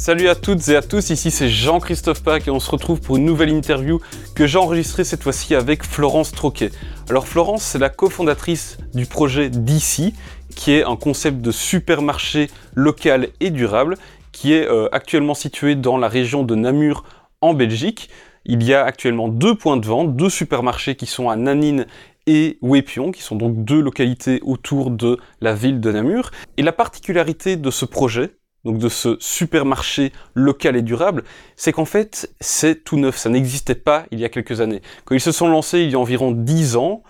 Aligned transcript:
Salut 0.00 0.30
à 0.30 0.34
toutes 0.34 0.66
et 0.68 0.76
à 0.76 0.80
tous, 0.80 1.10
ici 1.10 1.30
c'est 1.30 1.50
Jean-Christophe 1.50 2.22
Pack 2.22 2.48
et 2.48 2.50
on 2.50 2.58
se 2.58 2.70
retrouve 2.70 3.02
pour 3.02 3.18
une 3.18 3.26
nouvelle 3.26 3.50
interview 3.50 4.00
que 4.34 4.46
j'ai 4.46 4.56
enregistrée 4.56 5.04
cette 5.04 5.22
fois-ci 5.22 5.54
avec 5.54 5.84
Florence 5.84 6.32
Troquet. 6.32 6.70
Alors 7.10 7.28
Florence, 7.28 7.62
c'est 7.64 7.78
la 7.78 7.90
cofondatrice 7.90 8.78
du 8.94 9.04
projet 9.04 9.50
DC, 9.50 10.14
qui 10.56 10.72
est 10.72 10.84
un 10.84 10.96
concept 10.96 11.42
de 11.42 11.50
supermarché 11.50 12.48
local 12.74 13.28
et 13.40 13.50
durable, 13.50 13.98
qui 14.32 14.54
est 14.54 14.66
euh, 14.66 14.88
actuellement 14.90 15.34
situé 15.34 15.74
dans 15.74 15.98
la 15.98 16.08
région 16.08 16.44
de 16.44 16.54
Namur 16.54 17.04
en 17.42 17.52
Belgique. 17.52 18.08
Il 18.46 18.64
y 18.64 18.72
a 18.72 18.82
actuellement 18.82 19.28
deux 19.28 19.54
points 19.54 19.76
de 19.76 19.84
vente, 19.84 20.16
deux 20.16 20.30
supermarchés 20.30 20.94
qui 20.94 21.04
sont 21.04 21.28
à 21.28 21.36
Nanine 21.36 21.84
et 22.26 22.56
Wépion, 22.62 23.12
qui 23.12 23.20
sont 23.20 23.36
donc 23.36 23.66
deux 23.66 23.82
localités 23.82 24.40
autour 24.44 24.90
de 24.90 25.18
la 25.42 25.52
ville 25.52 25.78
de 25.78 25.92
Namur. 25.92 26.30
Et 26.56 26.62
la 26.62 26.72
particularité 26.72 27.56
de 27.56 27.70
ce 27.70 27.84
projet, 27.84 28.30
donc 28.64 28.78
de 28.78 28.88
ce 28.88 29.16
supermarché 29.20 30.12
local 30.34 30.76
et 30.76 30.82
durable, 30.82 31.24
c'est 31.56 31.72
qu'en 31.72 31.84
fait, 31.84 32.30
c'est 32.40 32.84
tout 32.84 32.98
neuf, 32.98 33.16
ça 33.16 33.30
n'existait 33.30 33.74
pas 33.74 34.04
il 34.10 34.20
y 34.20 34.24
a 34.24 34.28
quelques 34.28 34.60
années. 34.60 34.82
Quand 35.04 35.14
ils 35.14 35.20
se 35.20 35.32
sont 35.32 35.48
lancés 35.48 35.80
il 35.80 35.90
y 35.90 35.94
a 35.94 35.98
environ 35.98 36.32
10 36.32 36.76
ans, 36.76 37.02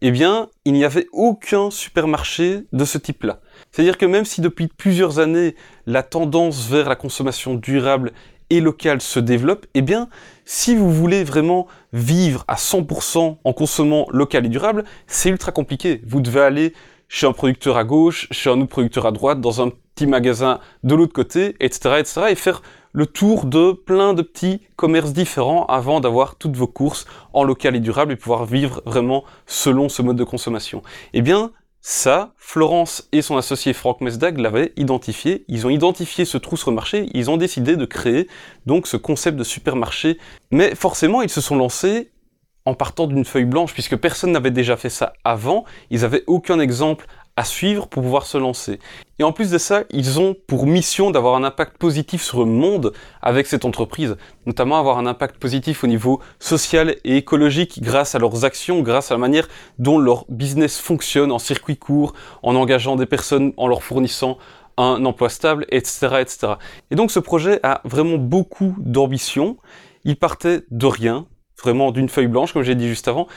eh 0.00 0.10
bien, 0.10 0.48
il 0.64 0.74
n'y 0.74 0.84
avait 0.84 1.08
aucun 1.12 1.70
supermarché 1.70 2.66
de 2.72 2.84
ce 2.84 2.98
type-là. 2.98 3.40
C'est-à-dire 3.72 3.98
que 3.98 4.06
même 4.06 4.24
si 4.24 4.40
depuis 4.40 4.68
plusieurs 4.68 5.18
années, 5.18 5.56
la 5.86 6.02
tendance 6.02 6.68
vers 6.68 6.88
la 6.88 6.96
consommation 6.96 7.54
durable 7.54 8.12
et 8.50 8.60
locale 8.60 9.00
se 9.00 9.18
développe, 9.18 9.66
eh 9.74 9.82
bien, 9.82 10.08
si 10.44 10.76
vous 10.76 10.90
voulez 10.90 11.24
vraiment 11.24 11.66
vivre 11.92 12.44
à 12.48 12.54
100% 12.54 13.38
en 13.42 13.52
consommant 13.52 14.06
local 14.10 14.46
et 14.46 14.48
durable, 14.48 14.84
c'est 15.06 15.30
ultra 15.30 15.52
compliqué. 15.52 16.00
Vous 16.06 16.20
devez 16.20 16.40
aller 16.40 16.72
chez 17.08 17.26
un 17.26 17.32
producteur 17.32 17.76
à 17.76 17.84
gauche, 17.84 18.28
chez 18.30 18.50
un 18.50 18.60
autre 18.60 18.70
producteur 18.70 19.06
à 19.06 19.12
droite, 19.12 19.40
dans 19.40 19.62
un 19.62 19.70
petit 19.98 20.06
magasin 20.06 20.60
de 20.84 20.94
l'autre 20.94 21.12
côté, 21.12 21.56
etc., 21.58 21.96
etc., 21.98 22.20
et 22.30 22.34
faire 22.36 22.62
le 22.92 23.06
tour 23.06 23.46
de 23.46 23.72
plein 23.72 24.14
de 24.14 24.22
petits 24.22 24.60
commerces 24.76 25.12
différents 25.12 25.66
avant 25.66 25.98
d'avoir 25.98 26.36
toutes 26.36 26.56
vos 26.56 26.68
courses 26.68 27.04
en 27.32 27.42
local 27.42 27.74
et 27.74 27.80
durable 27.80 28.12
et 28.12 28.16
pouvoir 28.16 28.44
vivre 28.44 28.80
vraiment 28.86 29.24
selon 29.46 29.88
ce 29.88 30.02
mode 30.02 30.16
de 30.16 30.24
consommation. 30.24 30.82
Eh 31.14 31.22
bien, 31.22 31.50
ça, 31.80 32.32
Florence 32.36 33.08
et 33.10 33.22
son 33.22 33.36
associé 33.36 33.72
Franck 33.72 34.00
Mesdag 34.00 34.38
l'avaient 34.38 34.72
identifié. 34.76 35.44
Ils 35.48 35.66
ont 35.66 35.70
identifié 35.70 36.24
ce 36.24 36.38
trou 36.38 36.56
sur 36.56 36.70
le 36.70 36.76
marché, 36.76 37.08
ils 37.12 37.28
ont 37.28 37.36
décidé 37.36 37.76
de 37.76 37.84
créer 37.84 38.28
donc 38.66 38.86
ce 38.86 38.96
concept 38.96 39.36
de 39.36 39.44
supermarché. 39.44 40.18
Mais 40.52 40.76
forcément, 40.76 41.22
ils 41.22 41.30
se 41.30 41.40
sont 41.40 41.56
lancés 41.56 42.12
en 42.68 42.74
partant 42.74 43.06
d'une 43.06 43.24
feuille 43.24 43.46
blanche, 43.46 43.72
puisque 43.72 43.96
personne 43.96 44.30
n'avait 44.30 44.50
déjà 44.50 44.76
fait 44.76 44.90
ça 44.90 45.14
avant, 45.24 45.64
ils 45.90 46.02
n'avaient 46.02 46.24
aucun 46.26 46.60
exemple 46.60 47.06
à 47.38 47.44
suivre 47.44 47.86
pour 47.86 48.02
pouvoir 48.02 48.26
se 48.26 48.36
lancer. 48.36 48.80
Et 49.20 49.22
en 49.22 49.30
plus 49.30 49.52
de 49.52 49.58
ça, 49.58 49.84
ils 49.90 50.18
ont 50.18 50.34
pour 50.48 50.66
mission 50.66 51.12
d'avoir 51.12 51.36
un 51.36 51.44
impact 51.44 51.78
positif 51.78 52.20
sur 52.20 52.40
le 52.40 52.46
monde 52.46 52.92
avec 53.22 53.46
cette 53.46 53.64
entreprise, 53.64 54.16
notamment 54.44 54.76
avoir 54.76 54.98
un 54.98 55.06
impact 55.06 55.36
positif 55.38 55.84
au 55.84 55.86
niveau 55.86 56.20
social 56.40 56.96
et 57.04 57.16
écologique 57.16 57.80
grâce 57.80 58.16
à 58.16 58.18
leurs 58.18 58.44
actions, 58.44 58.82
grâce 58.82 59.12
à 59.12 59.14
la 59.14 59.18
manière 59.18 59.46
dont 59.78 60.00
leur 60.00 60.24
business 60.28 60.80
fonctionne 60.80 61.30
en 61.30 61.38
circuit 61.38 61.76
court, 61.76 62.12
en 62.42 62.56
engageant 62.56 62.96
des 62.96 63.06
personnes, 63.06 63.52
en 63.56 63.68
leur 63.68 63.84
fournissant 63.84 64.36
un 64.76 65.04
emploi 65.04 65.28
stable, 65.28 65.64
etc., 65.68 66.08
etc. 66.20 66.54
Et 66.90 66.96
donc 66.96 67.12
ce 67.12 67.20
projet 67.20 67.60
a 67.62 67.82
vraiment 67.84 68.18
beaucoup 68.18 68.74
d'ambition. 68.78 69.58
Il 70.02 70.16
partait 70.16 70.62
de 70.72 70.86
rien, 70.86 71.26
vraiment 71.62 71.92
d'une 71.92 72.08
feuille 72.08 72.26
blanche, 72.26 72.52
comme 72.52 72.64
j'ai 72.64 72.74
dit 72.74 72.88
juste 72.88 73.06
avant. 73.06 73.28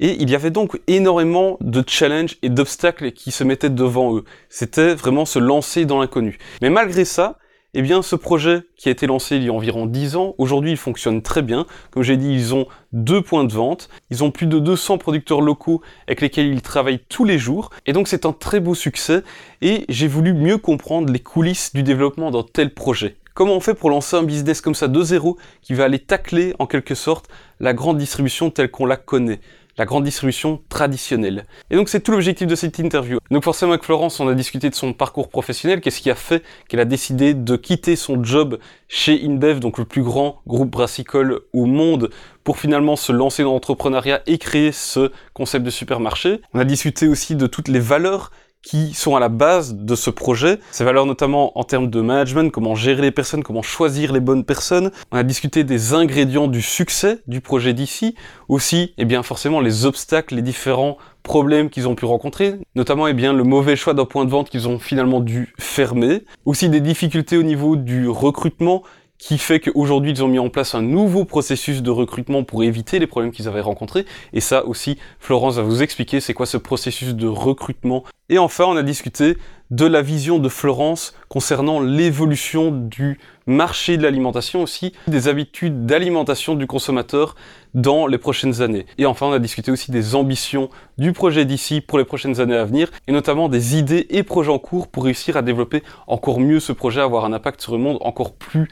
Et 0.00 0.16
il 0.20 0.30
y 0.30 0.34
avait 0.34 0.50
donc 0.50 0.80
énormément 0.86 1.58
de 1.60 1.84
challenges 1.86 2.38
et 2.42 2.48
d'obstacles 2.48 3.12
qui 3.12 3.30
se 3.30 3.44
mettaient 3.44 3.70
devant 3.70 4.16
eux. 4.16 4.24
C'était 4.48 4.94
vraiment 4.94 5.26
se 5.26 5.38
lancer 5.38 5.84
dans 5.84 6.00
l'inconnu. 6.00 6.38
Mais 6.62 6.70
malgré 6.70 7.04
ça, 7.04 7.38
eh 7.74 7.82
bien, 7.82 8.02
ce 8.02 8.16
projet 8.16 8.62
qui 8.76 8.88
a 8.88 8.92
été 8.92 9.06
lancé 9.06 9.36
il 9.36 9.44
y 9.44 9.48
a 9.48 9.52
environ 9.52 9.86
10 9.86 10.16
ans, 10.16 10.34
aujourd'hui 10.38 10.72
il 10.72 10.76
fonctionne 10.76 11.22
très 11.22 11.42
bien. 11.42 11.66
Comme 11.90 12.02
j'ai 12.02 12.16
dit, 12.16 12.32
ils 12.32 12.54
ont 12.54 12.66
deux 12.92 13.20
points 13.20 13.44
de 13.44 13.52
vente, 13.52 13.90
ils 14.10 14.24
ont 14.24 14.30
plus 14.30 14.46
de 14.46 14.58
200 14.58 14.98
producteurs 14.98 15.40
locaux 15.40 15.82
avec 16.08 16.20
lesquels 16.20 16.46
ils 16.46 16.62
travaillent 16.62 17.04
tous 17.08 17.24
les 17.24 17.38
jours, 17.38 17.70
et 17.86 17.92
donc 17.92 18.08
c'est 18.08 18.26
un 18.26 18.32
très 18.32 18.58
beau 18.58 18.74
succès, 18.74 19.22
et 19.62 19.84
j'ai 19.88 20.08
voulu 20.08 20.32
mieux 20.34 20.58
comprendre 20.58 21.12
les 21.12 21.20
coulisses 21.20 21.72
du 21.72 21.84
développement 21.84 22.32
d'un 22.32 22.42
tel 22.42 22.74
projet. 22.74 23.16
Comment 23.34 23.54
on 23.54 23.60
fait 23.60 23.74
pour 23.74 23.90
lancer 23.90 24.16
un 24.16 24.24
business 24.24 24.60
comme 24.60 24.74
ça 24.74 24.88
de 24.88 25.02
zéro 25.02 25.38
qui 25.62 25.74
va 25.74 25.84
aller 25.84 26.00
tacler 26.00 26.54
en 26.58 26.66
quelque 26.66 26.96
sorte 26.96 27.28
la 27.60 27.72
grande 27.72 27.96
distribution 27.96 28.50
telle 28.50 28.70
qu'on 28.70 28.86
la 28.86 28.96
connaît? 28.96 29.40
La 29.80 29.86
grande 29.86 30.04
distribution 30.04 30.60
traditionnelle. 30.68 31.46
Et 31.70 31.74
donc 31.74 31.88
c'est 31.88 32.00
tout 32.00 32.12
l'objectif 32.12 32.46
de 32.46 32.54
cette 32.54 32.78
interview. 32.78 33.18
Donc 33.30 33.44
forcément 33.44 33.72
avec 33.72 33.82
Florence, 33.82 34.20
on 34.20 34.28
a 34.28 34.34
discuté 34.34 34.68
de 34.68 34.74
son 34.74 34.92
parcours 34.92 35.30
professionnel, 35.30 35.80
qu'est-ce 35.80 36.02
qui 36.02 36.10
a 36.10 36.14
fait 36.14 36.42
qu'elle 36.68 36.80
a 36.80 36.84
décidé 36.84 37.32
de 37.32 37.56
quitter 37.56 37.96
son 37.96 38.22
job 38.22 38.58
chez 38.88 39.24
InBev, 39.24 39.58
donc 39.58 39.78
le 39.78 39.86
plus 39.86 40.02
grand 40.02 40.42
groupe 40.46 40.68
brassicole 40.68 41.40
au 41.54 41.64
monde, 41.64 42.10
pour 42.44 42.58
finalement 42.58 42.94
se 42.94 43.10
lancer 43.10 43.42
dans 43.42 43.52
l'entrepreneuriat 43.54 44.20
et 44.26 44.36
créer 44.36 44.70
ce 44.70 45.12
concept 45.32 45.64
de 45.64 45.70
supermarché? 45.70 46.42
On 46.52 46.58
a 46.58 46.64
discuté 46.66 47.08
aussi 47.08 47.34
de 47.34 47.46
toutes 47.46 47.68
les 47.68 47.80
valeurs 47.80 48.32
qui 48.62 48.92
sont 48.94 49.16
à 49.16 49.20
la 49.20 49.28
base 49.28 49.74
de 49.74 49.94
ce 49.94 50.10
projet. 50.10 50.58
Ces 50.70 50.84
valeurs 50.84 51.06
notamment 51.06 51.58
en 51.58 51.64
termes 51.64 51.88
de 51.88 52.00
management, 52.00 52.50
comment 52.50 52.74
gérer 52.74 53.02
les 53.02 53.10
personnes, 53.10 53.42
comment 53.42 53.62
choisir 53.62 54.12
les 54.12 54.20
bonnes 54.20 54.44
personnes. 54.44 54.90
On 55.12 55.16
a 55.16 55.22
discuté 55.22 55.64
des 55.64 55.94
ingrédients 55.94 56.48
du 56.48 56.62
succès 56.62 57.20
du 57.26 57.40
projet 57.40 57.72
d'ici. 57.72 58.14
Aussi, 58.48 58.76
et 58.76 58.94
eh 58.98 59.04
bien 59.04 59.22
forcément 59.22 59.60
les 59.60 59.86
obstacles, 59.86 60.34
les 60.34 60.42
différents 60.42 60.98
problèmes 61.22 61.70
qu'ils 61.70 61.86
ont 61.86 61.94
pu 61.94 62.06
rencontrer, 62.06 62.54
notamment 62.74 63.06
eh 63.06 63.12
bien 63.12 63.32
le 63.32 63.44
mauvais 63.44 63.76
choix 63.76 63.94
d'un 63.94 64.04
point 64.04 64.24
de 64.24 64.30
vente 64.30 64.50
qu'ils 64.50 64.68
ont 64.68 64.78
finalement 64.78 65.20
dû 65.20 65.54
fermer. 65.58 66.24
Aussi 66.44 66.68
des 66.68 66.80
difficultés 66.80 67.36
au 67.36 67.42
niveau 67.42 67.76
du 67.76 68.08
recrutement 68.08 68.82
qui 69.20 69.38
fait 69.38 69.60
qu'aujourd'hui 69.60 70.12
ils 70.12 70.24
ont 70.24 70.28
mis 70.28 70.38
en 70.38 70.48
place 70.48 70.74
un 70.74 70.82
nouveau 70.82 71.24
processus 71.24 71.82
de 71.82 71.90
recrutement 71.90 72.42
pour 72.42 72.64
éviter 72.64 72.98
les 72.98 73.06
problèmes 73.06 73.30
qu'ils 73.30 73.46
avaient 73.46 73.60
rencontrés. 73.60 74.06
Et 74.32 74.40
ça 74.40 74.64
aussi, 74.64 74.98
Florence 75.20 75.56
va 75.56 75.62
vous 75.62 75.82
expliquer 75.82 76.20
c'est 76.20 76.34
quoi 76.34 76.46
ce 76.46 76.56
processus 76.56 77.14
de 77.14 77.28
recrutement. 77.28 78.04
Et 78.30 78.38
enfin, 78.38 78.64
on 78.64 78.76
a 78.76 78.82
discuté 78.82 79.36
de 79.70 79.86
la 79.86 80.02
vision 80.02 80.38
de 80.38 80.48
Florence 80.48 81.14
concernant 81.28 81.80
l'évolution 81.80 82.70
du 82.72 83.20
marché 83.46 83.96
de 83.96 84.02
l'alimentation 84.02 84.62
aussi, 84.62 84.92
des 85.06 85.28
habitudes 85.28 85.86
d'alimentation 85.86 86.54
du 86.54 86.66
consommateur 86.66 87.34
dans 87.74 88.06
les 88.06 88.18
prochaines 88.18 88.62
années. 88.62 88.86
Et 88.98 89.06
enfin, 89.06 89.26
on 89.26 89.32
a 89.32 89.38
discuté 89.38 89.70
aussi 89.70 89.90
des 89.90 90.14
ambitions 90.14 90.70
du 90.98 91.12
projet 91.12 91.44
d'ici 91.44 91.80
pour 91.80 91.98
les 91.98 92.04
prochaines 92.04 92.40
années 92.40 92.56
à 92.56 92.64
venir, 92.64 92.90
et 93.06 93.12
notamment 93.12 93.48
des 93.48 93.76
idées 93.76 94.06
et 94.10 94.22
projets 94.22 94.50
en 94.50 94.58
cours 94.58 94.88
pour 94.88 95.04
réussir 95.04 95.36
à 95.36 95.42
développer 95.42 95.82
encore 96.06 96.40
mieux 96.40 96.60
ce 96.60 96.72
projet, 96.72 97.00
avoir 97.00 97.24
un 97.24 97.32
impact 97.32 97.60
sur 97.60 97.72
le 97.72 97.78
monde 97.78 97.98
encore 98.00 98.32
plus 98.34 98.68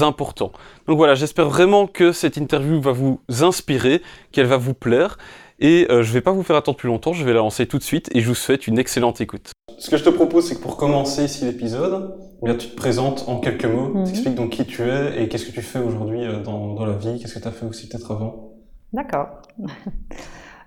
important. 0.00 0.52
Donc 0.86 0.96
voilà, 0.96 1.14
j'espère 1.14 1.48
vraiment 1.48 1.86
que 1.86 2.12
cette 2.12 2.36
interview 2.36 2.80
va 2.80 2.92
vous 2.92 3.20
inspirer, 3.40 4.02
qu'elle 4.32 4.46
va 4.46 4.56
vous 4.56 4.74
plaire. 4.74 5.18
Et 5.62 5.86
euh, 5.90 6.02
je 6.02 6.08
ne 6.08 6.14
vais 6.14 6.20
pas 6.20 6.32
vous 6.32 6.42
faire 6.42 6.56
attendre 6.56 6.76
plus 6.76 6.88
longtemps, 6.88 7.12
je 7.12 7.24
vais 7.24 7.32
la 7.32 7.38
lancer 7.38 7.66
tout 7.66 7.78
de 7.78 7.84
suite 7.84 8.10
et 8.16 8.20
je 8.20 8.26
vous 8.26 8.34
souhaite 8.34 8.66
une 8.66 8.80
excellente 8.80 9.20
écoute. 9.20 9.52
Ce 9.78 9.90
que 9.90 9.96
je 9.96 10.02
te 10.02 10.10
propose, 10.10 10.48
c'est 10.48 10.56
que 10.56 10.60
pour 10.60 10.76
commencer 10.76 11.24
ici 11.24 11.44
l'épisode, 11.44 12.16
eh 12.42 12.46
bien 12.46 12.56
tu 12.56 12.68
te 12.68 12.74
présentes 12.74 13.24
en 13.28 13.38
quelques 13.38 13.66
mots, 13.66 13.90
tu 13.92 13.98
mhm. 13.98 14.06
expliques 14.08 14.34
donc 14.34 14.50
qui 14.50 14.66
tu 14.66 14.82
es 14.82 15.22
et 15.22 15.28
qu'est-ce 15.28 15.46
que 15.46 15.52
tu 15.52 15.62
fais 15.62 15.78
aujourd'hui 15.78 16.24
euh, 16.24 16.42
dans, 16.42 16.84
la 16.84 16.94
vie, 16.94 17.20
qu'est-ce 17.20 17.34
que 17.34 17.38
tu 17.38 17.46
as 17.46 17.52
fait 17.52 17.64
aussi 17.64 17.88
peut-être 17.88 18.10
avant. 18.10 18.52
D'accord. 18.92 19.28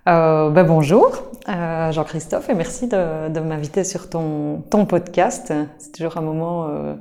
Euh, 0.08 0.52
ben 0.52 0.64
bonjour, 0.66 1.14
Jean-Christophe, 1.48 2.48
et 2.50 2.54
merci 2.54 2.88
de, 2.88 3.28
de 3.28 3.40
m'inviter 3.40 3.84
sur 3.84 4.08
ton, 4.08 4.62
ton 4.70 4.86
podcast. 4.86 5.52
C'est 5.80 5.92
toujours 5.94 6.18
un 6.18 6.22
moment 6.22 6.96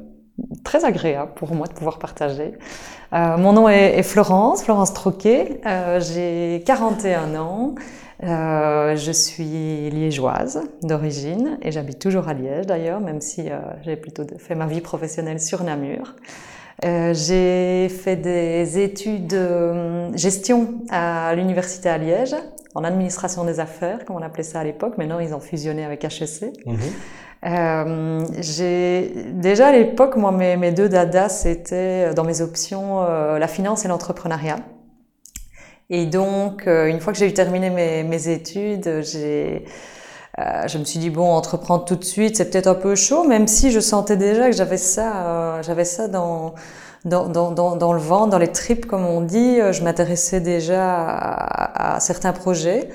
très 0.64 0.84
agréable 0.84 1.32
pour 1.34 1.54
moi 1.54 1.66
de 1.66 1.72
pouvoir 1.72 1.98
partager. 1.98 2.54
Euh, 3.12 3.36
mon 3.36 3.52
nom 3.52 3.68
est, 3.68 4.02
Florence, 4.02 4.64
Florence 4.64 4.92
Troquet. 4.92 5.60
Euh, 5.66 6.00
j'ai 6.00 6.62
41 6.64 7.36
ans. 7.36 7.74
Euh, 8.22 8.96
je 8.96 9.12
suis 9.12 9.90
liégeoise 9.90 10.62
d'origine 10.82 11.58
et 11.62 11.72
j'habite 11.72 11.98
toujours 11.98 12.28
à 12.28 12.34
Liège 12.34 12.66
d'ailleurs, 12.66 13.00
même 13.00 13.20
si 13.20 13.48
j'ai 13.82 13.96
plutôt 13.96 14.24
fait 14.38 14.54
ma 14.54 14.66
vie 14.66 14.80
professionnelle 14.80 15.40
sur 15.40 15.62
Namur. 15.62 16.14
j'ai 16.82 17.88
fait 17.88 18.16
des 18.16 18.78
études 18.78 19.36
gestion 20.14 20.74
à 20.90 21.34
l'université 21.34 21.88
à 21.88 21.98
Liège, 21.98 22.36
en 22.74 22.84
administration 22.84 23.44
des 23.44 23.60
affaires, 23.60 24.04
comme 24.04 24.16
on 24.16 24.22
appelait 24.22 24.42
ça 24.44 24.60
à 24.60 24.64
l'époque. 24.64 24.96
Maintenant, 24.96 25.18
ils 25.18 25.34
ont 25.34 25.40
fusionné 25.40 25.84
avec 25.84 26.04
HEC. 26.04 26.52
Euh, 27.44 28.24
j'ai 28.38 29.12
déjà 29.32 29.68
à 29.68 29.72
l'époque, 29.72 30.16
moi, 30.16 30.32
mes, 30.32 30.72
deux 30.72 30.88
dadas, 30.88 31.28
c'était 31.28 32.10
euh, 32.10 32.14
dans 32.14 32.24
mes 32.24 32.40
options 32.40 33.02
euh, 33.02 33.38
la 33.38 33.48
finance 33.48 33.84
et 33.84 33.88
l'entrepreneuriat. 33.88 34.60
Et 35.90 36.06
donc, 36.06 36.66
euh, 36.66 36.86
une 36.86 37.00
fois 37.00 37.12
que 37.12 37.18
j'ai 37.18 37.28
eu 37.28 37.34
terminé 37.34 37.68
mes, 37.68 38.02
mes 38.02 38.28
études, 38.28 39.02
j'ai, 39.02 39.66
je 40.38 40.78
me 40.78 40.84
suis 40.84 40.98
dit 40.98 41.10
bon, 41.10 41.30
entreprendre 41.30 41.84
tout 41.84 41.96
de 41.96 42.04
suite, 42.04 42.36
c'est 42.36 42.50
peut-être 42.50 42.66
un 42.66 42.74
peu 42.74 42.94
chaud, 42.94 43.24
même 43.24 43.46
si 43.46 43.70
je 43.70 43.80
sentais 43.80 44.16
déjà 44.16 44.46
que 44.46 44.56
j'avais 44.56 44.78
ça, 44.78 45.60
j'avais 45.62 45.84
ça 45.84 46.08
dans 46.08 46.54
dans, 47.04 47.28
dans, 47.28 47.50
dans, 47.50 47.76
dans, 47.76 47.92
le 47.92 48.00
vent, 48.00 48.26
dans 48.26 48.38
les 48.38 48.48
tripes, 48.48 48.86
comme 48.86 49.04
on 49.04 49.20
dit. 49.20 49.58
Je 49.72 49.84
m'intéressais 49.84 50.40
déjà 50.40 51.04
à, 51.06 51.96
à 51.96 52.00
certains 52.00 52.32
projets. 52.32 52.88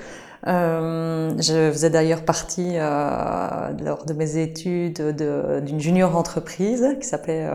Euh, 0.47 1.31
je 1.37 1.71
faisais 1.71 1.89
d'ailleurs 1.89 2.23
partie 2.23 2.71
euh, 2.75 3.69
lors 3.83 4.05
de 4.05 4.13
mes 4.13 4.37
études 4.37 5.01
d'une 5.65 5.79
junior 5.79 6.15
entreprise 6.15 6.87
qui 7.01 7.07
s'appelait 7.07 7.47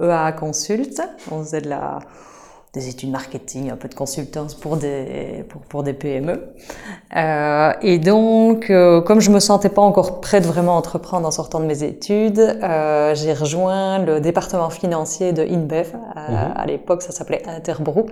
EA 0.00 0.30
e 0.30 0.32
Consult. 0.32 1.00
On 1.30 1.42
faisait 1.42 1.60
de 1.60 1.68
la 1.68 2.00
des 2.76 2.90
études 2.90 3.10
marketing, 3.10 3.70
un 3.70 3.76
peu 3.76 3.88
de 3.88 3.94
consultance 3.94 4.54
pour 4.54 4.76
des, 4.76 5.46
pour, 5.48 5.62
pour 5.62 5.82
des 5.82 5.94
PME. 5.94 6.42
Euh, 7.16 7.72
et 7.80 7.98
donc, 7.98 8.68
euh, 8.68 9.00
comme 9.00 9.20
je 9.20 9.30
me 9.30 9.40
sentais 9.40 9.70
pas 9.70 9.80
encore 9.80 10.20
prête 10.20 10.42
de 10.42 10.48
vraiment 10.48 10.76
entreprendre 10.76 11.26
en 11.26 11.30
sortant 11.30 11.58
de 11.58 11.64
mes 11.64 11.84
études, 11.84 12.38
euh, 12.38 13.14
j'ai 13.14 13.32
rejoint 13.32 13.98
le 14.00 14.20
département 14.20 14.68
financier 14.68 15.32
de 15.32 15.42
InBev. 15.42 15.94
À, 16.14 16.30
mhm. 16.30 16.52
à 16.54 16.66
l'époque, 16.66 17.00
ça 17.00 17.12
s'appelait 17.12 17.42
Interbrew 17.48 18.08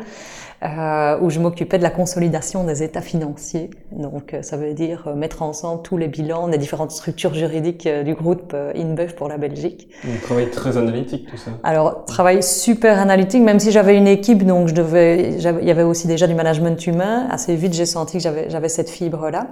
euh, 0.64 1.18
où 1.20 1.30
je 1.30 1.40
m'occupais 1.40 1.78
de 1.78 1.82
la 1.82 1.90
consolidation 1.90 2.64
des 2.64 2.82
états 2.82 3.02
financiers. 3.02 3.70
Donc, 3.92 4.32
euh, 4.32 4.42
ça 4.42 4.56
veut 4.56 4.72
dire 4.72 5.04
euh, 5.06 5.14
mettre 5.14 5.42
ensemble 5.42 5.82
tous 5.82 5.96
les 5.96 6.08
bilans 6.08 6.48
des 6.48 6.58
différentes 6.58 6.90
structures 6.90 7.34
juridiques 7.34 7.86
euh, 7.86 8.02
du 8.02 8.14
groupe 8.14 8.54
InBev 8.74 9.14
pour 9.14 9.28
la 9.28 9.36
Belgique. 9.36 9.88
Un 10.04 10.18
travail 10.24 10.50
très 10.50 10.76
analytique, 10.76 11.28
tout 11.30 11.36
ça. 11.36 11.50
Alors, 11.62 12.04
travail 12.06 12.42
super 12.42 12.98
analytique, 12.98 13.42
même 13.42 13.60
si 13.60 13.72
j'avais 13.72 13.96
une 13.96 14.08
équipe, 14.08 14.44
donc 14.46 14.68
je 14.68 14.74
devais, 14.74 15.34
il 15.34 15.66
y 15.66 15.70
avait 15.70 15.82
aussi 15.82 16.06
déjà 16.06 16.26
du 16.26 16.34
management 16.34 16.86
humain. 16.86 17.26
Assez 17.30 17.54
vite, 17.56 17.74
j'ai 17.74 17.86
senti 17.86 18.16
que 18.16 18.22
j'avais, 18.22 18.48
j'avais 18.48 18.68
cette 18.68 18.88
fibre-là. 18.88 19.48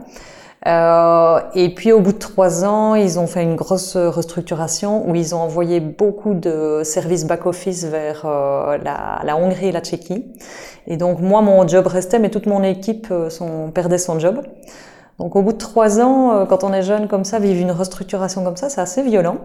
Euh, 0.66 1.40
et 1.54 1.74
puis 1.74 1.90
au 1.90 2.00
bout 2.00 2.12
de 2.12 2.18
trois 2.18 2.64
ans, 2.64 2.94
ils 2.94 3.18
ont 3.18 3.26
fait 3.26 3.42
une 3.42 3.56
grosse 3.56 3.96
restructuration 3.96 5.08
où 5.08 5.14
ils 5.14 5.34
ont 5.34 5.40
envoyé 5.40 5.80
beaucoup 5.80 6.34
de 6.34 6.82
services 6.84 7.26
back-office 7.26 7.84
vers 7.84 8.22
euh, 8.24 8.78
la, 8.78 9.36
Hongrie 9.36 9.68
et 9.68 9.72
la 9.72 9.80
Tchéquie. 9.80 10.24
Et 10.86 10.96
donc 10.96 11.20
moi, 11.20 11.42
mon 11.42 11.66
job 11.66 11.86
restait, 11.86 12.18
mais 12.18 12.30
toute 12.30 12.46
mon 12.46 12.62
équipe 12.62 13.08
euh, 13.10 13.28
perdait 13.74 13.98
son 13.98 14.18
job. 14.18 14.42
Donc 15.18 15.34
au 15.36 15.42
bout 15.42 15.52
de 15.52 15.58
trois 15.58 16.00
ans, 16.00 16.32
euh, 16.32 16.44
quand 16.44 16.62
on 16.62 16.72
est 16.72 16.82
jeune 16.82 17.08
comme 17.08 17.24
ça, 17.24 17.40
vivre 17.40 17.60
une 17.60 17.72
restructuration 17.72 18.44
comme 18.44 18.56
ça, 18.56 18.68
c'est 18.68 18.80
assez 18.80 19.02
violent. 19.02 19.38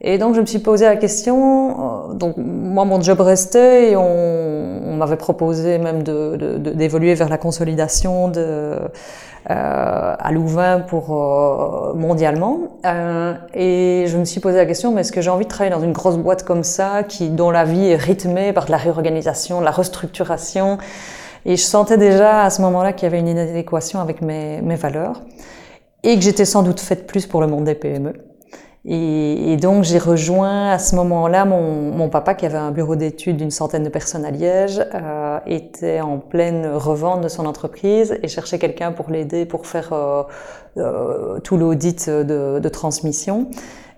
Et 0.00 0.18
donc 0.18 0.34
je 0.34 0.40
me 0.40 0.46
suis 0.46 0.58
posé 0.58 0.84
la 0.84 0.96
question, 0.96 2.14
donc 2.14 2.34
moi 2.36 2.84
mon 2.84 3.00
job 3.00 3.20
restait 3.20 3.92
et 3.92 3.96
on, 3.96 4.02
on 4.92 4.96
m'avait 4.96 5.16
proposé 5.16 5.78
même 5.78 6.02
d'évoluer 6.02 7.14
vers 7.14 7.28
la 7.28 7.38
consolidation 7.38 8.28
de, 8.28 8.76
euh, 9.50 10.14
à 10.18 10.30
Louvain 10.30 10.80
pour 10.80 11.10
euh, 11.10 11.94
mondialement. 11.94 12.78
Euh, 12.86 13.34
et 13.54 14.04
je 14.06 14.16
me 14.16 14.24
suis 14.24 14.40
posé 14.40 14.56
la 14.56 14.66
question, 14.66 14.92
mais 14.92 15.00
est-ce 15.00 15.10
que 15.10 15.20
j'ai 15.20 15.30
envie 15.30 15.44
de 15.44 15.50
travailler 15.50 15.74
dans 15.74 15.82
une 15.82 15.92
grosse 15.92 16.16
boîte 16.16 16.44
comme 16.44 16.62
ça, 16.62 17.02
qui, 17.02 17.28
dont 17.30 17.50
la 17.50 17.64
vie 17.64 17.88
est 17.88 17.96
rythmée 17.96 18.52
par 18.52 18.66
de 18.66 18.70
la 18.70 18.76
réorganisation, 18.76 19.60
de 19.60 19.64
la 19.64 19.72
restructuration? 19.72 20.78
Et 21.44 21.56
je 21.56 21.62
sentais 21.62 21.98
déjà 21.98 22.44
à 22.44 22.50
ce 22.50 22.62
moment-là 22.62 22.92
qu'il 22.92 23.04
y 23.04 23.06
avait 23.06 23.18
une 23.18 23.28
inadéquation 23.28 24.00
avec 24.00 24.22
mes, 24.22 24.60
mes 24.62 24.76
valeurs 24.76 25.22
et 26.04 26.14
que 26.16 26.22
j'étais 26.22 26.44
sans 26.44 26.62
doute 26.62 26.78
faite 26.78 27.08
plus 27.08 27.26
pour 27.26 27.40
le 27.40 27.48
monde 27.48 27.64
des 27.64 27.74
PME. 27.74 28.12
Et, 28.84 29.52
et, 29.52 29.56
donc 29.56 29.84
j'ai 29.84 29.98
rejoint 29.98 30.70
à 30.72 30.78
ce 30.80 30.96
moment-là 30.96 31.44
mon, 31.44 31.92
mon, 31.92 32.08
papa 32.08 32.34
qui 32.34 32.46
avait 32.46 32.58
un 32.58 32.72
bureau 32.72 32.96
d'études 32.96 33.36
d'une 33.36 33.52
centaine 33.52 33.84
de 33.84 33.88
personnes 33.88 34.24
à 34.24 34.32
Liège, 34.32 34.84
euh, 34.92 35.38
était 35.46 36.00
en 36.00 36.18
pleine 36.18 36.66
revente 36.66 37.20
de 37.20 37.28
son 37.28 37.46
entreprise 37.46 38.18
et 38.24 38.26
cherchait 38.26 38.58
quelqu'un 38.58 38.90
pour 38.90 39.10
l'aider 39.10 39.46
pour 39.46 39.68
faire 39.68 39.92
euh, 39.92 40.24
euh, 40.78 41.38
tout 41.38 41.56
l'audit 41.56 42.10
de, 42.10 42.58
de, 42.58 42.68
transmission. 42.68 43.48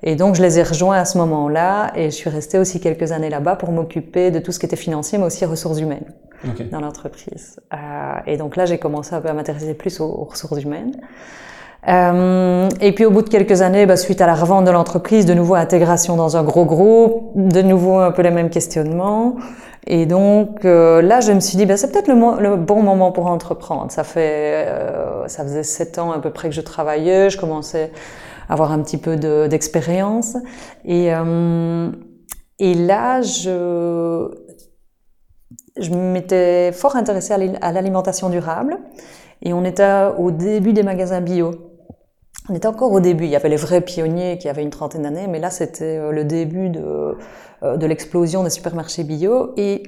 Et 0.03 0.17
donc 0.17 0.35
je 0.35 0.43
les 0.43 0.59
ai 0.59 0.63
rejoints 0.63 0.99
à 0.99 1.07
ce 1.07 1.17
moment-là 1.17 1.91
et 1.95 2.11
je 2.11 2.15
suis 2.15 2.29
restée 2.29 2.59
aussi 2.59 2.79
quelques 2.79 3.11
années 3.13 3.31
là-bas 3.31 3.57
pour 3.57 3.73
m'occuper 3.73 4.31
de 4.31 4.39
tout 4.39 4.53
ce 4.53 4.59
qui 4.59 4.67
était 4.67 4.77
financier 4.77 5.17
mais 5.17 5.25
aussi 5.25 5.47
ressources 5.47 5.81
humaines 5.81 6.13
okay. 6.47 6.65
dans 6.65 6.81
l'entreprise. 6.81 7.59
Euh, 7.73 7.77
et 8.27 8.37
donc 8.37 8.57
là 8.57 8.67
j'ai 8.67 8.77
commencé 8.77 9.15
à 9.15 9.33
m'intéresser 9.33 9.73
plus 9.73 9.99
aux, 10.01 10.05
aux 10.05 10.25
ressources 10.25 10.63
humaines. 10.63 10.95
Euh, 11.87 12.69
et 12.81 12.93
puis 12.93 13.05
au 13.05 13.11
bout 13.11 13.23
de 13.23 13.29
quelques 13.29 13.61
années, 13.63 13.87
bah, 13.87 13.97
suite 13.97 14.21
à 14.21 14.27
la 14.27 14.35
revente 14.35 14.65
de 14.65 14.71
l'entreprise, 14.71 15.27
de 15.27 15.35
nouveau 15.35 15.55
intégration 15.55 16.17
dans 16.17 16.37
un 16.37 16.43
gros 16.43 16.65
groupe, 16.65 17.33
de 17.35 17.63
nouveau 17.63 17.99
un 17.99 18.11
peu 18.11 18.23
les 18.23 18.31
mêmes 18.31 18.51
questionnements. 18.51 19.37
Et 19.87 20.07
donc 20.07 20.65
euh, 20.65 21.03
là, 21.03 21.21
je 21.21 21.33
me 21.33 21.41
suis 21.41 21.59
dit, 21.59 21.67
bah, 21.67 21.77
c'est 21.77 21.93
peut-être 21.93 22.09
le, 22.09 22.57
bon 22.57 22.83
moment 22.83 23.13
pour 23.13 23.27
entreprendre. 23.27 23.91
Ça 23.91 24.05
fait, 24.05 24.67
euh, 24.67 25.29
ça 25.29 25.45
faisait 25.45 25.63
sept 25.63 25.99
ans 25.99 26.13
à 26.13 26.21
peu 26.21 26.31
près 26.31 26.49
que 26.49 26.55
je 26.55 26.63
travaillais, 26.63 27.29
je 27.29 27.39
commençais 27.39 27.93
à 28.49 28.55
avoir 28.55 28.73
un 28.73 28.81
petit 28.81 28.99
peu 28.99 29.17
d'expérience. 29.49 30.37
et, 30.85 31.15
euh, 31.15 31.91
et 32.61 32.75
là, 32.75 33.21
je, 33.21 34.31
je 35.77 35.91
m'étais 35.91 36.71
fort 36.73 36.95
intéressée 36.97 37.35
à 37.61 37.73
l'alimentation 37.73 38.31
durable. 38.31 38.79
Et 39.43 39.53
on 39.53 39.65
était 39.65 40.07
au 40.19 40.31
début 40.31 40.73
des 40.73 40.83
magasins 40.83 41.21
bio. 41.21 41.74
On 42.51 42.55
était 42.55 42.69
encore 42.69 42.93
au 42.93 43.01
début. 43.01 43.25
Il 43.25 43.31
y 43.31 43.37
avait 43.37 43.49
les 43.49 43.57
vrais 43.57 43.81
pionniers 43.81 44.37
qui 44.37 44.51
avaient 44.51 44.63
une 44.63 44.71
trentaine 44.71 45.03
d'années, 45.03 45.27
mais 45.29 45.39
là, 45.39 45.49
c'était 45.49 45.97
euh, 45.97 46.13
le 46.13 46.25
début 46.25 46.69
de, 46.69 47.17
euh, 47.63 47.77
de 47.79 47.87
l'explosion 47.87 48.45
des 48.45 48.51
supermarchés 48.51 49.03
bio. 49.03 49.55
Et 49.57 49.83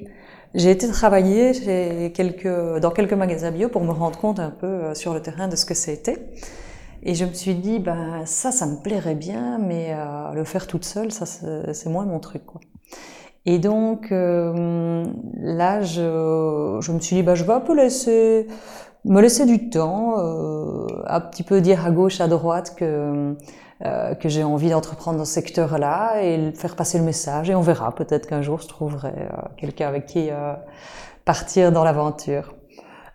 j'ai 0.54 0.70
été 0.70 0.88
travailler 0.88 1.52
chez 1.52 2.12
quelques, 2.14 2.80
dans 2.80 2.90
quelques 2.90 3.12
magasins 3.12 3.50
bio 3.50 3.68
pour 3.68 3.82
me 3.82 3.92
rendre 3.92 4.18
compte 4.18 4.40
un 4.40 4.50
peu 4.50 4.66
euh, 4.66 4.94
sur 4.94 5.12
le 5.12 5.20
terrain 5.20 5.48
de 5.48 5.56
ce 5.56 5.66
que 5.66 5.74
c'était. 5.74 6.16
Et 7.02 7.14
je 7.14 7.26
me 7.26 7.34
suis 7.34 7.54
dit, 7.54 7.78
ben, 7.78 8.22
ça, 8.24 8.52
ça 8.52 8.64
me 8.64 8.82
plairait 8.82 9.14
bien, 9.14 9.58
mais 9.58 9.94
le 10.34 10.42
faire 10.42 10.66
toute 10.66 10.84
seule, 10.84 11.12
ça, 11.12 11.24
c'est 11.24 11.88
moins 11.88 12.04
mon 12.04 12.18
truc. 12.18 12.44
Quoi. 12.44 12.60
Et 13.44 13.60
donc, 13.60 14.08
là, 14.10 15.82
je, 15.82 16.78
je 16.80 16.90
me 16.92 16.98
suis 16.98 17.16
dit, 17.16 17.22
ben, 17.22 17.36
je 17.36 17.44
vais 17.44 17.52
un 17.52 17.60
peu 17.60 17.76
laisser 17.76 18.48
me 19.06 19.20
laisser 19.20 19.46
du 19.46 19.70
temps, 19.70 20.16
euh, 20.18 20.86
un 21.06 21.20
petit 21.20 21.42
peu 21.42 21.60
dire 21.60 21.84
à 21.86 21.90
gauche, 21.90 22.20
à 22.20 22.28
droite 22.28 22.74
que 22.76 23.36
euh, 23.84 24.14
que 24.14 24.30
j'ai 24.30 24.42
envie 24.42 24.70
d'entreprendre 24.70 25.18
dans 25.18 25.26
ce 25.26 25.34
secteur-là 25.34 26.22
et 26.22 26.50
faire 26.52 26.76
passer 26.76 26.96
le 26.98 27.04
message. 27.04 27.50
Et 27.50 27.54
on 27.54 27.60
verra, 27.60 27.94
peut-être 27.94 28.26
qu'un 28.26 28.40
jour 28.40 28.60
je 28.60 28.68
trouverai 28.68 29.12
euh, 29.16 29.36
quelqu'un 29.58 29.88
avec 29.88 30.06
qui 30.06 30.30
euh, 30.30 30.54
partir 31.26 31.72
dans 31.72 31.84
l'aventure. 31.84 32.54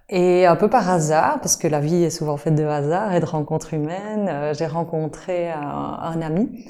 Et 0.10 0.46
un 0.46 0.56
peu 0.56 0.70
par 0.70 0.90
hasard, 0.90 1.40
parce 1.40 1.56
que 1.56 1.68
la 1.68 1.80
vie 1.80 2.04
est 2.04 2.10
souvent 2.12 2.38
faite 2.38 2.54
de 2.56 2.66
hasard 2.66 3.14
et 3.14 3.20
de 3.20 3.26
rencontres 3.26 3.74
humaines, 3.74 4.30
euh, 4.30 4.54
j'ai 4.54 4.68
rencontré 4.68 5.50
un, 5.50 5.98
un 6.04 6.22
ami 6.22 6.66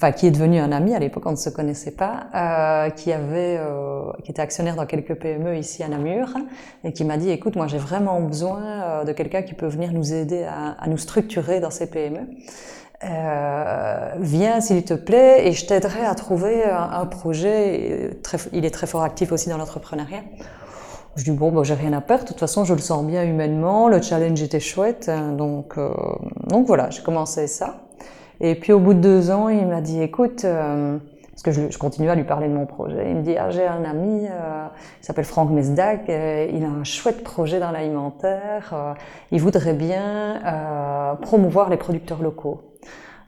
enfin 0.00 0.12
qui 0.12 0.26
est 0.26 0.30
devenu 0.30 0.58
un 0.58 0.72
ami 0.72 0.94
à 0.94 0.98
l'époque, 0.98 1.24
on 1.26 1.32
ne 1.32 1.36
se 1.36 1.50
connaissait 1.50 1.90
pas, 1.90 2.28
euh, 2.34 2.88
qui 2.90 3.12
avait, 3.12 3.58
euh, 3.58 4.10
qui 4.24 4.30
était 4.30 4.40
actionnaire 4.40 4.74
dans 4.74 4.86
quelques 4.86 5.14
PME 5.14 5.58
ici 5.58 5.82
à 5.82 5.88
Namur, 5.88 6.34
et 6.84 6.94
qui 6.94 7.04
m'a 7.04 7.18
dit, 7.18 7.28
écoute, 7.28 7.54
moi 7.54 7.66
j'ai 7.66 7.76
vraiment 7.76 8.18
besoin 8.22 8.62
euh, 8.62 9.04
de 9.04 9.12
quelqu'un 9.12 9.42
qui 9.42 9.52
peut 9.52 9.66
venir 9.66 9.92
nous 9.92 10.14
aider 10.14 10.44
à, 10.44 10.70
à 10.80 10.88
nous 10.88 10.96
structurer 10.96 11.60
dans 11.60 11.70
ces 11.70 11.90
PME. 11.90 12.20
Euh, 13.02 14.10
viens 14.18 14.60
s'il 14.60 14.84
te 14.84 14.92
plaît 14.92 15.48
et 15.48 15.52
je 15.52 15.66
t'aiderai 15.66 16.04
à 16.04 16.14
trouver 16.14 16.64
un, 16.64 17.06
projet. 17.06 18.18
Très, 18.22 18.38
il 18.52 18.64
est 18.64 18.70
très 18.70 18.86
fort 18.86 19.02
actif 19.02 19.32
aussi 19.32 19.48
dans 19.48 19.56
l'entrepreneuriat. 19.56 20.22
Je 21.16 21.24
dis 21.24 21.30
bon, 21.30 21.50
bah, 21.50 21.62
j'ai 21.64 21.74
rien 21.74 21.92
à 21.94 22.00
perdre. 22.00 22.24
De 22.24 22.28
toute 22.28 22.40
façon, 22.40 22.64
je 22.64 22.74
le 22.74 22.80
sens 22.80 23.04
bien 23.04 23.24
humainement. 23.24 23.88
Le 23.88 24.02
challenge 24.02 24.42
était 24.42 24.60
chouette, 24.60 25.08
hein, 25.08 25.32
donc 25.32 25.78
euh, 25.78 25.90
donc 26.48 26.66
voilà, 26.66 26.90
j'ai 26.90 27.02
commencé 27.02 27.46
ça. 27.46 27.89
Et 28.40 28.54
puis 28.54 28.72
au 28.72 28.78
bout 28.78 28.94
de 28.94 29.00
deux 29.00 29.30
ans, 29.30 29.48
il 29.48 29.66
m'a 29.66 29.82
dit, 29.82 30.00
écoute, 30.00 30.44
euh, 30.44 30.98
parce 31.30 31.42
que 31.42 31.52
je, 31.52 31.70
je 31.70 31.78
continue 31.78 32.08
à 32.08 32.14
lui 32.14 32.24
parler 32.24 32.48
de 32.48 32.54
mon 32.54 32.64
projet, 32.64 33.10
il 33.10 33.16
me 33.16 33.22
dit, 33.22 33.36
ah, 33.36 33.50
j'ai 33.50 33.66
un 33.66 33.84
ami, 33.84 34.26
euh, 34.26 34.66
il 35.00 35.04
s'appelle 35.04 35.26
Franck 35.26 35.50
Mesdag, 35.50 36.08
euh, 36.08 36.48
il 36.50 36.64
a 36.64 36.68
un 36.68 36.84
chouette 36.84 37.22
projet 37.22 37.60
dans 37.60 37.70
l'alimentaire, 37.70 38.96
il 39.30 39.40
voudrait 39.40 39.74
bien 39.74 40.40
promouvoir 41.20 41.68
les 41.68 41.76
producteurs 41.76 42.22
locaux. 42.22 42.62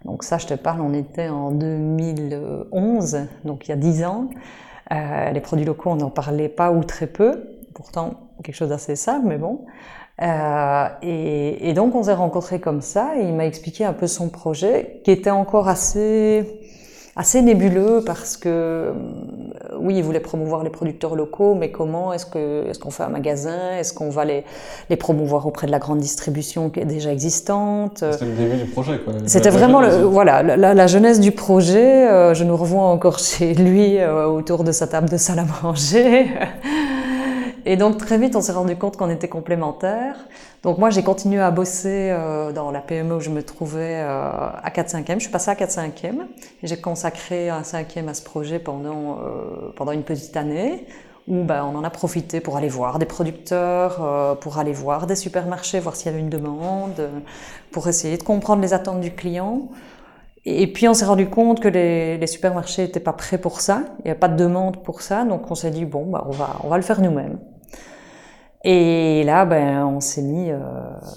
Donc 0.04 0.24
ça, 0.24 0.38
je 0.38 0.46
te 0.46 0.54
parle, 0.54 0.80
on 0.80 0.94
était 0.94 1.28
en 1.28 1.50
2011, 1.50 3.18
donc 3.44 3.68
il 3.68 3.70
y 3.70 3.72
a 3.72 3.76
dix 3.76 4.04
ans. 4.04 4.30
les 4.90 5.40
produits 5.40 5.66
locaux, 5.66 5.90
on 5.90 5.96
n'en 5.96 6.10
parlait 6.10 6.48
pas 6.48 6.72
ou 6.72 6.82
très 6.84 7.06
peu, 7.06 7.44
pourtant 7.74 8.14
quelque 8.42 8.56
chose 8.56 8.70
d'assez 8.70 8.96
simple, 8.96 9.26
mais 9.26 9.38
bon. 9.38 9.60
Euh, 10.20 10.86
et, 11.00 11.70
et, 11.70 11.72
donc 11.72 11.94
on 11.94 12.02
s'est 12.02 12.12
rencontrés 12.12 12.60
comme 12.60 12.82
ça 12.82 13.12
et 13.18 13.22
il 13.22 13.32
m'a 13.32 13.46
expliqué 13.46 13.86
un 13.86 13.94
peu 13.94 14.06
son 14.06 14.28
projet 14.28 15.00
qui 15.04 15.10
était 15.10 15.30
encore 15.30 15.68
assez 15.68 16.46
assez 17.14 17.42
nébuleux 17.42 18.02
parce 18.04 18.38
que 18.38 18.48
euh, 18.48 18.92
oui 19.78 19.96
il 19.96 20.02
voulait 20.02 20.20
promouvoir 20.20 20.62
les 20.62 20.70
producteurs 20.70 21.14
locaux 21.14 21.54
mais 21.54 21.70
comment 21.70 22.12
est-ce 22.12 22.24
que 22.24 22.68
est-ce 22.68 22.78
qu'on 22.78 22.90
fait 22.90 23.02
un 23.02 23.10
magasin 23.10 23.76
est-ce 23.78 23.92
qu'on 23.92 24.08
va 24.08 24.24
les 24.24 24.44
les 24.88 24.96
promouvoir 24.96 25.46
auprès 25.46 25.66
de 25.66 25.72
la 25.72 25.78
grande 25.78 25.98
distribution 25.98 26.70
qui 26.70 26.80
est 26.80 26.86
déjà 26.86 27.12
existante 27.12 28.04
c'était 28.12 28.24
le 28.24 28.32
début 28.32 28.56
du 28.56 28.70
projet 28.70 28.98
quoi. 28.98 29.12
C'était 29.26 29.50
vraiment 29.50 29.82
le, 29.82 30.04
voilà 30.04 30.42
la, 30.42 30.72
la, 30.72 30.86
jeunesse 30.86 31.20
du 31.20 31.32
projet 31.32 32.08
euh, 32.08 32.32
je 32.32 32.44
nous 32.44 32.56
revois 32.56 32.84
encore 32.84 33.18
chez 33.18 33.52
lui 33.52 33.98
euh, 33.98 34.26
autour 34.26 34.64
de 34.64 34.72
sa 34.72 34.86
table 34.86 35.10
de 35.10 35.18
salle 35.18 35.40
à 35.40 35.44
manger 35.62 36.26
et 37.64 37.76
donc 37.76 37.98
très 37.98 38.18
vite, 38.18 38.36
on 38.36 38.40
s'est 38.40 38.52
rendu 38.52 38.76
compte 38.76 38.96
qu'on 38.96 39.10
était 39.10 39.28
complémentaires. 39.28 40.16
Donc 40.62 40.78
moi, 40.78 40.90
j'ai 40.90 41.02
continué 41.02 41.40
à 41.40 41.50
bosser 41.50 42.10
euh, 42.10 42.52
dans 42.52 42.70
la 42.70 42.80
PME 42.80 43.16
où 43.16 43.20
je 43.20 43.30
me 43.30 43.42
trouvais 43.42 44.00
euh, 44.00 44.30
à 44.62 44.70
4-5e. 44.70 45.14
Je 45.14 45.20
suis 45.20 45.30
passée 45.30 45.50
à 45.50 45.54
4-5e 45.54 46.20
et 46.62 46.66
j'ai 46.66 46.80
consacré 46.80 47.50
un 47.50 47.64
cinquième 47.64 48.08
à 48.08 48.14
ce 48.14 48.22
projet 48.22 48.58
pendant, 48.58 49.18
euh, 49.18 49.72
pendant 49.76 49.92
une 49.92 50.04
petite 50.04 50.36
année 50.36 50.86
où 51.28 51.44
ben, 51.44 51.64
on 51.64 51.76
en 51.76 51.84
a 51.84 51.90
profité 51.90 52.40
pour 52.40 52.56
aller 52.56 52.68
voir 52.68 52.98
des 52.98 53.06
producteurs, 53.06 54.02
euh, 54.02 54.34
pour 54.34 54.58
aller 54.58 54.72
voir 54.72 55.06
des 55.06 55.14
supermarchés, 55.14 55.78
voir 55.78 55.96
s'il 55.96 56.06
y 56.06 56.08
avait 56.10 56.20
une 56.20 56.30
demande, 56.30 56.98
euh, 56.98 57.20
pour 57.70 57.88
essayer 57.88 58.16
de 58.16 58.22
comprendre 58.22 58.62
les 58.62 58.72
attentes 58.72 59.00
du 59.00 59.12
client. 59.12 59.68
Et 60.44 60.72
puis 60.72 60.88
on 60.88 60.94
s'est 60.94 61.04
rendu 61.04 61.28
compte 61.28 61.60
que 61.60 61.68
les, 61.68 62.18
les 62.18 62.26
supermarchés 62.26 62.82
n'étaient 62.82 63.00
pas 63.00 63.12
prêts 63.12 63.38
pour 63.38 63.60
ça, 63.60 63.84
il 64.00 64.04
n'y 64.06 64.10
avait 64.10 64.18
pas 64.18 64.28
de 64.28 64.36
demande 64.36 64.82
pour 64.82 65.00
ça, 65.02 65.24
donc 65.24 65.48
on 65.50 65.54
s'est 65.54 65.70
dit 65.70 65.84
bon, 65.84 66.06
bah, 66.06 66.24
on, 66.26 66.32
va, 66.32 66.56
on 66.64 66.68
va 66.68 66.76
le 66.76 66.82
faire 66.82 67.00
nous-mêmes. 67.00 67.38
Et 68.64 69.24
là, 69.24 69.44
ben, 69.44 69.84
on 69.86 69.98
s'est 69.98 70.22
mis 70.22 70.50
euh, 70.50 70.58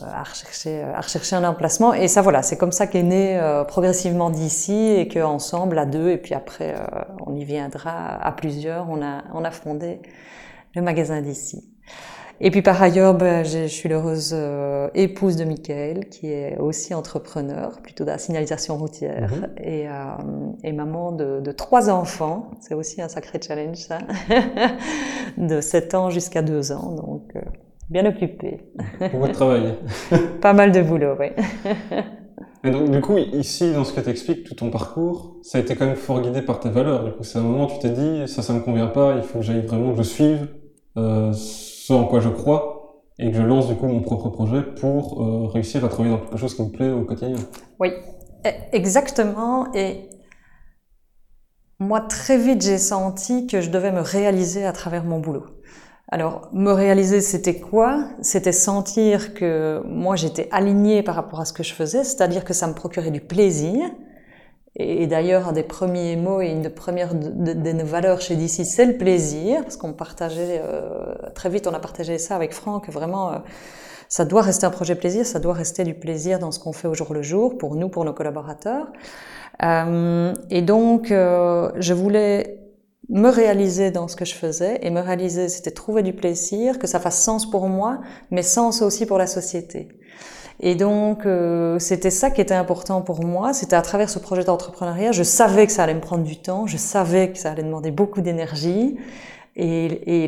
à, 0.04 0.24
rechercher, 0.24 0.82
à 0.82 1.02
rechercher 1.02 1.36
un 1.36 1.44
emplacement. 1.44 1.94
Et 1.94 2.08
ça, 2.08 2.22
voilà, 2.24 2.42
c'est 2.42 2.58
comme 2.58 2.72
ça 2.72 2.88
qu'est 2.88 3.04
né 3.04 3.38
euh, 3.40 3.64
progressivement 3.64 4.32
d'ici 4.32 4.74
et 4.74 5.08
qu'ensemble, 5.08 5.78
à 5.78 5.86
deux, 5.86 6.10
et 6.10 6.18
puis 6.18 6.34
après, 6.34 6.74
euh, 6.74 7.04
on 7.26 7.36
y 7.36 7.44
viendra 7.46 8.16
à 8.16 8.32
plusieurs, 8.32 8.90
on 8.90 9.04
a, 9.04 9.24
on 9.34 9.44
a 9.44 9.52
fondé 9.52 10.02
le 10.76 10.82
magasin 10.82 11.22
d'ici. 11.22 11.75
Et 12.42 12.52
puis 12.52 12.62
par 12.62 12.82
ailleurs, 12.82 13.14
ben, 13.14 13.46
je 13.46 13.68
suis 13.68 13.88
l'heureuse 13.88 14.32
euh, 14.34 14.90
épouse 14.94 15.38
de 15.38 15.46
Michael, 15.46 16.10
qui 16.10 16.28
est 16.28 16.58
aussi 16.58 16.94
entrepreneur, 16.94 17.80
plutôt 17.82 18.04
de 18.04 18.10
la 18.10 18.18
signalisation 18.18 18.78
routière, 18.78 19.32
mhm. 19.32 19.50
et, 19.64 19.88
euh, 19.88 19.92
et, 20.64 20.74
maman 20.74 21.12
de, 21.14 21.40
de, 21.40 21.52
trois 21.52 21.90
enfants. 21.90 22.52
C'est 22.60 22.74
aussi 22.74 23.02
un 23.02 23.08
sacré 23.08 23.40
challenge, 23.42 23.78
ça, 23.78 24.00
de 25.38 25.62
7 25.62 25.96
ans 25.96 26.10
jusqu'à 26.10 26.42
2 26.42 26.74
ans, 26.74 26.92
donc 26.92 27.24
euh, 27.38 27.42
bien 27.90 28.06
occupée. 28.06 28.66
Beaucoup 29.14 29.28
de 29.28 29.34
travail. 29.34 29.76
Pas 30.42 30.54
mal 30.54 30.74
de 30.74 30.82
boulot, 30.82 31.16
oui. 31.18 31.28
Et 32.66 32.72
donc, 32.72 32.90
du 32.90 33.00
coup, 33.00 33.18
ici, 33.18 33.72
dans 33.72 33.84
ce 33.84 33.94
que 33.94 34.02
tu 34.02 34.10
expliques, 34.10 34.44
tout 34.44 34.56
ton 34.56 34.72
parcours, 34.72 35.38
ça 35.44 35.60
a 35.60 35.62
été 35.62 35.76
quand 35.76 35.86
même 35.86 35.96
fort 35.96 36.20
guidé 36.22 36.42
par 36.42 36.60
tes 36.60 36.70
valeurs. 36.70 37.06
Du 37.06 37.12
coup, 37.12 37.24
c'est 37.24 37.38
un 37.38 37.44
moment 37.44 37.68
où 37.68 37.72
tu 37.72 37.80
t'es 37.80 37.92
dit, 37.92 38.28
ça, 38.28 38.42
ça 38.42 38.54
me 38.54 38.60
convient 38.60 38.88
pas, 38.88 39.14
il 39.16 39.22
faut 39.22 39.40
que 39.40 39.46
j'aille 39.46 39.62
vraiment, 39.62 39.92
que 39.92 40.00
je 40.00 40.04
suive 40.04 40.48
euh, 40.98 41.32
ce 41.86 41.94
en 41.94 42.06
quoi 42.06 42.20
je 42.20 42.30
crois 42.30 43.04
et 43.20 43.30
que 43.30 43.38
je 43.38 43.44
lance 43.44 43.68
du 43.68 43.76
coup 43.76 43.86
mon 43.86 44.02
propre 44.02 44.30
projet 44.30 44.64
pour 44.64 45.22
euh, 45.22 45.48
réussir 45.48 45.86
à 45.86 45.88
travailler 45.88 46.16
dans 46.16 46.22
quelque 46.22 46.38
chose 46.38 46.56
qui 46.56 46.64
me 46.64 46.70
plaît 46.70 46.90
au 46.90 47.04
quotidien. 47.04 47.38
Oui, 47.80 47.90
e, 48.44 48.50
exactement. 48.72 49.72
Et 49.76 50.10
moi, 51.80 52.02
très 52.02 52.40
vite, 52.40 52.64
j'ai 52.64 52.80
senti 52.80 53.46
que 53.46 53.62
je 53.62 53.70
devais 53.70 53.92
me 53.92 54.02
réaliser 54.02 54.66
à 54.66 54.74
travers 54.74 55.04
mon 55.04 55.20
boulot. 55.20 55.46
Alors, 56.08 56.50
me 56.54 56.72
réaliser, 56.72 57.22
c'était 57.22 57.60
quoi? 57.60 58.06
C'était 58.22 58.52
sentir 58.52 59.36
que 59.36 59.84
moi, 59.86 60.16
j'étais 60.16 60.48
alignée 60.52 61.04
par 61.04 61.14
rapport 61.14 61.40
à 61.40 61.46
ce 61.46 61.54
que 61.54 61.64
je 61.64 61.74
faisais, 61.74 62.04
c'est-à-dire 62.04 62.46
que 62.46 62.54
ça 62.54 62.68
me 62.68 62.74
procurait 62.74 63.12
du 63.12 63.22
plaisir, 63.22 63.92
et, 64.78 65.08
d'ailleurs, 65.08 65.48
un 65.48 65.54
des 65.54 65.64
premiers 65.64 66.18
mots 66.18 66.42
et 66.42 66.48
une 66.48 66.62
des 66.62 66.70
premières 66.70 67.16
de, 67.16 67.84
valeurs 67.84 68.20
chez 68.20 68.36
DC, 68.36 68.66
c'est 68.66 68.86
le 68.86 68.98
plaisir, 68.98 69.62
parce 69.62 69.78
qu'on 69.78 69.94
partageait, 69.94 70.62
euh, 70.62 71.16
très 71.34 71.50
vite, 71.50 71.68
on 71.68 71.74
a 71.74 71.80
partagé 71.80 72.18
ça 72.18 72.36
avec 72.36 72.54
Franck, 72.54 72.90
vraiment, 72.90 73.32
euh, 73.32 73.38
ça 74.10 74.26
doit 74.26 74.42
rester 74.42 74.66
un 74.66 74.72
projet 74.72 74.96
plaisir, 74.96 75.26
ça 75.26 75.40
doit 75.40 75.54
rester 75.54 75.84
du 75.84 75.94
plaisir 75.94 76.40
dans 76.40 76.52
ce 76.52 76.60
qu'on 76.60 76.74
fait 76.74 76.88
au 76.90 76.94
jour 76.94 77.14
le 77.14 77.22
jour, 77.22 77.58
pour 77.58 77.76
nous, 77.76 77.90
pour 77.90 78.04
nos 78.04 78.14
collaborateurs. 78.14 78.88
Euh, 79.64 80.34
et 80.50 80.62
donc, 80.62 81.12
euh, 81.12 81.72
je 81.78 81.94
voulais 81.94 82.60
me 83.10 83.30
réaliser 83.30 83.92
dans 83.92 84.08
ce 84.08 84.16
que 84.16 84.26
je 84.26 84.34
faisais, 84.34 84.80
et 84.82 84.90
me 84.90 85.00
réaliser, 85.00 85.48
c'était 85.48 85.72
trouver 85.72 86.04
du 86.04 86.14
plaisir, 86.14 86.80
que 86.80 86.88
ça 86.88 87.00
fasse 87.00 87.22
sens 87.22 87.50
pour 87.50 87.68
moi, 87.70 88.02
mais 88.32 88.42
sens 88.42 88.82
aussi 88.82 89.06
pour 89.06 89.18
la 89.18 89.28
société. 89.28 89.88
Et 90.60 90.76
donc, 90.76 91.26
euh, 91.26 91.80
c'était 91.80 92.10
ça 92.10 92.32
qui 92.32 92.42
était 92.42 92.54
important 92.54 93.02
pour 93.02 93.24
moi. 93.24 93.54
C'était 93.54 93.76
à 93.76 93.82
travers 93.82 94.10
ce 94.10 94.20
projet 94.20 94.44
d'entrepreneuriat, 94.44 95.12
je 95.12 95.24
savais 95.24 95.68
que 95.68 95.74
ça 95.74 95.84
allait 95.84 95.94
me 95.94 96.02
prendre 96.02 96.24
du 96.24 96.38
temps, 96.38 96.66
je 96.66 96.78
savais 96.78 97.32
que 97.32 97.38
ça 97.38 97.52
allait 97.52 97.64
demander 97.64 97.92
beaucoup 97.92 98.22
d'énergie. 98.22 98.98
Et, 99.58 100.26
et 100.26 100.28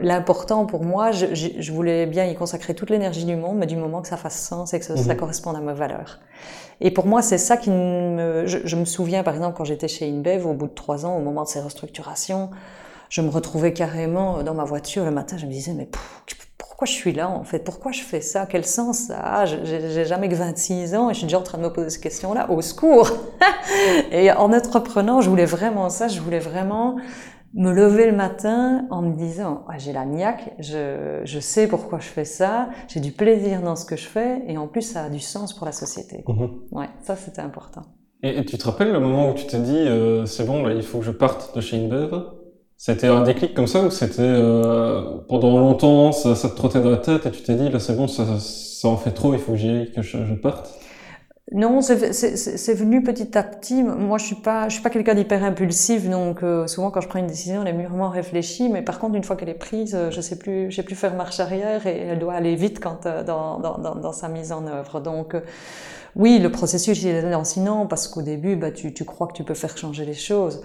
l'important 0.00 0.66
pour 0.66 0.84
moi, 0.84 1.10
je, 1.10 1.26
je, 1.34 1.72
voulais 1.72 2.06
bien 2.06 2.26
y 2.26 2.34
consacrer 2.36 2.74
toute 2.74 2.90
l'énergie 2.90 3.24
du 3.24 3.34
monde, 3.34 3.56
mais 3.56 3.66
du 3.66 3.76
moment 3.76 4.02
que 4.02 4.08
ça 4.08 4.16
fasse 4.16 4.40
sens 4.40 4.72
et 4.72 4.78
que 4.78 4.84
ça, 4.84 4.96
ça 4.96 5.14
mhm. 5.14 5.18
corresponde 5.18 5.56
à 5.56 5.60
mes 5.60 5.72
valeurs. 5.72 6.20
Et 6.80 6.92
pour 6.92 7.06
moi, 7.06 7.22
c'est 7.22 7.38
ça 7.38 7.56
qui 7.56 7.70
me... 7.70 8.44
Je, 8.46 8.58
je, 8.64 8.76
me 8.76 8.84
souviens, 8.84 9.24
par 9.24 9.34
exemple, 9.34 9.56
quand 9.56 9.64
j'étais 9.64 9.88
chez 9.88 10.08
InBev, 10.08 10.46
au 10.46 10.52
bout 10.52 10.68
de 10.68 10.74
trois 10.74 11.06
ans, 11.06 11.16
au 11.16 11.20
moment 11.20 11.42
de 11.42 11.48
ces 11.48 11.60
restructurations, 11.60 12.50
je 13.08 13.20
me 13.20 13.30
retrouvais 13.30 13.72
carrément 13.72 14.44
dans 14.44 14.54
ma 14.54 14.64
voiture 14.64 15.04
le 15.04 15.10
matin, 15.10 15.36
je 15.38 15.46
me 15.46 15.50
disais, 15.50 15.74
mais 15.74 15.88
pourquoi 16.82 16.94
je 16.94 17.00
suis 17.00 17.12
là 17.12 17.30
en 17.30 17.44
fait? 17.44 17.60
Pourquoi 17.60 17.92
je 17.92 18.00
fais 18.00 18.20
ça? 18.20 18.44
Quel 18.44 18.64
sens 18.64 18.98
ça 18.98 19.20
a? 19.20 19.46
J'ai 19.46 20.04
jamais 20.04 20.28
que 20.28 20.34
26 20.34 20.96
ans 20.96 21.10
et 21.10 21.12
je 21.14 21.18
suis 21.18 21.26
déjà 21.26 21.38
en 21.38 21.42
train 21.42 21.58
de 21.58 21.62
me 21.62 21.72
poser 21.72 21.90
cette 21.90 22.02
question-là. 22.02 22.50
Au 22.50 22.60
secours 22.60 23.08
Et 24.10 24.32
en 24.32 24.52
entreprenant, 24.52 25.20
je 25.20 25.30
voulais 25.30 25.44
vraiment 25.44 25.90
ça. 25.90 26.08
Je 26.08 26.20
voulais 26.20 26.40
vraiment 26.40 26.96
me 27.54 27.70
lever 27.70 28.06
le 28.06 28.16
matin 28.16 28.84
en 28.90 29.00
me 29.00 29.14
disant 29.14 29.64
ah, 29.68 29.78
j'ai 29.78 29.92
la 29.92 30.04
niaque, 30.06 30.54
je, 30.58 31.20
je, 31.22 31.38
sais 31.38 31.68
pourquoi 31.68 32.00
je 32.00 32.08
fais 32.08 32.24
ça, 32.24 32.70
j'ai 32.88 32.98
du 32.98 33.12
plaisir 33.12 33.62
dans 33.62 33.76
ce 33.76 33.84
que 33.84 33.96
je 33.96 34.08
fais 34.08 34.42
et 34.48 34.58
en 34.58 34.66
plus 34.66 34.82
ça 34.82 35.04
a 35.04 35.08
du 35.08 35.20
sens 35.20 35.52
pour 35.52 35.66
la 35.66 35.72
société. 35.72 36.24
Mhm. 36.26 36.62
Ouais, 36.72 36.88
ça 37.04 37.14
c'était 37.14 37.42
important. 37.42 37.82
Et, 38.24 38.44
tu 38.44 38.58
te 38.58 38.64
rappelles 38.64 38.90
le 38.90 38.98
moment 38.98 39.30
où 39.30 39.34
tu 39.34 39.46
t'es 39.46 39.60
dit 39.60 39.76
euh, 39.76 40.26
c'est 40.26 40.46
bon 40.46 40.64
là 40.64 40.72
il 40.74 40.82
faut 40.82 40.98
que 40.98 41.04
je 41.04 41.10
parte 41.12 41.54
de 41.54 41.60
chez 41.60 41.76
InBev 41.76 42.41
c'était 42.84 43.06
un 43.06 43.22
déclic 43.22 43.54
comme 43.54 43.68
ça 43.68 43.80
ou 43.84 43.90
c'était 43.90 44.22
euh, 44.22 45.18
pendant 45.28 45.56
longtemps 45.56 46.10
ça, 46.10 46.34
te 46.34 46.56
trottait 46.56 46.80
dans 46.80 46.90
la 46.90 46.96
tête 46.96 47.24
et 47.26 47.30
tu 47.30 47.40
t'es 47.40 47.54
dit 47.54 47.68
là 47.68 47.78
c'est 47.78 47.96
bon 47.96 48.08
ça, 48.08 48.24
en 48.88 48.96
fait 48.96 49.12
trop 49.12 49.34
il 49.34 49.38
faut 49.38 49.52
que 49.52 49.58
j'y 49.58 49.92
que 49.94 50.02
je, 50.02 50.18
parte? 50.34 50.68
Non, 51.52 51.80
c'est 51.80 52.74
venu 52.74 53.02
petit 53.02 53.36
à 53.36 53.42
petit. 53.42 53.82
Moi, 53.82 54.16
je 54.16 54.24
suis 54.24 54.36
pas, 54.36 54.70
suis 54.70 54.82
pas 54.82 54.88
quelqu'un 54.88 55.14
d'hyper 55.14 55.44
impulsif, 55.44 56.08
donc 56.08 56.42
euh, 56.42 56.66
souvent 56.66 56.90
quand 56.90 57.02
je 57.02 57.08
prends 57.08 57.18
une 57.18 57.26
décision, 57.26 57.60
elle 57.62 57.68
est 57.68 57.76
mûrement 57.76 58.08
réfléchie. 58.08 58.70
Mais 58.70 58.80
par 58.80 58.98
contre, 58.98 59.16
une 59.16 59.24
fois 59.24 59.36
qu'elle 59.36 59.50
est 59.50 59.54
prise, 59.54 59.94
euh, 59.94 60.10
je 60.10 60.20
sais 60.22 60.38
plus, 60.38 60.68
plus 60.82 60.94
faire 60.94 61.14
marche 61.14 61.40
arrière 61.40 61.86
et 61.86 61.98
elle 61.98 62.18
doit 62.18 62.32
aller 62.32 62.56
vite 62.56 62.80
quand 62.80 63.06
dans, 63.26 63.58
dans, 63.58 63.78
dans, 63.78 63.94
dans, 63.96 64.12
sa 64.12 64.28
mise 64.28 64.50
en 64.50 64.66
œuvre. 64.66 65.00
Donc, 65.00 65.36
oui, 66.16 66.38
le 66.38 66.50
processus 66.50 67.02
il 67.02 67.08
est 67.08 67.30
lancinant 67.30 67.86
parce 67.86 68.08
qu'au 68.08 68.22
début, 68.22 68.56
bah, 68.56 68.70
tu, 68.70 68.94
tu 68.94 69.04
crois 69.04 69.26
que 69.26 69.34
tu 69.34 69.44
peux 69.44 69.54
faire 69.54 69.76
changer 69.76 70.06
les 70.06 70.14
choses. 70.14 70.62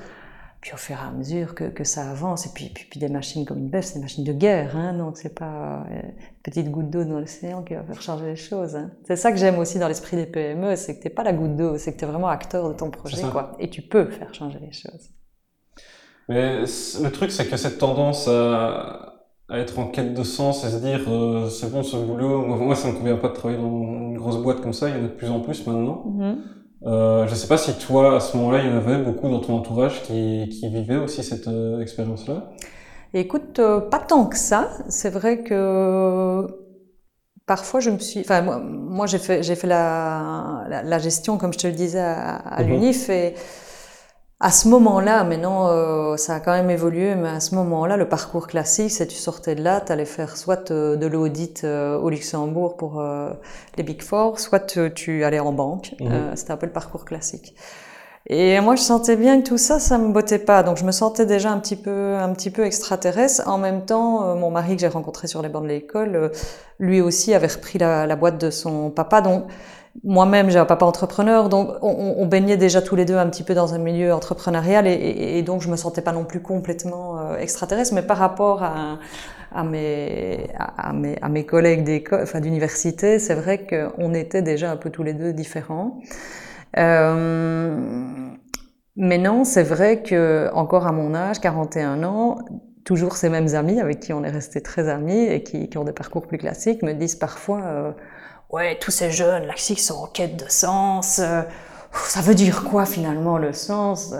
Puis 0.62 0.74
au 0.74 0.78
fur 0.78 0.96
et 0.96 1.08
à 1.08 1.12
mesure 1.12 1.54
que, 1.54 1.66
que 1.66 1.84
ça 1.84 2.10
avance, 2.10 2.48
et 2.48 2.50
puis, 2.54 2.70
puis, 2.70 3.00
des 3.00 3.10
machines 3.10 3.46
comme 3.46 3.60
une 3.60 3.82
c'est 3.82 3.96
des 3.96 4.02
machines 4.02 4.24
de 4.24 4.34
guerre, 4.34 4.76
hein, 4.76 4.94
donc 4.94 5.18
c'est 5.18 5.36
pas 5.38 5.86
une 5.90 5.98
euh, 5.98 6.12
petite 6.42 6.72
goutte 6.72 6.90
d'eau 6.90 7.04
dans 7.04 7.20
l'océan 7.20 7.62
qui 7.62 7.76
va 7.76 7.84
faire 7.84 8.02
changer 8.02 8.26
les 8.26 8.36
choses. 8.36 8.76
Hein. 8.76 8.92
C'est 9.06 9.16
ça 9.16 9.32
que 9.32 9.38
j'aime 9.38 9.60
aussi 9.60 9.78
dans 9.78 9.88
l'esprit 9.88 10.18
des 10.18 10.26
PME, 10.26 10.76
c'est 10.76 10.98
que 10.98 11.04
t'es 11.04 11.10
pas 11.12 11.24
la 11.24 11.34
goutte 11.34 11.56
d'eau, 11.56 11.78
c'est 11.78 11.94
que 11.94 12.00
tu 12.00 12.06
es 12.06 12.08
vraiment 12.08 12.28
acteur 12.28 12.70
de 12.70 12.74
ton 12.74 12.90
projet, 12.90 13.22
quoi, 13.32 13.56
et 13.60 13.70
tu 13.70 13.84
peux 13.84 14.10
faire 14.10 14.34
changer 14.34 14.60
les 14.60 14.72
choses. 14.72 15.12
Mais 16.28 16.62
le 16.62 17.10
truc, 17.10 17.32
c'est 17.32 17.48
que 17.48 17.56
cette 17.56 17.78
tendance 17.78 18.28
à, 18.28 19.14
à, 19.48 19.60
être 19.60 19.78
en 19.80 19.88
quête 19.88 20.14
de 20.14 20.24
sens 20.24 20.66
et 20.66 20.70
se 20.70 20.78
dire 20.78 21.02
euh, 21.08 21.50
c'est 21.50 21.72
bon 21.72 21.84
ce 21.84 21.96
boulot, 21.96 22.46
moi 22.46 22.76
ça 22.76 22.90
me 22.90 22.94
convient 22.94 23.16
pas 23.16 23.30
de 23.30 23.34
travailler 23.34 23.62
dans 23.62 23.70
une 23.70 24.18
grosse 24.18 24.38
boîte 24.38 24.60
comme 24.60 24.74
ça, 24.74 24.90
il 24.90 24.98
y 24.98 25.00
en 25.00 25.06
a 25.06 25.08
de 25.08 25.14
plus 25.14 25.30
en 25.30 25.40
plus 25.40 25.66
maintenant. 25.68 26.04
Mm-hmm. 26.08 26.36
Euh, 26.86 27.26
je 27.26 27.32
ne 27.32 27.36
sais 27.36 27.48
pas 27.48 27.58
si 27.58 27.74
toi, 27.74 28.18
à 28.18 28.20
ce 28.20 28.38
moment-là, 28.38 28.62
il 28.62 28.70
y 28.70 28.74
en 28.74 28.78
avait 28.78 28.98
beaucoup 28.98 29.30
dans 29.30 29.40
ton 29.40 29.56
entourage 29.56 30.04
qui, 30.04 30.50
qui 30.50 30.70
vivaient 30.70 30.98
aussi 30.98 31.24
cette 31.24 31.48
euh, 31.48 31.82
expérience-là. 31.82 32.52
Écoute, 33.14 33.60
euh, 33.60 33.82
pas 33.82 34.00
tant 34.00 34.26
que 34.26 34.38
ça. 34.38 34.70
C'est 34.90 35.10
vrai 35.10 35.44
que 35.44 36.46
parfois 37.46 37.80
je 37.80 37.90
me 37.90 37.98
suis, 37.98 38.20
enfin 38.20 38.42
moi, 38.42 38.60
moi 38.60 39.08
j'ai 39.08 39.18
fait 39.20 39.42
fait 39.42 39.68
la, 39.68 40.66
la, 40.70 40.84
la, 40.84 41.00
gestion 41.00 41.38
comme 41.38 41.54
je 41.54 41.60
te 41.60 41.68
le 41.68 41.74
disais 41.74 42.00
à, 42.00 42.36
à 42.36 42.62
mhm. 42.62 42.70
l'UNIF 42.70 43.10
et 43.10 43.34
à 44.40 44.52
ce 44.52 44.68
moment-là, 44.68 45.24
maintenant, 45.24 45.68
euh, 45.70 46.16
ça 46.16 46.36
a 46.36 46.40
quand 46.40 46.52
même 46.52 46.70
évolué, 46.70 47.16
mais 47.16 47.30
à 47.30 47.40
ce 47.40 47.56
moment-là, 47.56 47.98
le 47.98 48.08
parcours 48.08 48.46
classique, 48.46 48.92
c'est 48.92 49.08
tu 49.08 49.16
sortais 49.16 49.56
de 49.56 49.64
là, 49.64 49.82
tu 49.82 49.92
allais 49.92 50.06
faire 50.06 50.38
soit 50.38 50.70
euh, 50.70 50.96
de 50.96 51.08
l'audit 51.08 51.64
euh, 51.64 51.98
au 51.98 52.12
Luxembourg 52.12 52.78
pour 52.78 53.04
les 53.78 53.84
Big 53.84 54.04
Four, 54.04 54.40
soit 54.40 54.60
tu 54.94 55.24
allais 55.24 55.40
en 55.40 55.54
banque. 55.54 55.96
Mhm. 56.00 56.36
C'était 56.36 56.52
un 56.52 56.58
peu 56.58 56.68
le 56.68 56.72
parcours 56.72 57.04
classique. 57.04 57.56
Et 58.30 58.60
moi, 58.60 58.76
je 58.76 58.82
sentais 58.82 59.16
bien 59.16 59.42
que 59.42 59.48
tout 59.48 59.58
ça, 59.58 59.80
ça 59.80 59.98
me 59.98 60.10
bottait 60.10 60.38
pas. 60.38 60.62
Donc, 60.62 60.78
je 60.78 60.84
me 60.84 60.92
sentais 60.92 61.26
déjà 61.26 61.50
un 61.50 61.60
petit 61.60 61.78
peu, 61.78 62.16
un 62.16 62.34
petit 62.34 62.52
peu 62.52 62.66
extraterrestre. 62.66 63.48
En 63.48 63.58
même 63.58 63.86
temps, 63.86 64.36
mon 64.36 64.52
mari 64.52 64.76
que 64.76 64.82
j'ai 64.82 64.90
rencontré 64.90 65.28
sur 65.28 65.42
les 65.42 65.48
bancs 65.48 65.64
de 65.64 65.70
l'école, 65.70 66.32
lui 66.78 67.00
aussi 67.00 67.34
avait 67.34 67.48
repris 67.48 67.80
la, 67.80 68.06
la 68.06 68.16
boîte 68.18 68.38
de 68.38 68.50
son 68.50 68.92
papa. 68.92 69.22
Donc, 69.22 69.46
moi-même, 70.04 70.50
j'ai 70.50 70.60
un 70.60 70.66
papa 70.66 70.86
entrepreneur, 70.86 71.50
donc 71.50 71.72
on, 71.82 72.26
baignait 72.26 72.58
déjà 72.58 72.82
tous 72.82 72.96
les 72.96 73.06
deux 73.06 73.16
un 73.16 73.28
petit 73.28 73.44
peu 73.44 73.54
dans 73.54 73.74
un 73.74 73.80
milieu 73.80 74.14
entrepreneurial 74.14 74.86
et, 74.88 75.42
donc 75.42 75.62
je 75.62 75.70
me 75.70 75.76
sentais 75.76 76.02
pas 76.02 76.12
non 76.12 76.24
plus 76.24 76.42
complètement 76.42 77.20
euh, 77.20 77.38
extraterrestre, 77.38 77.94
mais 77.94 78.04
par 78.04 78.18
rapport 78.18 78.64
à, 78.64 79.00
à, 79.52 79.64
mes, 79.64 80.48
à, 80.56 80.94
mes, 80.94 81.18
à 81.22 81.30
mes 81.30 81.46
collègues 81.46 81.84
d'école, 81.84 82.22
enfin 82.24 82.40
d'université, 82.40 83.20
c'est 83.20 83.36
vrai 83.36 83.66
qu'on 83.66 84.14
était 84.14 84.42
déjà 84.42 84.72
un 84.72 84.78
peu 84.78 84.90
tous 84.90 85.04
les 85.04 85.14
deux 85.14 85.34
différents. 85.34 86.00
Euh, 86.78 87.76
mais 88.96 89.18
non, 89.18 89.44
c'est 89.44 89.64
vrai 89.64 90.02
que 90.04 90.50
encore 90.54 90.86
à 90.88 90.92
mon 90.92 91.16
âge, 91.16 91.40
41 91.40 92.04
ans, 92.04 92.38
toujours 92.84 93.18
ces 93.18 93.30
mêmes 93.30 93.54
amis 93.56 93.80
avec 93.80 94.00
qui 94.00 94.14
on 94.14 94.24
est 94.24 94.30
resté 94.30 94.62
très 94.62 94.90
amis 94.90 95.26
et 95.26 95.44
qui, 95.44 95.70
qui 95.70 95.78
ont 95.78 95.84
des 95.84 95.92
parcours 95.92 96.26
plus 96.26 96.38
classiques 96.38 96.84
me 96.84 96.94
disent 96.94 97.16
parfois 97.16 97.62
euh, 97.64 97.92
ouais, 98.50 98.78
tous 98.80 98.92
ces 98.92 99.12
jeunes 99.12 99.46
là 99.46 99.54
qui 99.54 99.76
sont 99.76 99.96
en 99.96 100.08
quête 100.08 100.38
de 100.38 100.50
sens, 100.50 101.20
euh, 101.20 101.42
ça 101.94 102.22
veut 102.22 102.36
dire 102.36 102.64
quoi 102.64 102.86
finalement 102.86 103.38
le 103.38 103.54
sens 103.54 104.14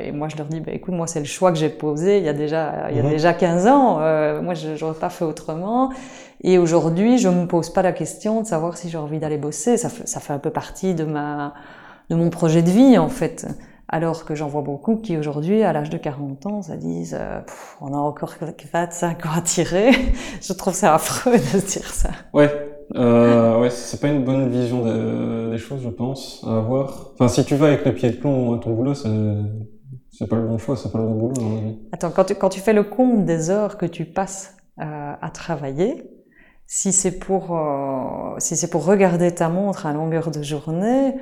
Et 0.00 0.12
moi 0.12 0.28
je 0.28 0.36
leur 0.36 0.46
dis, 0.46 0.60
bah, 0.60 0.72
écoute, 0.72 0.94
moi 0.94 1.06
c'est 1.06 1.20
le 1.20 1.26
choix 1.26 1.52
que 1.52 1.58
j'ai 1.58 1.68
posé 1.68 2.18
il 2.18 2.24
y 2.24 2.28
a 2.28 2.32
déjà, 2.32 2.90
il 2.90 2.96
y 2.96 3.00
a 3.00 3.02
déjà 3.02 3.34
15 3.34 3.66
ans, 3.66 3.94
moi 4.42 4.54
je 4.54 4.82
n'aurais 4.82 4.98
pas 4.98 5.10
fait 5.10 5.24
autrement. 5.24 5.90
Et 6.42 6.58
aujourd'hui, 6.58 7.18
je 7.18 7.28
me 7.28 7.46
pose 7.46 7.70
pas 7.70 7.82
la 7.82 7.92
question 7.92 8.42
de 8.42 8.46
savoir 8.46 8.76
si 8.76 8.88
j'ai 8.88 8.98
envie 8.98 9.18
d'aller 9.18 9.38
bosser. 9.38 9.76
Ça 9.76 9.88
fait, 9.88 10.06
ça 10.06 10.20
fait 10.20 10.32
un 10.32 10.38
peu 10.38 10.50
partie 10.50 10.94
de 10.94 11.04
ma, 11.04 11.54
de 12.10 12.14
mon 12.14 12.30
projet 12.30 12.62
de 12.62 12.70
vie 12.70 12.98
en 12.98 13.08
fait. 13.08 13.46
Alors 13.90 14.26
que 14.26 14.34
j'en 14.34 14.48
vois 14.48 14.60
beaucoup 14.60 14.96
qui 14.96 15.16
aujourd'hui, 15.16 15.62
à 15.62 15.72
l'âge 15.72 15.88
de 15.88 15.96
40 15.96 16.46
ans, 16.46 16.62
ça 16.62 16.76
disent 16.76 17.16
euh, 17.18 17.40
on 17.80 17.94
a 17.94 17.96
encore 17.96 18.34
25 18.72 19.24
ans 19.24 19.30
à 19.34 19.40
tirer. 19.40 19.90
je 20.42 20.52
trouve 20.52 20.74
ça 20.74 20.94
affreux 20.94 21.32
de 21.32 21.38
se 21.38 21.78
dire 21.78 21.90
ça. 21.90 22.10
Ouais, 22.34 22.67
euh, 22.94 23.60
ouais, 23.60 23.70
c'est 23.70 24.00
pas 24.00 24.08
une 24.08 24.24
bonne 24.24 24.48
vision 24.48 24.84
des 25.50 25.58
choses, 25.58 25.82
je 25.82 25.88
pense, 25.88 26.44
à 26.46 26.58
avoir. 26.58 27.10
Enfin, 27.14 27.28
si 27.28 27.44
tu 27.44 27.54
vas 27.56 27.66
avec 27.66 27.84
le 27.84 27.94
pied 27.94 28.10
de 28.10 28.16
plomb 28.16 28.54
à 28.54 28.58
ton 28.58 28.72
boulot, 28.74 28.94
c'est 28.94 30.28
pas 30.28 30.36
le 30.36 30.46
bon 30.46 30.58
choix, 30.58 30.76
c'est 30.76 30.90
pas 30.90 30.98
le 30.98 31.04
bon 31.04 31.14
boulot. 31.14 31.34
Dans 31.34 31.76
Attends, 31.92 32.10
quand 32.10 32.24
tu, 32.24 32.34
quand 32.34 32.48
tu 32.48 32.60
fais 32.60 32.72
le 32.72 32.84
compte 32.84 33.24
des 33.24 33.50
heures 33.50 33.76
que 33.76 33.86
tu 33.86 34.04
passes 34.04 34.56
euh, 34.80 35.12
à 35.20 35.30
travailler, 35.30 36.10
si 36.66 36.92
c'est 36.92 37.18
pour, 37.18 37.56
euh, 37.56 38.34
si 38.38 38.56
c'est 38.56 38.70
pour 38.70 38.84
regarder 38.84 39.34
ta 39.34 39.48
montre 39.48 39.86
à 39.86 39.92
longueur 39.92 40.30
de 40.30 40.42
journée, 40.42 41.14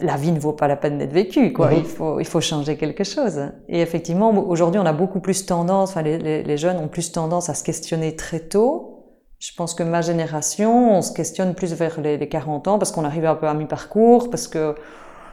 la 0.00 0.16
vie 0.16 0.30
ne 0.30 0.38
vaut 0.38 0.52
pas 0.52 0.68
la 0.68 0.76
peine 0.76 0.98
d'être 0.98 1.12
vécue, 1.12 1.52
quoi. 1.52 1.74
Il 1.74 1.84
faut, 1.84 2.20
il 2.20 2.26
faut 2.26 2.40
changer 2.40 2.76
quelque 2.76 3.02
chose. 3.02 3.40
Et 3.68 3.80
effectivement, 3.80 4.30
aujourd'hui, 4.30 4.80
on 4.80 4.86
a 4.86 4.92
beaucoup 4.92 5.20
plus 5.20 5.44
tendance, 5.46 5.90
enfin, 5.90 6.02
les, 6.02 6.42
les, 6.44 6.56
jeunes 6.56 6.78
ont 6.78 6.86
plus 6.86 7.10
tendance 7.10 7.48
à 7.48 7.54
se 7.54 7.64
questionner 7.64 8.14
très 8.14 8.40
tôt. 8.40 9.01
Je 9.42 9.50
pense 9.56 9.74
que 9.74 9.82
ma 9.82 10.02
génération, 10.02 10.96
on 10.96 11.02
se 11.02 11.12
questionne 11.12 11.56
plus 11.56 11.72
vers 11.72 12.00
les, 12.00 12.16
les 12.16 12.28
40 12.28 12.68
ans 12.68 12.78
parce 12.78 12.92
qu'on 12.92 13.04
arrive 13.04 13.24
un 13.24 13.34
peu 13.34 13.48
à 13.48 13.54
mi-parcours, 13.54 14.30
parce 14.30 14.46
que 14.46 14.76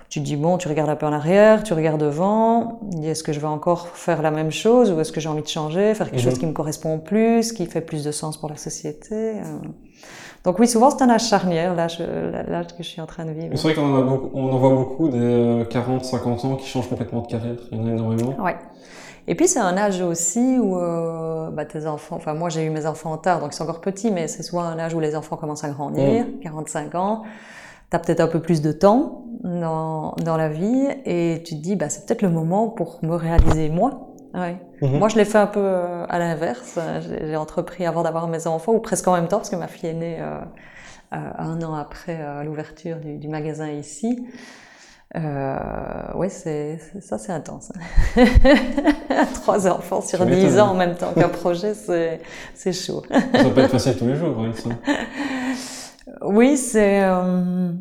tu 0.09 0.19
te 0.19 0.25
dis 0.25 0.35
bon, 0.35 0.57
tu 0.57 0.67
regardes 0.67 0.89
un 0.89 0.95
peu 0.95 1.05
en 1.05 1.13
arrière, 1.13 1.61
tu 1.61 1.73
regardes 1.73 2.01
devant, 2.01 2.79
est-ce 3.03 3.21
que 3.21 3.33
je 3.33 3.39
vais 3.39 3.45
encore 3.45 3.89
faire 3.89 4.23
la 4.23 4.31
même 4.31 4.49
chose 4.49 4.91
ou 4.91 4.99
est-ce 4.99 5.11
que 5.11 5.19
j'ai 5.19 5.29
envie 5.29 5.43
de 5.43 5.47
changer, 5.47 5.93
faire 5.93 6.09
quelque 6.09 6.23
chose 6.23 6.33
mhm. 6.33 6.39
qui 6.39 6.45
me 6.47 6.53
correspond 6.53 6.97
plus, 6.97 7.53
qui 7.53 7.67
fait 7.67 7.81
plus 7.81 8.03
de 8.03 8.11
sens 8.11 8.35
pour 8.37 8.49
la 8.49 8.57
société. 8.57 9.13
Euh. 9.13 9.59
Donc 10.43 10.57
oui, 10.57 10.67
souvent 10.67 10.89
c'est 10.89 11.03
un 11.03 11.09
âge 11.11 11.27
charnière, 11.27 11.75
l'âge, 11.75 11.99
que 11.99 12.81
je 12.81 12.87
suis 12.89 13.01
en 13.01 13.05
train 13.05 13.25
de 13.25 13.31
vivre. 13.31 13.55
C'est 13.55 13.61
vrai 13.61 13.75
qu'on 13.75 13.95
en, 13.95 14.07
en 14.33 14.57
voit 14.57 14.71
beaucoup 14.71 15.09
des 15.09 15.67
40, 15.69 16.01
euh, 16.01 16.03
50 16.03 16.45
ans 16.45 16.55
qui 16.55 16.67
changent 16.67 16.89
complètement 16.89 17.21
de 17.21 17.27
carrière, 17.27 17.57
il 17.71 17.77
y 17.77 17.81
en 17.81 17.85
a 17.85 17.91
énormément. 17.91 18.43
Ouais. 18.43 18.55
Et 19.29 19.35
puis 19.35 19.47
c'est 19.47 19.59
un 19.59 19.77
âge 19.77 20.01
aussi 20.01 20.57
où 20.59 20.77
euh, 20.77 21.49
bah, 21.51 21.63
tes 21.63 21.85
enfants, 21.85 22.17
enfin 22.17 22.33
moi 22.33 22.49
j'ai 22.49 22.65
eu 22.65 22.69
mes 22.69 22.85
enfants 22.85 23.15
tard, 23.17 23.39
donc 23.39 23.53
ils 23.53 23.55
sont 23.55 23.63
encore 23.63 23.79
petits, 23.79 24.11
mais 24.11 24.27
c'est 24.27 24.43
souvent 24.43 24.63
un 24.63 24.77
âge 24.77 24.93
où 24.93 24.99
les 24.99 25.15
enfants 25.15 25.37
commencent 25.37 25.63
à 25.63 25.69
grandir, 25.69 26.25
45 26.41 26.95
ans 26.95 27.23
tu 27.89 27.95
as 27.95 27.99
peut-être 27.99 28.19
un 28.19 28.27
peu 28.27 28.39
plus 28.39 28.61
de 28.61 28.71
temps 28.71 29.25
dans, 29.43 30.13
dans 30.23 30.37
la 30.37 30.49
vie 30.49 30.87
et 31.05 31.41
tu 31.45 31.55
te 31.55 31.61
dis, 31.61 31.75
bah, 31.75 31.89
c'est 31.89 32.05
peut-être 32.05 32.21
le 32.21 32.29
moment 32.29 32.69
pour 32.69 32.99
me 33.03 33.15
réaliser 33.15 33.69
moi. 33.69 34.11
Ouais. 34.33 34.57
Mhm. 34.81 34.99
Moi, 34.99 35.09
je 35.09 35.15
l'ai 35.15 35.25
fait 35.25 35.39
un 35.39 35.47
peu 35.47 35.61
euh, 35.61 36.05
à 36.07 36.19
l'inverse. 36.19 36.77
J'ai 37.01 37.35
entrepris 37.35 37.85
avant 37.85 38.03
d'avoir 38.03 38.27
mes 38.27 38.45
enfants, 38.45 38.73
ou 38.73 38.79
presque 38.79 39.07
en 39.07 39.13
même 39.13 39.27
temps, 39.27 39.37
parce 39.37 39.49
que 39.49 39.55
ma 39.55 39.67
fille 39.67 39.89
est 39.89 39.93
née 39.93 40.17
euh, 40.19 40.39
euh 41.13 41.17
un 41.39 41.61
an 41.63 41.73
après 41.73 42.19
euh, 42.21 42.43
l'ouverture 42.43 42.97
du, 42.97 43.17
du, 43.17 43.27
magasin 43.27 43.69
ici. 43.69 44.27
Euh, 45.15 45.57
oui, 46.15 46.27
c'est 46.29 46.79
ça, 47.01 47.17
c'est 47.17 47.31
intense. 47.31 47.71
Trois 49.33 49.67
enfants 49.67 50.01
sur 50.01 50.23
dix 50.25 50.59
ans 50.59 50.69
en 50.69 50.75
même 50.75 50.95
temps 50.95 51.13
qu'un 51.13 51.29
projet, 51.29 51.73
c'est 51.73 52.73
chaud. 52.73 53.01
ça 53.09 53.49
peut 53.49 53.61
être 53.61 53.71
facile 53.71 53.97
tous 53.97 54.07
les 54.07 54.15
jours, 54.15 54.35
oui, 54.37 54.49
ça. 54.53 54.69
Oui, 56.21 56.57
c'est 56.57 57.03
euh, 57.03 57.71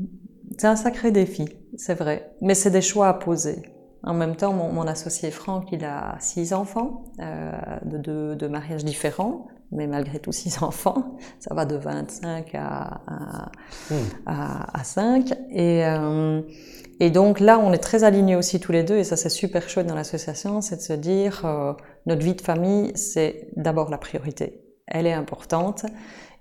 un 0.63 0.77
sacré 0.77 1.11
défi, 1.11 1.47
c'est 1.77 1.95
vrai. 1.95 2.35
Mais 2.41 2.55
c'est 2.55 2.71
des 2.71 2.83
choix 2.83 3.09
à 3.09 3.15
poser. 3.15 3.63
En 4.05 4.15
même 4.15 4.37
temps, 4.37 4.53
mon, 4.53 4.73
mon 4.73 4.87
associé 4.87 5.31
Franck, 5.31 5.69
il 5.73 5.85
a 5.85 6.17
six 6.21 6.55
enfants 6.55 7.05
euh, 7.21 7.53
de 7.85 7.99
deux 7.99 8.37
de 8.37 8.47
mariages 8.47 8.85
différents, 8.85 9.49
mais 9.71 9.87
malgré 9.87 10.19
tout 10.19 10.33
six 10.33 10.63
enfants. 10.63 11.19
Ça 11.41 11.55
va 11.55 11.67
de 11.67 11.77
25 11.77 12.55
à, 12.55 13.01
à, 13.07 13.51
hmm. 13.91 13.95
à, 14.25 14.81
à 14.81 14.85
5. 14.85 15.33
Et, 15.51 15.85
euh, 15.85 16.41
et 17.01 17.11
donc 17.11 17.41
là, 17.41 17.59
on 17.59 17.73
est 17.73 17.79
très 17.79 18.05
alignés 18.05 18.37
aussi 18.37 18.61
tous 18.61 18.73
les 18.73 18.83
deux, 18.83 18.97
et 18.97 19.05
ça 19.05 19.17
c'est 19.17 19.29
super 19.29 19.69
chouette 19.69 19.87
dans 19.87 19.95
l'association, 19.95 20.61
c'est 20.61 20.77
de 20.77 20.81
se 20.81 20.93
dire, 20.93 21.43
euh, 21.45 21.73
notre 22.07 22.23
vie 22.23 22.35
de 22.35 22.41
famille, 22.41 22.93
c'est 22.95 23.49
d'abord 23.57 23.91
la 23.91 23.99
priorité. 23.99 24.65
Elle 24.87 25.07
est 25.07 25.13
importante. 25.13 25.85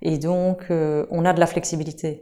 Et 0.02 0.18
donc, 0.18 0.66
euh, 0.70 1.06
on 1.12 1.26
a 1.26 1.34
de 1.34 1.40
la 1.40 1.48
flexibilité. 1.48 2.22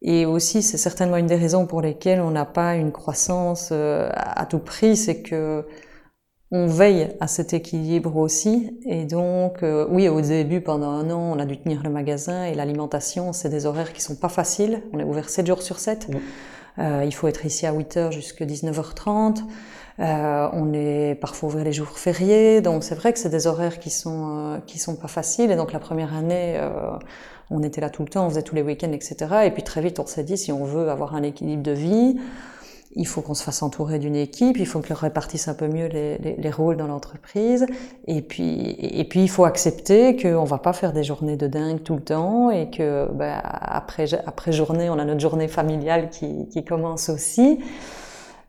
Et 0.00 0.26
aussi, 0.26 0.62
c'est 0.62 0.78
certainement 0.78 1.16
une 1.16 1.26
des 1.26 1.36
raisons 1.36 1.66
pour 1.66 1.80
lesquelles 1.80 2.20
on 2.20 2.30
n'a 2.30 2.44
pas 2.44 2.74
une 2.74 2.90
croissance 2.90 3.68
euh, 3.70 4.10
à 4.14 4.46
tout 4.46 4.58
prix, 4.58 4.96
c'est 4.96 5.22
que 5.22 5.64
on 6.54 6.66
veille 6.66 7.08
à 7.20 7.28
cet 7.28 7.54
équilibre 7.54 8.16
aussi. 8.16 8.78
Et 8.84 9.06
donc, 9.06 9.62
euh, 9.62 9.86
oui, 9.88 10.08
au 10.08 10.20
début, 10.20 10.60
pendant 10.60 10.90
un 10.90 11.10
an, 11.10 11.34
on 11.34 11.38
a 11.38 11.46
dû 11.46 11.56
tenir 11.56 11.82
le 11.82 11.88
magasin 11.88 12.44
et 12.44 12.54
l'alimentation, 12.54 13.32
c'est 13.32 13.48
des 13.48 13.64
horaires 13.64 13.94
qui 13.94 14.02
sont 14.02 14.16
pas 14.16 14.28
faciles. 14.28 14.82
On 14.92 14.98
est 14.98 15.04
ouvert 15.04 15.30
7 15.30 15.46
jours 15.46 15.62
sur 15.62 15.78
7. 15.78 16.08
Euh, 16.10 16.18
il 16.78 17.12
faut 17.12 17.28
être 17.28 17.44
ici 17.44 17.66
à 17.66 17.72
8 17.72 17.96
heures 17.96 18.12
jusqu'à 18.12 18.46
19h30. 18.46 19.42
Euh, 20.00 20.48
on 20.52 20.72
est 20.72 21.16
parfois 21.20 21.50
ouvert 21.50 21.64
les 21.64 21.72
jours 21.72 21.98
fériés, 21.98 22.62
donc 22.62 22.82
c'est 22.82 22.94
vrai 22.94 23.12
que 23.12 23.18
c'est 23.18 23.28
des 23.28 23.46
horaires 23.46 23.78
qui 23.78 23.90
sont 23.90 24.54
euh, 24.54 24.58
qui 24.66 24.78
sont 24.78 24.96
pas 24.96 25.08
faciles. 25.08 25.50
Et 25.50 25.56
donc 25.56 25.72
la 25.72 25.78
première 25.78 26.14
année, 26.14 26.54
euh, 26.56 26.70
on 27.50 27.62
était 27.62 27.80
là 27.80 27.90
tout 27.90 28.02
le 28.02 28.08
temps, 28.08 28.26
on 28.26 28.30
faisait 28.30 28.42
tous 28.42 28.54
les 28.54 28.62
week-ends, 28.62 28.92
etc. 28.92 29.16
Et 29.44 29.50
puis 29.50 29.62
très 29.62 29.82
vite, 29.82 30.00
on 30.00 30.06
s'est 30.06 30.24
dit 30.24 30.38
si 30.38 30.50
on 30.50 30.64
veut 30.64 30.88
avoir 30.88 31.14
un 31.14 31.22
équilibre 31.22 31.62
de 31.62 31.72
vie, 31.72 32.18
il 32.94 33.06
faut 33.06 33.22
qu'on 33.22 33.34
se 33.34 33.42
fasse 33.42 33.62
entourer 33.62 33.98
d'une 33.98 34.16
équipe, 34.16 34.58
il 34.58 34.66
faut 34.66 34.80
qu'on 34.80 34.94
répartisse 34.94 35.48
un 35.48 35.54
peu 35.54 35.68
mieux 35.68 35.86
les, 35.86 36.18
les, 36.18 36.36
les 36.36 36.50
rôles 36.50 36.76
dans 36.76 36.86
l'entreprise, 36.86 37.66
et 38.06 38.22
puis 38.22 38.76
et 38.78 39.04
puis 39.04 39.22
il 39.22 39.28
faut 39.28 39.44
accepter 39.44 40.16
qu'on 40.16 40.44
va 40.44 40.58
pas 40.58 40.72
faire 40.72 40.92
des 40.92 41.04
journées 41.04 41.36
de 41.36 41.46
dingue 41.46 41.82
tout 41.82 41.94
le 41.94 42.02
temps, 42.02 42.50
et 42.50 42.70
que 42.70 43.08
ben, 43.12 43.40
après 43.42 44.06
après 44.26 44.52
journée, 44.52 44.90
on 44.90 44.98
a 44.98 45.04
notre 45.04 45.20
journée 45.20 45.48
familiale 45.48 46.10
qui, 46.10 46.48
qui 46.48 46.64
commence 46.64 47.08
aussi. 47.08 47.58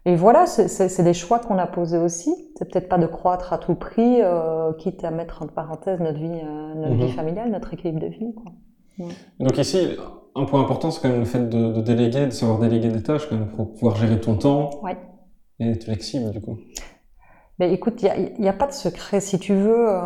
Et 0.05 0.15
voilà, 0.15 0.45
c'est 0.47 1.01
des 1.01 1.13
choix 1.13 1.39
qu'on 1.39 1.57
a 1.57 1.65
posés 1.67 1.97
aussi. 1.97 2.35
C'est 2.57 2.69
peut-être 2.69 2.89
pas 2.89 2.97
de 2.97 3.07
croître 3.07 3.53
à 3.53 3.57
tout 3.57 3.75
prix, 3.75 4.21
euh, 4.21 4.73
quitte 4.73 5.03
à 5.05 5.11
mettre 5.11 5.41
entre 5.41 5.53
parenthèses 5.53 6.01
notre 6.01 6.19
vie, 6.19 6.41
euh, 6.43 6.73
notre 6.75 6.95
vie 6.95 7.03
mhm. 7.03 7.09
familiale, 7.09 7.51
notre 7.51 7.73
équilibre 7.73 8.01
de 8.01 8.07
vie. 8.07 8.33
Quoi. 8.33 8.51
Donc 9.39 9.57
ici, 9.57 9.97
un 10.35 10.45
point 10.45 10.61
important, 10.61 10.91
c'est 10.91 11.01
quand 11.01 11.09
même 11.09 11.19
le 11.19 11.25
fait 11.25 11.49
de, 11.49 11.73
de, 11.73 11.81
déléguer, 11.81 12.25
de 12.25 12.31
savoir 12.31 12.59
déléguer 12.59 12.89
des 12.89 13.03
tâches, 13.03 13.27
quand 13.29 13.35
même, 13.35 13.49
pour 13.49 13.73
pouvoir 13.73 13.95
gérer 13.95 14.19
ton 14.19 14.35
temps 14.35 14.81
ouais. 14.81 14.97
et 15.59 15.71
être 15.71 15.85
flexible, 15.85 16.31
du 16.31 16.41
coup. 16.41 16.57
Mais 17.59 17.71
écoute, 17.71 18.01
il 18.01 18.33
n'y 18.39 18.47
a, 18.47 18.51
a, 18.51 18.53
pas 18.53 18.67
de 18.67 18.73
secret. 18.73 19.19
Si 19.19 19.37
tu 19.39 19.53
veux, 19.53 19.89
euh, 19.89 20.01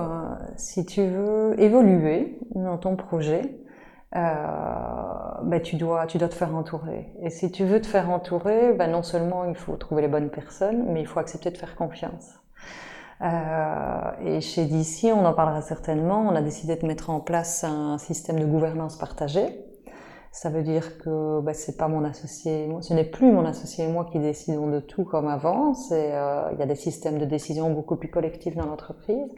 si 0.58 0.86
tu 0.86 1.06
veux 1.06 1.56
évoluer 1.60 2.40
dans 2.56 2.78
ton 2.78 2.96
projet, 2.96 3.42
euh, 4.16 4.20
ben 5.44 5.62
tu 5.62 5.76
dois 5.76 6.08
tu 6.08 6.18
dois 6.18 6.30
te 6.30 6.34
faire 6.34 6.56
entourer. 6.56 7.14
Et 7.22 7.30
si 7.30 7.52
tu 7.52 7.64
veux 7.64 7.82
te 7.82 7.88
faire 7.88 8.10
entourer, 8.10 8.74
ben 8.74 8.92
non 8.92 9.04
seulement 9.04 9.46
il 9.46 9.56
faut 9.56 9.76
trouver 9.76 10.02
les 10.02 10.08
bonnes 10.08 10.30
personnes, 10.30 10.86
mais 10.92 11.02
il 11.02 11.08
faut 11.08 11.20
accepter 11.20 11.52
de 11.52 11.58
faire 11.58 11.76
confiance. 11.76 12.40
Euh, 13.22 14.12
et 14.24 14.42
chez 14.42 14.66
DC, 14.66 15.06
on 15.06 15.26
en 15.26 15.34
parlera 15.34 15.62
certainement, 15.62 16.22
on 16.22 16.36
a 16.36 16.42
décidé 16.42 16.76
de 16.76 16.86
mettre 16.86 17.10
en 17.10 17.20
place 17.20 17.64
un 17.64 17.98
système 17.98 18.40
de 18.40 18.46
gouvernance 18.46 18.98
partagée. 18.98 19.48
Ça 20.32 20.52
veut 20.52 20.62
dire 20.62 21.00
que 21.00 21.42
ben, 21.42 21.54
c'est 21.54 21.78
pas 21.78 21.88
mon 21.88 22.04
associé, 22.04 22.68
moi, 22.68 22.84
ce 22.84 22.94
n'est 22.94 23.06
plus 23.10 23.32
mon 23.32 23.46
associé 23.46 23.86
et 23.86 23.88
moi 23.88 24.06
qui 24.12 24.20
décidons 24.20 24.68
de 24.68 24.80
tout 24.80 25.04
comme 25.04 25.28
avant. 25.28 25.74
Euh, 25.92 26.50
il 26.52 26.60
y 26.60 26.62
a 26.62 26.66
des 26.68 26.76
systèmes 26.76 27.18
de 27.18 27.26
décision 27.26 27.72
beaucoup 27.72 27.96
plus 27.96 28.10
collectifs 28.10 28.56
dans 28.56 28.68
l'entreprise. 28.68 29.32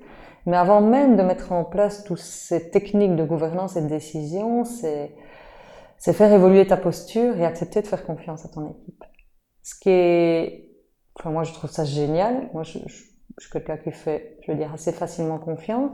Mais 0.46 0.58
avant 0.58 0.82
même 0.82 1.16
de 1.16 1.24
mettre 1.24 1.52
en 1.54 1.64
place 1.64 2.04
toutes 2.04 2.20
ces 2.20 2.70
techniques 2.70 3.16
de 3.16 3.24
gouvernance 3.24 3.78
et 3.78 3.82
de 3.82 3.88
décision, 3.88 4.66
c'est 4.66 5.16
c'est 5.98 6.14
faire 6.14 6.32
évoluer 6.32 6.66
ta 6.66 6.78
posture 6.78 7.38
et 7.38 7.46
accepter 7.46 7.82
de 7.82 7.88
faire 7.88 8.06
confiance 8.06 8.46
à 8.46 8.50
ton 8.50 8.70
équipe. 8.70 9.04
Ce 9.64 9.76
qui 9.80 9.90
est, 9.90 10.70
enfin 11.16 11.30
moi 11.30 11.44
je 11.44 11.54
trouve 11.54 11.70
ça 11.70 11.84
génial. 11.84 12.50
Moi 12.54 12.64
je, 12.64 12.80
je, 12.88 13.04
je 13.40 13.46
suis 13.46 13.52
quelqu'un 13.52 13.78
qui 13.78 13.92
fait, 13.92 14.38
je 14.42 14.52
veux 14.52 14.58
dire, 14.58 14.72
assez 14.74 14.92
facilement 14.92 15.40
confiance. 15.40 15.92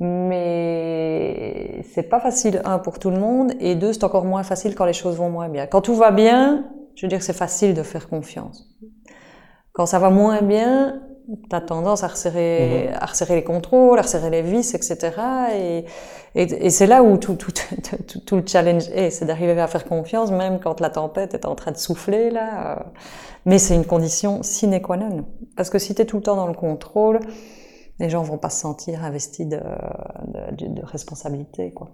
Mais 0.00 1.82
c'est 1.94 2.08
pas 2.08 2.18
facile, 2.18 2.60
un, 2.64 2.78
pour 2.78 2.98
tout 2.98 3.10
le 3.10 3.18
monde, 3.18 3.52
et 3.60 3.76
deux, 3.76 3.92
c'est 3.92 4.04
encore 4.04 4.24
moins 4.24 4.42
facile 4.42 4.74
quand 4.74 4.86
les 4.86 4.92
choses 4.92 5.16
vont 5.16 5.30
moins 5.30 5.48
bien. 5.48 5.66
Quand 5.66 5.82
tout 5.82 5.94
va 5.94 6.10
bien, 6.10 6.68
je 6.96 7.06
veux 7.06 7.08
dire 7.08 7.18
que 7.18 7.24
c'est 7.24 7.32
facile 7.32 7.74
de 7.74 7.82
faire 7.82 8.08
confiance. 8.08 8.68
Quand 9.72 9.86
ça 9.86 9.98
va 9.98 10.10
moins 10.10 10.42
bien, 10.42 11.02
tu 11.26 11.56
as 11.56 11.60
tendance 11.60 12.04
à 12.04 12.08
resserrer, 12.08 12.88
mhm. 12.88 12.98
à 13.00 13.06
resserrer 13.06 13.34
les 13.36 13.44
contrôles, 13.44 13.98
à 13.98 14.02
resserrer 14.02 14.30
les 14.30 14.42
vis, 14.42 14.74
etc. 14.74 15.12
Et, 15.54 15.84
et, 16.34 16.42
et 16.66 16.70
c'est 16.70 16.86
là 16.86 17.02
où 17.02 17.16
tout, 17.16 17.34
tout, 17.34 17.52
tout, 17.52 18.20
tout, 18.20 18.36
le 18.36 18.42
challenge 18.46 18.88
est, 18.94 19.10
c'est 19.10 19.24
d'arriver 19.24 19.58
à 19.60 19.66
faire 19.66 19.84
confiance, 19.84 20.30
même 20.30 20.58
quand 20.60 20.80
la 20.80 20.90
tempête 20.90 21.34
est 21.34 21.46
en 21.46 21.54
train 21.54 21.72
de 21.72 21.78
souffler, 21.78 22.30
là. 22.30 22.86
Mais 23.46 23.58
c'est 23.58 23.74
une 23.74 23.84
condition 23.84 24.42
sine 24.42 24.80
qua 24.80 24.96
non. 24.96 25.24
Parce 25.56 25.70
que 25.70 25.78
si 25.78 25.94
tu 25.94 26.02
es 26.02 26.04
tout 26.06 26.16
le 26.16 26.22
temps 26.22 26.36
dans 26.36 26.46
le 26.46 26.54
contrôle, 26.54 27.20
les 28.00 28.10
gens 28.10 28.22
vont 28.22 28.38
pas 28.38 28.50
se 28.50 28.60
sentir 28.60 29.04
investis 29.04 29.46
de, 29.46 29.60
de, 30.52 30.66
de 30.66 30.82
responsabilité, 30.84 31.72
quoi. 31.72 31.90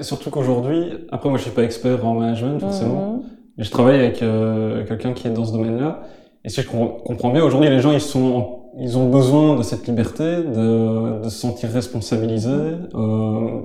surtout 0.00 0.30
qu'aujourd'hui, 0.30 1.06
après 1.10 1.28
moi 1.28 1.38
je 1.38 1.44
suis 1.44 1.52
pas 1.52 1.64
expert 1.64 2.06
en 2.06 2.14
management 2.14 2.60
forcément, 2.60 3.14
mhm. 3.14 3.22
je 3.58 3.70
travaille 3.70 3.98
avec 3.98 4.22
euh, 4.22 4.86
quelqu'un 4.86 5.12
qui 5.12 5.26
est 5.26 5.32
dans 5.32 5.44
ce 5.44 5.52
domaine-là. 5.52 6.02
Et 6.44 6.50
si 6.50 6.60
je 6.60 6.66
comprends 6.68 7.30
bien, 7.30 7.42
aujourd'hui, 7.42 7.70
les 7.70 7.80
gens, 7.80 7.92
ils 7.92 8.00
sont, 8.00 8.64
ils 8.78 8.98
ont 8.98 9.08
besoin 9.08 9.56
de 9.56 9.62
cette 9.62 9.86
liberté, 9.86 10.24
de, 10.24 11.22
de 11.22 11.28
se 11.28 11.38
sentir 11.38 11.70
responsabilisés, 11.70 12.50
euh, 12.94 13.60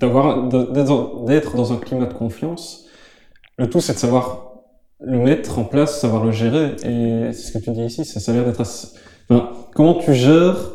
d'avoir, 0.00 0.48
d'être 0.48 1.56
dans 1.56 1.72
un 1.72 1.76
climat 1.76 2.06
de 2.06 2.14
confiance. 2.14 2.86
Le 3.56 3.70
tout, 3.70 3.80
c'est 3.80 3.92
de 3.94 3.98
savoir 3.98 4.48
le 5.00 5.18
mettre 5.18 5.58
en 5.60 5.64
place, 5.64 6.00
savoir 6.00 6.24
le 6.24 6.32
gérer. 6.32 6.72
Et 6.84 7.32
c'est 7.32 7.52
ce 7.52 7.58
que 7.58 7.62
tu 7.62 7.70
dis 7.70 7.84
ici, 7.84 8.04
ça 8.04 8.18
s'avère 8.18 8.44
d'être 8.44 8.60
enfin, 8.60 9.50
comment 9.74 9.94
tu 9.94 10.12
gères 10.14 10.72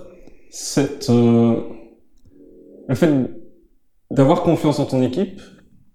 cette, 0.49 1.09
euh, 1.09 1.59
le 2.87 2.95
fait 2.95 3.09
d'avoir 4.11 4.43
confiance 4.43 4.79
en 4.79 4.85
ton 4.85 5.01
équipe 5.01 5.41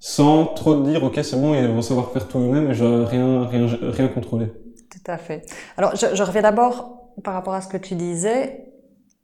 sans 0.01 0.47
trop 0.47 0.75
te 0.75 0.89
dire, 0.89 1.03
ok, 1.03 1.19
c'est 1.23 1.41
bon, 1.41 1.55
ils 1.55 1.67
vont 1.69 1.83
savoir 1.83 2.11
faire 2.11 2.29
tout 2.29 2.39
eux-mêmes 2.39 2.71
et 2.71 2.75
je 2.75 2.85
vais 2.85 3.05
rien, 3.05 3.47
rien, 3.47 3.67
rien 3.83 4.09
contrôler? 4.09 4.47
Tout 4.90 5.11
à 5.11 5.18
fait. 5.18 5.44
Alors, 5.77 5.96
je, 5.96 6.14
je 6.14 6.22
reviens 6.22 6.42
d'abord 6.42 7.12
par 7.22 7.35
rapport 7.35 7.55
à 7.55 7.61
ce 7.61 7.68
que 7.68 7.77
tu 7.77 7.94
disais. 7.94 8.64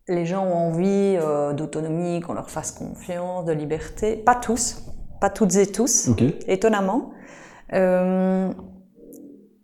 Les 0.08 0.26
gens 0.26 0.44
ont 0.44 0.68
envie 0.68 1.16
euh, 1.18 1.52
d'autonomie, 1.54 2.20
qu'on 2.20 2.34
leur 2.34 2.50
fasse 2.50 2.72
confiance, 2.72 3.46
de 3.46 3.52
liberté. 3.52 4.16
Pas 4.16 4.34
tous, 4.34 4.82
pas 5.20 5.30
toutes 5.30 5.56
et 5.56 5.66
tous, 5.66 6.10
étonnamment. 6.46 7.12
Euh, 7.72 8.52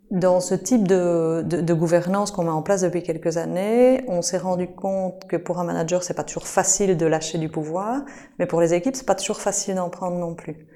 dans 0.09 0.41
ce 0.41 0.55
type 0.55 0.87
de, 0.87 1.43
de, 1.45 1.61
de 1.61 1.73
gouvernance 1.73 2.31
qu'on 2.31 2.43
met 2.43 2.49
en 2.49 2.63
place 2.63 2.81
depuis 2.81 3.03
quelques 3.03 3.37
années, 3.37 4.03
on 4.07 4.21
s'est 4.21 4.39
rendu 4.39 4.67
compte 4.67 5.25
que 5.27 5.37
pour 5.37 5.59
un 5.59 5.63
manager, 5.63 6.03
c'est 6.03 6.15
pas 6.15 6.23
toujours 6.23 6.47
facile 6.47 6.97
de 6.97 7.05
lâcher 7.05 7.37
du 7.37 7.47
pouvoir, 7.47 8.01
mais 8.39 8.45
pour 8.45 8.59
les 8.59 8.73
équipes, 8.73 8.95
c'est 8.95 9.05
pas 9.05 9.15
toujours 9.15 9.39
facile 9.39 9.75
d'en 9.75 9.89
prendre 9.89 10.17
non 10.17 10.33
plus. 10.33 10.67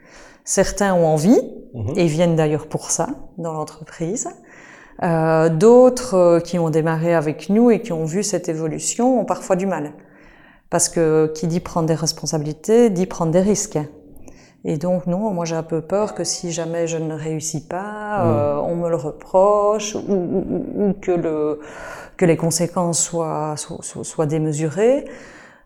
Certains 0.46 0.94
ont 0.94 1.08
envie 1.08 1.42
mhm. 1.74 1.94
et 1.98 2.06
viennent 2.06 2.36
d'ailleurs 2.36 2.68
pour 2.68 2.92
ça 2.92 3.08
dans 3.38 3.52
l'entreprise. 3.52 4.30
Euh, 5.04 5.50
D'autres 5.50 6.16
euh, 6.16 6.40
qui 6.40 6.58
ont 6.58 6.70
démarré 6.70 7.14
avec 7.14 7.50
nous 7.50 7.70
et 7.70 7.82
qui 7.82 7.92
ont 7.92 8.06
vu 8.06 8.24
cette 8.24 8.48
évolution 8.48 9.20
ont 9.20 9.26
parfois 9.26 9.56
du 9.56 9.66
mal. 9.66 9.92
Parce 10.70 10.90
que 10.90 11.32
qui 11.36 11.48
dit 11.48 11.60
prendre 11.60 11.88
des 11.88 11.96
responsabilités 11.96 12.90
dit 12.90 13.06
prendre 13.06 13.32
des 13.32 13.42
risques. 13.42 13.80
Et 14.68 14.78
donc 14.78 15.06
non, 15.06 15.30
moi 15.32 15.46
j'ai 15.46 15.56
un 15.56 15.64
peu 15.64 15.82
peur 15.82 16.16
que 16.16 16.24
si 16.24 16.52
jamais 16.52 16.88
je 16.88 16.98
ne 16.98 17.14
réussis 17.14 17.68
pas, 17.68 18.24
mm. 18.24 18.28
euh, 18.28 18.56
on 18.62 18.76
me 18.76 18.90
le 18.90 18.96
reproche 18.96 19.96
ou, 19.96 20.14
ou, 20.14 20.66
ou, 20.76 20.94
que, 21.00 21.12
le, 21.12 21.60
que 22.18 22.26
les 22.26 22.36
conséquences 22.36 23.00
soient, 23.00 23.56
soient, 23.58 24.04
soient 24.04 24.26
démesurées. 24.26 25.06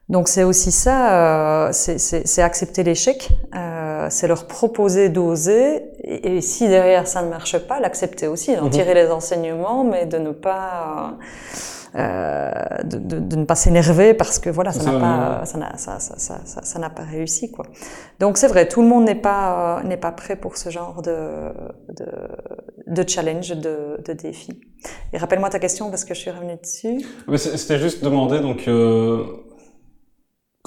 Donc 0.10 0.28
c'est 0.28 0.44
aussi 0.44 0.72
ça, 0.72 1.68
euh, 1.68 1.72
c'est 1.72 2.42
accepter 2.42 2.84
l'échec, 2.84 3.30
euh, 3.56 3.89
c'est 4.10 4.28
leur 4.28 4.46
proposer 4.46 5.10
d'oser, 5.10 5.84
et, 6.04 6.38
et, 6.38 6.42
si 6.42 6.68
derrière 6.68 7.08
ça 7.08 7.22
ne 7.22 7.30
marche 7.30 7.58
pas, 7.58 7.80
l'accepter 7.80 8.28
aussi, 8.28 8.56
d'en 8.56 8.68
mm-hmm. 8.68 8.70
tirer 8.70 8.94
les 8.94 9.08
enseignements, 9.08 9.84
mais 9.84 10.06
de 10.06 10.18
ne 10.18 10.32
pas 10.32 11.18
euh, 11.96 12.52
de, 12.84 12.98
de, 13.00 13.20
de, 13.20 13.36
ne 13.36 13.46
pas 13.46 13.56
s'énerver 13.56 14.14
parce 14.14 14.38
que 14.38 14.52
voilà, 14.52 14.72
ça 14.72 14.92
n'a 14.92 15.00
pas, 15.00 15.46
ça 15.46 15.58
n'a, 15.58 15.76
ça, 15.78 16.00
ça, 16.00 16.18
ça, 16.18 16.62
ça 16.62 16.80
n'a 16.80 16.92
pas 16.92 17.02
réussi 17.02 17.50
quoi. 17.50 17.66
Donc 18.20 18.38
c'est 18.38 18.48
vrai, 18.48 18.68
tout 18.68 18.84
le 18.84 18.88
monde 18.88 19.06
n'est 19.06 19.16
pas 19.16 19.82
n'est 19.84 19.98
pas 19.98 20.12
prêt 20.12 20.36
pour 20.36 20.58
ce 20.58 20.70
genre 20.70 21.02
de 21.02 21.50
de, 21.90 22.06
de 22.86 23.10
challenge, 23.10 23.50
de, 23.50 24.00
de 24.06 24.14
défi. 24.14 24.52
Et 25.14 25.18
rappelle-moi 25.18 25.50
ta 25.50 25.58
question 25.58 25.90
parce 25.90 26.06
que 26.06 26.14
je 26.14 26.20
suis 26.20 26.30
revenue 26.30 26.58
dessus. 26.62 27.04
C'était 27.38 27.80
juste 27.80 28.04
demander 28.04 28.40
donc. 28.40 28.70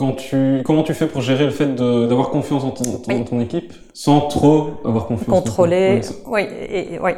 Quand 0.03 0.15
tu, 0.15 0.63
comment 0.65 0.83
tu 0.83 0.95
fais 0.95 1.07
pour 1.07 1.21
gérer 1.21 1.45
le 1.45 1.53
fait 1.53 1.77
d'avoir 1.77 2.31
confiance 2.31 2.65
en 2.65 2.73
ton, 2.73 2.99
ton, 2.99 3.23
ton, 3.23 3.39
équipe 3.39 3.73
sans 3.95 4.23
trop 4.23 4.71
avoir 4.85 5.07
confiance 5.07 5.29
Contrôler, 5.29 6.01
oui, 6.27 6.41
et, 6.69 6.99
oui. 7.01 7.13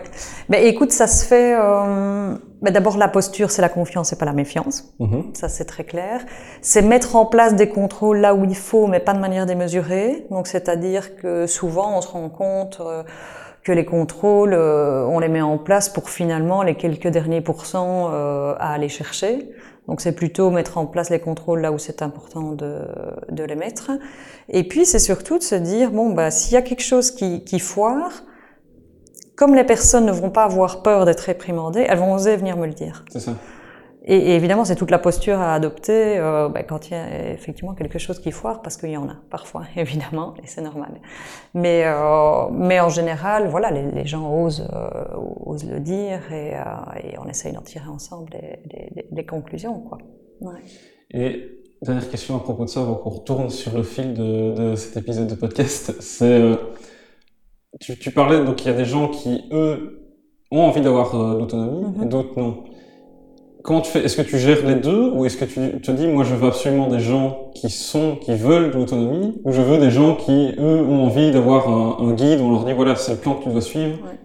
Mais 0.50 0.66
écoute, 0.66 0.92
ça 0.92 1.06
se 1.06 1.24
fait. 1.24 1.56
Euh, 1.58 2.34
D'abord, 2.60 2.98
la 2.98 3.08
posture, 3.08 3.50
c'est 3.50 3.62
la 3.62 3.70
confiance 3.70 4.12
et 4.12 4.16
pas 4.16 4.26
la 4.26 4.34
méfiance. 4.34 4.94
Mm-hmm. 5.00 5.34
Ça, 5.34 5.48
c'est 5.48 5.64
très 5.64 5.84
clair. 5.84 6.26
C'est 6.60 6.82
mettre 6.82 7.16
en 7.16 7.24
place 7.24 7.54
des 7.54 7.70
contrôles 7.70 8.18
là 8.18 8.34
où 8.34 8.44
il 8.44 8.54
faut, 8.54 8.86
mais 8.86 9.00
pas 9.00 9.14
de 9.14 9.18
manière 9.18 9.46
démesurée. 9.46 10.26
Donc, 10.30 10.46
c'est-à-dire 10.46 11.16
que 11.16 11.46
souvent, 11.46 11.96
on 11.96 12.02
se 12.02 12.08
rend 12.08 12.28
compte. 12.28 12.82
Euh, 12.84 13.02
que 13.64 13.72
les 13.72 13.86
contrôles, 13.86 14.52
euh, 14.52 15.06
on 15.06 15.18
les 15.18 15.28
met 15.28 15.40
en 15.40 15.56
place 15.56 15.88
pour 15.88 16.10
finalement 16.10 16.62
les 16.62 16.74
quelques 16.74 17.08
derniers 17.08 17.40
pourcents 17.40 18.10
euh, 18.12 18.54
à 18.58 18.74
aller 18.74 18.90
chercher. 18.90 19.48
Donc 19.88 20.00
c'est 20.00 20.12
plutôt 20.12 20.50
mettre 20.50 20.78
en 20.78 20.86
place 20.86 21.10
les 21.10 21.20
contrôles 21.20 21.60
là 21.60 21.70
où 21.70 21.78
c'est 21.78 22.00
important 22.00 22.52
de, 22.52 22.80
de, 23.30 23.44
les 23.44 23.54
mettre. 23.54 23.90
Et 24.48 24.66
puis 24.66 24.86
c'est 24.86 24.98
surtout 24.98 25.38
de 25.38 25.42
se 25.42 25.54
dire, 25.54 25.90
bon, 25.90 26.14
bah, 26.14 26.30
s'il 26.30 26.54
y 26.54 26.56
a 26.56 26.62
quelque 26.62 26.82
chose 26.82 27.10
qui, 27.10 27.44
qui 27.44 27.58
foire, 27.58 28.22
comme 29.36 29.54
les 29.54 29.64
personnes 29.64 30.06
ne 30.06 30.12
vont 30.12 30.30
pas 30.30 30.44
avoir 30.44 30.82
peur 30.82 31.04
d'être 31.04 31.20
réprimandées, 31.20 31.84
elles 31.86 31.98
vont 31.98 32.14
oser 32.14 32.36
venir 32.36 32.56
me 32.56 32.66
le 32.66 32.72
dire. 32.72 33.04
C'est 33.10 33.20
ça. 33.20 33.32
Et, 34.06 34.34
évidemment, 34.36 34.64
c'est 34.64 34.76
toute 34.76 34.90
la 34.90 34.98
posture 34.98 35.38
à 35.40 35.54
adopter 35.54 36.18
euh, 36.18 36.48
bah, 36.48 36.62
quand 36.62 36.88
il 36.88 36.92
y 36.92 36.96
a 36.96 37.32
effectivement 37.32 37.74
quelque 37.74 37.98
chose 37.98 38.18
qui 38.20 38.30
foire, 38.32 38.60
parce 38.62 38.76
qu'il 38.76 38.90
y 38.90 38.96
en 38.96 39.08
a 39.08 39.16
parfois, 39.30 39.62
évidemment, 39.76 40.34
et 40.42 40.46
c'est 40.46 40.62
normal. 40.62 41.00
Mais, 41.54 41.84
euh, 41.86 42.48
mais 42.50 42.80
en 42.80 42.90
général, 42.90 43.48
voilà, 43.48 43.70
les, 43.70 43.90
les 43.90 44.06
gens 44.06 44.30
osent, 44.32 44.68
euh, 44.72 44.88
osent 45.46 45.68
le 45.68 45.80
dire 45.80 46.20
et, 46.32 46.52
et 47.02 47.18
on 47.18 47.26
essaye 47.28 47.52
d'en 47.52 47.62
tirer 47.62 47.88
ensemble 47.88 48.30
les 49.10 49.26
conclusions. 49.26 49.80
Quoi. 49.80 49.98
Ouais. 50.40 50.60
Et 51.12 51.64
dernière 51.84 52.08
question 52.10 52.36
à 52.36 52.40
propos 52.40 52.64
de 52.64 52.70
ça, 52.70 52.80
avant 52.80 52.94
qu'on 52.94 53.10
retourne 53.10 53.50
sur 53.50 53.76
le 53.76 53.82
fil 53.82 54.14
de, 54.14 54.54
de 54.54 54.74
cet 54.74 54.96
épisode 54.96 55.28
de 55.28 55.34
podcast, 55.34 55.94
c'est 56.00 56.40
euh, 56.40 56.56
tu, 57.80 57.98
tu, 57.98 58.10
parlais 58.10 58.44
donc 58.44 58.64
il 58.64 58.68
y 58.68 58.70
a 58.70 58.76
des 58.76 58.84
gens 58.84 59.08
qui 59.08 59.44
eux 59.52 60.00
ont 60.50 60.62
envie 60.62 60.80
d'avoir 60.80 61.14
euh, 61.14 61.38
l'autonomie 61.38 61.82
mm 61.82 61.94
-hmm. 61.94 62.04
et 62.04 62.06
d'autres 62.06 62.40
non 62.40 62.64
comment 63.64 63.80
tu 63.80 63.90
fais 63.90 64.04
Est-ce 64.04 64.16
que 64.16 64.22
tu 64.22 64.38
gères 64.38 64.64
les 64.64 64.76
deux 64.76 65.10
ou 65.10 65.24
est-ce 65.24 65.36
que 65.36 65.44
tu 65.46 65.80
te 65.80 65.90
dis, 65.90 66.06
moi, 66.06 66.22
je 66.22 66.34
veux 66.34 66.46
absolument 66.46 66.86
des 66.86 67.00
gens 67.00 67.50
qui 67.54 67.70
sont, 67.70 68.16
qui 68.16 68.36
veulent 68.36 68.70
de 68.70 68.76
l'autonomie, 68.76 69.40
ou 69.42 69.52
je 69.52 69.62
veux 69.62 69.78
des 69.78 69.90
gens 69.90 70.14
qui, 70.14 70.54
eux, 70.58 70.84
ont 70.86 71.06
envie 71.06 71.32
d'avoir 71.32 71.68
un, 71.68 71.96
un, 72.06 72.12
guide, 72.12 72.40
où 72.40 72.44
on 72.44 72.52
leur 72.52 72.64
dit, 72.64 72.74
voilà, 72.74 72.94
c'est 72.94 73.12
le 73.12 73.18
plan 73.18 73.34
que 73.34 73.44
tu 73.44 73.48
dois 73.48 73.62
suivre. 73.62 73.96
Ouais. 74.04 74.18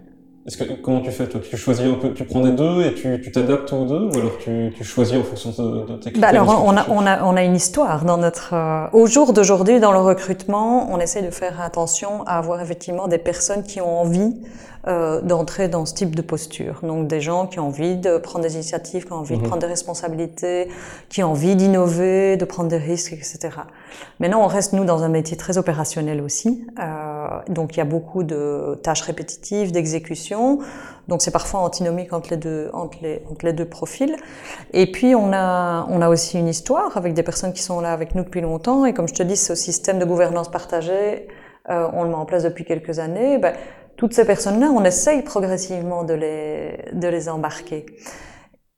Est-ce 0.46 0.56
que 0.56 0.64
comment 0.80 1.00
tu 1.00 1.10
fais 1.10 1.26
toi? 1.26 1.40
Tu 1.48 1.56
choisis 1.56 1.86
un 1.86 1.94
peu, 1.94 2.12
tu 2.14 2.24
prends 2.24 2.40
des 2.40 2.52
deux 2.52 2.82
et 2.82 2.94
tu 2.94 3.30
t'adaptes 3.30 3.72
aux 3.72 3.84
deux, 3.84 4.08
ou 4.08 4.18
alors 4.18 4.38
tu, 4.38 4.72
tu, 4.74 4.84
choisis 4.84 5.16
en 5.18 5.22
fonction 5.22 5.50
de, 5.50 5.86
de 5.86 5.96
tes 5.98 6.12
critères 6.12 6.20
bah 6.20 6.28
Alors 6.28 6.64
on 6.64 6.76
a, 6.76 6.86
on 6.88 7.06
a 7.06 7.22
on 7.24 7.36
a 7.36 7.44
une 7.44 7.54
histoire 7.54 8.06
dans 8.06 8.16
notre 8.16 8.54
euh, 8.54 8.86
au 8.94 9.06
jour 9.06 9.34
d'aujourd'hui 9.34 9.80
dans 9.80 9.92
le 9.92 10.00
recrutement, 10.00 10.90
on 10.90 10.98
essaie 10.98 11.20
de 11.20 11.30
faire 11.30 11.60
attention 11.60 12.22
à 12.24 12.38
avoir 12.38 12.62
effectivement 12.62 13.06
des 13.06 13.18
personnes 13.18 13.62
qui 13.62 13.82
ont 13.82 14.00
envie 14.00 14.34
euh, 14.86 15.20
d'entrer 15.20 15.68
dans 15.68 15.84
ce 15.84 15.92
type 15.92 16.16
de 16.16 16.22
posture. 16.22 16.80
Donc 16.82 17.06
des 17.06 17.20
gens 17.20 17.46
qui 17.46 17.60
ont 17.60 17.66
envie 17.66 17.96
de 17.96 18.16
prendre 18.16 18.44
des 18.44 18.54
initiatives, 18.54 19.04
qui 19.04 19.12
ont 19.12 19.16
envie 19.16 19.34
mmh. 19.34 19.36
de 19.36 19.42
mhm. 19.42 19.48
prendre 19.48 19.60
des 19.60 19.68
responsabilités, 19.68 20.68
qui 21.10 21.22
ont 21.22 21.32
envie 21.32 21.54
d'innover, 21.54 22.38
de 22.38 22.44
prendre 22.46 22.70
des 22.70 22.78
risques, 22.78 23.12
etc. 23.12 23.50
Maintenant, 24.20 24.42
on 24.42 24.46
reste 24.46 24.72
nous 24.72 24.86
dans 24.86 25.02
un 25.02 25.10
métier 25.10 25.36
très 25.36 25.58
opérationnel 25.58 26.22
aussi. 26.22 26.64
Euh, 26.78 27.26
donc 27.50 27.76
il 27.76 27.78
y 27.78 27.82
a 27.82 27.84
beaucoup 27.84 28.22
de 28.22 28.80
tâches 28.82 29.02
répétitives, 29.02 29.70
d'exécution. 29.70 30.60
Donc 31.08 31.20
c'est 31.20 31.30
parfois 31.30 31.60
antinomique 31.60 32.14
entre 32.14 32.30
les 32.30 32.36
deux 32.38 32.70
entre 32.72 32.98
les, 33.02 33.22
entre 33.30 33.44
les 33.44 33.52
deux 33.52 33.66
profils. 33.66 34.16
Et 34.72 34.90
puis 34.90 35.14
on 35.14 35.32
a 35.34 35.86
on 35.90 36.00
a 36.00 36.08
aussi 36.08 36.38
une 36.38 36.48
histoire 36.48 36.96
avec 36.96 37.12
des 37.12 37.22
personnes 37.22 37.52
qui 37.52 37.62
sont 37.62 37.80
là 37.80 37.92
avec 37.92 38.14
nous 38.14 38.24
depuis 38.24 38.40
longtemps. 38.40 38.86
Et 38.86 38.94
comme 38.94 39.08
je 39.08 39.14
te 39.14 39.22
dis, 39.22 39.36
ce 39.36 39.54
système 39.54 39.98
de 39.98 40.06
gouvernance 40.06 40.50
partagée, 40.50 41.28
euh, 41.68 41.88
on 41.92 42.04
le 42.04 42.08
met 42.08 42.14
en 42.14 42.24
place 42.24 42.42
depuis 42.42 42.64
quelques 42.64 42.98
années. 42.98 43.38
Ben, 43.38 43.54
toutes 44.00 44.14
ces 44.14 44.24
personnes-là, 44.24 44.72
on 44.74 44.82
essaye 44.82 45.20
progressivement 45.20 46.04
de 46.04 46.14
les, 46.14 46.78
de 46.94 47.06
les 47.06 47.28
embarquer. 47.28 47.84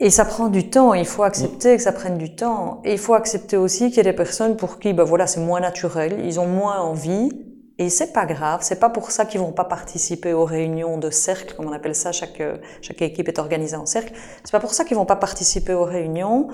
Et 0.00 0.10
ça 0.10 0.24
prend 0.24 0.48
du 0.48 0.68
temps, 0.68 0.94
il 0.94 1.06
faut 1.06 1.22
accepter 1.22 1.76
que 1.76 1.82
ça 1.82 1.92
prenne 1.92 2.18
du 2.18 2.34
temps. 2.34 2.80
Et 2.84 2.94
il 2.94 2.98
faut 2.98 3.14
accepter 3.14 3.56
aussi 3.56 3.90
qu'il 3.90 3.98
y 3.98 4.00
a 4.00 4.10
des 4.10 4.12
personnes 4.14 4.56
pour 4.56 4.80
qui, 4.80 4.92
ben 4.92 5.04
voilà, 5.04 5.28
c'est 5.28 5.38
moins 5.38 5.60
naturel, 5.60 6.20
ils 6.24 6.40
ont 6.40 6.48
moins 6.48 6.80
envie, 6.80 7.30
et 7.78 7.88
c'est 7.88 8.12
pas 8.12 8.26
grave, 8.26 8.62
c'est 8.62 8.80
pas 8.80 8.90
pour 8.90 9.12
ça 9.12 9.24
qu'ils 9.24 9.38
vont 9.38 9.52
pas 9.52 9.64
participer 9.64 10.32
aux 10.32 10.44
réunions 10.44 10.98
de 10.98 11.08
cercle, 11.10 11.54
comme 11.54 11.68
on 11.68 11.72
appelle 11.72 11.94
ça, 11.94 12.10
chaque, 12.10 12.42
chaque 12.80 13.00
équipe 13.00 13.28
est 13.28 13.38
organisée 13.38 13.76
en 13.76 13.86
cercle. 13.86 14.12
C'est 14.42 14.50
pas 14.50 14.58
pour 14.58 14.74
ça 14.74 14.84
qu'ils 14.84 14.96
vont 14.96 15.06
pas 15.06 15.14
participer 15.14 15.72
aux 15.72 15.84
réunions, 15.84 16.48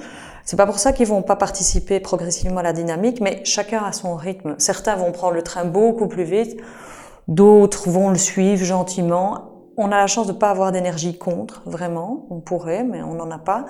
c'est 0.44 0.58
pas 0.58 0.66
pour 0.66 0.78
ça 0.78 0.92
qu'ils 0.92 1.06
vont 1.06 1.22
pas 1.22 1.36
participer 1.36 2.00
progressivement 2.00 2.58
à 2.58 2.62
la 2.62 2.74
dynamique, 2.74 3.22
mais 3.22 3.40
chacun 3.46 3.82
a 3.82 3.92
son 3.92 4.14
rythme. 4.14 4.56
Certains 4.58 4.96
vont 4.96 5.10
prendre 5.10 5.32
le 5.32 5.42
train 5.42 5.64
beaucoup 5.64 6.06
plus 6.06 6.24
vite, 6.24 6.60
D'autres 7.28 7.88
vont 7.90 8.08
le 8.08 8.18
suivre 8.18 8.64
gentiment. 8.64 9.52
On 9.76 9.92
a 9.92 9.96
la 9.98 10.06
chance 10.06 10.26
de 10.26 10.32
ne 10.32 10.38
pas 10.38 10.50
avoir 10.50 10.72
d'énergie 10.72 11.16
contre, 11.16 11.62
vraiment. 11.66 12.26
On 12.30 12.40
pourrait, 12.40 12.82
mais 12.82 13.02
on 13.02 13.14
n'en 13.14 13.30
a 13.30 13.38
pas. 13.38 13.66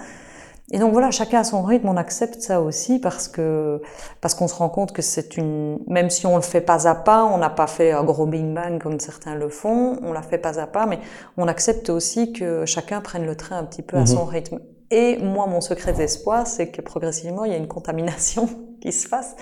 Et 0.71 0.79
donc 0.79 0.93
voilà, 0.93 1.11
chacun 1.11 1.41
a 1.41 1.45
son 1.45 1.63
rythme, 1.63 1.89
on 1.89 1.97
accepte 1.97 2.43
ça 2.43 2.61
aussi 2.61 2.99
parce 2.99 3.27
que 3.27 3.81
parce 4.21 4.35
qu'on 4.35 4.49
se 4.49 4.55
rend 4.55 4.69
compte 4.69 4.93
que 4.93 5.01
c'est 5.01 5.39
une 5.39 5.79
même 5.87 6.11
si 6.11 6.27
on 6.27 6.37
le 6.37 6.43
fait 6.43 6.61
pas 6.61 6.87
à 6.87 6.95
pas, 6.95 7.25
on 7.25 7.39
n'a 7.39 7.49
pas 7.49 7.67
fait 7.67 7.93
un 7.93 8.05
gros 8.05 8.27
bing 8.27 8.53
bang 8.53 8.79
comme 8.79 9.01
certains 9.01 9.35
le 9.35 9.49
font, 9.49 9.99
on 10.03 10.13
l'a 10.13 10.21
fait 10.21 10.37
pas 10.37 10.61
à 10.61 10.67
pas, 10.67 10.85
mais 10.85 10.99
on 11.39 11.49
accepte 11.49 11.89
aussi 11.89 12.35
que 12.35 12.67
chacun 12.67 13.01
prenne 13.01 13.25
le 13.25 13.35
train 13.35 13.57
un 13.57 13.65
petit 13.65 13.81
peu 13.81 13.97
à 13.97 14.05
son 14.05 14.27
mhm. 14.27 14.31
rythme. 14.31 14.59
Et 14.91 15.19
moi, 15.19 15.47
mon 15.47 15.61
secret 15.61 15.93
d'espoir, 15.93 16.47
c'est 16.47 16.69
que 16.69 16.81
progressivement, 16.83 17.45
il 17.45 17.53
y 17.53 17.55
a 17.55 17.59
une 17.59 17.69
contamination 17.69 18.49
qui 18.83 18.93
se 18.93 19.09
fasse 19.09 19.37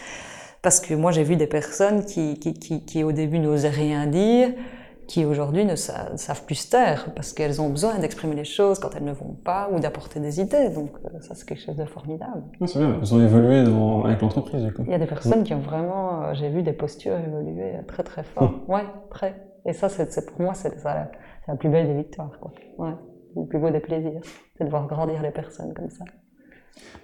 parce 0.67 0.81
que 0.81 0.95
moi, 0.95 1.13
j'ai 1.13 1.23
vu 1.23 1.37
des 1.37 1.47
personnes 1.47 2.05
qui, 2.05 2.41
qui, 2.41 2.53
qui, 2.53 2.85
qui 2.85 3.05
au 3.05 3.13
début 3.13 3.39
n'osaient 3.39 3.69
rien 3.69 4.09
dire, 4.09 4.49
qui 5.07 5.25
aujourd'hui 5.25 5.65
ne 5.65 5.77
savent 5.77 6.45
plus 6.45 6.57
se 6.57 6.73
taire 6.73 7.13
parce 7.15 7.33
qu'elles 7.33 7.61
ont 7.61 7.69
besoin 7.69 7.97
d'exprimer 8.01 8.35
les 8.35 8.43
choses 8.43 8.81
quand 8.81 8.91
elles 8.97 9.05
ne 9.05 9.13
vont 9.13 9.37
pas 9.45 9.69
ou 9.71 9.79
d'apporter 9.79 10.19
des 10.19 10.41
idées. 10.41 10.71
Donc 10.71 10.91
euh, 11.05 11.21
ça, 11.21 11.37
c'est 11.37 11.47
quelque 11.47 11.63
chose 11.63 11.77
de 11.77 11.85
formidable. 11.85 12.43
c'est 12.67 12.81
bien, 12.81 12.99
elles 13.01 13.15
ont 13.15 13.23
évolué 13.23 13.63
dans, 13.63 14.03
avec 14.07 14.21
l'entreprise. 14.21 14.69
Il 14.87 14.91
y 14.91 14.95
a 14.95 14.99
des 14.99 15.07
personnes 15.07 15.45
qui 15.45 15.55
ont 15.55 15.61
vraiment, 15.61 16.25
euh, 16.25 16.35
j'ai 16.35 16.49
vu 16.49 16.65
des 16.65 16.73
postures 16.73 17.17
évoluer 17.17 17.75
très 17.87 18.03
très 18.03 18.25
fort. 18.25 18.53
Oui, 18.67 18.75
Ouais, 18.75 18.87
très. 19.09 19.37
Et 19.67 19.73
ça, 19.73 19.89
c'est, 19.89 20.27
pour 20.27 20.41
moi, 20.41 20.55
c'est, 20.55 20.75
la 20.83 21.55
plus 21.57 21.69
belle 21.69 21.87
des 21.87 21.95
victoires. 21.95 22.37
Quoi. 22.41 22.51
Ouais, 22.79 22.95
le 23.37 23.47
plus 23.47 23.61
beau 23.61 23.71
des 23.71 23.79
plaisirs, 23.79 24.21
c'est 24.59 24.65
de 24.65 24.71
voir 24.71 24.89
grandir 24.89 25.23
les 25.23 25.31
personnes 25.31 25.73
comme 25.75 25.91
ça. 25.91 26.05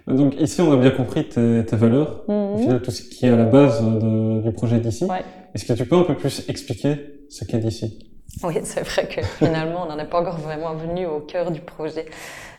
Donc 0.07 0.39
ici, 0.39 0.61
on 0.61 0.71
a 0.71 0.77
bien 0.77 0.91
compris 0.91 1.29
tes, 1.29 1.63
valeurs, 1.71 2.23
mhm. 2.27 2.81
tout 2.81 2.91
ce 2.91 3.03
qui 3.03 3.25
est 3.25 3.29
à 3.29 3.37
la 3.37 3.45
base 3.45 3.81
du 3.81 4.51
projet 4.51 4.79
d'ici. 4.79 5.07
Est-ce 5.53 5.65
que 5.65 5.73
tu 5.73 5.85
peux 5.85 5.95
un 5.95 6.03
peu 6.03 6.15
plus 6.15 6.49
expliquer 6.49 7.25
ce 7.29 7.45
qu'est 7.45 7.59
d'ici? 7.59 7.99
Oui, 8.43 8.55
c'est 8.63 8.81
vrai 8.81 9.07
que 9.07 9.21
finalement, 9.21 9.83
on 9.83 9.89
n'en 9.89 9.99
est 9.99 10.09
pas 10.09 10.19
encore 10.19 10.39
vraiment 10.39 10.73
venu 10.73 11.05
au 11.05 11.19
cœur 11.19 11.51
du 11.51 11.61
projet. 11.61 12.05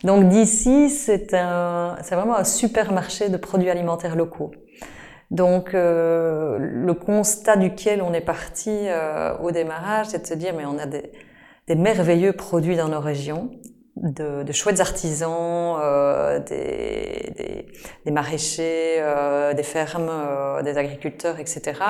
Donc 0.04 0.28
d'ici, 0.28 0.90
c'est 0.90 1.34
un, 1.34 1.96
c'est 2.02 2.14
vraiment 2.14 2.36
un 2.36 2.44
supermarché 2.44 3.28
de 3.28 3.36
produits 3.36 3.70
alimentaires 3.70 4.16
locaux. 4.16 4.52
Donc 5.30 5.74
euh, 5.74 6.58
le 6.60 6.94
constat 6.94 7.56
duquel 7.56 8.02
on 8.02 8.12
est 8.12 8.20
parti 8.20 8.70
euh, 8.70 9.36
au 9.38 9.50
démarrage, 9.50 10.06
c'est 10.06 10.22
de 10.22 10.26
se 10.26 10.34
dire 10.34 10.54
mais 10.56 10.64
on 10.66 10.78
a 10.78 10.86
des, 10.86 11.10
des 11.66 11.74
merveilleux 11.74 12.34
produits 12.34 12.76
dans 12.76 12.88
nos 12.88 13.00
régions 13.00 13.50
de, 13.96 14.42
de 14.42 14.52
chouettes 14.52 14.80
artisans, 14.80 15.78
euh, 15.80 16.40
des, 16.40 17.32
des, 17.36 17.66
des, 18.04 18.10
maraîchers, 18.10 18.96
euh, 18.98 19.54
des 19.54 19.62
fermes, 19.62 20.10
euh, 20.10 20.62
des 20.62 20.76
agriculteurs, 20.76 21.38
etc. 21.38 21.80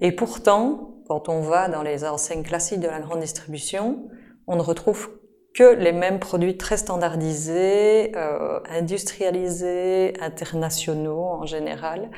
Et 0.00 0.12
pourtant, 0.12 1.02
quand 1.08 1.28
on 1.28 1.40
va 1.40 1.68
dans 1.68 1.82
les 1.82 2.04
enseignes 2.04 2.44
classiques 2.44 2.80
de 2.80 2.88
la 2.88 3.00
grande 3.00 3.20
distribution, 3.20 4.08
on 4.46 4.56
ne 4.56 4.62
retrouve 4.62 5.10
que 5.54 5.74
les 5.74 5.92
mêmes 5.92 6.20
produits 6.20 6.56
très 6.56 6.76
standardisés, 6.76 8.12
euh, 8.16 8.60
industrialisés, 8.70 10.14
internationaux 10.20 11.24
en 11.24 11.46
général. 11.46 12.10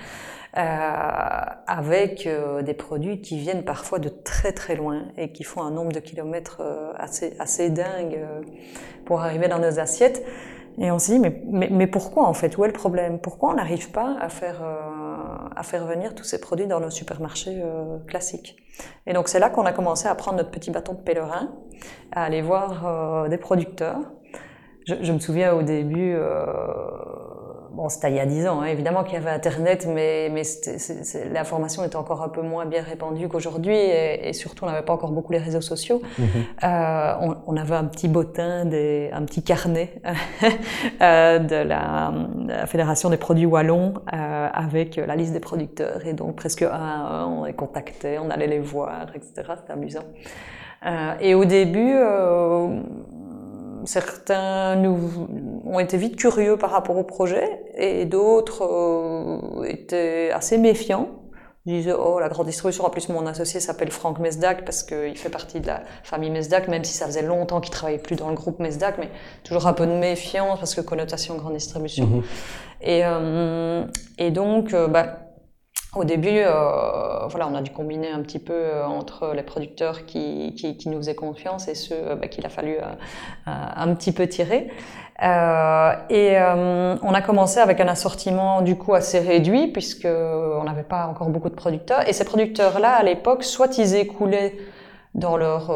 Euh, 0.58 1.40
avec 1.66 2.26
euh, 2.26 2.60
des 2.60 2.74
produits 2.74 3.22
qui 3.22 3.38
viennent 3.38 3.64
parfois 3.64 3.98
de 3.98 4.10
très 4.10 4.52
très 4.52 4.76
loin 4.76 5.04
et 5.16 5.32
qui 5.32 5.44
font 5.44 5.62
un 5.62 5.70
nombre 5.70 5.92
de 5.92 5.98
kilomètres 5.98 6.60
euh, 6.60 6.92
assez, 6.98 7.34
assez 7.38 7.70
dingue 7.70 8.20
pour 9.06 9.22
arriver 9.22 9.48
dans 9.48 9.58
nos 9.58 9.80
assiettes. 9.80 10.22
Et 10.76 10.90
on 10.90 10.98
se 10.98 11.12
dit, 11.12 11.18
mais, 11.18 11.42
mais, 11.46 11.68
mais, 11.70 11.86
pourquoi 11.86 12.26
en 12.26 12.34
fait? 12.34 12.58
Où 12.58 12.64
est 12.64 12.66
le 12.66 12.74
problème? 12.74 13.18
Pourquoi 13.18 13.52
on 13.52 13.54
n'arrive 13.54 13.92
pas 13.92 14.16
à 14.20 14.28
faire, 14.28 14.62
à 15.56 15.62
faire 15.62 15.86
venir 15.86 16.14
tous 16.14 16.24
ces 16.24 16.40
produits 16.40 16.66
dans 16.66 16.80
nos 16.80 16.90
supermarchés 16.90 17.62
classiques? 18.06 18.56
Et 19.06 19.12
donc 19.12 19.28
c'est 19.28 19.38
là 19.38 19.50
qu'on 19.50 19.64
a 19.66 19.72
commencé 19.72 20.08
à 20.08 20.14
prendre 20.14 20.38
notre 20.38 20.50
petit 20.50 20.70
bâton 20.70 20.94
de 20.94 21.00
pèlerin, 21.00 21.50
à 22.10 22.24
aller 22.24 22.40
voir 22.40 23.28
des 23.28 23.36
producteurs. 23.36 24.00
Je, 24.86 24.94
je, 25.02 25.12
me 25.12 25.18
souviens 25.18 25.52
au 25.52 25.62
début, 25.62 26.16
bon, 27.74 27.88
c'était 27.88 28.10
il 28.10 28.16
y 28.16 28.20
a 28.20 28.26
dix 28.26 28.46
ans, 28.46 28.60
hein, 28.60 28.66
évidemment 28.66 29.04
qu'il 29.04 29.14
y 29.14 29.16
avait 29.16 29.30
Internet, 29.30 29.86
mais, 29.88 30.30
mais 30.30 30.42
l'information 31.32 31.84
était 31.84 31.96
encore 31.96 32.22
un 32.22 32.28
peu 32.28 32.42
moins 32.42 32.66
bien 32.66 32.82
répandue 32.82 33.28
qu'aujourd'hui, 33.28 33.76
et, 33.76 34.32
surtout 34.32 34.64
on 34.64 34.68
n'avait 34.68 34.84
pas 34.84 34.92
encore 34.92 35.12
beaucoup 35.12 35.32
les 35.32 35.38
réseaux 35.38 35.60
sociaux. 35.60 36.02
Mhm. 36.18 36.26
Euh, 36.64 37.14
on, 37.20 37.36
on, 37.46 37.56
avait 37.56 37.74
un 37.74 37.84
petit 37.84 38.08
bottin, 38.08 38.64
des, 38.64 39.10
un 39.12 39.22
petit 39.24 39.42
carnet 39.42 40.00
euh, 41.00 41.38
de, 41.38 41.56
la, 41.56 42.12
la, 42.46 42.66
Fédération 42.66 43.10
des 43.10 43.16
produits 43.16 43.46
wallons 43.46 43.94
euh, 44.12 44.48
avec 44.52 44.96
la 44.96 45.16
liste 45.16 45.32
des 45.32 45.40
producteurs, 45.40 46.06
et 46.06 46.12
donc 46.12 46.36
presque 46.36 46.62
un 46.62 46.68
à 46.70 47.22
un, 47.22 47.26
on 47.26 47.44
les 47.44 47.52
contactait, 47.52 48.18
on 48.18 48.30
allait 48.30 48.46
les 48.46 48.60
voir, 48.60 49.06
etc. 49.14 49.52
C'était 49.56 49.72
amusant. 49.72 50.04
Euh, 50.84 51.14
et 51.20 51.34
au 51.34 51.44
début, 51.44 51.92
euh, 51.94 52.80
certains 53.84 54.76
nous 54.76 55.28
ont 55.64 55.78
été 55.78 55.96
vite 55.96 56.16
curieux 56.16 56.56
par 56.56 56.70
rapport 56.70 56.96
au 56.96 57.04
projet 57.04 57.62
et 57.76 58.04
d'autres 58.04 58.62
euh, 58.62 59.64
étaient 59.64 60.30
assez 60.32 60.58
méfiants. 60.58 61.08
Ils 61.64 61.74
disaient, 61.74 61.92
oh, 61.92 62.18
la 62.18 62.28
grande 62.28 62.46
distribution, 62.46 62.84
en 62.84 62.90
plus 62.90 63.08
mon 63.08 63.24
associé 63.26 63.60
s'appelle 63.60 63.92
Franck 63.92 64.18
Mesdac 64.18 64.64
parce 64.64 64.82
qu'il 64.82 65.16
fait 65.16 65.28
partie 65.28 65.60
de 65.60 65.68
la 65.68 65.82
famille 66.02 66.30
Mesdac, 66.30 66.66
même 66.66 66.82
si 66.82 66.92
ça 66.92 67.06
faisait 67.06 67.22
longtemps 67.22 67.60
qu'il 67.60 67.72
travaillait 67.72 68.02
plus 68.02 68.16
dans 68.16 68.30
le 68.30 68.34
groupe 68.34 68.58
Mesdac, 68.58 68.96
mais 68.98 69.10
toujours 69.44 69.68
un 69.68 69.72
peu 69.72 69.86
de 69.86 69.92
méfiance 69.92 70.58
parce 70.58 70.74
que 70.74 70.80
connotation 70.80 71.36
grande 71.36 71.54
distribution. 71.54 72.06
Mhm. 72.06 72.22
Et, 72.80 73.02
euh, 73.04 73.84
et 74.18 74.32
donc, 74.32 74.74
euh, 74.74 74.88
bah, 74.88 75.18
au 75.94 76.04
début, 76.04 76.38
euh, 76.38 77.26
voilà, 77.28 77.46
on 77.48 77.54
a 77.54 77.60
dû 77.60 77.70
combiner 77.70 78.10
un 78.10 78.22
petit 78.22 78.38
peu 78.38 78.54
euh, 78.54 78.86
entre 78.86 79.34
les 79.34 79.42
producteurs 79.42 80.06
qui, 80.06 80.54
qui, 80.56 80.78
qui, 80.78 80.88
nous 80.88 80.96
faisaient 80.96 81.14
confiance 81.14 81.68
et 81.68 81.74
ceux 81.74 81.94
euh, 81.94 82.16
bah, 82.16 82.28
qu'il 82.28 82.46
a 82.46 82.48
fallu 82.48 82.76
euh, 82.76 82.82
un 83.46 83.94
petit 83.94 84.12
peu 84.12 84.26
tirer. 84.26 84.70
et 85.20 86.36
on 87.02 87.14
a 87.14 87.22
commencé 87.22 87.60
avec 87.60 87.80
un 87.80 87.88
assortiment 87.88 88.62
du 88.62 88.76
coup 88.76 88.94
assez 88.94 89.18
réduit 89.18 89.68
puisque 89.68 90.06
on 90.06 90.64
n'avait 90.64 90.82
pas 90.82 91.06
encore 91.06 91.28
beaucoup 91.28 91.50
de 91.50 91.54
producteurs. 91.54 92.08
Et 92.08 92.14
ces 92.14 92.24
producteurs-là, 92.24 92.92
à 92.92 93.02
l'époque, 93.02 93.44
soit 93.44 93.76
ils 93.78 93.94
écoulaient 93.94 94.56
dans 95.14 95.36
leur 95.36 95.66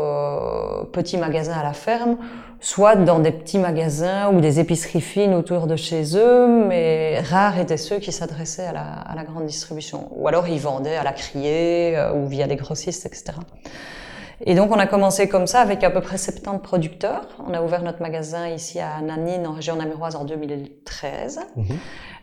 petit 0.92 1.18
magasin 1.18 1.52
à 1.52 1.62
la 1.62 1.74
ferme, 1.74 2.16
soit 2.60 2.96
dans 2.96 3.18
des 3.18 3.32
petits 3.32 3.58
magasins 3.58 4.30
ou 4.30 4.40
des 4.40 4.60
épiceries 4.60 5.00
fines 5.00 5.34
autour 5.34 5.66
de 5.66 5.76
chez 5.76 6.16
eux, 6.16 6.46
mais 6.46 7.20
rares 7.20 7.58
étaient 7.58 7.76
ceux 7.76 7.98
qui 7.98 8.12
s'adressaient 8.12 8.66
à 8.66 8.72
la, 8.72 8.92
à 8.92 9.14
la, 9.14 9.24
grande 9.24 9.46
distribution. 9.46 10.08
Ou 10.12 10.28
alors 10.28 10.48
ils 10.48 10.60
vendaient 10.60 10.96
à 10.96 11.04
la 11.04 11.12
criée 11.12 11.96
euh, 11.96 12.14
ou 12.14 12.26
via 12.26 12.46
des 12.46 12.56
grossistes, 12.56 13.06
etc. 13.06 13.34
Et 14.44 14.54
donc 14.54 14.70
on 14.70 14.78
a 14.78 14.86
commencé 14.86 15.28
comme 15.28 15.46
ça 15.46 15.60
avec 15.60 15.82
à 15.82 15.90
peu 15.90 16.00
près 16.00 16.18
70 16.18 16.60
producteurs. 16.62 17.26
On 17.48 17.54
a 17.54 17.62
ouvert 17.62 17.82
notre 17.82 18.02
magasin 18.02 18.48
ici 18.48 18.78
à 18.80 19.00
Nanine 19.00 19.46
en 19.46 19.52
région 19.52 19.76
namuroise 19.76 20.16
en 20.16 20.24
2013. 20.24 21.40
Mhm. 21.56 21.64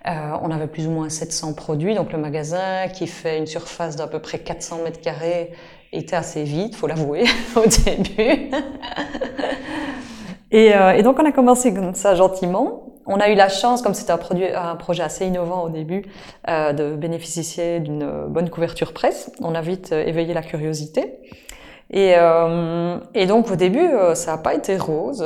Euh, 0.05 0.11
on 0.41 0.51
avait 0.51 0.67
plus 0.67 0.85
ou 0.87 0.91
moins 0.91 1.09
700 1.09 1.53
produits, 1.53 1.95
donc 1.95 2.11
le 2.11 2.17
magasin 2.17 2.89
qui 2.89 3.07
fait 3.07 3.37
une 3.37 3.47
surface 3.47 3.95
d'à 3.95 4.05
peu 4.05 4.19
près 4.19 4.39
400 4.39 4.79
mètres 4.83 4.99
carrés 4.99 5.53
était 5.93 6.15
assez 6.15 6.43
vite, 6.43 6.75
faut 6.75 6.87
l'avouer, 6.87 7.23
au 7.55 7.65
début. 7.65 8.51
Et, 10.53 10.73
euh, 10.73 10.93
et, 10.93 11.03
donc 11.03 11.19
on 11.19 11.25
a 11.25 11.33
commencé 11.33 11.73
comme 11.73 11.93
ça 11.93 12.15
gentiment. 12.15 12.83
On 13.05 13.19
a 13.19 13.29
eu 13.29 13.35
la 13.35 13.49
chance, 13.49 13.81
comme 13.81 13.93
c'était 13.93 14.13
un, 14.13 14.17
produit, 14.17 14.47
un 14.47 14.77
projet 14.77 15.03
assez 15.03 15.25
innovant 15.25 15.63
au 15.65 15.69
début, 15.69 16.05
euh, 16.47 16.71
de 16.71 16.95
bénéficier 16.95 17.81
d'une 17.81 18.27
bonne 18.29 18.49
couverture 18.49 18.93
presse. 18.93 19.29
On 19.41 19.55
a 19.55 19.61
vite 19.61 19.91
euh, 19.91 20.05
éveillé 20.05 20.33
la 20.33 20.41
curiosité. 20.41 21.19
Et, 21.89 22.13
euh, 22.17 22.97
et 23.13 23.25
donc 23.25 23.51
au 23.51 23.55
début, 23.55 23.85
euh, 23.85 24.15
ça 24.15 24.31
n'a 24.31 24.37
pas 24.37 24.53
été 24.53 24.77
rose. 24.77 25.23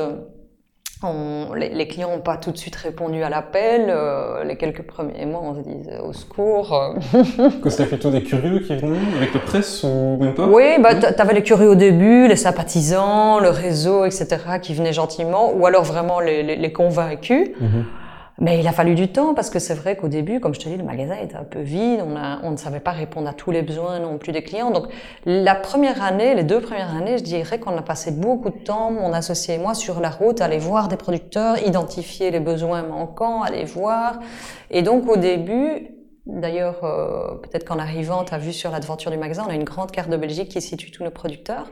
On, 1.04 1.54
les, 1.54 1.88
clients 1.88 2.10
n'ont 2.10 2.22
pas 2.22 2.38
tout 2.38 2.52
de 2.52 2.58
suite 2.58 2.76
répondu 2.76 3.22
à 3.22 3.30
l'appel. 3.30 3.86
Euh, 3.88 4.44
les 4.44 4.56
quelques 4.56 4.82
premiers 4.82 5.28
mois, 5.28 5.42
on 5.44 5.56
se 5.56 5.62
disait 5.62 6.00
au 6.00 6.12
secours. 6.12 6.96
que 7.62 7.70
c'était 7.70 7.86
plutôt 7.86 8.10
des 8.10 8.24
curieux 8.24 8.60
qui 8.60 8.76
venaient 8.76 8.98
avec 9.18 9.34
la 9.34 9.40
presse 9.40 9.84
ou 9.84 10.18
même 10.20 10.34
pas 10.34 10.48
Oui, 10.48 10.78
bah, 10.82 10.96
tu 10.96 11.22
avais 11.22 11.34
les 11.34 11.44
curieux 11.44 11.70
au 11.70 11.76
début, 11.76 12.28
les 12.28 12.36
sympathisants, 12.36 13.40
le 13.40 13.50
réseau, 13.50 14.06
etc., 14.06 14.28
qui 14.60 14.74
venaient 14.74 14.94
gentiment, 14.94 15.54
ou 15.54 15.68
alors 15.68 15.84
vraiment 15.84 16.20
les, 16.20 16.42
les, 16.42 16.56
les 16.56 16.72
convaincus. 16.74 17.50
Mhm. 17.60 17.86
Mais 18.40 18.60
il 18.60 18.68
a 18.68 18.72
fallu 18.72 18.94
du 18.94 19.08
temps 19.08 19.34
parce 19.34 19.50
que 19.50 19.58
c'est 19.58 19.74
vrai 19.74 19.96
qu'au 19.96 20.08
début, 20.08 20.40
comme 20.40 20.54
je 20.54 20.60
te 20.60 20.70
dis, 20.70 20.78
le 20.78 20.84
magasin 20.84 21.16
était 21.16 21.36
un 21.36 21.44
peu 21.44 21.60
vide, 21.60 22.04
on, 22.06 22.16
a, 22.16 22.40
on 22.44 22.52
ne 22.52 22.58
savait 22.58 22.80
pas 22.80 22.92
répondre 22.92 23.28
à 23.28 23.34
tous 23.34 23.50
les 23.50 23.64
besoins 23.64 24.00
non 24.00 24.20
plus 24.20 24.32
des 24.32 24.44
clients. 24.44 24.70
Donc 24.70 24.86
la 25.26 25.56
première 25.56 26.04
année, 26.04 26.36
les 26.36 26.44
deux 26.44 26.62
premières 26.62 26.96
années, 26.96 27.18
je 27.18 27.24
dirais 27.24 27.60
qu'on 27.60 27.76
a 27.76 27.82
passé 27.82 28.12
beaucoup 28.12 28.52
de 28.52 28.60
temps, 28.60 28.92
mon 28.92 29.12
associé 29.12 29.56
et 29.56 29.58
moi, 29.58 29.74
sur 29.74 30.00
la 30.00 30.12
route, 30.12 30.42
aller 30.42 30.60
voir 30.60 30.88
des 30.88 30.98
producteurs, 30.98 31.58
identifier 31.66 32.30
les 32.30 32.40
besoins 32.40 32.84
manquants, 32.84 33.42
aller 33.42 33.64
voir. 33.64 34.20
Et 34.70 34.84
donc 34.84 35.10
au 35.10 35.18
début, 35.18 35.94
D'ailleurs, 36.28 36.84
euh, 36.84 37.36
peut-être 37.36 37.64
qu'en 37.64 37.80
arrivant, 37.80 38.26
tu 38.26 38.34
as 38.34 38.38
vu 38.38 38.52
sur 38.52 38.70
l'aventure 38.70 39.12
du 39.12 39.18
magasin, 39.18 39.46
on 39.48 39.50
a 39.50 39.56
une 39.56 39.64
grande 39.64 39.92
carte 39.92 40.10
de 40.10 40.18
Belgique 40.18 40.50
qui 40.50 40.62
situe 40.62 40.92
tous 40.92 41.06
nos 41.06 41.10
producteurs. 41.10 41.72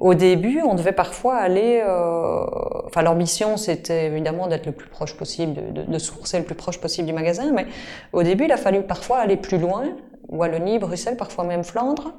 Au 0.00 0.14
début, 0.14 0.62
on 0.66 0.74
devait 0.74 0.92
parfois 0.92 1.36
aller. 1.36 1.82
Euh, 1.86 2.44
enfin, 2.86 3.02
leur 3.02 3.14
mission, 3.14 3.58
c'était 3.58 4.06
évidemment 4.06 4.46
d'être 4.46 4.64
le 4.64 4.72
plus 4.72 4.88
proche 4.88 5.14
possible, 5.14 5.72
de, 5.74 5.82
de, 5.82 5.98
sourcer 5.98 6.38
le 6.38 6.44
plus 6.44 6.54
proche 6.54 6.80
possible 6.80 7.06
du 7.06 7.12
magasin. 7.12 7.52
Mais 7.52 7.66
au 8.14 8.22
début, 8.22 8.46
il 8.46 8.52
a 8.52 8.56
fallu 8.56 8.82
parfois 8.82 9.18
aller 9.18 9.36
plus 9.36 9.58
loin, 9.58 9.84
Wallonie, 10.28 10.78
Bruxelles, 10.78 11.18
parfois 11.18 11.44
même 11.44 11.64
Flandre, 11.64 12.14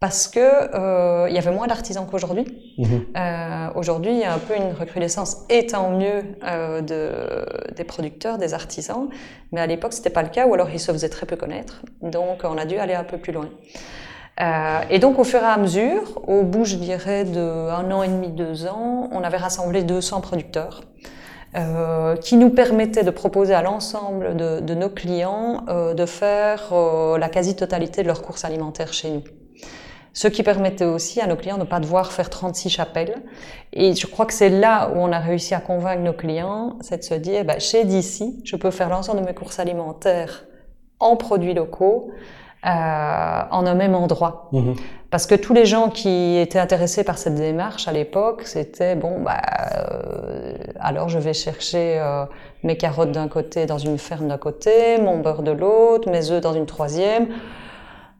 parce 0.00 0.28
que 0.28 0.40
euh, 0.40 1.28
il 1.28 1.34
y 1.34 1.38
avait 1.38 1.50
moins 1.50 1.66
d'artisans 1.66 2.06
qu'aujourd'hui. 2.08 2.46
Mmh. 2.78 2.84
Euh, 3.16 3.68
aujourd'hui, 3.74 4.12
il 4.12 4.18
y 4.18 4.24
a 4.24 4.32
un 4.32 4.38
peu 4.38 4.56
une 4.56 4.72
recrudescence, 4.72 5.44
et 5.50 5.66
tant 5.66 5.90
mieux, 5.90 6.22
euh, 6.44 6.80
de, 6.80 7.74
des 7.74 7.84
producteurs, 7.84 8.38
des 8.38 8.54
artisans. 8.54 9.08
Mais 9.52 9.60
à 9.60 9.66
l'époque, 9.66 9.92
c'était 9.92 10.10
pas 10.10 10.22
le 10.22 10.28
cas, 10.28 10.46
ou 10.46 10.54
alors 10.54 10.70
ils 10.70 10.80
se 10.80 10.92
faisaient 10.92 11.08
très 11.08 11.26
peu 11.26 11.36
connaître. 11.36 11.82
Donc, 12.00 12.40
on 12.44 12.56
a 12.58 12.64
dû 12.64 12.76
aller 12.76 12.94
un 12.94 13.04
peu 13.04 13.18
plus 13.18 13.32
loin. 13.32 13.48
Euh, 14.40 14.80
et 14.90 14.98
donc, 14.98 15.18
au 15.18 15.24
fur 15.24 15.40
et 15.40 15.46
à 15.46 15.56
mesure, 15.56 16.20
au 16.26 16.42
bout, 16.42 16.64
je 16.64 16.76
dirais, 16.76 17.24
d'un 17.24 17.90
an 17.90 18.02
et 18.02 18.08
demi, 18.08 18.28
deux 18.28 18.66
ans, 18.66 19.08
on 19.12 19.22
avait 19.22 19.36
rassemblé 19.36 19.82
200 19.82 20.20
producteurs 20.20 20.82
euh, 21.56 22.16
qui 22.16 22.36
nous 22.36 22.50
permettaient 22.50 23.04
de 23.04 23.10
proposer 23.10 23.54
à 23.54 23.62
l'ensemble 23.62 24.36
de, 24.36 24.60
de, 24.60 24.74
nos 24.74 24.90
clients 24.90 25.64
euh, 25.68 25.94
de 25.94 26.04
faire 26.04 26.68
euh, 26.72 27.16
la 27.16 27.30
quasi-totalité 27.30 28.02
de 28.02 28.06
leurs 28.06 28.20
courses 28.20 28.44
alimentaires 28.44 28.92
chez 28.92 29.10
nous. 29.10 29.22
ce 30.12 30.28
qui 30.28 30.42
permettait 30.42 30.84
aussi 30.84 31.22
à 31.22 31.26
nos 31.26 31.36
clients 31.36 31.56
de 31.56 31.62
ne 31.62 31.66
pas 31.66 31.80
devoir 31.80 32.12
faire 32.12 32.28
36 32.28 32.68
chapelles. 32.68 33.22
Et 33.72 33.94
je 33.94 34.06
crois 34.06 34.26
que 34.26 34.34
c'est 34.34 34.50
là 34.50 34.90
où 34.94 34.98
on 34.98 35.10
a 35.10 35.18
réussi 35.18 35.54
à 35.54 35.60
convaincre 35.60 36.02
nos 36.02 36.12
clients, 36.12 36.76
c'est 36.82 36.98
de 36.98 37.02
se 37.02 37.14
dire, 37.14 37.46
bah, 37.46 37.58
chez 37.58 37.84
DC, 37.84 38.24
je 38.44 38.56
peux 38.56 38.70
faire 38.70 38.90
l'ensemble 38.90 39.22
de 39.22 39.26
mes 39.26 39.34
courses 39.34 39.58
alimentaires 39.58 40.44
en 41.00 41.16
produits 41.16 41.54
locaux, 41.54 42.10
euh, 42.66 42.68
en 43.50 43.66
un 43.66 43.74
même 43.74 43.94
endroit. 43.94 44.48
Mhm. 44.52 44.74
Parce 45.10 45.26
que 45.26 45.36
tous 45.36 45.54
les 45.54 45.64
gens 45.64 45.90
qui 45.90 46.36
étaient 46.38 46.58
intéressés 46.58 47.04
par 47.04 47.16
cette 47.16 47.36
démarche 47.36 47.86
à 47.86 47.92
l'époque, 47.92 48.42
c'était 48.44 48.96
bon, 48.96 49.20
bah, 49.20 49.40
euh, 49.76 50.54
alors 50.80 51.08
je 51.08 51.18
vais 51.18 51.34
chercher 51.34 51.98
euh, 51.98 52.24
mes 52.64 52.76
carottes 52.76 53.12
d'un 53.12 53.28
côté 53.28 53.64
dans 53.66 53.78
une 53.78 53.96
ferme 53.96 54.28
d'un 54.28 54.38
côté, 54.38 54.98
mon 55.00 55.18
beurre 55.18 55.42
de 55.42 55.52
l'autre, 55.52 56.10
mes 56.10 56.30
œufs 56.32 56.42
dans 56.42 56.52
une 56.52 56.66
troisième. 56.66 57.28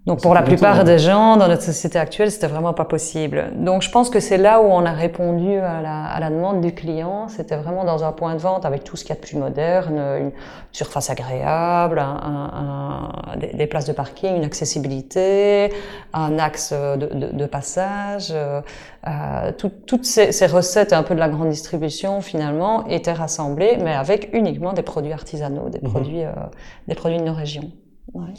Donc 0.09 0.23
pour 0.23 0.33
la 0.33 0.41
plupart 0.41 0.85
des 0.85 0.99
gens 0.99 1.37
dans 1.37 1.49
notre 1.49 1.63
société 1.63 1.99
actuelle, 1.99 2.31
c'était 2.31 2.47
vraiment 2.47 2.73
pas 2.73 2.87
possible. 2.87 3.53
Donc 3.57 3.83
je 3.83 3.91
pense 3.91 4.09
que 4.09 4.21
c'est 4.21 4.39
là 4.39 4.63
où 4.63 4.65
on 4.65 4.87
a 4.87 4.93
répondu 4.93 5.55
à 5.57 5.83
la, 5.83 6.05
à 6.05 6.19
la 6.19 6.31
demande 6.31 6.63
du 6.63 6.73
client. 6.73 7.29
C'était 7.29 7.57
vraiment 7.57 7.85
dans 7.85 8.05
un 8.05 8.13
point 8.13 8.35
de 8.35 8.41
vente 8.41 8.65
avec 8.65 8.85
tout 8.85 8.97
ce 8.97 9.05
qu'il 9.05 9.11
y 9.11 9.19
a 9.19 9.21
de 9.21 9.27
plus 9.27 9.37
moderne, 9.37 9.99
une 9.99 10.33
surface 10.73 11.11
agréable, 11.11 11.99
un, 11.99 13.13
un, 13.35 13.37
des, 13.37 13.49
des, 13.49 13.67
places 13.67 13.85
de 13.85 13.93
parking, 13.93 14.35
une 14.35 14.45
accessibilité, 14.45 15.75
un 16.15 16.39
axe 16.39 16.73
de, 16.73 16.97
de, 16.97 17.37
de 17.37 17.47
passage. 17.47 18.33
Euh, 18.33 19.53
tout, 19.59 19.71
toutes 19.87 20.07
ces, 20.07 20.33
ces, 20.33 20.47
recettes 20.47 20.95
un 20.95 21.03
peu 21.03 21.15
de 21.15 21.21
la 21.21 21.29
grande 21.29 21.51
distribution 21.51 22.23
finalement 22.23 22.87
étaient 22.87 23.13
rassemblées, 23.13 23.77
mais 23.85 23.93
avec 23.93 24.31
uniquement 24.33 24.73
des 24.73 24.83
produits 24.83 25.13
artisanaux, 25.13 25.69
des, 25.69 25.81
mhm. 25.81 25.91
produits, 25.91 26.25
euh, 26.25 26.33
des 26.89 26.95
produits 26.95 27.19
de 27.19 27.25
nos 27.25 27.35
régions. 27.35 27.71
Ouais. 28.15 28.33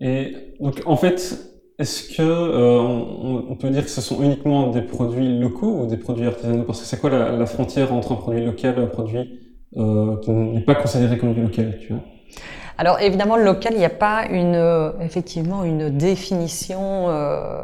Et 0.00 0.54
donc, 0.60 0.82
en 0.86 0.96
fait, 0.96 1.38
est-ce 1.78 2.16
que 2.16 2.22
euh, 2.22 2.80
on, 2.80 3.46
on, 3.50 3.54
peut 3.56 3.70
dire 3.70 3.84
que 3.84 3.90
ce 3.90 4.00
sont 4.00 4.22
uniquement 4.22 4.70
des 4.70 4.82
produits 4.82 5.38
locaux 5.38 5.82
ou 5.82 5.86
des 5.86 5.96
produits 5.96 6.26
artisanaux? 6.26 6.64
Parce 6.64 6.80
que 6.80 6.86
c'est 6.86 7.00
quoi 7.00 7.10
la, 7.10 7.32
la, 7.32 7.46
frontière 7.46 7.92
entre 7.92 8.12
un 8.12 8.16
produit 8.16 8.44
local 8.44 8.74
et 8.78 8.82
un 8.82 8.86
produit 8.86 9.40
euh, 9.76 10.16
qui 10.18 10.30
n'est 10.30 10.60
pas 10.60 10.74
considéré 10.74 11.18
comme 11.18 11.34
du 11.34 11.42
local 11.42 11.78
tu 11.80 11.92
vois? 11.92 12.02
Alors 12.80 13.00
évidemment, 13.00 13.36
le 13.36 13.42
local, 13.42 13.72
il 13.74 13.80
n'y 13.80 13.84
a 13.84 13.90
pas 13.90 14.26
une, 14.30 14.54
euh, 14.54 14.92
effectivement 15.00 15.64
une 15.64 15.90
définition 15.90 17.06
euh, 17.08 17.60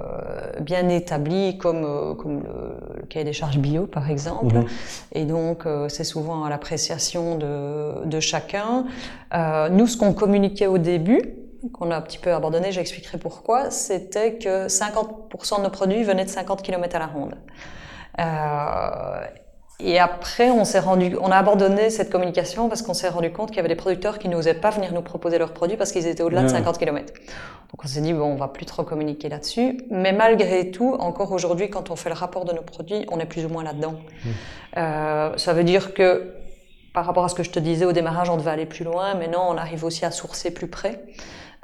bien 0.60 0.88
établie 0.88 1.56
comme, 1.56 1.84
euh, 1.84 2.14
comme 2.14 2.42
le, 2.42 3.00
le, 3.00 3.06
cahier 3.06 3.24
des 3.24 3.32
charges 3.32 3.58
bio, 3.58 3.86
par 3.86 4.10
exemple. 4.10 4.56
Mhm. 4.56 4.66
Et 5.12 5.24
donc, 5.24 5.66
euh, 5.66 5.88
c'est 5.88 6.02
souvent 6.02 6.42
à 6.42 6.50
l'appréciation 6.50 7.38
de, 7.38 8.04
de, 8.06 8.18
chacun. 8.18 8.86
nous, 9.70 9.86
ce 9.86 9.96
qu'on 9.96 10.14
communiquait 10.14 10.66
au 10.66 10.78
début, 10.78 11.22
qu'on 11.72 11.90
a 11.90 11.96
un 11.96 12.00
petit 12.00 12.18
peu 12.18 12.32
abandonné, 12.32 12.72
j'expliquerai 12.72 13.18
pourquoi, 13.18 13.70
c'était 13.70 14.34
que 14.34 14.66
50% 14.66 15.58
de 15.58 15.62
nos 15.62 15.70
produits 15.70 16.02
venaient 16.02 16.24
de 16.24 16.30
50 16.30 16.62
km 16.62 16.96
à 16.96 16.98
la 16.98 17.06
ronde. 17.06 17.34
Euh, 18.20 19.26
et 19.80 19.98
après, 19.98 20.50
on 20.50 20.64
s'est 20.64 20.78
rendu, 20.78 21.16
on 21.20 21.30
a 21.30 21.36
abandonné 21.36 21.90
cette 21.90 22.10
communication 22.10 22.68
parce 22.68 22.82
qu'on 22.82 22.94
s'est 22.94 23.08
rendu 23.08 23.32
compte 23.32 23.48
qu'il 23.48 23.56
y 23.56 23.60
avait 23.60 23.68
des 23.68 23.74
producteurs 23.74 24.18
qui 24.18 24.28
n'osaient 24.28 24.54
pas 24.54 24.70
venir 24.70 24.92
nous 24.92 25.02
proposer 25.02 25.36
leurs 25.36 25.52
produits 25.52 25.76
parce 25.76 25.90
qu'ils 25.90 26.06
étaient 26.06 26.22
au-delà 26.22 26.44
de 26.44 26.48
50 26.48 26.78
km. 26.78 27.12
Donc 27.12 27.84
on 27.84 27.88
s'est 27.88 28.00
dit 28.00 28.12
bon, 28.12 28.26
on 28.26 28.36
va 28.36 28.46
plus 28.46 28.66
trop 28.66 28.84
communiquer 28.84 29.28
là-dessus. 29.28 29.78
Mais 29.90 30.12
malgré 30.12 30.70
tout, 30.70 30.94
encore 31.00 31.32
aujourd'hui, 31.32 31.70
quand 31.70 31.90
on 31.90 31.96
fait 31.96 32.08
le 32.08 32.14
rapport 32.14 32.44
de 32.44 32.52
nos 32.52 32.62
produits, 32.62 33.04
on 33.10 33.18
est 33.18 33.26
plus 33.26 33.44
ou 33.44 33.48
moins 33.48 33.64
là-dedans. 33.64 33.94
Mmh. 33.94 34.28
Euh, 34.76 35.36
ça 35.36 35.52
veut 35.52 35.64
dire 35.64 35.92
que 35.92 36.34
par 36.94 37.04
rapport 37.04 37.24
à 37.24 37.28
ce 37.28 37.34
que 37.34 37.42
je 37.42 37.50
te 37.50 37.58
disais 37.58 37.84
au 37.84 37.92
démarrage, 37.92 38.30
on 38.30 38.36
devait 38.36 38.52
aller 38.52 38.66
plus 38.66 38.84
loin. 38.84 39.14
Maintenant, 39.14 39.52
on 39.52 39.56
arrive 39.58 39.82
aussi 39.82 40.04
à 40.04 40.12
sourcer 40.12 40.54
plus 40.54 40.68
près. 40.68 41.02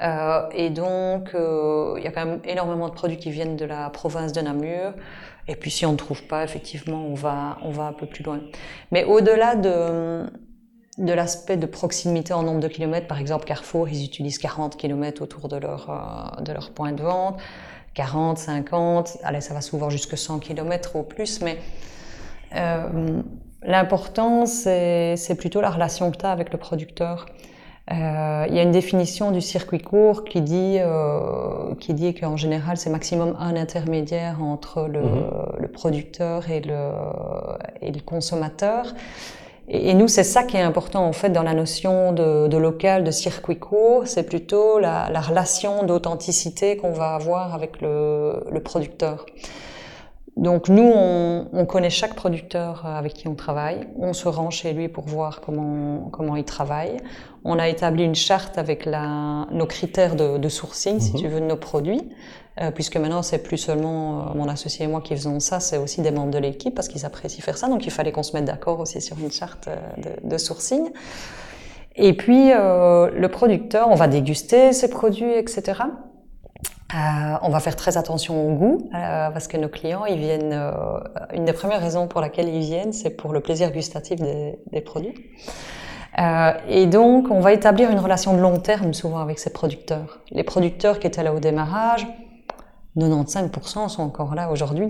Euh, 0.01 0.49
et 0.51 0.69
donc, 0.69 1.33
euh, 1.35 1.95
il 1.97 2.03
y 2.03 2.07
a 2.07 2.11
quand 2.11 2.25
même 2.25 2.39
énormément 2.45 2.89
de 2.89 2.93
produits 2.93 3.17
qui 3.17 3.31
viennent 3.31 3.55
de 3.55 3.65
la 3.65 3.89
province 3.89 4.33
de 4.33 4.41
Namur. 4.41 4.93
Et 5.47 5.55
puis, 5.55 5.71
si 5.71 5.85
on 5.85 5.91
ne 5.91 5.97
trouve 5.97 6.23
pas, 6.23 6.43
effectivement, 6.43 7.05
on 7.05 7.13
va, 7.13 7.57
on 7.63 7.71
va 7.71 7.83
un 7.83 7.93
peu 7.93 8.05
plus 8.05 8.23
loin. 8.23 8.39
Mais 8.91 9.03
au-delà 9.03 9.55
de, 9.55 10.25
de 10.97 11.13
l'aspect 11.13 11.57
de 11.57 11.65
proximité 11.65 12.33
en 12.33 12.43
nombre 12.43 12.59
de 12.59 12.67
kilomètres, 12.67 13.07
par 13.07 13.19
exemple, 13.19 13.45
Carrefour, 13.45 13.89
ils 13.89 14.03
utilisent 14.05 14.39
40 14.39 14.75
kilomètres 14.77 15.21
autour 15.21 15.47
de 15.47 15.57
leur, 15.57 15.89
euh, 15.89 16.41
de 16.41 16.51
leur 16.51 16.71
point 16.71 16.93
de 16.93 17.03
vente. 17.03 17.39
40, 17.93 18.37
50, 18.37 19.17
allez, 19.23 19.41
ça 19.41 19.53
va 19.53 19.61
souvent 19.61 19.89
jusque 19.89 20.17
100 20.17 20.39
kilomètres 20.39 20.95
au 20.95 21.03
plus, 21.03 21.41
mais 21.41 21.57
euh, 22.55 23.21
l'important, 23.63 24.45
c'est 24.45 25.35
plutôt 25.37 25.59
la 25.59 25.69
relation 25.69 26.09
que 26.11 26.17
tu 26.17 26.25
as 26.25 26.31
avec 26.31 26.53
le 26.53 26.57
producteur. 26.57 27.25
Euh, 27.91 28.45
il 28.47 28.55
y 28.55 28.59
a 28.59 28.63
une 28.63 28.71
définition 28.71 29.31
du 29.31 29.41
circuit 29.41 29.79
court 29.79 30.23
qui 30.23 30.41
dit, 30.41 30.77
euh, 30.79 31.75
qui 31.79 31.93
dit 31.93 32.13
qu'en 32.13 32.37
général, 32.37 32.77
c'est 32.77 32.89
maximum 32.89 33.35
un 33.39 33.55
intermédiaire 33.55 34.41
entre 34.41 34.87
le, 34.87 35.01
mhm. 35.01 35.23
le 35.59 35.67
producteur 35.67 36.49
et 36.49 36.61
le, 36.61 36.91
et 37.81 37.91
le 37.91 37.99
consommateur. 37.99 38.85
Et, 39.67 39.89
et 39.89 39.93
nous, 39.93 40.07
c'est 40.07 40.23
ça 40.23 40.43
qui 40.43 40.57
est 40.57 40.61
important 40.61 41.05
en 41.05 41.11
fait 41.11 41.29
dans 41.31 41.43
la 41.43 41.53
notion 41.53 42.13
de, 42.13 42.47
de 42.47 42.57
local, 42.57 43.03
de 43.03 43.11
circuit 43.11 43.59
court. 43.59 44.03
C'est 44.05 44.23
plutôt 44.23 44.79
la, 44.79 45.09
la 45.11 45.21
relation 45.21 45.83
d'authenticité 45.83 46.77
qu'on 46.77 46.93
va 46.93 47.15
avoir 47.15 47.53
avec 47.53 47.81
le, 47.81 48.43
le 48.49 48.59
producteur. 48.61 49.25
Donc 50.41 50.67
nous, 50.69 50.91
on, 50.93 51.47
on, 51.53 51.65
connaît 51.65 51.91
chaque 51.91 52.15
producteur 52.15 52.85
avec 52.85 53.13
qui 53.13 53.27
on 53.27 53.35
travaille. 53.35 53.87
On 53.97 54.11
se 54.11 54.27
rend 54.27 54.49
chez 54.49 54.73
lui 54.73 54.89
pour 54.89 55.05
voir 55.05 55.39
comment, 55.39 56.09
comment 56.11 56.35
il 56.35 56.43
travaille. 56.43 56.97
On 57.45 57.59
a 57.59 57.69
établi 57.69 58.03
une 58.03 58.15
charte 58.15 58.57
avec 58.57 58.85
la, 58.85 59.47
nos 59.51 59.67
critères 59.67 60.15
de, 60.15 60.39
de 60.39 60.49
sourcing, 60.49 60.99
si 60.99 61.13
mhm. 61.13 61.19
tu 61.19 61.27
veux, 61.27 61.39
de 61.39 61.45
nos 61.45 61.57
produits. 61.57 62.01
Euh, 62.59 62.71
puisque 62.71 62.97
maintenant, 62.97 63.21
c'est 63.21 63.43
plus 63.43 63.57
seulement 63.57 64.31
euh, 64.31 64.33
mon 64.33 64.49
associé 64.49 64.85
et 64.85 64.87
moi 64.87 64.99
qui 65.01 65.15
faisons 65.15 65.39
ça, 65.39 65.59
c'est 65.59 65.77
aussi 65.77 66.01
des 66.01 66.11
membres 66.11 66.31
de 66.31 66.39
l'équipe 66.39 66.75
parce 66.75 66.87
qu'ils 66.87 67.05
apprécient 67.05 67.43
faire 67.43 67.57
ça. 67.57 67.69
Donc 67.69 67.85
il 67.85 67.91
fallait 67.91 68.11
qu'on 68.11 68.23
se 68.23 68.35
mette 68.35 68.45
d'accord 68.45 68.79
aussi 68.79 68.99
sur 68.99 69.17
une 69.19 69.31
charte 69.31 69.67
euh, 69.67 69.77
de, 70.23 70.27
de 70.27 70.37
sourcing. 70.37 70.89
Et 71.95 72.13
puis, 72.13 72.51
euh, 72.51 73.09
le 73.11 73.27
producteur, 73.27 73.89
on 73.89 73.95
va 73.95 74.07
déguster 74.07 74.73
ses 74.73 74.89
produits, 74.89 75.33
etc. 75.33 75.81
Euh, 76.93 77.37
on 77.41 77.49
va 77.49 77.59
faire 77.59 77.75
très 77.75 77.97
attention 77.97 78.47
au 78.47 78.53
goût 78.53 78.89
euh, 78.93 79.29
parce 79.31 79.47
que 79.47 79.55
nos 79.57 79.69
clients, 79.69 80.05
ils 80.05 80.17
viennent. 80.17 80.53
Euh, 80.53 80.71
une 81.33 81.45
des 81.45 81.53
premières 81.53 81.79
raisons 81.79 82.07
pour 82.07 82.19
laquelle 82.19 82.49
ils 82.49 82.59
viennent, 82.59 82.91
c'est 82.91 83.11
pour 83.11 83.31
le 83.31 83.39
plaisir 83.39 83.71
gustatif 83.71 84.19
des, 84.19 84.59
des 84.71 84.81
produits. 84.81 85.13
Euh, 86.19 86.51
et 86.67 86.87
donc, 86.87 87.31
on 87.31 87.39
va 87.39 87.53
établir 87.53 87.89
une 87.89 87.99
relation 87.99 88.35
de 88.35 88.41
long 88.41 88.59
terme 88.59 88.93
souvent 88.93 89.19
avec 89.19 89.39
ces 89.39 89.51
producteurs. 89.51 90.19
Les 90.31 90.43
producteurs 90.43 90.99
qui 90.99 91.07
étaient 91.07 91.23
là 91.23 91.33
au 91.33 91.39
démarrage, 91.39 92.05
95% 92.97 93.87
sont 93.87 94.03
encore 94.03 94.35
là 94.35 94.51
aujourd'hui. 94.51 94.87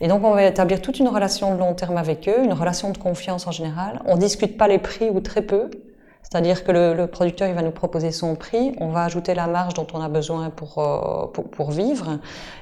Et 0.00 0.08
donc, 0.08 0.24
on 0.24 0.30
va 0.30 0.44
établir 0.44 0.80
toute 0.80 0.98
une 0.98 1.08
relation 1.08 1.54
de 1.54 1.58
long 1.58 1.74
terme 1.74 1.98
avec 1.98 2.28
eux, 2.28 2.42
une 2.42 2.54
relation 2.54 2.90
de 2.90 2.98
confiance 2.98 3.46
en 3.46 3.50
général. 3.50 4.00
On 4.06 4.16
discute 4.16 4.56
pas 4.56 4.68
les 4.68 4.78
prix 4.78 5.10
ou 5.10 5.20
très 5.20 5.42
peu. 5.42 5.70
C'est-à-dire 6.24 6.64
que 6.64 6.72
le, 6.72 6.94
le, 6.94 7.06
producteur 7.06 7.48
il 7.48 7.54
va 7.54 7.62
nous 7.62 7.70
proposer 7.70 8.10
son 8.10 8.34
prix, 8.34 8.74
on 8.80 8.88
va 8.88 9.04
ajouter 9.04 9.34
la 9.34 9.46
marge 9.46 9.74
dont 9.74 9.86
on 9.92 10.00
a 10.00 10.08
besoin 10.08 10.50
pour, 10.50 10.78
euh, 10.78 11.26
pour, 11.28 11.48
pour, 11.48 11.70
vivre, 11.70 12.18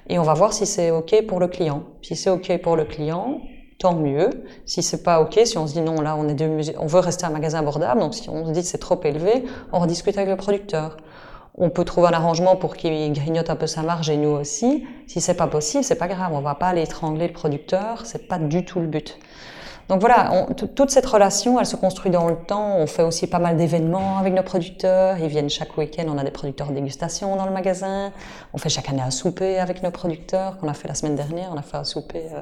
et 0.08 0.18
on 0.18 0.24
va 0.24 0.34
voir 0.34 0.52
si 0.52 0.66
c'est 0.66 0.90
OK 0.90 1.26
pour 1.26 1.40
le 1.40 1.48
client. 1.48 1.84
Si 2.02 2.16
c'est 2.16 2.28
OK 2.28 2.60
pour 2.60 2.76
le 2.76 2.84
client, 2.84 3.40
tant 3.78 3.94
mieux. 3.94 4.30
Si 4.66 4.82
c'est 4.82 5.02
pas 5.02 5.20
OK, 5.20 5.40
si 5.44 5.56
on 5.58 5.66
se 5.66 5.74
dit 5.74 5.80
non, 5.80 6.00
là 6.00 6.16
on, 6.16 6.28
est 6.28 6.76
on 6.78 6.86
veut 6.86 7.00
rester 7.00 7.24
un 7.24 7.30
magasin 7.30 7.60
abordable, 7.60 8.00
donc 8.00 8.14
si 8.14 8.28
on 8.28 8.46
se 8.46 8.52
dit 8.52 8.62
c'est 8.62 8.78
trop 8.78 9.00
élevé, 9.04 9.44
on 9.72 9.78
rediscute 9.78 10.18
avec 10.18 10.28
le 10.28 10.36
producteur. 10.36 10.96
On 11.54 11.68
peut 11.68 11.84
trouver 11.84 12.08
un 12.08 12.12
arrangement 12.12 12.56
pour 12.56 12.76
qu'il 12.76 13.12
grignote 13.12 13.50
un 13.50 13.56
peu 13.56 13.66
sa 13.66 13.82
marge 13.82 14.08
et 14.08 14.16
nous 14.16 14.30
aussi. 14.30 14.86
Si 15.06 15.20
c'est 15.20 15.34
pas 15.34 15.46
possible, 15.46 15.84
c'est 15.84 15.96
pas 15.96 16.08
grave, 16.08 16.32
on 16.32 16.40
va 16.40 16.54
pas 16.54 16.68
aller 16.68 16.82
étrangler 16.82 17.26
le 17.26 17.32
producteur, 17.32 18.06
c'est 18.06 18.26
pas 18.26 18.38
du 18.38 18.64
tout 18.64 18.80
le 18.80 18.86
but. 18.86 19.18
Donc 19.92 20.00
voilà, 20.00 20.46
toute 20.74 20.90
cette 20.90 21.04
relation, 21.04 21.60
elle 21.60 21.66
se 21.66 21.76
construit 21.76 22.10
dans 22.10 22.26
le 22.26 22.36
temps. 22.36 22.78
On 22.78 22.86
fait 22.86 23.02
aussi 23.02 23.26
pas 23.26 23.38
mal 23.38 23.58
d'événements 23.58 24.16
avec 24.16 24.32
nos 24.32 24.42
producteurs. 24.42 25.18
Ils 25.18 25.26
viennent 25.26 25.50
chaque 25.50 25.76
week-end. 25.76 26.04
On 26.08 26.16
a 26.16 26.24
des 26.24 26.30
producteurs 26.30 26.68
de 26.68 26.72
dégustation 26.72 27.36
dans 27.36 27.44
le 27.44 27.50
magasin. 27.52 28.10
On 28.54 28.56
fait 28.56 28.70
chaque 28.70 28.88
année 28.88 29.02
un 29.02 29.10
souper 29.10 29.58
avec 29.58 29.82
nos 29.82 29.90
producteurs 29.90 30.56
qu'on 30.56 30.68
a 30.68 30.72
fait 30.72 30.88
la 30.88 30.94
semaine 30.94 31.14
dernière. 31.14 31.50
On 31.52 31.58
a 31.58 31.62
fait 31.62 31.76
un 31.76 31.84
souper, 31.84 32.22
euh, 32.32 32.40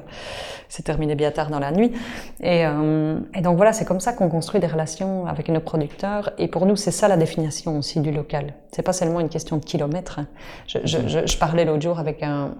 c'est 0.69 0.83
terminé 0.83 1.13
bien 1.15 1.29
tard 1.31 1.49
dans 1.49 1.59
la 1.59 1.73
nuit. 1.73 1.91
Et, 2.39 2.65
euh, 2.65 3.19
et 3.35 3.41
donc 3.41 3.57
voilà, 3.57 3.73
c'est 3.73 3.83
comme 3.83 3.99
ça 3.99 4.13
qu'on 4.13 4.29
construit 4.29 4.61
des 4.61 4.67
relations 4.67 5.25
avec 5.25 5.49
nos 5.49 5.59
producteurs. 5.59 6.31
Et 6.37 6.47
pour 6.47 6.65
nous, 6.65 6.77
c'est 6.77 6.91
ça 6.91 7.09
la 7.09 7.17
définition 7.17 7.77
aussi 7.77 7.99
du 7.99 8.11
local. 8.11 8.53
C'est 8.71 8.81
pas 8.81 8.93
seulement 8.93 9.19
une 9.19 9.27
question 9.27 9.57
de 9.57 9.65
kilomètres. 9.65 10.21
Je, 10.67 10.77
je, 10.85 10.99
je, 11.05 11.27
je 11.27 11.37
parlais 11.37 11.65
l'autre 11.65 11.81
jour 11.81 11.99
avec 11.99 12.23
un, 12.23 12.51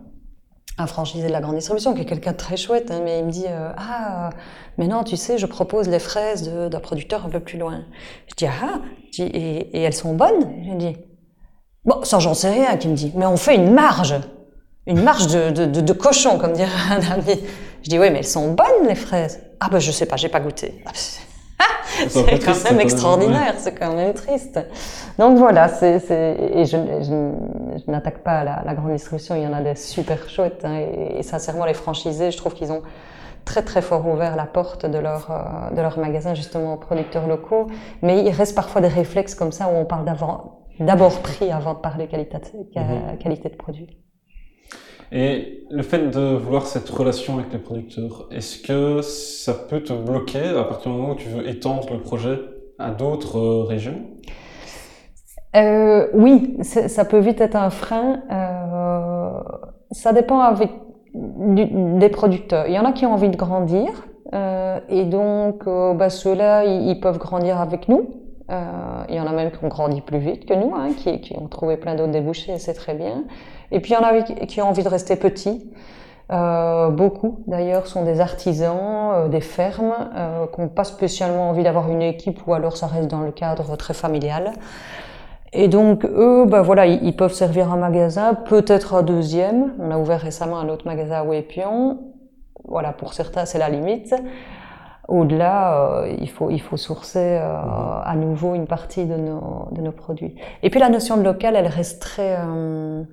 un 0.78 0.88
franchisé 0.88 1.28
de 1.28 1.32
la 1.32 1.42
grande 1.42 1.56
distribution, 1.56 1.94
qui 1.94 2.02
est 2.02 2.06
quelqu'un 2.06 2.32
de 2.32 2.38
très 2.38 2.58
chouette, 2.58 2.92
hein, 2.92 3.02
mais 3.04 3.20
il 3.20 3.26
me 3.26 3.32
dit 3.32 3.46
euh, 3.48 3.72
Ah, 3.78 4.32
mais 4.78 4.88
non, 4.88 5.04
tu 5.04 5.18
sais, 5.18 5.38
je 5.38 5.46
propose 5.46 5.88
les 5.90 6.00
fraises 6.00 6.50
d'un 6.50 6.80
producteur 6.80 7.26
un 7.26 7.30
peu 7.30 7.40
plus 7.40 7.58
loin. 7.58 7.82
Je 8.28 8.36
dis 8.36 8.46
Ah, 8.46 8.82
et, 9.20 9.82
elles 9.82 9.94
sont 9.94 10.14
bonnes? 10.14 10.64
Je 10.66 10.74
dis 10.76 10.98
Bon, 11.84 12.04
ça, 12.04 12.20
j'en 12.20 12.34
sais 12.34 12.52
rien, 12.52 12.78
qui 12.78 12.88
me 12.88 12.96
dit, 12.96 13.12
mais 13.16 13.26
on 13.26 13.38
fait 13.38 13.56
une 13.56 13.74
marge, 13.74 14.16
une 14.86 15.02
marge 15.02 15.28
de, 15.28 15.66
de, 15.66 15.82
de 15.82 15.94
cochon, 15.94 16.38
comme 16.38 16.54
dirait 16.54 16.70
un 16.90 17.12
ami. 17.12 17.40
Je 17.84 17.90
dis 17.90 18.00
Oui, 18.00 18.10
mais 18.12 18.20
elles 18.20 18.28
sont 18.28 18.54
bonnes, 18.54 18.88
les 18.88 18.96
fraises 18.96 19.42
Ah, 19.60 19.68
ben, 19.70 19.80
je 19.80 19.92
sais 19.92 20.06
pas, 20.06 20.16
j'ai 20.16 20.30
pas 20.30 20.40
goûté. 20.40 20.84
C'est 22.10 22.40
quand 22.40 22.64
même 22.72 22.80
extraordinaire, 22.80 23.56
c'est 23.58 23.74
quand 23.74 23.94
même 23.94 24.14
triste. 24.14 24.60
Donc 25.18 25.38
voilà, 25.38 25.68
c'est, 25.68 25.98
et 26.10 26.66
je, 26.66 26.78
je, 26.78 27.92
n'attaque 27.92 28.20
pas 28.20 28.44
la, 28.44 28.62
la, 28.66 28.74
grande 28.74 28.94
distribution, 28.94 29.36
il 29.36 29.44
y 29.44 29.48
en 29.48 29.54
a 29.54 29.62
des 29.62 29.76
super 29.76 30.30
chouettes, 30.30 30.64
hein, 30.64 30.80
et, 31.18 31.24
sincèrement 31.24 31.66
les 31.66 31.74
franchisés, 31.74 32.32
je 32.32 32.38
trouve 32.38 32.54
qu'ils 32.54 32.72
ont 32.72 32.82
très 33.46 33.64
très 33.64 33.82
fort 33.82 34.08
ouvert 34.08 34.36
la 34.36 34.46
porte 34.46 34.86
de 34.86 34.98
leur, 34.98 35.32
euh, 35.32 35.76
de 35.76 35.82
leur 35.82 35.98
magasin 36.00 36.34
justement 36.34 36.76
aux 36.76 36.78
producteurs 36.78 37.28
locaux, 37.28 37.68
mais 38.02 38.24
il 38.24 38.30
reste 38.30 38.56
parfois 38.56 38.82
des 38.82 38.88
réflexes 38.88 39.36
comme 39.36 39.52
ça 39.52 39.68
où 39.68 39.76
on 39.76 39.86
parle 39.86 40.06
d'abord 40.06 41.22
prix 41.22 41.52
avant 41.52 41.74
de 41.74 41.80
parler 41.80 42.08
qualité, 42.08 42.38
mm-hmm. 42.38 43.18
qualité 43.18 43.50
de 43.50 43.56
produit. 43.56 43.88
Et 45.12 45.66
le 45.70 45.84
fait 45.84 46.10
de 46.10 46.36
vouloir 46.36 46.66
cette 46.66 46.90
relation 46.90 47.38
avec 47.38 47.52
les 47.52 47.60
producteurs, 47.60 48.28
est-ce 48.32 48.60
que 48.60 49.02
ça 49.02 49.54
peut 49.54 49.84
te 49.84 49.92
bloquer 49.92 50.48
à 50.58 50.64
partir 50.64 50.92
du 50.92 50.98
moment 50.98 51.14
où 51.14 51.16
tu 51.16 51.28
veux 51.28 51.48
étendre 51.50 51.92
le 51.92 52.00
projet 52.00 52.40
à 52.80 52.92
d'autres 52.92 53.38
euh, 53.38 53.64
régions? 53.64 54.02
Euh, 55.58 56.08
Oui, 56.14 56.58
ça 56.62 57.04
peut 57.04 57.20
vite 57.20 57.42
être 57.42 57.58
un 57.58 57.70
frein. 57.70 58.22
Euh, 58.32 59.42
ça 59.92 60.14
dépend 60.14 60.40
avec 60.40 60.72
des 61.14 62.10
producteurs. 62.10 62.68
Il 62.68 62.74
y 62.74 62.80
en 62.80 62.86
a 62.86 62.94
qui 62.94 63.06
ont 63.06 63.14
envie 63.14 63.30
de 63.30 63.36
grandir 63.36 63.90
et 64.88 65.04
donc 65.04 65.66
bah, 65.66 66.10
ceux-là, 66.10 66.64
ils, 66.64 66.98
peuvent 67.02 67.18
grandir 67.18 67.60
avec 67.60 67.90
nous. 67.90 68.10
Il 68.48 69.16
y 69.16 69.20
en 69.20 69.28
a 69.28 69.34
même 69.34 69.52
qui 69.52 69.62
ont 69.66 69.68
grandi 69.68 70.00
plus 70.00 70.20
vite 70.20 70.46
que 70.46 70.54
nous, 70.54 70.74
hein, 70.74 70.94
qui, 70.96 71.20
qui, 71.20 71.38
ont 71.38 71.48
trouvé 71.48 71.76
plein 71.76 71.96
d'autres 71.96 72.14
débouchés, 72.14 72.58
c'est 72.60 72.74
très 72.74 72.94
bien. 72.94 73.26
Et 73.72 73.80
puis 73.80 73.94
il 73.94 73.96
y 73.96 73.98
en 73.98 74.04
a 74.04 74.22
qui 74.22 74.62
ont 74.62 74.68
envie 74.70 74.84
de 74.84 74.90
rester 74.90 75.16
petits. 75.16 75.72
Euh, 76.32 76.90
beaucoup 76.90 77.44
d'ailleurs 77.48 77.88
sont 77.88 78.04
des 78.06 78.22
artisans, 78.22 79.12
euh, 79.14 79.28
des 79.28 79.42
fermes, 79.42 79.94
euh, 80.16 80.46
qui 80.48 80.62
n'ont 80.62 80.70
pas 80.70 80.86
spécialement 80.86 81.50
envie 81.50 81.64
d'avoir 81.64 81.90
une 81.92 82.02
équipe 82.02 82.48
ou 82.48 82.54
alors 82.54 82.78
ça 82.78 82.88
reste 82.88 83.10
dans 83.10 83.20
le 83.20 83.32
cadre 83.32 83.76
très 83.76 83.94
familial. 83.94 84.54
Et 85.54 85.68
donc 85.68 86.06
eux, 86.06 86.46
ben 86.48 86.62
voilà, 86.62 86.86
ils, 86.86 87.16
peuvent 87.16 87.34
servir 87.34 87.72
un 87.74 87.76
magasin, 87.76 88.34
peut-être 88.34 88.94
un 88.94 89.04
deuxième. 89.04 89.74
On 89.80 89.92
a 89.92 89.98
ouvert 89.98 90.22
récemment 90.22 90.60
un 90.60 90.70
autre 90.70 90.86
magasin 90.86 91.16
à 91.16 91.24
Wépion. 91.24 92.00
Voilà, 92.64 92.94
pour 92.94 93.14
certains 93.14 93.46
c'est 93.46 93.60
la 93.60 93.70
limite. 93.70 94.16
Au-delà, 95.10 96.04
euh, 96.04 96.16
il, 96.22 96.30
faut, 96.30 96.52
il 96.52 96.62
faut 96.62 96.78
sourcer 96.78 97.38
euh, 97.42 98.02
à 98.04 98.16
nouveau 98.16 98.56
une 98.56 98.66
partie 98.66 99.06
de 99.06 99.16
nos, 99.16 99.68
de 99.74 99.82
nos 99.82 99.92
produits. 99.92 100.36
Et 100.64 100.70
puis 100.70 100.80
la 100.80 100.88
notion 100.88 101.18
de 101.18 101.24
local, 101.24 101.58
elle 101.58 101.68
reste 101.68 102.02
très, 102.02 102.38
euh, 102.40 103.04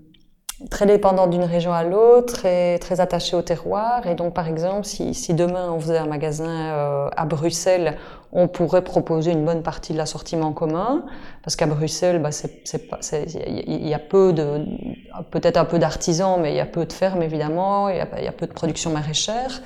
très 0.71 0.87
dépendante 0.87 1.31
d'une 1.31 1.45
région 1.45 1.73
à 1.73 1.85
l'autre, 1.85 2.35
très, 2.35 2.79
très 2.79 3.01
attachée 3.01 3.37
au 3.37 3.43
terroir. 3.43 4.07
Et 4.07 4.15
donc, 4.15 4.35
par 4.35 4.49
exemple, 4.49 4.85
si, 4.85 5.15
si 5.15 5.35
demain 5.35 5.71
on 5.71 5.81
faisait 5.81 5.99
un 5.99 6.07
magasin 6.07 7.11
à 7.17 7.25
Bruxelles, 7.27 7.97
on 8.33 8.49
pourrait 8.49 8.83
proposer 8.83 9.33
une 9.33 9.45
bonne 9.45 9.63
partie 9.63 9.93
de 9.93 9.99
l'assortiment 9.99 10.53
commun, 10.53 11.05
parce 11.43 11.57
qu'à 11.57 11.67
Bruxelles, 11.67 12.21
bah, 12.21 12.31
il 13.13 13.89
y 13.89 13.95
a 13.95 13.99
peu 13.99 14.33
de, 14.33 14.67
peut-être 15.31 15.57
un 15.57 15.65
peu 15.65 15.79
d'artisans, 15.79 16.39
mais 16.41 16.53
il 16.53 16.57
y 16.57 16.61
a 16.61 16.67
peu 16.67 16.85
de 16.85 16.93
fermes 16.93 17.23
évidemment, 17.23 17.89
il 17.89 17.97
y 17.97 18.25
y 18.25 18.29
a 18.29 18.33
peu 18.33 18.47
de 18.47 18.53
production 18.53 18.91
maraîchère. 18.91 19.63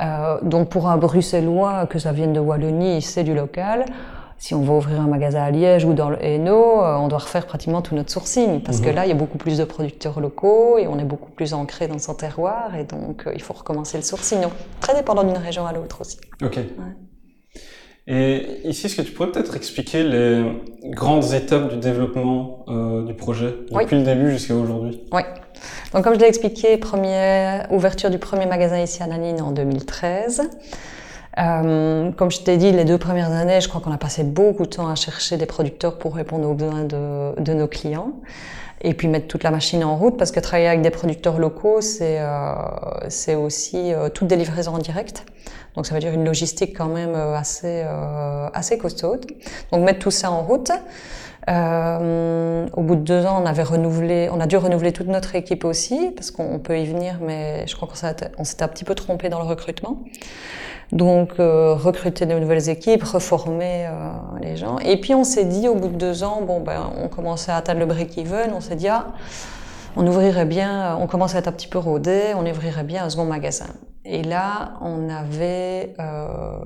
Euh, 0.00 0.38
donc 0.42 0.68
pour 0.68 0.88
un 0.88 0.96
bruxellois, 0.96 1.86
que 1.86 1.98
ça 1.98 2.12
vienne 2.12 2.32
de 2.32 2.40
Wallonie, 2.40 3.00
c'est 3.00 3.24
du 3.24 3.34
local. 3.34 3.84
Si 4.38 4.54
on 4.54 4.62
va 4.62 4.74
ouvrir 4.74 5.00
un 5.00 5.06
magasin 5.06 5.42
à 5.42 5.50
Liège 5.50 5.84
ou 5.84 5.94
dans 5.94 6.10
le 6.10 6.22
Hainaut, 6.22 6.82
euh, 6.82 6.96
on 6.96 7.08
doit 7.08 7.18
refaire 7.18 7.46
pratiquement 7.46 7.82
tout 7.82 7.94
notre 7.94 8.10
sourcing 8.10 8.60
parce 8.60 8.80
que 8.80 8.88
mhm. 8.88 8.94
là, 8.94 9.06
il 9.06 9.08
y 9.08 9.12
a 9.12 9.16
beaucoup 9.16 9.38
plus 9.38 9.58
de 9.58 9.64
producteurs 9.64 10.20
locaux 10.20 10.78
et 10.78 10.86
on 10.86 10.98
est 10.98 11.04
beaucoup 11.04 11.30
plus 11.30 11.54
ancré 11.54 11.88
dans 11.88 11.98
son 11.98 12.14
terroir 12.14 12.74
et 12.76 12.84
donc 12.84 13.26
euh, 13.26 13.32
il 13.34 13.42
faut 13.42 13.54
recommencer 13.54 13.96
le 13.96 14.02
sourcing. 14.02 14.40
Donc 14.42 14.52
très 14.80 14.94
dépendant 14.94 15.24
d'une 15.24 15.38
région 15.38 15.66
à 15.66 15.72
l'autre 15.72 16.00
aussi. 16.00 16.18
Ok. 16.42 16.58
Et 18.06 18.60
ici, 18.64 18.86
est-ce 18.86 18.96
que 18.96 19.02
tu 19.02 19.12
pourrais 19.12 19.32
peut-être 19.32 19.56
expliquer 19.56 20.02
les 20.02 20.44
grandes 20.90 21.32
étapes 21.32 21.70
du 21.70 21.78
développement 21.78 22.66
euh, 22.68 23.02
du 23.04 23.14
projet 23.14 23.54
depuis 23.70 23.96
le 23.96 24.02
début 24.02 24.30
jusqu'à 24.30 24.54
aujourd'hui? 24.54 25.00
Oui. 25.10 25.22
Donc, 25.94 26.04
comme 26.04 26.14
je 26.14 26.18
l'ai 26.18 26.26
expliqué, 26.26 26.76
première 26.76 27.72
ouverture 27.72 28.10
du 28.10 28.18
premier 28.18 28.44
magasin 28.44 28.78
ici 28.78 29.02
à 29.02 29.06
Nanine 29.06 29.40
en 29.40 29.52
2013. 29.52 30.50
Euh, 31.38 32.12
comme 32.12 32.30
je 32.30 32.40
t'ai 32.40 32.56
dit, 32.56 32.70
les 32.70 32.84
deux 32.84 32.98
premières 32.98 33.32
années, 33.32 33.60
je 33.60 33.68
crois 33.68 33.80
qu'on 33.80 33.92
a 33.92 33.98
passé 33.98 34.22
beaucoup 34.22 34.64
de 34.64 34.70
temps 34.70 34.88
à 34.88 34.94
chercher 34.94 35.36
des 35.36 35.46
producteurs 35.46 35.98
pour 35.98 36.14
répondre 36.14 36.48
aux 36.48 36.54
besoins 36.54 36.84
de, 36.84 37.40
de 37.40 37.54
nos 37.54 37.66
clients 37.66 38.12
et 38.82 38.94
puis 38.94 39.08
mettre 39.08 39.26
toute 39.26 39.42
la 39.42 39.50
machine 39.50 39.82
en 39.82 39.96
route 39.96 40.16
parce 40.16 40.30
que 40.30 40.40
travailler 40.40 40.68
avec 40.68 40.82
des 40.82 40.90
producteurs 40.90 41.38
locaux, 41.38 41.80
c'est 41.80 42.18
euh, 42.20 43.36
aussi 43.36 43.92
euh, 43.92 44.10
toute 44.10 44.28
des 44.28 44.68
en 44.68 44.78
direct. 44.78 45.24
Donc 45.74 45.86
ça 45.86 45.94
veut 45.94 46.00
dire 46.00 46.12
une 46.12 46.24
logistique 46.24 46.76
quand 46.76 46.88
même 46.88 47.14
euh, 47.14 47.34
assez, 47.34 47.82
euh, 47.84 48.48
assez 48.52 48.78
costaude. 48.78 49.26
Donc 49.72 49.84
mettre 49.84 49.98
tout 49.98 50.10
ça 50.10 50.30
en 50.30 50.42
route. 50.42 50.70
Euh, 51.50 52.66
au 52.72 52.82
bout 52.82 52.96
de 52.96 53.02
deux 53.02 53.26
ans, 53.26 53.42
on 53.42 53.46
avait 53.46 53.64
renouvelé, 53.64 54.30
on 54.32 54.40
a 54.40 54.46
dû 54.46 54.56
renouveler 54.56 54.92
toute 54.92 55.08
notre 55.08 55.34
équipe 55.34 55.64
aussi, 55.66 56.12
parce 56.16 56.30
qu'on 56.30 56.58
peut 56.58 56.78
y 56.78 56.86
venir, 56.86 57.18
mais 57.20 57.66
je 57.66 57.76
crois 57.76 57.86
qu'on 57.86 58.44
s'était 58.44 58.62
un 58.62 58.68
petit 58.68 58.84
peu 58.84 58.94
trompé 58.94 59.28
dans 59.28 59.40
le 59.40 59.46
recrutement. 59.46 59.98
Donc 60.92 61.40
euh, 61.40 61.74
recruter 61.74 62.26
de 62.26 62.34
nouvelles 62.38 62.68
équipes, 62.68 63.02
reformer 63.02 63.86
euh, 63.86 64.10
les 64.40 64.56
gens. 64.56 64.78
Et 64.78 65.00
puis 65.00 65.14
on 65.14 65.24
s'est 65.24 65.44
dit 65.44 65.68
au 65.68 65.74
bout 65.74 65.88
de 65.88 65.96
deux 65.96 66.22
ans, 66.24 66.42
bon 66.42 66.60
ben 66.60 66.90
on 67.02 67.08
commençait 67.08 67.52
à 67.52 67.56
atteindre 67.56 67.80
le 67.80 67.86
break-even, 67.86 68.52
on 68.54 68.60
s'est 68.60 68.76
dit 68.76 68.88
ah, 68.88 69.06
on 69.96 70.06
ouvrirait 70.06 70.44
bien, 70.44 70.96
on 71.00 71.06
commençait 71.06 71.36
à 71.36 71.40
être 71.40 71.48
un 71.48 71.52
petit 71.52 71.68
peu 71.68 71.78
rodé, 71.78 72.32
on 72.36 72.46
ouvrirait 72.46 72.84
bien 72.84 73.04
un 73.04 73.10
second 73.10 73.24
magasin. 73.24 73.66
Et 74.04 74.22
là, 74.22 74.74
on 74.82 75.08
avait 75.08 75.94
euh, 75.98 76.58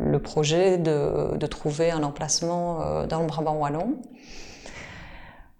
le 0.00 0.18
projet 0.18 0.78
de, 0.78 1.36
de, 1.36 1.46
trouver 1.46 1.90
un 1.90 2.02
emplacement 2.02 2.80
euh, 2.80 3.06
dans 3.06 3.20
le 3.20 3.26
Brabant 3.26 3.56
wallon. 3.56 3.96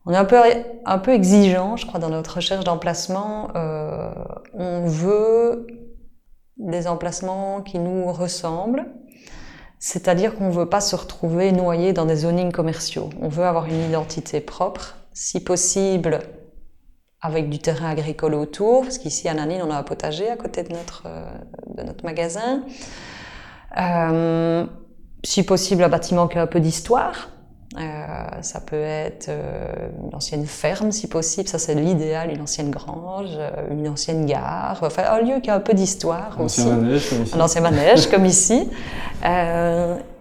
On 0.06 0.12
est 0.12 0.16
un 0.16 0.24
peu, 0.24 0.38
un 0.86 0.98
peu 0.98 1.12
exigeant, 1.12 1.76
je 1.76 1.84
crois, 1.84 2.00
dans 2.00 2.08
notre 2.08 2.36
recherche 2.36 2.64
d'emplacement. 2.64 3.48
Euh, 3.54 4.10
on 4.54 4.86
veut 4.86 5.66
des 6.58 6.86
emplacements 6.86 7.62
qui 7.62 7.78
nous 7.78 8.12
ressemblent, 8.12 8.86
c'est-à-dire 9.78 10.34
qu'on 10.34 10.48
ne 10.48 10.52
veut 10.52 10.68
pas 10.68 10.80
se 10.80 10.96
retrouver 10.96 11.52
noyé 11.52 11.92
dans 11.92 12.04
des 12.04 12.16
zonings 12.16 12.52
commerciaux. 12.52 13.10
On 13.20 13.28
veut 13.28 13.44
avoir 13.44 13.66
une 13.66 13.80
identité 13.80 14.40
propre, 14.40 14.96
si 15.12 15.42
possible 15.42 16.20
avec 17.20 17.48
du 17.48 17.58
terrain 17.58 17.90
agricole 17.90 18.34
autour, 18.34 18.82
parce 18.82 18.98
qu'ici 18.98 19.28
à 19.28 19.34
Nanine, 19.34 19.62
on 19.64 19.70
a 19.70 19.76
un 19.76 19.82
potager 19.82 20.28
à 20.30 20.36
côté 20.36 20.62
de 20.62 20.72
notre, 20.72 21.04
euh, 21.06 21.30
de 21.76 21.82
notre 21.82 22.04
magasin. 22.04 22.62
Euh, 23.76 24.66
si 25.24 25.42
possible, 25.44 25.82
un 25.82 25.88
bâtiment 25.88 26.28
qui 26.28 26.38
a 26.38 26.42
un 26.42 26.46
peu 26.46 26.60
d'histoire. 26.60 27.30
Euh, 27.76 27.82
ça 28.40 28.60
peut 28.60 28.76
être 28.76 29.28
euh, 29.28 29.88
une 30.02 30.14
ancienne 30.14 30.46
ferme, 30.46 30.90
si 30.90 31.06
possible, 31.06 31.48
ça 31.48 31.58
c'est 31.58 31.74
l'idéal, 31.74 32.30
une 32.32 32.40
ancienne 32.40 32.70
grange, 32.70 33.36
euh, 33.36 33.50
une 33.70 33.86
ancienne 33.88 34.24
gare, 34.24 34.78
enfin 34.82 35.02
un 35.10 35.20
lieu 35.20 35.40
qui 35.40 35.50
a 35.50 35.54
un 35.54 35.60
peu 35.60 35.74
d'histoire 35.74 36.38
aussi. 36.40 36.66
Manège, 36.66 37.10
comme 37.10 37.22
ici. 37.22 37.34
Un 37.36 37.40
ancien 37.40 37.60
manège 37.60 38.06
comme 38.10 38.24
ici. 38.24 38.68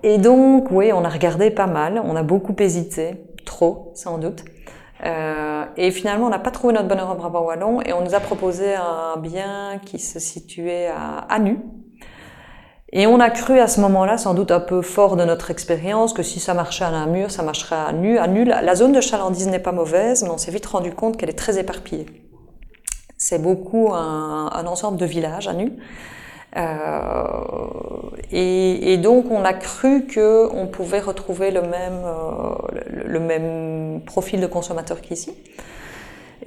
et 0.04 0.18
donc, 0.18 0.72
oui, 0.72 0.92
on 0.92 1.06
a 1.06 1.10
regardé 1.10 1.50
pas 1.50 1.68
mal, 1.68 2.02
on 2.04 2.18
a 2.18 2.24
beaucoup 2.24 2.56
hésité, 2.60 3.16
trop 3.46 3.92
sans 3.96 4.18
doute. 4.18 4.44
Euh, 5.06 5.66
et 5.78 5.92
finalement, 5.92 6.26
on 6.26 6.30
n'a 6.30 6.40
pas 6.40 6.52
trouvé 6.52 6.74
notre 6.74 6.88
bonheur 6.88 7.10
en 7.10 7.16
Brabant 7.16 7.44
Wallon 7.44 7.82
et 7.82 7.94
on 7.94 8.04
nous 8.04 8.16
a 8.16 8.20
proposé 8.20 8.76
un 8.76 9.18
bien 9.18 9.80
qui 9.86 10.00
se 10.00 10.20
situait 10.20 10.88
à 10.88 11.20
Anu. 11.30 11.60
Et 13.00 13.06
on 13.06 13.20
a 13.20 13.30
cru 13.30 13.60
à 13.60 13.68
ce 13.68 13.80
moment-là, 13.82 14.18
sans 14.18 14.34
doute 14.34 14.50
un 14.50 14.60
peu 14.60 14.82
fort 14.82 15.18
de 15.18 15.24
notre 15.24 15.52
expérience, 15.52 16.14
que 16.14 16.24
si 16.24 16.40
ça 16.40 16.56
marchait 16.56 16.84
à 16.84 16.90
Namur, 16.90 17.30
ça 17.30 17.44
marcherait 17.44 17.76
à 17.76 17.94
Nu. 17.94 18.18
À 18.18 18.26
Nu, 18.26 18.44
la 18.44 18.74
zone 18.74 18.92
de 18.92 19.02
chalandise 19.02 19.48
n'est 19.50 19.60
pas 19.60 19.72
mauvaise, 19.72 20.24
mais 20.24 20.32
on 20.32 20.40
s'est 20.40 20.50
vite 20.50 20.66
rendu 20.66 20.92
compte 20.92 21.16
qu'elle 21.16 21.30
est 21.30 21.38
très 21.38 21.60
éparpillée. 21.60 22.08
C'est 23.16 23.40
beaucoup 23.40 23.94
un, 23.94 24.50
un, 24.52 24.66
ensemble 24.66 24.98
de 24.98 25.06
villages 25.06 25.48
à 25.48 25.54
Nu. 25.54 25.74
Euh, 26.56 27.24
et, 28.32 28.94
et, 28.94 28.98
donc 28.98 29.26
on 29.30 29.46
a 29.46 29.54
cru 29.54 30.08
que 30.08 30.50
on 30.52 30.66
pouvait 30.66 31.02
retrouver 31.02 31.52
le 31.52 31.62
même, 31.62 32.02
euh, 32.04 32.56
le, 33.06 33.20
même 33.20 34.02
profil 34.08 34.42
de 34.42 34.48
consommateur 34.48 35.02
qu'ici. 35.02 35.36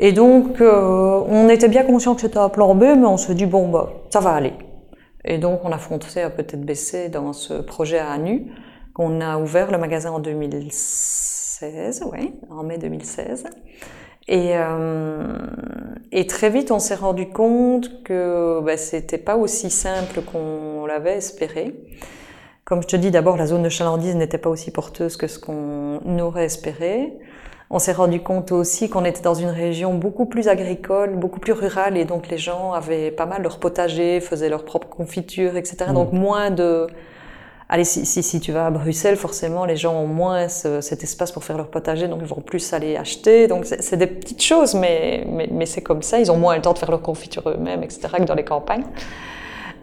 Et 0.00 0.10
donc 0.10 0.60
euh, 0.60 1.22
on 1.28 1.48
était 1.48 1.68
bien 1.68 1.84
conscient 1.84 2.16
que 2.16 2.22
c'était 2.22 2.38
un 2.38 2.48
plan 2.48 2.74
B, 2.74 2.86
mais 2.98 3.06
on 3.06 3.18
se 3.18 3.30
dit 3.30 3.46
bon 3.46 3.68
bah 3.68 3.92
ça 4.10 4.18
va 4.18 4.32
aller. 4.32 4.54
Et 5.24 5.38
donc 5.38 5.64
on 5.64 5.72
a 5.72 5.78
foncé 5.78 6.20
à 6.20 6.30
peut-être 6.30 6.64
baisser 6.64 7.08
dans 7.08 7.32
ce 7.32 7.54
projet 7.54 7.98
à 7.98 8.10
Anu, 8.10 8.52
qu'on 8.94 9.20
a 9.20 9.38
ouvert 9.38 9.70
le 9.70 9.78
magasin 9.78 10.10
en 10.10 10.18
2016, 10.18 12.02
ouais, 12.10 12.32
en 12.48 12.62
mai 12.62 12.78
2016. 12.78 13.44
Et, 14.28 14.52
euh, 14.54 15.36
et 16.12 16.26
très 16.26 16.50
vite, 16.50 16.70
on 16.70 16.78
s'est 16.78 16.94
rendu 16.94 17.28
compte 17.28 18.02
que 18.04 18.60
bah, 18.60 18.76
c'était 18.76 19.18
pas 19.18 19.36
aussi 19.36 19.70
simple 19.70 20.22
qu'on 20.22 20.86
l'avait 20.86 21.16
espéré. 21.16 21.74
Comme 22.64 22.82
je 22.82 22.86
te 22.86 22.96
dis, 22.96 23.10
d'abord, 23.10 23.36
la 23.36 23.46
zone 23.46 23.64
de 23.64 23.68
chalandise 23.68 24.14
n'était 24.14 24.38
pas 24.38 24.50
aussi 24.50 24.70
porteuse 24.70 25.16
que 25.16 25.26
ce 25.26 25.40
qu'on 25.40 26.18
aurait 26.20 26.44
espéré. 26.44 27.18
On 27.72 27.78
s'est 27.78 27.92
rendu 27.92 28.20
compte 28.20 28.50
aussi 28.50 28.88
qu'on 28.88 29.04
était 29.04 29.22
dans 29.22 29.34
une 29.34 29.48
région 29.48 29.94
beaucoup 29.94 30.26
plus 30.26 30.48
agricole, 30.48 31.14
beaucoup 31.14 31.38
plus 31.38 31.52
rurale, 31.52 31.96
et 31.96 32.04
donc 32.04 32.28
les 32.28 32.38
gens 32.38 32.72
avaient 32.72 33.12
pas 33.12 33.26
mal 33.26 33.42
leur 33.42 33.58
potager, 33.58 34.20
faisaient 34.20 34.48
leur 34.48 34.64
propre 34.64 34.88
confiture, 34.88 35.56
etc. 35.56 35.86
Mmh. 35.88 35.94
Donc 35.94 36.12
moins 36.12 36.50
de 36.50 36.88
allez, 37.70 37.84
si, 37.84 38.04
si, 38.04 38.22
si, 38.22 38.40
tu 38.40 38.50
vas 38.50 38.66
à 38.66 38.70
Bruxelles, 38.70 39.16
forcément, 39.16 39.64
les 39.64 39.76
gens 39.76 39.94
ont 39.94 40.08
moins 40.08 40.48
cet 40.48 41.04
espace 41.04 41.30
pour 41.30 41.44
faire 41.44 41.56
leur 41.56 41.68
potager, 41.68 42.08
donc 42.08 42.18
ils 42.20 42.26
vont 42.26 42.40
plus 42.40 42.72
aller 42.72 42.96
acheter. 42.96 43.46
Donc 43.46 43.64
c'est 43.64 43.96
des 43.96 44.08
petites 44.08 44.42
choses, 44.42 44.74
mais, 44.74 45.24
mais, 45.28 45.48
mais 45.50 45.66
c'est 45.66 45.80
comme 45.80 46.02
ça. 46.02 46.18
Ils 46.18 46.30
ont 46.32 46.36
moins 46.36 46.56
le 46.56 46.62
temps 46.62 46.72
de 46.72 46.78
faire 46.78 46.90
leur 46.90 47.02
confiture 47.02 47.48
eux-mêmes, 47.48 47.84
etc., 47.84 48.08
que 48.18 48.24
dans 48.24 48.34
les 48.34 48.44
campagnes. 48.44 48.84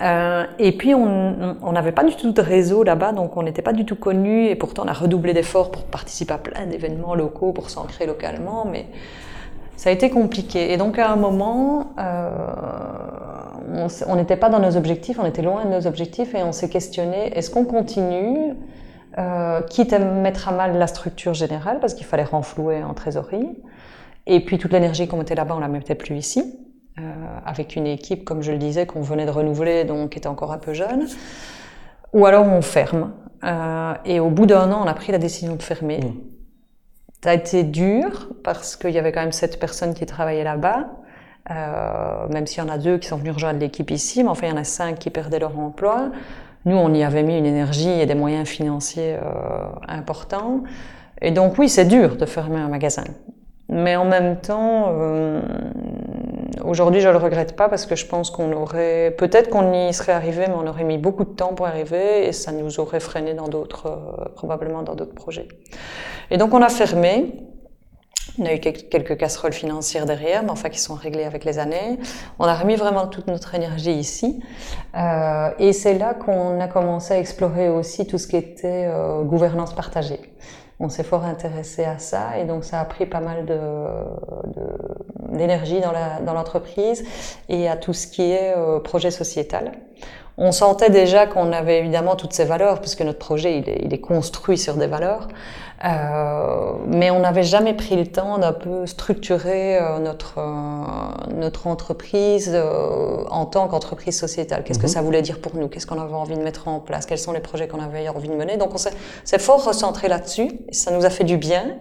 Euh, 0.02 0.46
et 0.60 0.74
puis 0.74 0.94
on 0.94 1.72
n'avait 1.72 1.92
pas 1.92 2.04
du 2.04 2.16
tout 2.16 2.32
de 2.32 2.42
réseau 2.42 2.84
là-bas, 2.84 3.14
donc 3.14 3.36
on 3.36 3.44
n'était 3.44 3.64
pas 3.64 3.74
du 3.74 3.86
tout 3.86 3.96
connus, 3.96 4.46
et 4.46 4.56
pourtant 4.56 4.84
on 4.86 4.88
a 4.88 4.94
redoublé 4.94 5.34
d'efforts 5.34 5.72
pour 5.72 5.84
participer 5.86 6.34
à 6.34 6.38
plein 6.38 6.68
d'événements 6.68 7.16
locaux, 7.16 7.52
pour 7.52 7.70
s'ancrer 7.70 8.06
localement, 8.06 8.66
mais 8.66 8.86
ça 9.76 9.90
a 9.90 9.94
été 9.94 10.10
compliqué. 10.10 10.72
Et 10.72 10.78
donc 10.78 11.00
à 11.00 11.10
un 11.10 11.16
moment, 11.16 11.94
euh, 11.98 12.30
on 14.08 14.16
n'était 14.16 14.36
pas 14.36 14.50
dans 14.50 14.60
nos 14.60 14.78
objectifs, 14.78 15.18
on 15.20 15.26
était 15.26 15.42
loin 15.42 15.66
de 15.66 15.72
nos 15.72 15.88
objectifs, 15.88 16.36
et 16.36 16.44
on 16.44 16.52
s'est 16.52 16.70
questionné, 16.70 17.36
est-ce 17.36 17.50
qu'on 17.50 17.66
continue 17.66 18.54
euh, 19.18 19.62
quitte 19.62 19.94
à 19.94 20.00
mettre 20.00 20.48
à 20.48 20.52
mal 20.52 20.78
la 20.78 20.86
structure 20.86 21.34
générale, 21.34 21.80
parce 21.80 21.96
qu'il 21.96 22.06
fallait 22.06 22.24
renflouer 22.24 22.84
en 22.84 22.94
trésorerie, 22.94 23.50
et 24.28 24.42
puis 24.42 24.60
toute 24.60 24.74
l'énergie 24.74 25.08
qu'on 25.08 25.18
mettait 25.18 25.34
là-bas, 25.34 25.56
on 25.56 25.60
la 25.60 25.70
mettait 25.70 25.96
plus 25.96 26.18
ici. 26.18 26.67
Euh, 27.00 27.04
avec 27.46 27.76
une 27.76 27.86
équipe, 27.86 28.26
comme 28.26 28.42
je 28.42 28.52
le 28.52 28.58
disais, 28.58 28.88
qu'on 28.88 29.02
venait 29.02 29.26
de 29.26 29.32
renouveler, 29.32 29.84
donc 29.84 30.12
qui 30.12 30.18
était 30.18 30.28
encore 30.28 30.52
un 30.52 30.58
peu 30.58 30.74
jeune, 30.74 31.08
ou 32.14 32.26
alors 32.26 32.48
on 32.48 32.62
ferme. 32.62 33.14
Euh, 33.44 33.94
et 34.06 34.20
au 34.20 34.30
bout 34.30 34.48
d'un 34.48 34.72
an, 34.72 34.82
on 34.84 34.88
a 34.88 34.94
pris 34.94 35.12
la 35.12 35.20
décision 35.20 35.56
de 35.56 35.62
fermer. 35.62 36.00
Mmh. 36.00 36.14
Ça 37.24 37.32
a 37.32 37.34
été 37.34 37.64
dur 37.64 38.30
parce 38.44 38.76
qu'il 38.76 38.92
y 38.92 38.98
avait 38.98 39.12
quand 39.12 39.22
même 39.22 39.32
sept 39.32 39.60
personnes 39.60 39.94
qui 39.94 40.06
travaillaient 40.06 40.44
là-bas. 40.44 40.88
Euh, 41.50 42.28
même 42.30 42.46
s'il 42.46 42.64
y 42.64 42.66
en 42.66 42.70
a 42.70 42.78
deux 42.78 42.98
qui 42.98 43.08
sont 43.08 43.18
venus 43.18 43.34
rejoindre 43.34 43.60
l'équipe 43.60 43.90
ici, 43.92 44.24
mais 44.24 44.30
enfin 44.30 44.48
il 44.48 44.50
y 44.50 44.54
en 44.54 44.58
a 44.58 44.66
cinq 44.66 45.00
qui 45.00 45.10
perdaient 45.10 45.40
leur 45.40 45.58
emploi. 45.58 46.10
Nous, 46.66 46.76
on 46.76 46.94
y 46.94 47.04
avait 47.04 47.24
mis 47.24 47.38
une 47.38 47.46
énergie 47.46 47.90
et 47.90 48.06
des 48.06 48.16
moyens 48.16 48.48
financiers 48.48 49.16
euh, 49.16 49.20
importants. 49.88 50.64
Et 51.22 51.32
donc 51.32 51.58
oui, 51.58 51.70
c'est 51.70 51.86
dur 51.86 52.18
de 52.18 52.26
fermer 52.26 52.60
un 52.60 52.68
magasin. 52.68 53.06
Mais 53.70 53.96
en 53.96 54.06
même 54.06 54.38
temps, 54.42 54.88
euh, 54.90 55.42
Aujourd'hui, 56.64 57.02
je 57.02 57.10
le 57.10 57.18
regrette 57.18 57.56
pas 57.56 57.70
parce 57.70 57.86
que 57.86 57.96
je 57.96 58.06
pense 58.06 58.32
qu'on 58.32 58.52
aurait, 58.54 59.14
peut-être 59.18 59.50
qu'on 59.50 59.74
y 59.74 59.94
serait 59.94 60.12
arrivé, 60.12 60.46
mais 60.48 60.54
on 60.56 60.68
aurait 60.68 60.84
mis 60.84 60.98
beaucoup 60.98 61.26
de 61.26 61.30
temps 61.30 61.54
pour 61.54 61.68
arriver 61.68 62.28
et 62.28 62.32
ça 62.32 62.52
nous 62.52 62.80
aurait 62.80 63.00
freiné 63.00 63.34
dans 63.34 63.48
d'autres, 63.48 63.88
euh, 63.88 64.26
probablement 64.36 64.84
dans 64.84 64.96
d'autres 64.96 65.16
projets. 65.16 65.48
Et 66.32 66.38
donc, 66.38 66.54
on 66.54 66.62
a 66.62 66.70
fermé. 66.70 67.44
On 68.40 68.46
a 68.46 68.54
eu 68.54 68.60
quelques 68.60 69.18
casseroles 69.18 69.54
financières 69.54 70.06
derrière, 70.06 70.44
mais 70.44 70.52
enfin 70.52 70.70
qui 70.70 70.80
sont 70.80 70.94
réglées 70.94 71.24
avec 71.24 71.44
les 71.44 71.58
années. 71.58 71.98
On 72.38 72.46
a 72.46 72.54
remis 72.54 72.76
vraiment 72.76 73.08
toute 73.08 73.26
notre 73.28 73.56
énergie 73.56 73.94
ici. 73.94 74.44
Euh, 74.96 75.50
et 75.58 75.74
c'est 75.74 75.98
là 75.98 76.14
qu'on 76.14 76.60
a 76.60 76.68
commencé 76.68 77.16
à 77.16 77.20
explorer 77.20 77.70
aussi 77.70 78.06
tout 78.06 78.20
ce 78.20 78.28
qui 78.28 78.36
était 78.36 78.86
euh, 78.88 79.24
gouvernance 79.24 79.74
partagée 79.74 80.20
on 80.80 80.90
s'est 80.90 81.04
fort 81.04 81.24
intéressé 81.24 81.84
à 81.84 81.98
ça 81.98 82.38
et 82.38 82.46
donc 82.46 82.64
ça 82.64 82.80
a 82.80 82.86
pris 82.86 83.06
pas 83.06 83.20
mal 83.20 83.46
d'énergie 85.30 85.80
de, 85.80 86.26
dans 86.26 86.34
l'entreprise 86.34 87.04
et 87.50 87.68
à 87.68 87.78
tout 87.78 87.94
ce 87.94 88.08
qui 88.08 88.32
est 88.32 88.56
euh, 88.56 88.80
projet 88.80 89.12
sociétal. 89.12 89.72
On 90.40 90.52
sentait 90.52 90.92
déjà 90.92 91.26
qu'on 91.26 91.52
avait 91.52 91.80
évidemment 91.80 92.16
toutes 92.16 92.34
ces 92.34 92.46
valeurs, 92.46 92.80
puisque 92.80 93.02
notre 93.02 93.18
projet 93.18 93.58
il 93.58 93.68
est, 93.68 93.82
il 93.84 93.92
est 93.92 94.00
construit 94.00 94.60
sur 94.60 94.76
des 94.76 94.86
valeurs, 94.86 95.28
mais 95.84 97.12
on 97.12 97.20
n'avait 97.20 97.44
jamais 97.44 97.74
pris 97.74 97.96
le 97.96 98.08
temps 98.08 98.38
d'un 98.38 98.54
peu 98.54 98.86
structurer 98.86 99.78
euh, 99.78 100.00
notre 100.00 100.36
euh, 100.38 101.34
notre 101.36 101.68
entreprise 101.68 102.52
euh, 102.54 103.24
en 103.30 103.46
tant 103.46 103.68
qu'entreprise 103.68 104.18
sociétale. 104.18 104.64
Qu'est-ce 104.64 104.80
que 104.80 104.88
mhm. 104.88 104.92
ça 104.94 105.02
voulait 105.02 105.22
dire 105.22 105.40
pour 105.40 105.56
nous? 105.56 105.68
Qu'est-ce 105.68 105.86
qu'on 105.86 106.02
avait 106.02 106.14
envie 106.14 106.36
de 106.36 106.42
mettre 106.42 106.68
en 106.68 106.80
place? 106.80 107.06
Quels 107.06 107.20
sont 107.20 107.34
les 107.34 107.40
projets 107.40 107.68
qu'on 107.68 107.82
avait 107.82 108.10
envie 108.10 108.30
de 108.30 108.34
mener? 108.34 108.58
Donc 108.58 108.74
on 108.74 108.78
s'est 108.78 109.40
fort 109.40 109.64
recentré 109.64 110.08
là-dessus, 110.08 110.50
et 110.68 110.74
ça 110.74 110.92
nous 110.92 111.06
a 111.06 111.10
fait 111.10 111.24
du 111.24 111.38
bien 111.38 111.78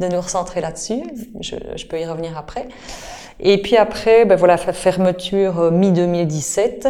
de 0.00 0.08
nous 0.08 0.20
recentrer 0.20 0.60
là-dessus. 0.60 1.02
Je, 1.40 1.56
je, 1.76 1.86
peux 1.86 2.00
y 2.00 2.04
revenir 2.04 2.36
après. 2.36 2.68
Et 3.40 3.60
puis 3.60 3.76
après, 3.76 4.24
ben 4.24 4.36
voilà, 4.36 4.56
fermeture 4.56 5.72
mi 5.72 5.92
2017. 5.92 6.88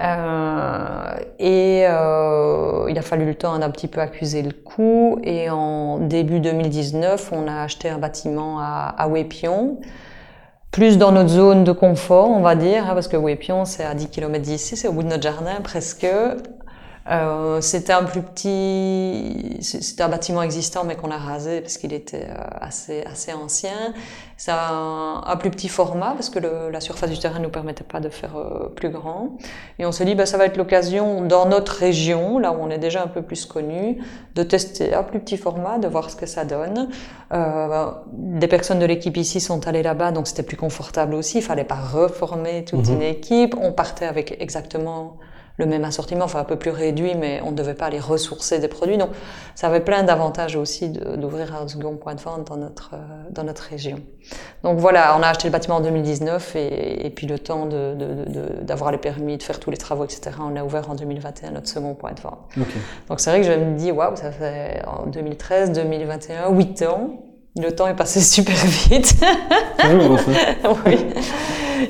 Euh, 0.00 1.16
et 1.38 1.84
euh, 1.86 2.86
il 2.88 2.98
a 2.98 3.02
fallu 3.02 3.26
le 3.26 3.34
temps 3.34 3.58
d'un 3.58 3.70
petit 3.70 3.88
peu 3.88 4.00
accuser 4.00 4.42
le 4.42 4.52
coup. 4.52 5.18
Et 5.24 5.50
en 5.50 5.98
début 5.98 6.40
2019, 6.40 7.32
on 7.32 7.48
a 7.48 7.62
acheté 7.62 7.88
un 7.88 7.98
bâtiment 7.98 8.60
à, 8.60 8.94
à 8.96 9.08
Wépion, 9.08 9.78
plus 10.70 10.98
dans 10.98 11.12
notre 11.12 11.30
zone 11.30 11.64
de 11.64 11.72
confort, 11.72 12.30
on 12.30 12.40
va 12.40 12.54
dire, 12.54 12.88
hein, 12.88 12.94
parce 12.94 13.08
que 13.08 13.16
Wépion, 13.16 13.64
c'est 13.64 13.84
à 13.84 13.94
10 13.94 14.08
km 14.08 14.42
d'ici, 14.42 14.76
c'est 14.76 14.88
au 14.88 14.92
bout 14.92 15.02
de 15.02 15.08
notre 15.08 15.22
jardin 15.22 15.60
presque. 15.62 16.06
Euh, 17.10 17.60
c'était 17.62 17.94
un 17.94 18.04
plus 18.04 18.20
petit, 18.20 19.56
c'était 19.62 20.02
un 20.02 20.08
bâtiment 20.08 20.42
existant 20.42 20.84
mais 20.84 20.94
qu'on 20.94 21.10
a 21.10 21.16
rasé 21.16 21.62
parce 21.62 21.78
qu'il 21.78 21.94
était 21.94 22.26
euh, 22.28 22.44
assez 22.60 23.02
assez 23.02 23.32
ancien. 23.32 23.94
C'est 24.36 24.52
un, 24.52 25.22
un, 25.26 25.36
plus 25.36 25.50
petit 25.50 25.68
format 25.68 26.12
parce 26.12 26.28
que 26.28 26.38
le, 26.38 26.70
la 26.70 26.80
surface 26.80 27.10
du 27.10 27.18
terrain 27.18 27.38
ne 27.38 27.44
nous 27.44 27.50
permettait 27.50 27.82
pas 27.82 28.00
de 28.00 28.10
faire 28.10 28.36
euh, 28.36 28.68
plus 28.68 28.90
grand. 28.90 29.38
Et 29.78 29.86
on 29.86 29.92
se 29.92 30.04
dit 30.04 30.14
bah 30.14 30.26
ça 30.26 30.36
va 30.36 30.44
être 30.44 30.58
l'occasion 30.58 31.22
dans 31.22 31.46
notre 31.46 31.72
région, 31.72 32.38
là 32.38 32.52
où 32.52 32.56
on 32.60 32.68
est 32.68 32.78
déjà 32.78 33.02
un 33.02 33.08
peu 33.08 33.22
plus 33.22 33.46
connu, 33.46 34.02
de 34.34 34.42
tester 34.42 34.94
un 34.94 35.02
plus 35.02 35.18
petit 35.18 35.38
format, 35.38 35.78
de 35.78 35.88
voir 35.88 36.10
ce 36.10 36.16
que 36.16 36.26
ça 36.26 36.44
donne. 36.44 36.88
Euh, 37.32 37.90
des 38.12 38.48
personnes 38.48 38.78
de 38.78 38.86
l'équipe 38.86 39.16
ici 39.16 39.40
sont 39.40 39.66
allées 39.66 39.82
là-bas 39.82 40.12
donc 40.12 40.28
c'était 40.28 40.42
plus 40.42 40.58
confortable 40.58 41.14
aussi. 41.14 41.38
Il 41.38 41.42
fallait 41.42 41.64
pas 41.64 41.80
reformer 41.80 42.64
toute 42.66 42.86
mhm. 42.86 42.96
une 42.96 43.02
équipe. 43.02 43.56
On 43.58 43.72
partait 43.72 44.06
avec 44.06 44.36
exactement 44.40 45.16
le 45.58 45.66
même 45.66 45.84
assortiment, 45.84 46.24
enfin 46.24 46.40
un 46.40 46.44
peu 46.44 46.56
plus 46.56 46.70
réduit, 46.70 47.14
mais 47.16 47.40
on 47.44 47.50
ne 47.50 47.56
devait 47.56 47.74
pas 47.74 47.86
aller 47.86 47.98
ressourcer 47.98 48.60
des 48.60 48.68
produits. 48.68 48.96
Donc 48.96 49.10
ça 49.56 49.66
avait 49.66 49.80
plein 49.80 50.04
d'avantages 50.04 50.56
aussi 50.56 50.88
d'ouvrir 50.88 51.54
un 51.54 51.66
second 51.66 51.96
point 51.96 52.14
de 52.14 52.20
vente 52.20 52.46
dans 52.46 52.56
notre, 52.56 52.92
euh, 52.94 52.98
dans 53.30 53.42
notre 53.42 53.62
région. 53.62 54.00
Donc 54.62 54.78
voilà, 54.78 55.16
on 55.18 55.22
a 55.22 55.26
acheté 55.28 55.48
le 55.48 55.52
bâtiment 55.52 55.76
en 55.76 55.80
2019 55.80 56.56
et, 56.56 57.06
et 57.06 57.10
puis 57.10 57.26
le 57.26 57.38
temps 57.38 57.66
d'avoir 57.66 58.92
de, 58.92 58.96
de, 58.96 58.96
les 58.96 58.98
permis, 58.98 59.36
de 59.36 59.42
faire 59.42 59.58
tous 59.58 59.70
les 59.70 59.76
travaux, 59.76 60.04
etc., 60.04 60.30
on 60.40 60.54
a 60.56 60.62
ouvert 60.62 60.88
en 60.90 60.94
2021 60.94 61.50
notre 61.50 61.68
second 61.68 61.94
point 61.94 62.12
de 62.12 62.20
vente. 62.20 62.38
Donc 63.08 63.20
c'est 63.20 63.30
vrai 63.30 63.40
que 63.40 63.46
je 63.46 63.52
me 63.52 63.76
dis, 63.76 63.90
waouh, 63.90 64.16
ça 64.16 64.30
fait 64.30 64.82
en 64.86 65.06
2013, 65.06 65.72
2021, 65.72 66.50
8 66.50 66.82
ans. 66.82 67.27
Le 67.60 67.74
temps 67.74 67.86
est 67.86 67.96
passé 67.96 68.20
super 68.22 68.56
vite. 68.56 69.14
oui. 70.86 71.06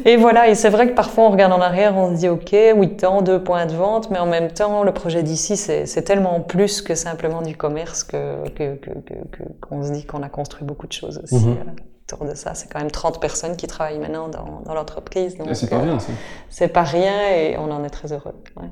Et 0.05 0.17
voilà, 0.17 0.49
et 0.49 0.55
c'est 0.55 0.69
vrai 0.69 0.89
que 0.89 0.95
parfois 0.95 1.25
on 1.25 1.31
regarde 1.31 1.53
en 1.53 1.61
arrière, 1.61 1.97
on 1.97 2.15
se 2.15 2.21
dit 2.21 2.29
ok, 2.29 2.55
8 2.77 3.05
ans, 3.05 3.23
deux 3.23 3.43
points 3.43 3.67
de 3.67 3.75
vente, 3.75 4.11
mais 4.11 4.19
en 4.19 4.27
même 4.27 4.51
temps, 4.51 4.83
le 4.83 4.93
projet 4.93 5.23
d'ici, 5.23 5.57
c'est 5.57 6.03
tellement 6.03 6.41
plus 6.41 6.83
que 6.83 6.95
simplement 6.95 7.43
du 7.43 7.57
commerce 7.57 8.05
que 8.05 8.49
qu'on 8.49 8.77
que, 8.77 8.91
que, 9.01 9.87
se 9.87 9.93
dit 9.93 10.05
qu'on 10.05 10.23
a 10.23 10.29
construit 10.29 10.65
beaucoup 10.65 10.87
de 10.87 10.93
choses 10.93 11.21
aussi. 11.23 11.37
Euh, 11.37 12.13
autour 12.13 12.27
de 12.27 12.35
ça, 12.35 12.55
c'est 12.55 12.71
quand 12.71 12.81
même 12.81 12.91
30 12.91 13.21
personnes 13.21 13.57
qui 13.57 13.67
travaillent 13.67 13.99
maintenant 13.99 14.29
dans, 14.29 14.63
dans 14.65 14.75
l'entreprise. 14.75 15.37
C'est 15.53 15.71
pas 15.71 15.81
rien, 15.81 15.99
ça. 15.99 16.13
C'est 16.49 16.69
pas 16.69 16.83
rien 16.83 17.31
et 17.31 17.57
on 17.59 17.71
en 17.71 17.85
est 17.85 17.91
très 17.91 18.13
heureux. 18.13 18.35
Ouais. 18.57 18.69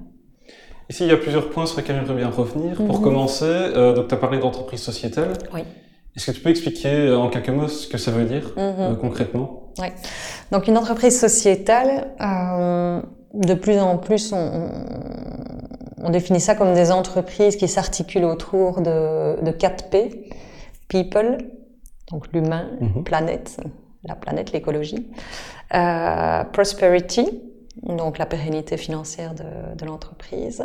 Ici, 0.88 1.04
il 1.04 1.08
y 1.08 1.12
a 1.12 1.16
plusieurs 1.16 1.50
points 1.50 1.66
sur 1.66 1.78
lesquels 1.78 1.96
j'aimerais 1.96 2.14
bien 2.14 2.30
revenir. 2.30 2.76
Pour 2.76 2.98
mhm. 2.98 3.02
commencer, 3.02 3.44
euh, 3.44 3.92
donc 3.92 4.08
tu 4.08 4.14
as 4.14 4.18
parlé 4.18 4.38
d'entreprise 4.38 4.80
sociétale. 4.80 5.32
Oui. 5.52 5.64
Est-ce 6.16 6.26
que 6.26 6.32
tu 6.32 6.40
peux 6.40 6.50
expliquer 6.50 6.88
euh, 6.88 7.18
en 7.18 7.28
quelques 7.28 7.50
mots 7.50 7.68
ce 7.68 7.86
que 7.86 7.98
ça 7.98 8.10
veut 8.10 8.24
dire 8.24 8.52
mhm. 8.56 8.74
euh, 8.78 8.94
concrètement? 8.94 9.72
Oui. 9.78 9.88
Donc 10.50 10.66
une 10.66 10.78
entreprise 10.78 11.18
sociétale, 11.18 12.08
euh, 12.20 13.02
de 13.34 13.54
plus 13.54 13.78
en 13.78 13.98
plus, 13.98 14.32
on, 14.32 14.70
on, 16.02 16.10
définit 16.10 16.40
ça 16.40 16.54
comme 16.54 16.72
des 16.72 16.90
entreprises 16.90 17.56
qui 17.56 17.68
s'articulent 17.68 18.24
autour 18.24 18.80
de, 18.80 19.42
de 19.42 19.50
4 19.50 19.90
P. 19.90 20.30
People, 20.88 21.38
donc 22.10 22.32
l'humain, 22.32 22.70
mhm. 22.80 23.04
planète, 23.04 23.58
la 24.04 24.14
planète, 24.14 24.52
l'écologie. 24.52 25.06
Euh, 25.74 26.44
prosperity, 26.44 27.28
donc 27.82 28.18
la 28.18 28.26
pérennité 28.26 28.76
financière 28.76 29.34
de, 29.34 29.76
de 29.76 29.84
l'entreprise, 29.84 30.62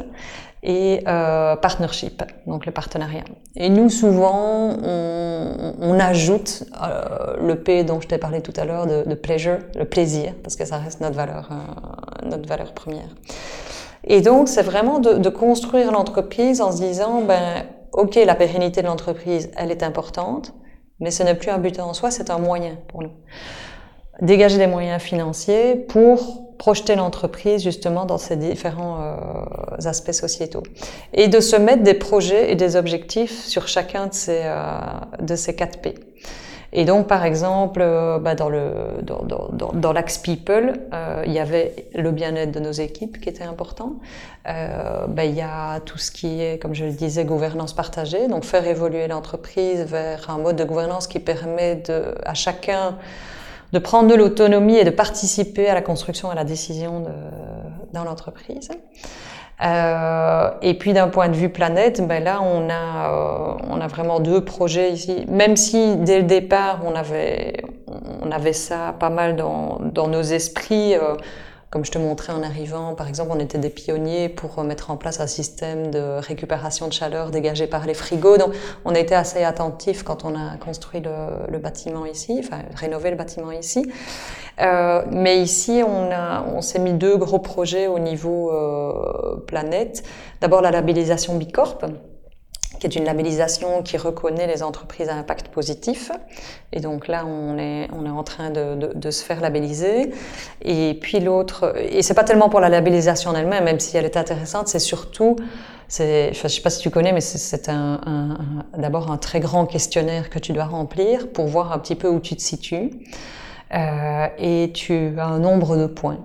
et 0.64 1.04
euh, 1.08 1.56
partnership, 1.56 2.24
donc 2.46 2.66
le 2.66 2.72
partenariat. 2.72 3.24
Et 3.56 3.70
nous, 3.70 3.90
souvent, 3.90 4.76
on, 4.84 5.74
on 5.80 6.00
ajoute 6.00 6.64
euh, 6.82 7.36
le 7.42 7.56
P 7.56 7.84
dont 7.84 8.00
je 8.00 8.08
t'ai 8.08 8.18
parlé 8.18 8.42
tout 8.42 8.54
à 8.58 8.66
l'heure, 8.66 8.86
de, 8.86 9.04
de, 9.04 9.16
pleasure, 9.16 9.58
le 9.76 9.86
plaisir, 9.86 10.34
parce 10.44 10.56
que 10.56 10.66
ça 10.66 10.78
reste 10.78 11.02
notre 11.02 11.16
valeur, 11.16 11.50
euh, 11.52 12.28
notre 12.30 12.48
valeur 12.48 12.74
première. 12.74 13.10
Et 14.04 14.22
donc, 14.22 14.48
c'est 14.48 14.62
vraiment 14.64 15.00
de, 15.00 15.14
de 15.14 15.30
construire 15.30 15.92
l'entreprise 15.92 16.62
en 16.62 16.72
se 16.72 16.78
disant, 16.78 17.22
ben, 17.22 17.66
ok, 17.92 18.16
la 18.16 18.36
pérennité 18.36 18.82
de 18.82 18.88
l'entreprise, 18.88 19.52
elle 19.58 19.72
est 19.72 19.84
importante, 19.84 20.54
mais 21.00 21.12
ce 21.12 21.24
n'est 21.24 21.36
plus 21.36 21.50
un 21.50 21.58
but 21.58 21.80
en 21.80 21.94
soi, 21.94 22.12
c'est 22.12 22.30
un 22.30 22.38
moyen 22.38 22.78
pour 22.88 23.02
nous. 23.02 23.12
Dégager 24.22 24.60
des 24.60 24.68
moyens 24.68 25.02
financiers 25.02 25.76
pour 25.76 26.51
projeter 26.62 26.94
l'entreprise 26.94 27.64
justement 27.64 28.06
dans 28.06 28.20
ces 28.20 28.36
différents 28.36 29.00
euh, 29.02 29.88
aspects 29.90 30.12
sociétaux 30.12 30.62
et 31.12 31.28
de 31.28 31.40
se 31.40 31.56
mettre 31.56 31.82
des 31.82 31.96
projets 31.96 32.52
et 32.52 32.56
des 32.56 32.76
objectifs 32.76 33.44
sur 33.46 33.68
chacun 33.68 34.06
de 34.06 34.14
ces, 34.14 34.44
euh, 34.44 34.80
de 35.20 35.36
ces 35.36 35.56
4 35.56 35.80
P. 35.80 35.96
Et 36.74 36.86
donc, 36.86 37.08
par 37.08 37.26
exemple, 37.26 37.82
euh, 37.82 38.20
bah, 38.20 38.36
dans 38.36 38.48
le 38.48 38.72
dans, 39.02 39.24
dans, 39.24 39.72
dans 39.74 39.92
l'axe 39.92 40.20
people, 40.20 40.74
euh, 40.94 41.24
il 41.26 41.34
y 41.34 41.40
avait 41.40 41.88
le 41.96 42.12
bien-être 42.12 42.52
de 42.52 42.60
nos 42.60 42.72
équipes 42.72 43.20
qui 43.20 43.28
était 43.28 43.44
important. 43.44 43.96
Euh, 44.48 45.08
bah, 45.08 45.26
il 45.26 45.36
y 45.36 45.42
a 45.42 45.80
tout 45.82 45.98
ce 45.98 46.12
qui 46.12 46.42
est, 46.42 46.62
comme 46.62 46.76
je 46.76 46.86
le 46.86 46.92
disais, 46.92 47.26
gouvernance 47.26 47.74
partagée, 47.74 48.28
donc 48.28 48.46
faire 48.46 48.66
évoluer 48.68 49.08
l'entreprise 49.08 49.82
vers 49.82 50.30
un 50.30 50.38
mode 50.38 50.58
de 50.58 50.64
gouvernance 50.64 51.08
qui 51.08 51.20
permet 51.20 51.76
de, 51.76 52.16
à 52.24 52.36
chacun 52.36 52.98
de 53.72 53.80
prendre 53.80 54.10
de 54.10 54.16
l'autonomie 54.16 54.78
et 54.78 54.84
de 54.84 54.90
participer 54.90 55.70
à 55.70 55.74
la 55.74 55.82
construction 55.82 56.30
à 56.30 56.36
la 56.36 56.44
décision 56.44 57.02
de, 57.02 57.12
dans 57.94 58.04
l'entreprise. 58.04 58.70
Euh, 59.64 60.50
et 60.64 60.74
puis 60.74 60.94
d'un 60.94 61.08
point 61.08 61.30
de 61.30 61.36
vue 61.36 61.50
planète, 61.50 62.06
ben 62.08 62.24
là 62.24 62.42
on 62.42 62.68
a 62.70 63.12
euh, 63.12 63.54
on 63.70 63.80
a 63.80 63.88
vraiment 63.88 64.20
deux 64.20 64.44
projets 64.44 64.92
ici. 64.92 65.24
Même 65.28 65.56
si 65.56 65.98
dès 65.98 66.18
le 66.18 66.24
départ 66.24 66.80
on 66.84 66.96
avait 66.96 67.64
on 68.24 68.32
avait 68.32 68.54
ça 68.54 68.96
pas 69.00 69.12
mal 69.12 69.36
dans 69.36 69.80
dans 69.82 70.08
nos 70.08 70.24
esprits. 70.24 70.96
Euh, 70.96 71.16
comme 71.72 71.86
je 71.86 71.92
te 71.92 71.98
montrais 71.98 72.34
en 72.34 72.44
arrivant, 72.44 72.96
par 72.96 73.08
exemple, 73.08 73.32
on 73.34 73.40
était 73.40 73.58
des 73.58 73.70
pionniers 73.70 74.28
pour 74.28 74.62
mettre 74.62 74.92
en 74.92 74.98
place 74.98 75.22
un 75.22 75.28
système 75.28 75.90
de 75.90 76.20
récupération 76.20 76.90
de 76.90 76.94
chaleur 76.94 77.32
dégagé 77.32 77.66
par 77.66 77.86
les 77.86 77.94
frigos. 77.94 78.36
Donc, 78.36 78.54
on 78.84 78.94
a 78.94 79.00
été 79.00 79.16
assez 79.16 79.46
attentifs 79.46 80.04
quand 80.04 80.26
on 80.26 80.36
a 80.36 80.58
construit 80.58 81.00
le, 81.00 81.50
le 81.50 81.60
bâtiment 81.60 82.06
ici, 82.06 82.42
enfin, 82.44 82.64
rénové 82.76 83.10
le 83.10 83.16
bâtiment 83.16 83.54
ici. 83.54 83.90
Euh, 84.60 85.04
mais 85.10 85.42
ici, 85.42 85.82
on, 85.88 86.12
a, 86.12 86.44
on 86.54 86.62
s'est 86.62 86.80
mis 86.80 86.92
deux 86.92 87.16
gros 87.16 87.40
projets 87.40 87.88
au 87.88 88.00
niveau 88.00 88.52
euh, 88.52 89.38
planète. 89.48 90.04
D'abord, 90.42 90.62
la 90.62 90.72
labellisation 90.72 91.38
Bicorp 91.38 91.80
qui 92.82 92.88
est 92.88 92.96
une 92.96 93.06
labellisation 93.06 93.84
qui 93.84 93.96
reconnaît 93.96 94.48
les 94.48 94.64
entreprises 94.64 95.08
à 95.08 95.14
impact 95.14 95.50
positif. 95.50 96.12
Et 96.74 96.80
donc 96.80 97.08
là, 97.08 97.26
on 97.28 97.60
est, 97.60 97.88
on 97.94 98.08
est 98.08 98.10
en 98.10 98.24
train 98.24 98.50
de, 98.50 98.74
de, 98.74 98.92
de 98.96 99.12
se 99.12 99.24
faire 99.24 99.40
labelliser. 99.40 100.12
Et 100.64 100.98
puis 101.00 101.20
l'autre, 101.20 101.76
et 101.78 102.02
c'est 102.02 102.16
pas 102.16 102.24
tellement 102.24 102.50
pour 102.50 102.60
la 102.60 102.70
labellisation 102.70 103.30
en 103.30 103.36
elle-même, 103.36 103.66
même 103.66 103.80
si 103.80 103.96
elle 103.98 104.06
est 104.06 104.18
intéressante, 104.18 104.68
c'est 104.68 104.80
surtout, 104.80 105.36
c'est, 105.88 106.34
je 106.34 106.48
sais 106.48 106.62
pas 106.62 106.72
si 106.72 106.80
tu 106.80 106.90
connais, 106.90 107.14
mais 107.14 107.22
c'est 107.22 107.70
un, 107.70 108.02
un, 108.04 108.38
d'abord 108.76 109.12
un 109.12 109.18
très 109.18 109.40
grand 109.40 109.68
questionnaire 109.68 110.32
que 110.32 110.40
tu 110.40 110.52
dois 110.52 110.66
remplir 110.66 111.32
pour 111.32 111.46
voir 111.46 111.72
un 111.74 111.78
petit 111.78 111.96
peu 111.96 112.08
où 112.08 112.20
tu 112.20 112.36
te 112.36 112.42
situes. 112.42 112.90
Euh, 113.76 114.28
et 114.40 114.72
tu 114.74 115.20
as 115.20 115.28
un 115.28 115.38
nombre 115.40 115.78
de 115.78 115.86
points 115.86 116.18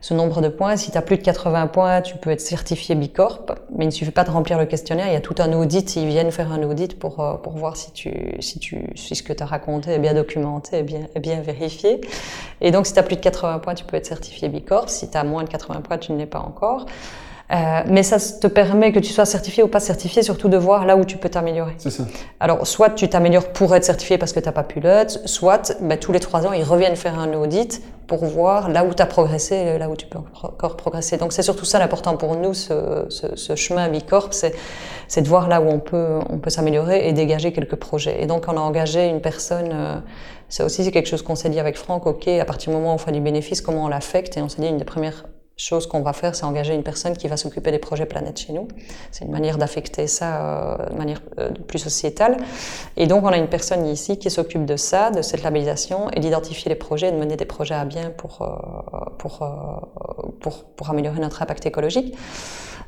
ce 0.00 0.14
nombre 0.14 0.40
de 0.40 0.48
points. 0.48 0.76
Si 0.76 0.90
tu 0.90 0.98
as 0.98 1.02
plus 1.02 1.16
de 1.16 1.22
80 1.22 1.66
points, 1.68 2.00
tu 2.02 2.16
peux 2.16 2.30
être 2.30 2.40
certifié 2.40 2.94
Bicorp, 2.94 3.52
mais 3.74 3.84
il 3.84 3.88
ne 3.88 3.92
suffit 3.92 4.10
pas 4.10 4.24
de 4.24 4.30
remplir 4.30 4.58
le 4.58 4.66
questionnaire, 4.66 5.06
il 5.08 5.12
y 5.12 5.16
a 5.16 5.20
tout 5.20 5.34
un 5.38 5.52
audit, 5.52 5.96
ils 5.96 6.06
viennent 6.06 6.30
faire 6.30 6.52
un 6.52 6.62
audit 6.62 6.98
pour, 6.98 7.20
euh, 7.20 7.34
pour 7.34 7.54
voir 7.54 7.76
si, 7.76 7.92
tu, 7.92 8.12
si, 8.40 8.58
tu, 8.58 8.90
si 8.94 9.14
ce 9.14 9.22
que 9.22 9.32
tu 9.32 9.42
as 9.42 9.46
raconté 9.46 9.92
est 9.92 9.98
bien 9.98 10.14
documenté, 10.14 10.78
est 10.78 10.82
bien, 10.82 11.06
est 11.14 11.20
bien 11.20 11.40
vérifié. 11.40 12.00
Et 12.60 12.70
donc 12.70 12.86
si 12.86 12.92
tu 12.92 12.98
as 12.98 13.02
plus 13.02 13.16
de 13.16 13.20
80 13.20 13.58
points, 13.58 13.74
tu 13.74 13.84
peux 13.84 13.96
être 13.96 14.06
certifié 14.06 14.48
Bicorp. 14.48 14.88
Si 14.88 15.10
tu 15.10 15.16
as 15.16 15.24
moins 15.24 15.44
de 15.44 15.48
80 15.48 15.80
points, 15.80 15.98
tu 15.98 16.12
ne 16.12 16.18
l'es 16.18 16.26
pas 16.26 16.40
encore. 16.40 16.86
Euh, 17.50 17.80
mais 17.86 18.02
ça 18.02 18.18
te 18.18 18.46
permet 18.46 18.92
que 18.92 18.98
tu 18.98 19.10
sois 19.10 19.24
certifié 19.24 19.62
ou 19.62 19.68
pas 19.68 19.80
certifié, 19.80 20.22
surtout 20.22 20.48
de 20.48 20.58
voir 20.58 20.84
là 20.84 20.96
où 20.96 21.04
tu 21.04 21.16
peux 21.16 21.30
t'améliorer. 21.30 21.74
C'est 21.78 21.90
ça. 21.90 22.04
Alors, 22.40 22.66
soit 22.66 22.90
tu 22.90 23.08
t'améliores 23.08 23.48
pour 23.48 23.74
être 23.74 23.84
certifié 23.84 24.18
parce 24.18 24.32
que 24.32 24.40
tu 24.40 24.46
n'as 24.46 24.52
pas 24.52 24.64
pu 24.64 24.80
l'être, 24.80 25.26
soit 25.26 25.74
ben, 25.80 25.98
tous 25.98 26.12
les 26.12 26.20
trois 26.20 26.46
ans, 26.46 26.52
ils 26.52 26.62
reviennent 26.64 26.96
faire 26.96 27.18
un 27.18 27.32
audit 27.32 27.82
pour 28.06 28.24
voir 28.24 28.68
là 28.68 28.84
où 28.84 28.92
tu 28.92 29.02
as 29.02 29.06
progressé, 29.06 29.78
là 29.78 29.88
où 29.88 29.96
tu 29.96 30.06
peux 30.06 30.18
encore 30.42 30.76
progresser. 30.76 31.16
Donc, 31.16 31.32
c'est 31.32 31.42
surtout 31.42 31.64
ça 31.64 31.78
l'important 31.78 32.16
pour 32.16 32.36
nous, 32.36 32.52
ce, 32.54 33.06
ce, 33.08 33.36
ce 33.36 33.54
chemin 33.54 33.88
Bicorp, 33.88 34.32
c'est 34.32 35.22
de 35.22 35.28
voir 35.28 35.48
là 35.48 35.60
où 35.60 35.68
on 35.68 35.78
peut, 35.78 36.18
on 36.28 36.38
peut 36.38 36.50
s'améliorer 36.50 37.08
et 37.08 37.12
dégager 37.12 37.52
quelques 37.52 37.76
projets. 37.76 38.22
Et 38.22 38.26
donc, 38.26 38.44
on 38.48 38.56
a 38.56 38.60
engagé 38.60 39.08
une 39.08 39.20
personne, 39.20 39.70
euh, 39.72 39.94
c'est 40.48 40.62
aussi 40.62 40.90
quelque 40.90 41.08
chose 41.08 41.22
qu'on 41.22 41.34
s'est 41.34 41.50
dit 41.50 41.60
avec 41.60 41.76
Franck, 41.76 42.06
OK, 42.06 42.28
à 42.28 42.44
partir 42.44 42.70
du 42.70 42.76
moment 42.76 42.92
où 42.92 42.94
on 42.94 42.98
fait 42.98 43.12
du 43.12 43.20
bénéfice, 43.20 43.60
comment 43.60 43.84
on 43.84 43.88
l'affecte? 43.88 44.36
Et 44.36 44.42
on 44.42 44.48
s'est 44.48 44.60
dit, 44.60 44.68
une 44.68 44.78
des 44.78 44.84
premières 44.84 45.24
chose 45.58 45.86
qu'on 45.86 46.02
va 46.02 46.12
faire, 46.12 46.34
c'est 46.34 46.44
engager 46.44 46.74
une 46.74 46.84
personne 46.84 47.16
qui 47.16 47.26
va 47.28 47.36
s'occuper 47.36 47.70
des 47.70 47.78
projets 47.78 48.06
planète 48.06 48.38
chez 48.38 48.52
nous. 48.52 48.68
C'est 49.10 49.24
une 49.24 49.32
manière 49.32 49.58
d'affecter 49.58 50.06
ça 50.06 50.76
euh, 50.76 50.90
de 50.90 50.96
manière 50.96 51.20
euh, 51.38 51.50
plus 51.66 51.80
sociétale. 51.80 52.36
Et 52.96 53.06
donc, 53.06 53.24
on 53.24 53.28
a 53.28 53.36
une 53.36 53.48
personne 53.48 53.84
ici 53.86 54.18
qui 54.18 54.30
s'occupe 54.30 54.64
de 54.64 54.76
ça, 54.76 55.10
de 55.10 55.20
cette 55.20 55.42
labellisation, 55.42 56.10
et 56.12 56.20
d'identifier 56.20 56.68
les 56.68 56.76
projets 56.76 57.08
et 57.08 57.12
de 57.12 57.16
mener 57.16 57.36
des 57.36 57.44
projets 57.44 57.74
à 57.74 57.84
bien 57.84 58.10
pour, 58.10 58.42
euh, 58.42 59.10
pour, 59.18 59.42
euh, 59.42 60.26
pour, 60.40 60.64
pour, 60.64 60.90
améliorer 60.90 61.20
notre 61.20 61.42
impact 61.42 61.66
écologique. 61.66 62.16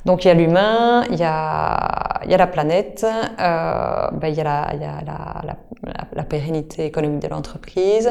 Donc, 0.06 0.24
il 0.24 0.28
y 0.28 0.30
a 0.30 0.34
l'humain, 0.34 1.04
il 1.10 1.18
y 1.18 1.24
a, 1.24 2.20
il 2.24 2.30
y 2.30 2.34
a 2.34 2.38
la 2.38 2.46
planète, 2.46 3.04
euh, 3.04 4.08
ben, 4.12 4.28
il 4.28 4.34
y 4.34 4.40
a, 4.40 4.44
la, 4.44 4.70
il 4.74 4.80
y 4.80 4.84
a 4.84 5.02
la, 5.04 5.42
la, 5.44 5.56
la 6.12 6.24
pérennité 6.24 6.86
économique 6.86 7.20
de 7.20 7.28
l'entreprise, 7.28 8.10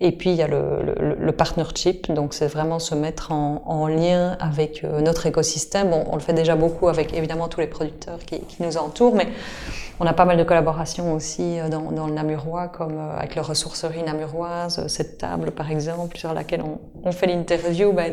et 0.00 0.12
puis 0.12 0.30
il 0.30 0.36
y 0.36 0.42
a 0.42 0.46
le, 0.46 0.82
le, 0.82 1.16
le 1.18 1.32
partnership, 1.32 2.12
donc 2.12 2.32
c'est 2.32 2.46
vraiment 2.46 2.78
se 2.78 2.94
mettre 2.94 3.32
en, 3.32 3.62
en 3.66 3.88
lien 3.88 4.36
avec 4.38 4.84
euh, 4.84 5.00
notre 5.00 5.26
écosystème. 5.26 5.90
Bon, 5.90 6.04
on 6.08 6.14
le 6.14 6.20
fait 6.20 6.32
déjà 6.34 6.54
beaucoup 6.54 6.88
avec 6.88 7.12
évidemment 7.14 7.48
tous 7.48 7.60
les 7.60 7.66
producteurs 7.66 8.20
qui, 8.20 8.38
qui 8.40 8.62
nous 8.62 8.76
entourent, 8.76 9.16
mais 9.16 9.28
on 9.98 10.06
a 10.06 10.12
pas 10.12 10.24
mal 10.24 10.36
de 10.36 10.44
collaborations 10.44 11.12
aussi 11.14 11.58
euh, 11.58 11.68
dans, 11.68 11.90
dans 11.90 12.06
le 12.06 12.12
Namurois, 12.12 12.68
comme 12.68 12.96
euh, 12.96 13.16
avec 13.18 13.34
la 13.34 13.42
ressourcerie 13.42 14.04
namuroise. 14.04 14.86
Cette 14.86 15.18
table, 15.18 15.50
par 15.50 15.70
exemple, 15.70 16.16
sur 16.16 16.32
laquelle 16.32 16.62
on, 16.62 16.78
on 17.02 17.10
fait 17.10 17.26
l'interview, 17.26 17.92
ben, 17.92 18.12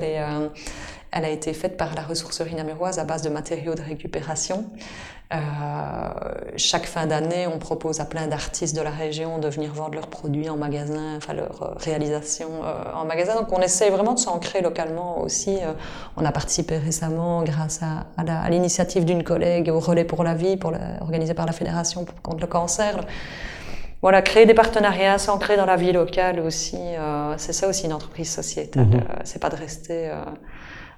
elle, 1.11 1.25
a 1.25 1.29
été 1.29 1.53
faite 1.53 1.77
par 1.77 1.93
la 1.93 2.01
ressourcerie 2.01 2.55
namuroise 2.55 2.97
à 2.97 3.03
base 3.03 3.21
de 3.21 3.29
matériaux 3.29 3.75
de 3.75 3.83
récupération. 3.83 4.65
Euh, 5.33 5.37
chaque 6.57 6.85
fin 6.85 7.05
d'année, 7.05 7.47
on 7.47 7.59
propose 7.59 7.99
à 7.99 8.05
plein 8.05 8.27
d'artistes 8.27 8.75
de 8.75 8.81
la 8.81 8.89
région 8.89 9.37
de 9.37 9.47
venir 9.47 9.73
vendre 9.73 9.95
leurs 9.95 10.07
produits 10.07 10.49
en 10.49 10.57
magasin, 10.57 11.15
enfin 11.17 11.33
leurs 11.33 11.63
euh, 11.63 11.73
réalisations 11.77 12.63
euh, 12.63 12.93
en 12.93 13.05
magasin. 13.05 13.35
Donc 13.35 13.51
on 13.51 13.61
essaie 13.61 13.89
vraiment 13.89 14.13
de 14.13 14.19
s'ancrer 14.19 14.61
localement 14.61 15.21
aussi. 15.21 15.57
Euh, 15.61 15.73
on 16.17 16.25
a 16.25 16.31
participé 16.31 16.77
récemment 16.77 17.43
grâce 17.43 17.81
à, 17.81 18.05
à 18.17 18.49
l'initiative 18.49 19.05
d'une 19.05 19.23
collègue 19.23 19.69
au 19.69 19.79
Relais 19.79 20.05
pour 20.05 20.23
la 20.23 20.33
vie, 20.33 20.57
pour 20.57 20.71
la, 20.71 21.01
organisé 21.01 21.33
par 21.33 21.45
la 21.45 21.53
Fédération 21.53 22.05
contre 22.23 22.41
le 22.41 22.47
cancer. 22.47 23.05
Voilà, 24.01 24.21
créer 24.21 24.45
des 24.45 24.53
partenariats, 24.53 25.17
s'ancrer 25.17 25.57
dans 25.57 25.65
la 25.65 25.77
vie 25.77 25.91
locale 25.91 26.39
aussi, 26.39 26.77
c'est 27.37 27.53
ça 27.53 27.67
aussi 27.67 27.85
une 27.85 27.93
entreprise 27.93 28.29
sociétale. 28.29 28.85
Mmh. 28.85 29.01
c'est 29.23 29.41
pas 29.41 29.49
de 29.49 29.55
rester 29.55 30.11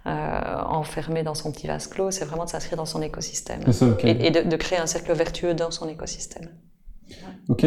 enfermé 0.06 1.24
dans 1.24 1.36
son 1.36 1.52
petit 1.52 1.68
vase 1.68 1.88
clos, 1.88 2.12
c'est 2.12 2.26
vraiment 2.26 2.45
de 2.45 2.50
s'inscrire 2.50 2.78
dans 2.78 2.86
son 2.86 3.02
écosystème 3.02 3.72
ça, 3.72 3.88
okay. 3.88 4.12
et, 4.12 4.28
et 4.28 4.32
de, 4.32 4.41
de, 4.50 4.56
créer 4.56 4.80
un 4.80 4.86
cercle 4.86 5.12
vertueux 5.14 5.54
dans 5.54 5.72
son 5.72 5.89
écosystème. 5.89 6.50
Ok. 7.50 7.66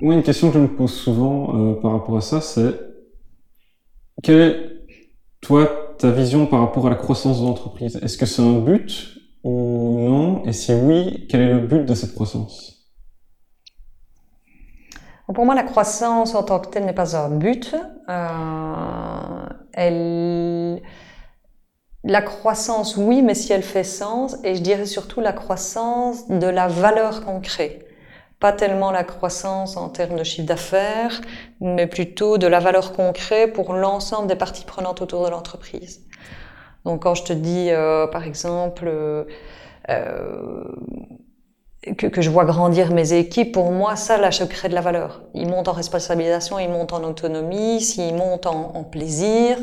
Moi, 0.00 0.14
une 0.14 0.22
question 0.22 0.48
que 0.48 0.54
je 0.54 0.60
me 0.60 0.68
pose 0.68 0.92
souvent 0.92 1.56
euh, 1.56 1.74
par 1.74 1.92
rapport 1.92 2.16
à 2.16 2.20
ça, 2.20 2.40
c'est 2.40 2.74
quelle 4.22 4.40
est, 4.40 4.86
toi, 5.40 5.94
ta 5.98 6.10
vision 6.10 6.46
par 6.46 6.60
rapport 6.60 6.86
à 6.86 6.90
la 6.90 6.96
croissance 6.96 7.40
de 7.40 7.46
l'entreprise? 7.46 7.96
Est-ce 8.02 8.18
que 8.18 8.26
c'est 8.26 8.42
un 8.42 8.60
but 8.60 9.18
ou 9.42 9.98
non? 10.00 10.44
Et 10.44 10.52
si 10.52 10.72
oui, 10.74 11.26
quel 11.30 11.40
est 11.40 11.52
le 11.52 11.60
but 11.60 11.84
de 11.84 11.94
cette 11.94 12.14
croissance? 12.14 12.72
Pour 15.34 15.44
moi, 15.44 15.54
la 15.54 15.64
croissance 15.64 16.34
en 16.34 16.42
tant 16.42 16.60
que 16.60 16.68
telle 16.68 16.84
n'est 16.84 16.92
pas 16.92 17.16
un 17.16 17.30
but. 17.30 17.74
Euh, 18.08 19.46
elle, 19.72 20.82
la 22.06 22.22
croissance, 22.22 22.96
oui, 22.96 23.20
mais 23.20 23.34
si 23.34 23.52
elle 23.52 23.64
fait 23.64 23.82
sens, 23.82 24.36
et 24.44 24.54
je 24.54 24.60
dirais 24.60 24.86
surtout 24.86 25.20
la 25.20 25.32
croissance 25.32 26.28
de 26.28 26.46
la 26.46 26.68
valeur 26.68 27.24
qu'on 27.24 27.40
crée. 27.40 27.80
Pas 28.38 28.52
tellement 28.52 28.92
la 28.92 29.02
croissance 29.02 29.76
en 29.76 29.88
termes 29.88 30.16
de 30.16 30.22
chiffre 30.22 30.46
d'affaires, 30.46 31.20
mais 31.60 31.88
plutôt 31.88 32.38
de 32.38 32.46
la 32.46 32.60
valeur 32.60 32.92
qu'on 32.92 33.12
crée 33.12 33.48
pour 33.48 33.72
l'ensemble 33.72 34.28
des 34.28 34.36
parties 34.36 34.64
prenantes 34.64 35.02
autour 35.02 35.24
de 35.24 35.30
l'entreprise. 35.30 36.06
Donc 36.84 37.02
quand 37.02 37.16
je 37.16 37.24
te 37.24 37.32
dis, 37.32 37.70
euh, 37.70 38.06
par 38.06 38.22
exemple, 38.22 38.86
euh, 38.86 39.24
que, 41.94 42.06
que, 42.06 42.22
je 42.22 42.30
vois 42.30 42.44
grandir 42.44 42.92
mes 42.92 43.12
équipes, 43.12 43.52
pour 43.52 43.70
moi, 43.70 43.96
ça, 43.96 44.18
là, 44.18 44.30
je 44.30 44.44
crée 44.44 44.68
de 44.68 44.74
la 44.74 44.80
valeur. 44.80 45.22
Ils 45.34 45.48
montent 45.48 45.68
en 45.68 45.72
responsabilisation, 45.72 46.58
ils 46.58 46.68
montent 46.68 46.92
en 46.92 47.04
autonomie, 47.04 47.80
s'ils 47.80 48.14
montent 48.14 48.46
en, 48.46 48.72
en 48.74 48.82
plaisir, 48.82 49.58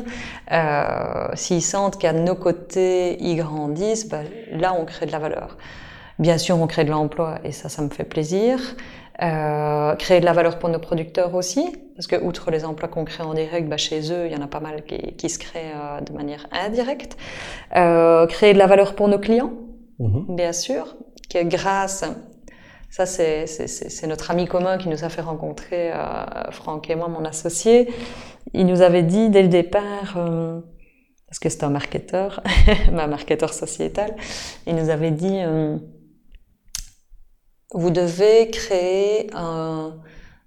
euh, 0.52 1.28
s'ils 1.34 1.62
sentent 1.62 1.98
qu'à 1.98 2.12
nos 2.12 2.34
côtés, 2.34 3.22
ils 3.22 3.36
grandissent, 3.36 4.08
ben, 4.08 4.24
là, 4.52 4.74
on 4.78 4.84
crée 4.84 5.06
de 5.06 5.12
la 5.12 5.18
valeur. 5.18 5.56
Bien 6.18 6.38
sûr, 6.38 6.58
on 6.58 6.66
crée 6.66 6.84
de 6.84 6.90
l'emploi, 6.90 7.38
et 7.44 7.52
ça, 7.52 7.68
ça 7.68 7.82
me 7.82 7.88
fait 7.88 8.04
plaisir. 8.04 8.58
Euh, 9.22 9.94
créer 9.94 10.18
de 10.18 10.24
la 10.24 10.32
valeur 10.32 10.58
pour 10.58 10.68
nos 10.68 10.80
producteurs 10.80 11.36
aussi, 11.36 11.70
parce 11.94 12.08
que 12.08 12.16
outre 12.16 12.50
les 12.50 12.64
emplois 12.64 12.88
qu'on 12.88 13.04
crée 13.04 13.22
en 13.22 13.32
direct, 13.32 13.68
bah 13.68 13.76
chez 13.76 14.12
eux, 14.12 14.26
il 14.26 14.32
y 14.32 14.36
en 14.36 14.42
a 14.42 14.48
pas 14.48 14.58
mal 14.58 14.82
qui, 14.82 15.14
qui 15.14 15.30
se 15.30 15.38
créent 15.38 15.72
euh, 15.72 16.00
de 16.00 16.12
manière 16.12 16.48
indirecte. 16.50 17.16
Euh, 17.76 18.26
créer 18.26 18.54
de 18.54 18.58
la 18.58 18.66
valeur 18.66 18.96
pour 18.96 19.06
nos 19.06 19.20
clients, 19.20 19.52
mmh. 20.00 20.34
bien 20.34 20.52
sûr, 20.52 20.96
que 21.28 21.42
grâce, 21.42 22.04
ça 22.90 23.06
c'est 23.06 24.06
notre 24.06 24.30
ami 24.30 24.46
commun 24.46 24.78
qui 24.78 24.88
nous 24.88 25.04
a 25.04 25.08
fait 25.08 25.20
rencontrer, 25.20 25.92
euh, 25.92 26.50
Franck 26.50 26.88
et 26.90 26.94
moi, 26.94 27.08
mon 27.08 27.24
associé, 27.24 27.92
il 28.52 28.66
nous 28.66 28.82
avait 28.82 29.02
dit 29.02 29.30
dès 29.30 29.42
le 29.42 29.48
départ, 29.48 30.16
euh, 30.16 30.60
parce 31.26 31.38
que 31.38 31.48
c'est 31.48 31.64
un 31.64 31.70
marketeur, 31.70 32.42
un 32.88 33.06
marketeur 33.06 33.52
sociétal, 33.52 34.14
il 34.66 34.76
nous 34.76 34.90
avait 34.90 35.10
dit, 35.10 35.40
euh, 35.40 35.76
vous 37.72 37.90
devez 37.90 38.50
créer 38.50 39.28
un, 39.34 39.96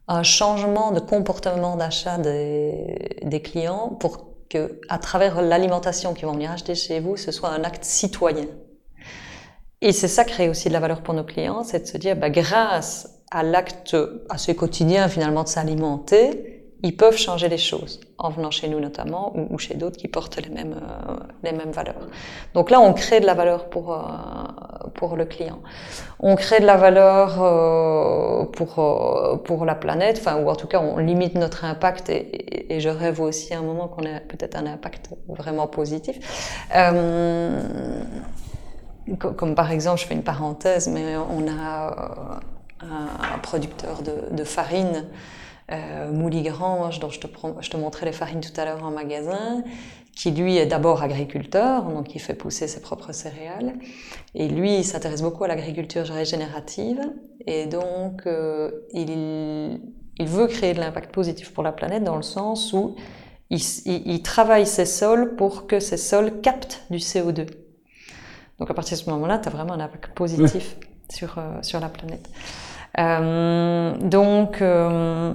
un 0.07 0.23
changement 0.23 0.91
de 0.91 1.01
comportement 1.01 1.75
d'achat 1.75 2.17
des, 2.17 3.19
des 3.23 3.41
clients 3.41 3.89
pour 3.99 4.27
que, 4.49 4.79
à 4.87 4.97
travers 4.99 5.41
l'alimentation 5.41 6.13
qu'ils 6.13 6.27
vont 6.27 6.33
venir 6.33 6.51
acheter 6.51 6.75
chez 6.75 6.99
vous, 6.99 7.17
ce 7.17 7.31
soit 7.31 7.49
un 7.49 7.63
acte 7.63 7.83
citoyen. 7.83 8.47
Et 9.81 9.91
c'est 9.91 10.07
ça 10.07 10.23
crée 10.23 10.49
aussi 10.49 10.69
de 10.69 10.73
la 10.73 10.79
valeur 10.79 11.01
pour 11.01 11.13
nos 11.13 11.23
clients, 11.23 11.63
c'est 11.63 11.81
de 11.81 11.85
se 11.85 11.97
dire, 11.97 12.15
bah, 12.15 12.29
grâce 12.29 13.21
à 13.29 13.43
l'acte 13.43 13.95
assez 14.29 14.55
quotidien 14.55 15.07
finalement 15.07 15.43
de 15.43 15.49
s'alimenter, 15.49 16.57
ils 16.83 16.95
peuvent 16.95 17.17
changer 17.17 17.49
les 17.49 17.57
choses 17.57 17.99
en 18.19 18.29
venant 18.29 18.51
chez 18.51 18.67
nous 18.67 18.79
notamment 18.79 19.33
ou, 19.35 19.57
chez 19.57 19.73
d'autres 19.73 19.97
qui 19.97 20.07
portent 20.07 20.37
les 20.37 20.49
mêmes 20.49 20.75
euh, 20.75 21.15
les 21.43 21.51
mêmes 21.51 21.71
valeurs. 21.71 22.07
Donc 22.53 22.69
là, 22.69 22.79
on 22.79 22.93
crée 22.93 23.19
de 23.19 23.25
la 23.25 23.33
valeur 23.33 23.69
pour 23.69 23.93
euh, 23.93 24.03
pour 24.93 25.15
le 25.15 25.25
client. 25.25 25.59
On 26.19 26.35
crée 26.35 26.59
de 26.59 26.65
la 26.65 26.77
valeur 26.77 27.41
euh, 27.41 28.45
pour 28.45 28.79
euh, 28.79 29.37
pour 29.37 29.65
la 29.65 29.75
planète, 29.75 30.17
enfin 30.19 30.37
ou 30.41 30.49
en 30.49 30.55
tout 30.55 30.67
cas, 30.67 30.79
on 30.79 30.97
limite 30.97 31.35
notre 31.35 31.65
impact 31.65 32.09
et, 32.09 32.79
je 32.79 32.89
rêve 32.89 33.21
aussi 33.21 33.53
à 33.53 33.59
un 33.59 33.63
moment 33.63 33.87
qu'on 33.87 34.03
ait 34.03 34.19
peut-être 34.19 34.55
un 34.55 34.67
impact 34.67 35.09
vraiment 35.27 35.67
positif. 35.67 36.19
Comme 39.15 39.55
par 39.55 39.71
exemple, 39.71 40.01
je 40.01 40.05
fais 40.05 40.13
une 40.13 40.23
parenthèse, 40.23 40.87
mais 40.87 41.15
on 41.15 41.47
a 41.47 42.39
un, 42.81 43.39
producteur 43.39 44.01
de, 44.31 44.43
farine 44.43 45.05
euh, 45.71 46.11
Mouligrange, 46.11 46.99
dont 46.99 47.09
je 47.09 47.19
te, 47.19 47.77
montrais 47.77 48.05
les 48.05 48.11
farines 48.11 48.41
tout 48.41 48.59
à 48.59 48.65
l'heure 48.65 48.83
en 48.83 48.91
magasin, 48.91 49.63
qui 50.15 50.31
lui 50.31 50.57
est 50.57 50.65
d'abord 50.65 51.03
agriculteur, 51.03 51.83
donc 51.83 52.15
il 52.15 52.19
fait 52.19 52.33
pousser 52.33 52.67
ses 52.67 52.81
propres 52.81 53.11
céréales. 53.11 53.73
Et 54.33 54.47
lui, 54.47 54.77
il 54.77 54.83
s'intéresse 54.83 55.21
beaucoup 55.21 55.43
à 55.43 55.47
l'agriculture 55.47 56.05
régénérative. 56.05 56.99
Et 57.45 57.67
donc, 57.67 58.25
euh, 58.25 58.71
il, 58.93 59.79
veut 60.19 60.47
créer 60.47 60.73
de 60.73 60.79
l'impact 60.79 61.13
positif 61.13 61.53
pour 61.53 61.63
la 61.63 61.71
planète 61.71 62.03
dans 62.03 62.15
le 62.15 62.23
sens 62.23 62.73
où 62.73 62.95
il, 63.49 63.61
il, 63.85 64.21
travaille 64.23 64.65
ses 64.65 64.85
sols 64.85 65.35
pour 65.35 65.67
que 65.67 65.79
ces 65.79 65.97
sols 65.97 66.41
captent 66.41 66.83
du 66.89 66.97
CO2. 66.97 67.45
Donc 68.59 68.71
à 68.71 68.73
partir 68.73 68.97
de 68.97 69.03
ce 69.03 69.09
moment-là, 69.09 69.37
tu 69.37 69.47
as 69.47 69.51
vraiment 69.51 69.73
un 69.73 69.79
impact 69.79 70.13
positif 70.13 70.77
sur, 71.09 71.37
euh, 71.37 71.61
sur 71.61 71.79
la 71.79 71.89
planète. 71.89 72.29
Euh, 72.97 73.95
donc, 73.99 74.61
euh, 74.61 75.33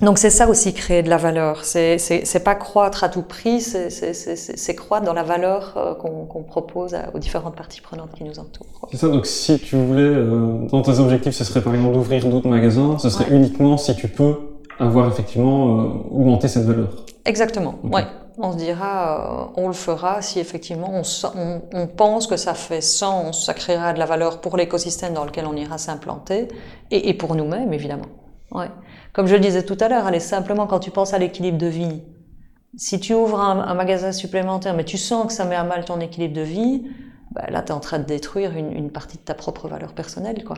donc 0.00 0.18
c'est 0.18 0.30
ça 0.30 0.48
aussi 0.48 0.72
créer 0.72 1.02
de 1.02 1.10
la 1.10 1.18
valeur. 1.18 1.64
C'est 1.64 1.98
c'est 1.98 2.44
pas 2.44 2.54
croître 2.54 3.04
à 3.04 3.08
tout 3.08 3.22
prix, 3.22 3.60
c'est 3.60 4.74
croître 4.74 5.04
dans 5.04 5.12
la 5.12 5.22
valeur 5.22 5.98
qu'on 6.00 6.42
propose 6.42 6.96
aux 7.12 7.18
différentes 7.18 7.54
parties 7.56 7.80
prenantes 7.80 8.12
qui 8.12 8.24
nous 8.24 8.38
entourent. 8.38 8.88
C'est 8.90 8.96
ça. 8.96 9.08
Donc 9.08 9.26
si 9.26 9.58
tu 9.58 9.76
voulais, 9.76 10.02
euh, 10.02 10.66
dans 10.70 10.82
tes 10.82 10.98
objectifs, 10.98 11.34
ce 11.34 11.44
serait 11.44 11.62
par 11.62 11.74
exemple 11.74 11.94
d'ouvrir 11.94 12.26
d'autres 12.26 12.48
magasins. 12.48 12.98
Ce 12.98 13.10
serait 13.10 13.30
uniquement 13.30 13.76
si 13.76 13.94
tu 13.94 14.08
peux 14.08 14.53
avoir 14.78 15.08
effectivement 15.08 15.80
euh, 15.80 15.88
augmenté 16.10 16.48
cette 16.48 16.64
valeur. 16.64 17.04
Exactement. 17.24 17.76
Ouais. 17.82 18.04
On 18.36 18.52
se 18.52 18.56
dira, 18.56 19.52
on 19.56 19.68
le 19.68 19.74
fera 19.74 20.20
si 20.20 20.40
effectivement 20.40 20.90
on, 20.92 21.02
on, 21.38 21.62
on, 21.72 21.86
pense 21.86 22.26
que 22.26 22.36
ça 22.36 22.54
fait 22.54 22.80
sens, 22.80 23.46
ça 23.46 23.54
créera 23.54 23.92
de 23.92 24.00
la 24.00 24.06
valeur 24.06 24.40
pour 24.40 24.56
l'écosystème 24.56 25.14
dans 25.14 25.24
lequel 25.24 25.46
on 25.46 25.54
ira 25.54 25.78
s'implanter 25.78 26.48
et, 26.90 27.10
et 27.10 27.14
pour 27.14 27.36
nous-mêmes 27.36 27.72
évidemment. 27.72 28.06
Ouais. 28.50 28.70
Comme 29.12 29.28
je 29.28 29.34
le 29.34 29.40
disais 29.40 29.62
tout 29.62 29.76
à 29.78 29.88
l'heure, 29.88 30.06
allez, 30.06 30.18
simplement 30.18 30.66
quand 30.66 30.80
tu 30.80 30.90
penses 30.90 31.14
à 31.14 31.18
l'équilibre 31.18 31.58
de 31.58 31.68
vie, 31.68 32.02
si 32.76 32.98
tu 32.98 33.14
ouvres 33.14 33.40
un, 33.40 33.74
magasin 33.74 34.12
supplémentaire, 34.12 34.74
mais 34.74 34.84
tu 34.84 34.98
sens 34.98 35.26
que 35.26 35.32
ça 35.32 35.44
met 35.44 35.54
à 35.54 35.64
mal 35.64 35.84
ton 35.84 36.00
équilibre 36.00 36.34
de 36.34 36.42
vie, 36.42 36.82
bah, 37.30 37.44
là, 37.48 37.62
tu 37.62 37.68
es 37.68 37.72
en 37.72 37.80
train 37.80 37.98
de 37.98 38.04
détruire 38.04 38.52
une, 38.56 38.90
partie 38.90 39.16
de 39.16 39.22
ta 39.22 39.34
propre 39.34 39.68
valeur 39.68 39.92
personnelle. 39.92 40.44
Quoi. 40.44 40.56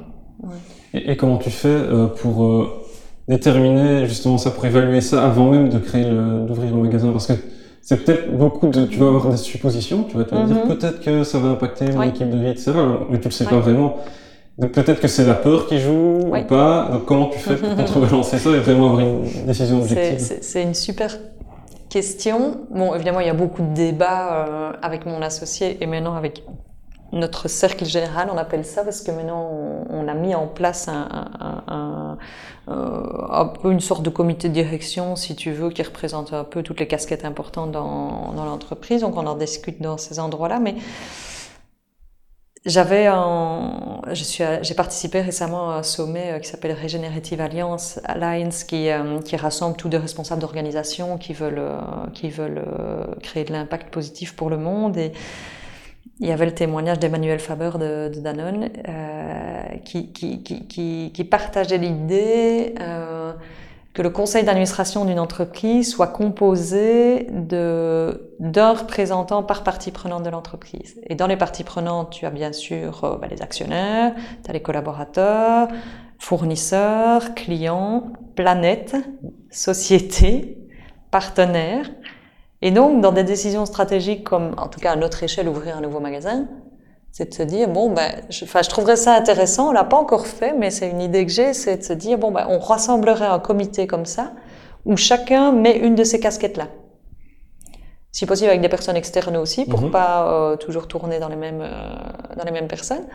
Et, 0.95 1.17
comment 1.17 1.37
tu 1.37 1.51
fais 1.51 1.69
euh, 1.69 2.07
pour 2.07 2.45
euh, 2.45 2.86
déterminer 3.29 4.07
justement 4.07 4.39
ça, 4.39 4.51
pour 4.51 4.65
évaluer 4.65 5.01
ça 5.01 5.25
avant 5.25 5.51
même 5.51 5.69
de 5.69 5.79
créer 5.79 6.05
d'ouvrir 6.05 6.75
le 6.75 6.83
magasin 6.83 7.11
Parce 7.13 7.27
que 7.27 7.35
c'est 7.83 8.05
peut-être 8.05 8.37
beaucoup 8.37 8.69
de. 8.69 8.87
Tu 8.87 8.99
vas 8.99 9.07
avoir 9.07 9.29
des 9.29 9.37
suppositions, 9.37 10.05
tu 10.05 10.17
vas 10.17 10.25
te 10.25 10.35
dire 10.35 10.57
mm-hmm. 10.57 10.69
peut-être 10.69 11.01
que 11.01 11.25
ça 11.25 11.39
va 11.39 11.49
impacter 11.51 11.91
mon 11.93 12.03
équilibre 12.03 12.37
de 12.37 12.43
vie, 12.43 12.51
etc. 12.51 12.73
Mais 13.11 13.19
tu 13.19 13.29
le 13.29 13.33
sais 13.33 13.45
pas 13.45 13.59
vraiment. 13.59 13.97
Donc 14.59 14.73
peut-être 14.73 15.01
que 15.01 15.09
c'est 15.09 15.27
la 15.27 15.35
peur 15.35 15.67
qui 15.67 15.79
joue 15.79 16.21
ou 16.27 16.45
pas. 16.49 16.89
Donc 16.91 17.05
comment 17.05 17.29
tu 17.29 17.39
fais 17.39 17.57
pour 17.57 17.77
contrebalancer 17.77 18.39
ça 18.39 18.51
et 18.51 18.59
vraiment 18.59 18.93
avoir 18.93 19.01
une 19.01 19.47
décision 19.47 19.81
objective 19.81 20.39
C'est 20.41 20.63
une 20.63 20.75
super 20.75 21.17
question. 21.91 22.63
Bon, 22.71 22.95
évidemment, 22.95 23.21
il 23.21 23.27
y 23.27 23.31
a 23.31 23.35
beaucoup 23.35 23.63
de 23.63 23.75
débats 23.75 24.47
euh, 24.49 24.73
avec 24.83 25.07
mon 25.07 25.21
associé 25.23 25.77
et 25.81 25.87
maintenant 25.87 26.15
avec 26.15 26.43
notre 27.13 27.49
cercle 27.49 27.85
général, 27.85 28.29
on 28.33 28.37
appelle 28.37 28.65
ça, 28.65 28.83
parce 28.85 29.01
que 29.01 29.11
maintenant 29.11 29.49
on, 29.89 30.09
a 30.09 30.15
mis 30.15 30.35
en 30.35 30.47
place 30.47 30.89
un, 30.89 32.19
peu 32.67 33.73
une 33.73 33.81
sorte 33.81 34.03
de 34.03 34.11
comité 34.11 34.49
de 34.49 34.55
direction, 34.55 35.17
si 35.17 35.37
tu 35.37 35.53
veux, 35.53 35.71
qui 35.71 35.83
représente 35.83 36.33
un 36.33 36.45
peu 36.45 36.63
toutes 36.63 36.81
les 36.81 36.89
casquettes 36.89 37.25
importantes 37.25 37.73
dans, 37.73 38.33
dans 38.33 38.45
l'entreprise. 38.45 39.03
Donc 39.03 39.17
on 39.17 39.27
en 39.27 39.37
discute 39.37 39.81
dans 39.81 39.99
ces 39.99 40.19
endroits-là, 40.19 40.59
mais 40.59 40.75
j'avais 42.67 43.09
j'ai 44.13 44.75
participé 44.75 45.21
récemment 45.21 45.71
à 45.71 45.77
un 45.77 45.83
sommet 45.85 46.33
euh, 46.33 46.39
qui 46.41 46.49
s'appelle 46.49 46.77
Regenerative 46.81 47.41
Alliance 47.41 48.01
Alliance, 48.05 48.65
qui, 48.65 48.91
euh, 48.91 49.21
qui 49.21 49.37
rassemble 49.37 49.77
tous 49.77 49.89
les 49.89 49.99
responsables 49.99 50.41
d'organisations 50.41 51.17
qui 51.17 51.33
veulent, 51.33 51.61
euh, 51.61 51.79
qui 52.13 52.29
veulent 52.29 52.65
créer 53.23 53.45
de 53.45 53.53
l'impact 53.53 53.91
positif 53.91 54.35
pour 54.35 54.51
le 54.51 54.57
monde. 54.57 54.97
Et 54.97 55.13
il 56.21 56.29
y 56.29 56.33
avait 56.33 56.47
le 56.47 56.55
témoignage 56.55 56.99
d'Emmanuel 56.99 57.39
Faber 57.39 57.73
de, 57.79 58.11
Danone, 58.21 58.71
euh, 58.89 59.63
qui, 59.85 61.29
partageait 61.31 61.79
l'idée 61.79 62.75
euh, 62.81 63.33
que 63.93 64.03
le 64.03 64.11
conseil 64.11 64.45
d'administration 64.45 65.05
d'une 65.05 65.19
entreprise 65.19 65.91
soit 65.91 66.09
composé 66.09 67.29
de 67.31 68.23
d'un 68.39 68.73
représentant 68.75 69.43
par 69.43 69.65
partie 69.65 69.91
prenante 69.91 70.23
de 70.23 70.29
l'entreprise. 70.29 71.01
Et 71.07 71.15
dans 71.15 71.27
les 71.27 71.39
parties 71.39 71.65
prenantes, 71.65 72.11
tu 72.11 72.27
as 72.27 72.31
bien 72.31 72.53
sûr 72.53 73.05
euh, 73.05 73.17
bah, 73.17 73.29
les 73.31 73.41
actionnaires, 73.41 74.15
tu 74.45 74.51
as 74.51 74.53
les 74.53 74.61
collaborateurs, 74.61 75.69
fournisseurs, 76.19 77.35
clients, 77.35 78.13
planète, 78.35 78.97
société, 79.51 80.59
partenaires. 81.11 81.91
Et 82.63 82.71
donc, 82.71 83.01
dans 83.01 83.13
des 83.13 83.25
décisions 83.25 83.67
stratégiques 83.67 84.25
comme, 84.25 84.55
en 84.57 84.69
tout 84.69 84.81
cas 84.81 84.93
à 84.93 84.97
notre 84.97 85.23
échelle, 85.23 85.49
ouvrir 85.49 85.77
un 85.77 85.81
nouveau 85.81 86.01
magasin, 86.01 86.47
c'est 87.17 87.31
de 87.31 87.35
se 87.35 87.43
dire 87.43 87.69
bon 87.69 87.89
ben 87.89 88.11
je, 88.29 88.45
je 88.45 88.69
trouverais 88.69 88.97
ça 88.97 89.15
intéressant 89.15 89.71
on 89.71 89.73
l'a 89.73 89.85
pas 89.85 89.97
encore 89.97 90.27
fait 90.27 90.53
mais 90.53 90.71
c'est 90.71 90.91
une 90.91 91.01
idée 91.01 91.25
que 91.25 91.33
j'ai 91.33 91.55
c'est 91.55 91.79
de 91.79 91.83
se 91.83 91.95
dire 91.95 92.19
bon 92.19 92.31
ben 92.31 92.47
on 92.51 92.59
rassemblerait 92.59 93.25
un 93.25 93.39
comité 93.39 93.87
comme 93.87 94.05
ça 94.05 94.33
où 94.85 94.99
chacun 94.99 95.51
met 95.51 95.79
une 95.79 95.95
de 95.95 96.05
ces 96.05 96.21
casquettes 96.21 96.59
là 96.59 96.69
si 98.13 98.27
possible 98.27 98.51
avec 98.51 98.61
des 98.61 98.69
personnes 98.69 98.97
externes 98.97 99.39
aussi 99.39 99.65
pour 99.65 99.81
mhm. 99.81 99.91
pas 99.91 100.31
euh, 100.31 100.57
toujours 100.57 100.89
tourner 100.89 101.19
dans 101.19 101.31
les 101.31 101.37
mêmes 101.37 101.63
euh, 101.63 102.37
dans 102.37 102.45
les 102.45 102.53
mêmes 102.53 102.69
personnes 102.69 103.07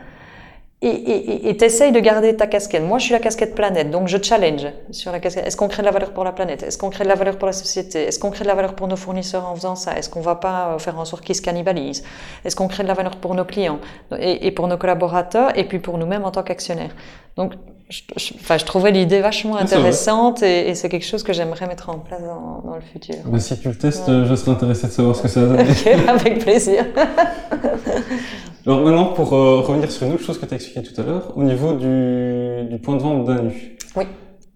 et 0.84 1.56
t'essayes 1.56 1.92
de 1.92 2.00
garder 2.00 2.34
ta 2.34 2.46
casquette. 2.48 2.82
Moi, 2.82 2.98
je 2.98 3.04
suis 3.04 3.12
la 3.12 3.20
casquette 3.20 3.54
planète, 3.54 3.90
donc 3.90 4.08
je 4.08 4.18
challenge 4.20 4.66
sur 4.90 5.12
la 5.12 5.20
casquette. 5.20 5.46
Est-ce 5.46 5.56
qu'on 5.56 5.68
crée 5.68 5.82
de 5.82 5.86
la 5.86 5.92
valeur 5.92 6.12
pour 6.12 6.24
la 6.24 6.32
planète? 6.32 6.64
Est-ce 6.64 6.76
qu'on 6.76 6.90
crée 6.90 7.04
de 7.04 7.08
la 7.08 7.14
valeur 7.14 7.38
pour 7.38 7.46
la 7.46 7.52
société? 7.52 8.02
Est-ce 8.02 8.18
qu'on 8.18 8.30
crée 8.30 8.42
de 8.42 8.48
la 8.48 8.54
valeur 8.56 8.74
pour 8.74 8.88
nos 8.88 8.96
fournisseurs 8.96 9.46
en 9.46 9.54
faisant 9.54 9.76
ça? 9.76 9.96
Est-ce 9.96 10.10
qu'on 10.10 10.20
va 10.20 10.34
pas 10.34 10.72
euh, 10.74 10.78
faire 10.78 10.98
en 10.98 11.04
sorte 11.04 11.24
qu'ils 11.24 11.36
se 11.36 11.42
cannibalisent? 11.42 12.02
Est-ce 12.44 12.56
qu'on 12.56 12.66
crée 12.66 12.82
de 12.82 12.88
la 12.88 12.94
valeur 12.94 13.16
pour 13.16 13.34
nos 13.36 13.44
clients 13.44 13.78
et, 14.18 14.46
et 14.46 14.50
pour 14.50 14.66
nos 14.66 14.76
collaborateurs 14.76 15.56
et 15.56 15.64
puis 15.64 15.78
pour 15.78 15.98
nous-mêmes 15.98 16.24
en 16.24 16.32
tant 16.32 16.42
qu'actionnaires? 16.42 16.94
Donc, 17.36 17.52
je, 17.88 18.00
je, 18.16 18.34
enfin, 18.34 18.58
je 18.58 18.64
trouvais 18.64 18.90
l'idée 18.90 19.20
vachement 19.20 19.56
intéressante 19.56 20.42
et, 20.42 20.68
et 20.70 20.74
c'est 20.74 20.88
quelque 20.88 21.06
chose 21.06 21.22
que 21.22 21.32
j'aimerais 21.32 21.66
mettre 21.66 21.90
en 21.90 21.98
place 21.98 22.22
dans, 22.22 22.62
dans 22.68 22.74
le 22.74 22.80
futur. 22.80 23.16
Bah, 23.26 23.38
si 23.38 23.58
tu 23.58 23.68
le 23.68 23.76
testes, 23.76 24.10
je 24.24 24.34
serais 24.34 24.50
intéressé 24.50 24.88
de 24.88 24.92
savoir 24.92 25.14
ce 25.14 25.22
que 25.22 25.28
ça 25.28 25.40
donne. 25.42 25.60
Ok, 25.60 25.86
avec 26.08 26.40
plaisir. 26.40 26.86
Alors 28.66 28.80
maintenant, 28.80 29.06
pour 29.06 29.32
euh, 29.32 29.60
revenir 29.60 29.90
sur 29.90 30.06
une 30.06 30.12
autre 30.14 30.22
chose 30.22 30.38
que 30.38 30.46
tu 30.46 30.54
as 30.54 30.56
expliqué 30.56 30.82
tout 30.82 31.00
à 31.00 31.04
l'heure, 31.04 31.36
au 31.36 31.42
niveau 31.42 31.72
du, 31.72 32.68
du 32.70 32.78
point 32.78 32.96
de 32.96 33.02
vente 33.02 33.24
d'ANU. 33.24 33.76
Oui. 33.96 34.04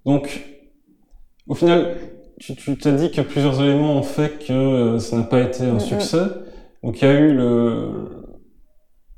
Donc, 0.04 0.44
au 1.48 1.54
final, 1.54 1.96
tu, 2.38 2.54
t'as 2.76 2.92
dit 2.92 3.10
que 3.10 3.20
plusieurs 3.20 3.60
éléments 3.60 3.96
ont 3.96 4.02
fait 4.02 4.44
que 4.46 4.52
euh, 4.52 4.98
ça 5.00 5.16
n'a 5.16 5.24
pas 5.24 5.40
été 5.40 5.64
un 5.64 5.80
succès. 5.80 6.22
Donc, 6.84 7.02
il 7.02 7.08
y 7.08 7.10
a 7.10 7.14
eu 7.14 7.34
le, 7.34 8.15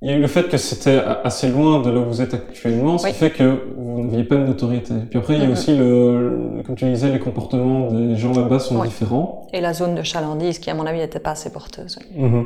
il 0.01 0.09
y 0.09 0.12
a 0.12 0.16
eu 0.16 0.20
le 0.20 0.28
fait 0.28 0.49
que 0.49 0.57
c'était 0.59 1.01
assez 1.24 1.49
loin 1.49 1.80
de 1.80 1.90
là 1.90 1.99
où 1.99 2.05
vous 2.05 2.22
êtes 2.22 2.32
actuellement, 2.32 2.99
ce 2.99 3.09
qui 3.09 3.14
fait 3.14 3.30
que 3.30 3.64
vous 3.76 4.05
n'aviez 4.05 4.22
pas 4.22 4.36
de 4.36 4.44
notoriété. 4.44 4.94
Puis 5.11 5.18
après, 5.18 5.34
il 5.34 5.42
y 5.42 5.46
a 5.46 5.51
aussi 5.51 5.76
le, 5.76 6.62
comme 6.64 6.76
tu 6.76 6.84
disais, 6.84 7.11
les 7.11 7.18
comportements 7.18 7.90
des 7.90 8.16
gens 8.16 8.32
là-bas 8.32 8.61
sont 8.61 8.84
différents. 8.84 9.49
Et 9.53 9.61
la 9.61 9.74
zone 9.74 9.96
de 9.96 10.03
chalandise, 10.03 10.61
qui 10.61 10.70
à 10.70 10.74
mon 10.74 10.86
avis 10.86 11.01
n'était 11.01 11.18
pas 11.18 11.32
assez 11.32 11.51
porteuse. 11.51 11.99
Mm-hmm. 12.16 12.44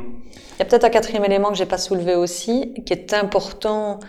Il 0.55 0.59
y 0.59 0.61
a 0.63 0.65
peut-être 0.65 0.85
un 0.85 0.89
quatrième 0.89 1.25
élément 1.25 1.49
que 1.49 1.55
j'ai 1.55 1.67
pas 1.67 1.77
soulevé 1.77 2.15
aussi, 2.15 2.73
qui 2.87 2.93
est 2.93 3.13
important 3.13 3.99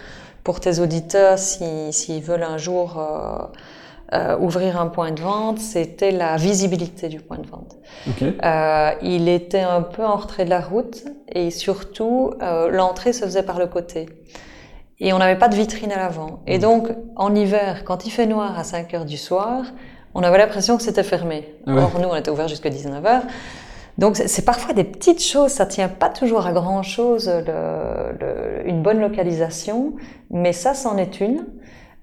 pour 0.43 0.61
tes 0.61 0.79
auditeurs 0.79 1.39
s'ils 1.39 1.93
si, 1.93 2.21
veulent 2.23 2.45
un 2.45 2.59
jour 2.59 2.99
euh, 2.99 3.45
euh, 4.13 4.37
ouvrir 4.39 4.81
un 4.81 4.87
point 4.89 5.11
de 5.13 5.21
vente, 5.21 5.59
c'était 5.59 6.11
la 6.11 6.37
visibilité 6.37 7.09
du 7.09 7.21
point 7.21 7.39
de 7.39 7.47
vente. 7.47 7.77
Okay. 8.11 8.35
Euh, 8.45 8.91
il 9.03 9.29
était 9.29 9.61
un 9.61 9.81
peu 9.83 10.05
en 10.05 10.17
retrait 10.17 10.45
de 10.45 10.51
la 10.51 10.61
route 10.61 11.05
et 11.33 11.51
surtout 11.51 12.33
euh, 12.43 12.69
l'entrée 12.71 13.13
se 13.13 13.25
faisait 13.25 13.43
par 13.43 13.59
le 13.59 13.67
côté. 13.67 14.07
Et 15.01 15.13
on 15.13 15.19
n'avait 15.19 15.39
pas 15.39 15.49
de 15.49 15.57
vitrine 15.57 15.91
à 15.91 15.97
l'avant. 15.97 16.41
Et 16.47 16.59
mmh. 16.59 16.61
donc 16.61 16.89
en 17.17 17.35
hiver, 17.35 17.85
quand 17.85 18.07
il 18.07 18.11
fait 18.11 18.27
noir 18.27 18.59
à 18.59 18.65
5 18.65 18.93
heures 18.95 19.05
du 19.07 19.17
soir, 19.17 19.65
on 20.15 20.23
avait 20.23 20.39
l'impression 20.39 20.77
que 20.77 20.83
c'était 20.83 21.03
fermé. 21.03 21.55
Ah 21.67 21.75
ouais. 21.75 21.83
Or, 21.83 21.99
nous, 22.01 22.09
on 22.09 22.15
était 22.15 22.31
ouvert 22.31 22.47
jusqu'à 22.47 22.71
19h. 22.71 23.23
Donc, 23.99 24.17
c'est 24.17 24.29
c'est 24.29 24.45
parfois 24.45 24.75
des 24.75 24.85
petites 24.85 25.23
choses, 25.23 25.51
ça 25.53 25.67
tient 25.67 25.89
pas 25.89 26.09
toujours 26.09 26.47
à 26.47 26.53
grand 26.53 26.83
chose, 26.83 27.29
le- 27.29 28.13
le- 28.21 28.69
une 28.69 28.83
bonne 28.83 29.01
localisation, 29.01 29.95
mais 30.31 30.53
ça, 30.53 30.75
c'en 30.75 30.97
est 30.97 31.21
une. 31.21 31.47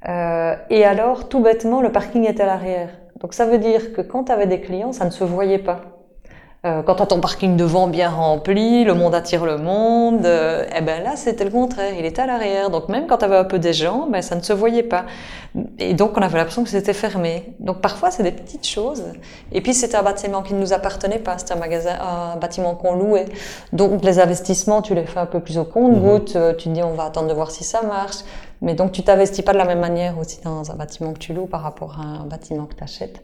Euh, 0.07 0.55
et 0.69 0.83
alors, 0.85 1.29
tout 1.29 1.41
bêtement, 1.41 1.81
le 1.81 1.91
parking 1.91 2.25
est 2.25 2.39
à 2.39 2.45
l'arrière. 2.45 2.89
Donc, 3.19 3.33
ça 3.33 3.45
veut 3.45 3.59
dire 3.59 3.93
que 3.93 4.01
quand 4.01 4.25
tu 4.25 4.31
avais 4.31 4.47
des 4.47 4.61
clients, 4.61 4.93
ça 4.93 5.05
ne 5.05 5.11
se 5.11 5.23
voyait 5.23 5.59
pas. 5.59 5.81
Euh, 6.63 6.83
quand 6.83 6.93
tu 6.93 7.01
as 7.01 7.07
ton 7.07 7.19
parking 7.19 7.57
devant 7.57 7.87
bien 7.87 8.11
rempli, 8.11 8.83
le 8.83 8.93
monde 8.93 9.15
attire 9.15 9.45
le 9.45 9.57
monde, 9.57 10.27
euh, 10.27 10.63
eh 10.77 10.81
ben 10.81 11.01
là 11.01 11.15
c'était 11.15 11.43
le 11.43 11.49
contraire, 11.49 11.91
il 11.97 12.05
était 12.05 12.21
à 12.21 12.27
l'arrière. 12.27 12.69
Donc 12.69 12.87
même 12.87 13.07
quand 13.07 13.17
tu 13.17 13.25
avais 13.25 13.37
un 13.37 13.45
peu 13.45 13.57
des 13.57 13.73
gens, 13.73 14.05
ben 14.07 14.21
ça 14.21 14.35
ne 14.35 14.41
se 14.41 14.53
voyait 14.53 14.83
pas. 14.83 15.05
Et 15.79 15.95
donc 15.95 16.15
on 16.17 16.21
avait 16.21 16.37
l'impression 16.37 16.63
que 16.63 16.69
c'était 16.69 16.93
fermé. 16.93 17.55
Donc 17.59 17.81
parfois 17.81 18.11
c'est 18.11 18.21
des 18.21 18.31
petites 18.31 18.67
choses. 18.67 19.05
Et 19.51 19.61
puis 19.61 19.73
c'était 19.73 19.95
un 19.95 20.03
bâtiment 20.03 20.43
qui 20.43 20.53
ne 20.53 20.59
nous 20.59 20.71
appartenait 20.71 21.17
pas, 21.17 21.39
c'était 21.39 21.53
un 21.53 21.57
magasin, 21.57 21.97
un 21.99 22.35
bâtiment 22.37 22.75
qu'on 22.75 22.93
louait. 22.93 23.25
Donc 23.73 24.03
les 24.03 24.19
investissements, 24.19 24.83
tu 24.83 24.93
les 24.93 25.07
fais 25.07 25.19
un 25.19 25.25
peu 25.25 25.39
plus 25.39 25.57
au 25.57 25.65
compte-goutte, 25.65 26.35
euh, 26.35 26.53
tu 26.53 26.69
te 26.69 26.73
dis 26.75 26.83
on 26.83 26.93
va 26.93 27.05
attendre 27.05 27.27
de 27.27 27.33
voir 27.33 27.49
si 27.49 27.63
ça 27.63 27.81
marche. 27.81 28.17
Mais 28.62 28.76
donc 28.76 28.91
tu 28.91 29.01
t'investis 29.03 29.43
pas 29.43 29.53
de 29.53 29.57
la 29.57 29.66
même 29.66 29.80
manière 29.80 30.18
aussi 30.20 30.39
dans 30.43 30.72
un 30.72 30.76
bâtiment 30.76 31.14
que 31.14 31.20
tu 31.20 31.34
loues 31.34 31.47
par 31.47 31.62
rapport 31.62 31.99
à 31.99 32.03
un 32.03 32.26
bâtiment 32.26 32.66
que 32.66 32.76
tu 32.76 32.84
achètes. 32.84 33.24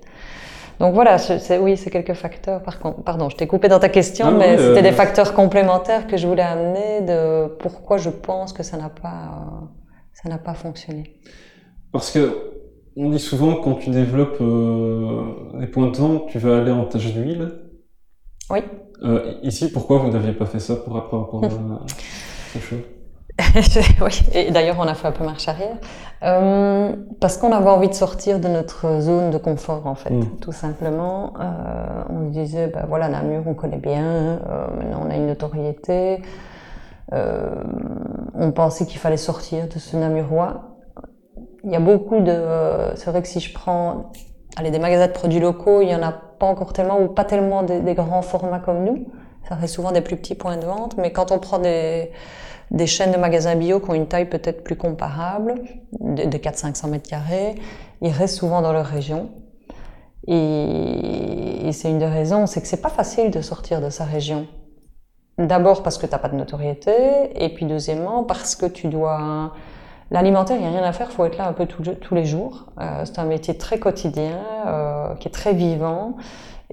Donc 0.80 0.94
voilà, 0.94 1.18
c'est, 1.18 1.58
oui, 1.58 1.76
c'est 1.76 1.90
quelques 1.90 2.14
facteurs. 2.14 2.62
Par 2.62 2.80
contre, 2.80 3.02
pardon, 3.04 3.30
je 3.30 3.36
t'ai 3.36 3.48
coupé 3.48 3.68
dans 3.68 3.80
ta 3.80 3.90
question, 3.90 4.32
mais 4.32 4.58
c'était 4.58 4.80
euh, 4.80 4.82
des 4.82 4.92
facteurs 4.92 5.34
complémentaires 5.34 6.06
que 6.06 6.18
je 6.18 6.28
voulais 6.28 6.44
amener 6.44 7.02
de 7.02 7.48
pourquoi 7.60 7.98
je 7.98 8.12
pense 8.12 8.54
que 8.54 8.62
ça 8.62 8.78
n'a 8.78 8.90
pas, 8.90 9.08
euh, 9.08 9.66
ça 10.14 10.30
n'a 10.30 10.38
pas 10.38 10.54
fonctionné. 10.54 11.20
Parce 11.92 12.12
que 12.12 12.54
on 12.96 13.10
dit 13.10 13.20
souvent 13.20 13.56
quand 13.56 13.76
tu 13.76 13.90
développes 13.90 14.42
euh, 14.42 15.60
des 15.60 15.68
points 15.68 15.90
de 15.90 15.98
vente, 15.98 16.28
tu 16.30 16.38
vas 16.40 16.58
aller 16.58 16.72
en 16.72 16.86
tâche 16.86 17.14
d'huile. 17.14 17.54
Oui. 18.50 18.60
Euh, 19.04 19.34
ici, 19.44 19.72
pourquoi 19.72 20.00
vous 20.00 20.12
n'aviez 20.12 20.34
pas 20.34 20.46
fait 20.46 20.60
ça 20.60 20.76
pour 20.76 20.94
rapport 20.94 21.44
à 21.44 21.50
ces 22.54 22.60
choses 22.60 22.80
oui, 24.02 24.22
et 24.34 24.52
d'ailleurs 24.52 24.78
on 24.80 24.88
a 24.88 24.94
fait 24.96 25.08
un 25.08 25.12
peu 25.12 25.24
marche 25.24 25.48
arrière. 25.48 25.78
Euh, 26.24 26.96
parce 27.22 27.38
qu'on 27.38 27.52
avait 27.52 27.70
envie 27.70 27.88
de 27.90 27.94
sortir 27.94 28.40
de 28.40 28.48
notre 28.48 29.00
zone 29.02 29.30
de 29.30 29.38
confort 29.38 29.86
en 29.86 29.94
fait, 29.96 30.10
Mm. 30.10 30.38
tout 30.42 30.52
simplement. 30.52 31.34
Euh, 31.40 32.04
on 32.10 32.30
disait, 32.30 32.68
ben 32.68 32.86
voilà, 32.88 33.10
Namur 33.10 33.44
on 33.46 33.54
connaît 33.54 33.78
bien, 33.78 34.04
euh, 34.04 34.68
maintenant 34.76 35.04
on 35.06 35.12
a 35.12 35.16
une 35.16 35.28
notoriété. 35.28 36.22
Euh, 37.14 37.64
on 38.34 38.52
pensait 38.52 38.86
qu'il 38.86 39.00
fallait 39.00 39.18
sortir 39.18 39.68
de 39.68 39.80
ce 39.80 39.96
Namurois. 39.96 40.78
Il 41.64 41.72
y 41.72 41.76
a 41.76 41.80
beaucoup 41.80 42.20
de... 42.20 42.44
C'est 42.96 43.10
vrai 43.12 43.22
que 43.22 43.28
si 43.28 43.40
je 43.40 43.54
prends 43.54 44.12
allez, 44.58 44.72
des 44.72 44.80
magasins 44.80 45.08
de 45.08 45.14
produits 45.14 45.40
locaux, 45.40 45.82
il 45.82 45.90
y 45.90 45.96
en 45.96 46.02
a 46.04 46.12
pas 46.12 46.48
encore 46.48 46.74
tellement 46.74 47.00
ou 47.00 47.08
pas 47.08 47.24
tellement 47.24 47.64
des, 47.64 47.80
des 47.82 47.94
grands 47.94 48.22
formats 48.22 48.60
comme 48.60 48.84
nous. 48.84 49.08
Ça 49.48 49.56
reste 49.56 49.76
souvent 49.76 49.92
des 49.92 50.02
plus 50.02 50.18
petits 50.18 50.36
points 50.36 50.58
de 50.58 50.66
vente, 50.66 50.98
mais 50.98 51.12
quand 51.12 51.32
on 51.32 51.40
prend 51.40 51.60
des 51.60 52.12
des 52.72 52.88
chaînes 52.88 53.12
de 53.12 53.18
magasins 53.18 53.56
bio 53.56 53.80
qui 53.80 53.90
ont 53.90 53.94
une 53.94 54.08
taille 54.08 54.30
peut-être 54.30 54.64
plus 54.64 54.76
comparable, 54.76 55.56
de, 56.00 56.26
de 56.26 56.38
400-500 56.38 56.90
mètres 56.90 57.10
carrés, 57.10 57.56
ils 58.02 58.12
restent 58.12 58.38
souvent 58.38 58.62
dans 58.62 58.74
leur 58.74 58.86
région. 58.86 59.30
Et, 60.28 61.70
c'est 61.72 61.90
une 61.90 62.00
des 62.00 62.06
raisons, 62.06 62.48
c'est 62.48 62.62
que 62.62 62.68
c'est 62.68 62.82
pas 62.82 62.90
facile 62.90 63.32
de 63.32 63.42
sortir 63.42 63.82
de 63.82 63.90
sa 63.90 64.04
région. 64.06 64.48
D'abord 65.38 65.84
parce 65.84 65.98
que 65.98 66.06
t'as 66.06 66.18
pas 66.18 66.30
de 66.30 66.36
notoriété, 66.36 66.92
et 67.36 67.50
puis 67.54 67.66
deuxièmement 67.66 68.24
parce 68.24 68.56
que 68.56 68.66
tu 68.66 68.88
dois... 68.88 69.54
L'alimentaire, 70.10 70.56
il 70.56 70.62
n'y 70.62 70.68
a 70.68 70.72
rien 70.72 70.84
à 70.84 70.94
faire, 70.94 71.12
faut 71.12 71.26
être 71.26 71.38
là 71.38 71.48
un 71.48 71.54
peu 71.54 71.66
tous 71.66 72.16
les 72.16 72.24
jours. 72.24 72.68
Euh, 72.80 73.04
c'est 73.04 73.20
un 73.20 73.26
métier 73.26 73.58
très 73.58 73.78
quotidien, 73.78 74.40
euh, 74.66 75.16
qui 75.16 75.28
est 75.28 75.32
très 75.32 75.54
vivant. 75.54 76.16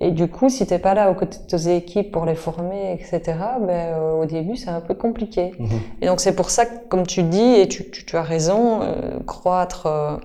Et 0.00 0.10
du 0.10 0.26
coup, 0.26 0.48
si 0.48 0.66
t'es 0.66 0.80
pas 0.80 0.94
là 0.94 1.10
aux 1.10 1.14
côtés 1.14 1.38
de 1.38 1.56
tes 1.56 1.76
équipes 1.76 2.10
pour 2.10 2.26
les 2.26 2.34
former, 2.34 2.92
etc., 2.92 3.20
ben, 3.60 3.70
euh, 3.70 4.22
au 4.22 4.24
début, 4.24 4.56
c'est 4.56 4.70
un 4.70 4.80
peu 4.80 4.94
compliqué. 4.94 5.52
Mhm. 5.58 5.68
Et 6.02 6.06
donc, 6.06 6.20
c'est 6.20 6.34
pour 6.34 6.50
ça 6.50 6.66
que, 6.66 6.88
comme 6.88 7.06
tu 7.06 7.22
dis, 7.22 7.54
et 7.54 7.68
tu, 7.68 7.88
tu, 7.90 8.04
tu 8.04 8.16
as 8.16 8.22
raison, 8.22 8.82
euh, 8.82 9.20
croître 9.24 9.86
euh, 9.86 10.16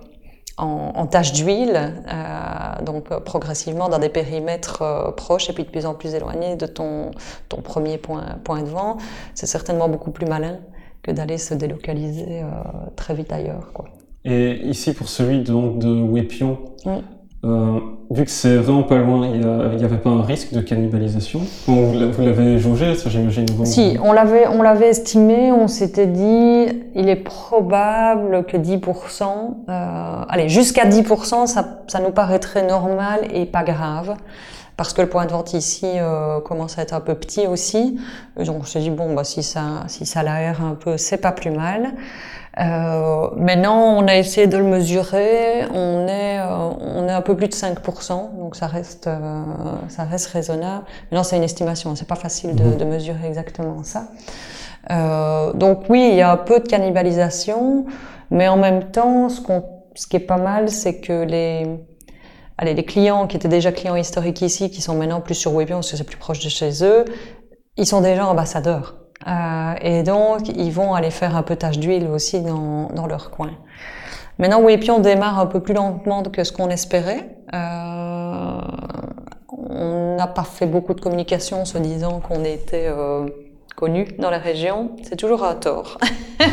en, 0.57 0.91
en 0.95 1.05
tâche 1.05 1.31
d'huile, 1.31 2.03
donc 2.83 3.07
progressivement 3.23 3.87
dans 3.87 3.99
des 3.99 4.09
périmètres 4.09 5.13
proches 5.15 5.49
et 5.49 5.53
puis 5.53 5.63
de 5.63 5.69
plus 5.69 5.85
en 5.85 5.93
plus 5.93 6.15
éloignés 6.15 6.57
de 6.57 6.65
ton, 6.65 7.11
ton 7.47 7.61
premier 7.61 7.97
point, 7.97 8.25
point 8.43 8.61
de 8.63 8.67
vent, 8.67 8.97
c'est 9.35 9.45
certainement 9.45 9.87
beaucoup 9.87 10.11
plus 10.11 10.25
malin 10.25 10.59
que 11.01 11.11
d'aller 11.11 11.37
se 11.37 11.53
délocaliser 11.53 12.41
très 12.97 13.13
vite 13.13 13.31
ailleurs. 13.31 13.71
Quoi. 13.73 13.85
Et 14.25 14.67
ici, 14.67 14.93
pour 14.93 15.07
celui 15.07 15.43
donc, 15.43 15.79
de 15.79 16.01
Wépion, 16.01 16.57
Oui. 16.85 17.03
Euh, 17.45 17.79
vu 18.11 18.25
que 18.25 18.31
c'est 18.31 18.57
vraiment 18.57 18.83
pas 18.83 18.97
loin, 18.97 19.27
il 19.27 19.39
n'y 19.77 19.83
avait 19.85 19.97
pas 19.97 20.09
un 20.09 20.23
risque 20.23 20.51
de 20.53 20.59
cannibalisation? 20.61 21.39
Vous 21.67 21.93
l'a- 21.97 22.07
vous 22.07 22.21
l'avez 22.25 22.59
jaugé, 22.59 22.95
ça 22.95 23.09
j'imagine 23.09 23.45
Si, 23.65 23.97
on 24.03 24.11
l'avait, 24.11 24.47
on 24.47 24.61
l'avait 24.61 24.89
estimé, 24.89 25.51
on 25.51 25.67
s'était 25.67 26.07
dit, 26.07 26.65
il 26.95 27.07
est 27.07 27.15
probable 27.23 28.43
que 28.45 28.57
10%, 28.57 29.57
euh, 29.69 30.21
allez, 30.27 30.49
jusqu'à 30.49 30.85
10%, 30.85 31.45
ça, 31.47 31.79
ça 31.87 31.99
nous 31.99 32.11
paraîtrait 32.11 32.65
normal 32.67 33.21
et 33.33 33.45
pas 33.45 33.63
grave. 33.63 34.15
Parce 34.75 34.93
que 34.93 35.01
le 35.01 35.09
point 35.09 35.25
de 35.25 35.31
vente 35.31 35.53
ici 35.53 35.85
euh, 35.97 36.39
commence 36.39 36.79
à 36.79 36.83
être 36.83 36.93
un 36.93 37.01
peu 37.01 37.13
petit 37.13 37.47
aussi. 37.47 37.99
Donc 38.37 38.57
on 38.61 38.63
s'est 38.63 38.79
dit, 38.79 38.89
bon, 38.89 39.13
bah, 39.13 39.25
si 39.25 39.43
ça, 39.43 39.83
si 39.87 40.05
ça 40.05 40.23
l'aère 40.23 40.63
un 40.63 40.75
peu, 40.75 40.95
c'est 40.95 41.17
pas 41.17 41.33
plus 41.33 41.51
mal. 41.51 41.91
Euh, 42.59 43.29
maintenant, 43.37 43.97
on 43.97 44.07
a 44.07 44.17
essayé 44.17 44.47
de 44.47 44.57
le 44.57 44.63
mesurer. 44.63 45.65
On 45.73 46.07
est, 46.07 46.39
euh, 46.39 46.69
on 46.79 47.07
est 47.07 47.11
un 47.11 47.21
peu 47.21 47.35
plus 47.35 47.47
de 47.47 47.53
5%, 47.53 48.37
donc 48.37 48.55
ça 48.55 48.67
reste, 48.67 49.07
euh, 49.07 49.43
ça 49.87 50.03
reste 50.03 50.27
raisonnable. 50.27 50.85
Maintenant, 51.11 51.23
c'est 51.23 51.37
une 51.37 51.43
estimation. 51.43 51.95
C'est 51.95 52.07
pas 52.07 52.15
facile 52.15 52.55
de, 52.55 52.75
de 52.75 52.83
mesurer 52.85 53.27
exactement 53.27 53.83
ça. 53.83 54.09
Euh, 54.91 55.53
donc 55.53 55.89
oui, 55.89 56.09
il 56.11 56.15
y 56.17 56.21
a 56.21 56.31
un 56.31 56.37
peu 56.37 56.59
de 56.59 56.67
cannibalisation, 56.67 57.85
mais 58.31 58.47
en 58.47 58.57
même 58.57 58.91
temps, 58.91 59.29
ce, 59.29 59.41
qu'on, 59.41 59.63
ce 59.95 60.07
qui 60.07 60.17
est 60.17 60.21
pas 60.21 60.37
mal, 60.37 60.69
c'est 60.69 60.99
que 60.99 61.23
les, 61.23 61.67
allez, 62.57 62.73
les 62.73 62.85
clients 62.85 63.27
qui 63.27 63.37
étaient 63.37 63.47
déjà 63.47 63.71
clients 63.71 63.95
historiques 63.95 64.41
ici, 64.41 64.69
qui 64.69 64.81
sont 64.81 64.95
maintenant 64.95 65.21
plus 65.21 65.35
sur 65.35 65.51
Webion, 65.57 65.77
parce 65.77 65.91
que 65.91 65.97
c'est 65.97 66.03
plus 66.03 66.17
proche 66.17 66.43
de 66.43 66.49
chez 66.49 66.83
eux, 66.83 67.05
ils 67.77 67.85
sont 67.85 68.01
déjà 68.01 68.25
ambassadeurs. 68.25 68.98
Euh, 69.27 69.73
et 69.81 70.03
donc, 70.03 70.47
ils 70.49 70.71
vont 70.71 70.93
aller 70.93 71.11
faire 71.11 71.35
un 71.35 71.43
peu 71.43 71.55
tâche 71.55 71.77
d'huile 71.77 72.07
aussi 72.07 72.41
dans, 72.41 72.87
dans 72.93 73.07
leur 73.07 73.31
coin. 73.31 73.51
Maintenant, 74.37 74.61
Wepion 74.61 74.99
démarre 74.99 75.37
un 75.37 75.45
peu 75.45 75.59
plus 75.59 75.73
lentement 75.73 76.23
que 76.23 76.43
ce 76.43 76.53
qu'on 76.53 76.69
espérait. 76.69 77.27
Euh, 77.53 78.61
on 79.51 80.15
n'a 80.15 80.27
pas 80.27 80.43
fait 80.43 80.65
beaucoup 80.65 80.93
de 80.93 81.01
communication 81.01 81.61
en 81.61 81.65
se 81.65 81.77
disant 81.77 82.21
qu'on 82.21 82.45
était 82.45 82.87
euh, 82.87 83.27
connu 83.75 84.07
dans 84.17 84.29
la 84.29 84.37
région. 84.37 84.91
C'est 85.03 85.17
toujours 85.17 85.43
un 85.43 85.55
tort. 85.55 85.97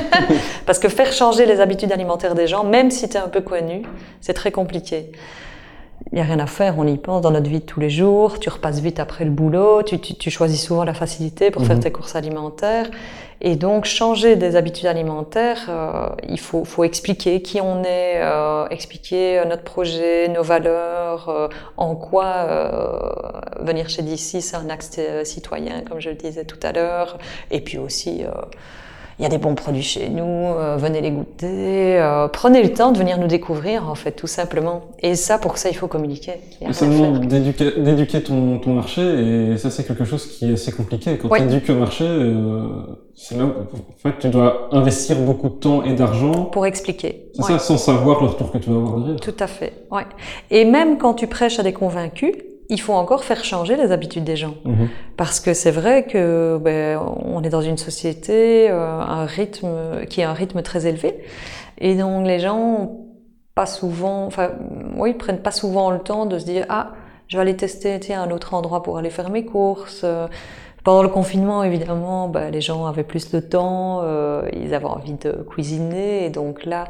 Parce 0.67 0.81
que 0.81 0.89
faire 0.89 1.13
changer 1.13 1.47
les 1.47 1.61
habitudes 1.61 1.93
alimentaires 1.93 2.35
des 2.35 2.49
gens, 2.49 2.65
même 2.65 2.91
si 2.91 3.09
tu 3.09 3.17
es 3.17 3.21
un 3.21 3.29
peu 3.29 3.41
connu, 3.41 3.83
c'est 4.21 4.35
très 4.35 4.51
compliqué. 4.51 5.13
Il 6.13 6.15
n'y 6.17 6.21
a 6.21 6.25
rien 6.25 6.39
à 6.39 6.47
faire, 6.47 6.79
on 6.79 6.87
y 6.87 6.97
pense 6.97 7.21
dans 7.21 7.33
notre 7.33 7.51
vie 7.51 7.59
de 7.59 7.65
tous 7.65 7.81
les 7.81 7.91
jours, 7.91 8.39
tu 8.39 8.49
repasses 8.49 8.79
vite 8.79 9.01
après 9.01 9.25
le 9.25 9.31
boulot, 9.33 9.83
tu, 9.83 9.99
tu, 9.99 10.15
tu 10.15 10.31
choisis 10.31 10.63
souvent 10.65 10.85
la 10.85 10.95
facilité 10.95 11.51
pour 11.51 11.65
faire 11.67 11.77
Mhm. 11.77 11.83
tes 11.83 11.91
courses 11.93 12.15
alimentaires. 12.15 12.87
Et 13.43 13.57
donc, 13.57 13.85
changer 13.85 14.35
des 14.37 14.57
habitudes 14.57 14.87
alimentaires, 14.87 15.67
euh, 15.69 16.09
il 16.29 16.39
faut, 16.41 16.65
faut 16.65 16.85
expliquer 16.85 17.43
qui 17.43 17.61
on 17.61 17.83
est, 17.85 18.15
euh, 18.23 18.67
expliquer 18.71 19.43
notre 19.47 19.63
projet, 19.65 20.29
nos 20.29 20.43
valeurs, 20.43 21.29
euh, 21.29 21.49
en 21.77 21.97
quoi 21.97 22.25
euh, 22.25 23.11
venir 23.61 23.89
chez 23.91 24.03
DC, 24.03 24.41
c'est 24.41 24.57
un 24.57 24.71
axe 24.71 24.93
euh, 24.99 25.25
citoyen, 25.25 25.83
comme 25.89 26.01
je 26.01 26.09
le 26.11 26.15
disais 26.17 26.45
tout 26.45 26.61
à 26.63 26.73
l'heure. 26.73 27.19
Et 27.51 27.61
puis 27.61 27.77
aussi, 27.79 28.23
euh, 28.25 28.31
il 29.19 29.23
y 29.23 29.27
a 29.27 29.29
des 29.31 29.39
bons 29.39 29.55
produits 29.55 29.83
chez 29.83 30.09
nous, 30.11 30.23
euh, 30.25 30.77
venez 30.77 31.01
les 31.01 31.11
goûter, 31.11 31.99
euh, 31.99 32.29
prenez 32.29 32.63
le 32.63 32.73
temps 32.73 32.93
de 32.93 32.99
venir 32.99 33.19
nous 33.19 33.27
découvrir, 33.29 33.89
en 33.89 33.95
fait, 33.95 34.13
tout 34.13 34.27
simplement. 34.27 34.83
Et 35.01 35.15
ça, 35.15 35.39
pour 35.39 35.57
ça, 35.57 35.71
il 35.71 35.75
faut 35.75 35.87
communiquer. 35.89 36.35
Demande 36.61 37.21
d'éduquer 37.27 37.73
d'éduquer 37.81 38.23
ton, 38.23 38.59
ton 38.59 38.75
marché 38.75 39.01
et 39.03 39.57
ça 39.59 39.71
c'est 39.71 39.85
quelque 39.87 40.05
chose 40.05 40.27
qui 40.27 40.51
est 40.51 40.55
assez 40.55 40.73
compliqué. 40.73 41.17
Quand 41.17 41.29
Oui. 41.31 41.39
tu 41.41 41.45
éduques 41.47 41.69
le 41.69 41.77
marché, 41.77 42.05
euh, 42.07 42.67
c'est 43.15 43.37
là 43.39 43.45
où 43.45 43.49
en 43.49 43.99
fait, 44.03 44.19
tu 44.19 44.29
dois 44.29 44.69
investir 44.73 45.17
beaucoup 45.21 45.49
de 45.49 45.55
temps 45.55 45.83
et 45.83 45.95
d'argent. 45.95 46.45
Pour 46.47 46.67
expliquer. 46.67 47.29
C'est 47.35 47.43
Ouais. 47.43 47.53
ça, 47.53 47.59
sans 47.59 47.79
savoir 47.79 48.21
le 48.21 48.29
retour 48.29 48.53
que 48.53 48.59
tu 48.59 48.69
vas 48.71 48.77
avoir 48.77 48.99
derrière. 48.99 49.21
Tout 49.21 49.35
à 49.41 49.47
fait, 49.47 49.73
ouais. 49.91 50.05
Et 50.51 50.65
même 50.67 50.99
quand 50.99 51.15
tu 51.15 51.27
prêches 51.27 51.59
à 51.59 51.63
des 51.63 51.73
convaincus, 51.73 52.35
il 52.69 52.81
faut 52.81 52.93
encore 52.93 53.25
faire 53.25 53.45
changer 53.45 53.77
les 53.77 53.93
habitudes 53.93 54.25
des 54.25 54.37
gens. 54.37 54.55
Mhm. 54.65 54.89
Parce 55.17 55.41
que 55.41 55.55
c'est 55.55 55.71
vrai 55.71 56.05
que 56.05 56.59
ben, 56.61 56.99
on 57.25 57.43
est 57.43 57.49
dans 57.49 57.63
une 57.63 57.79
société, 57.79 58.71
euh, 58.71 59.01
un 59.01 59.27
rythme 59.27 60.05
qui 60.09 60.23
a 60.23 60.31
un 60.31 60.35
rythme 60.35 60.63
très 60.63 60.87
élevé, 60.87 61.19
et 61.79 61.95
donc 61.95 62.27
les 62.27 62.39
gens 62.39 63.01
pas 63.55 63.67
souvent, 63.67 64.27
enfin, 64.27 64.51
oui, 64.97 65.11
ils 65.11 65.17
prennent 65.17 65.41
pas 65.41 65.51
souvent 65.51 65.91
le 65.91 66.01
temps 66.01 66.27
de 66.27 66.39
se 66.39 66.45
dire 66.45 66.67
ah, 66.69 66.93
je 67.29 67.37
vais 67.37 67.43
aller 67.43 67.57
tester 67.57 67.99
tiens, 68.01 68.23
un 68.23 68.31
autre 68.31 68.55
endroit 68.55 68.83
pour 68.83 68.99
aller 68.99 69.11
faire 69.11 69.31
mes 69.31 69.45
courses. 69.45 70.05
Pendant 70.85 71.03
le 71.03 71.09
confinement, 71.09 71.65
évidemment, 71.65 72.29
ben, 72.29 72.53
les 72.53 72.61
gens 72.61 72.87
avaient 72.87 73.03
plus 73.03 73.33
de 73.33 73.41
temps, 73.41 74.03
euh, 74.05 74.49
ils 74.53 74.73
avaient 74.73 74.85
envie 74.85 75.15
de 75.15 75.33
cuisiner, 75.33 76.25
et 76.25 76.31
donc 76.31 76.65
là, 76.65 76.85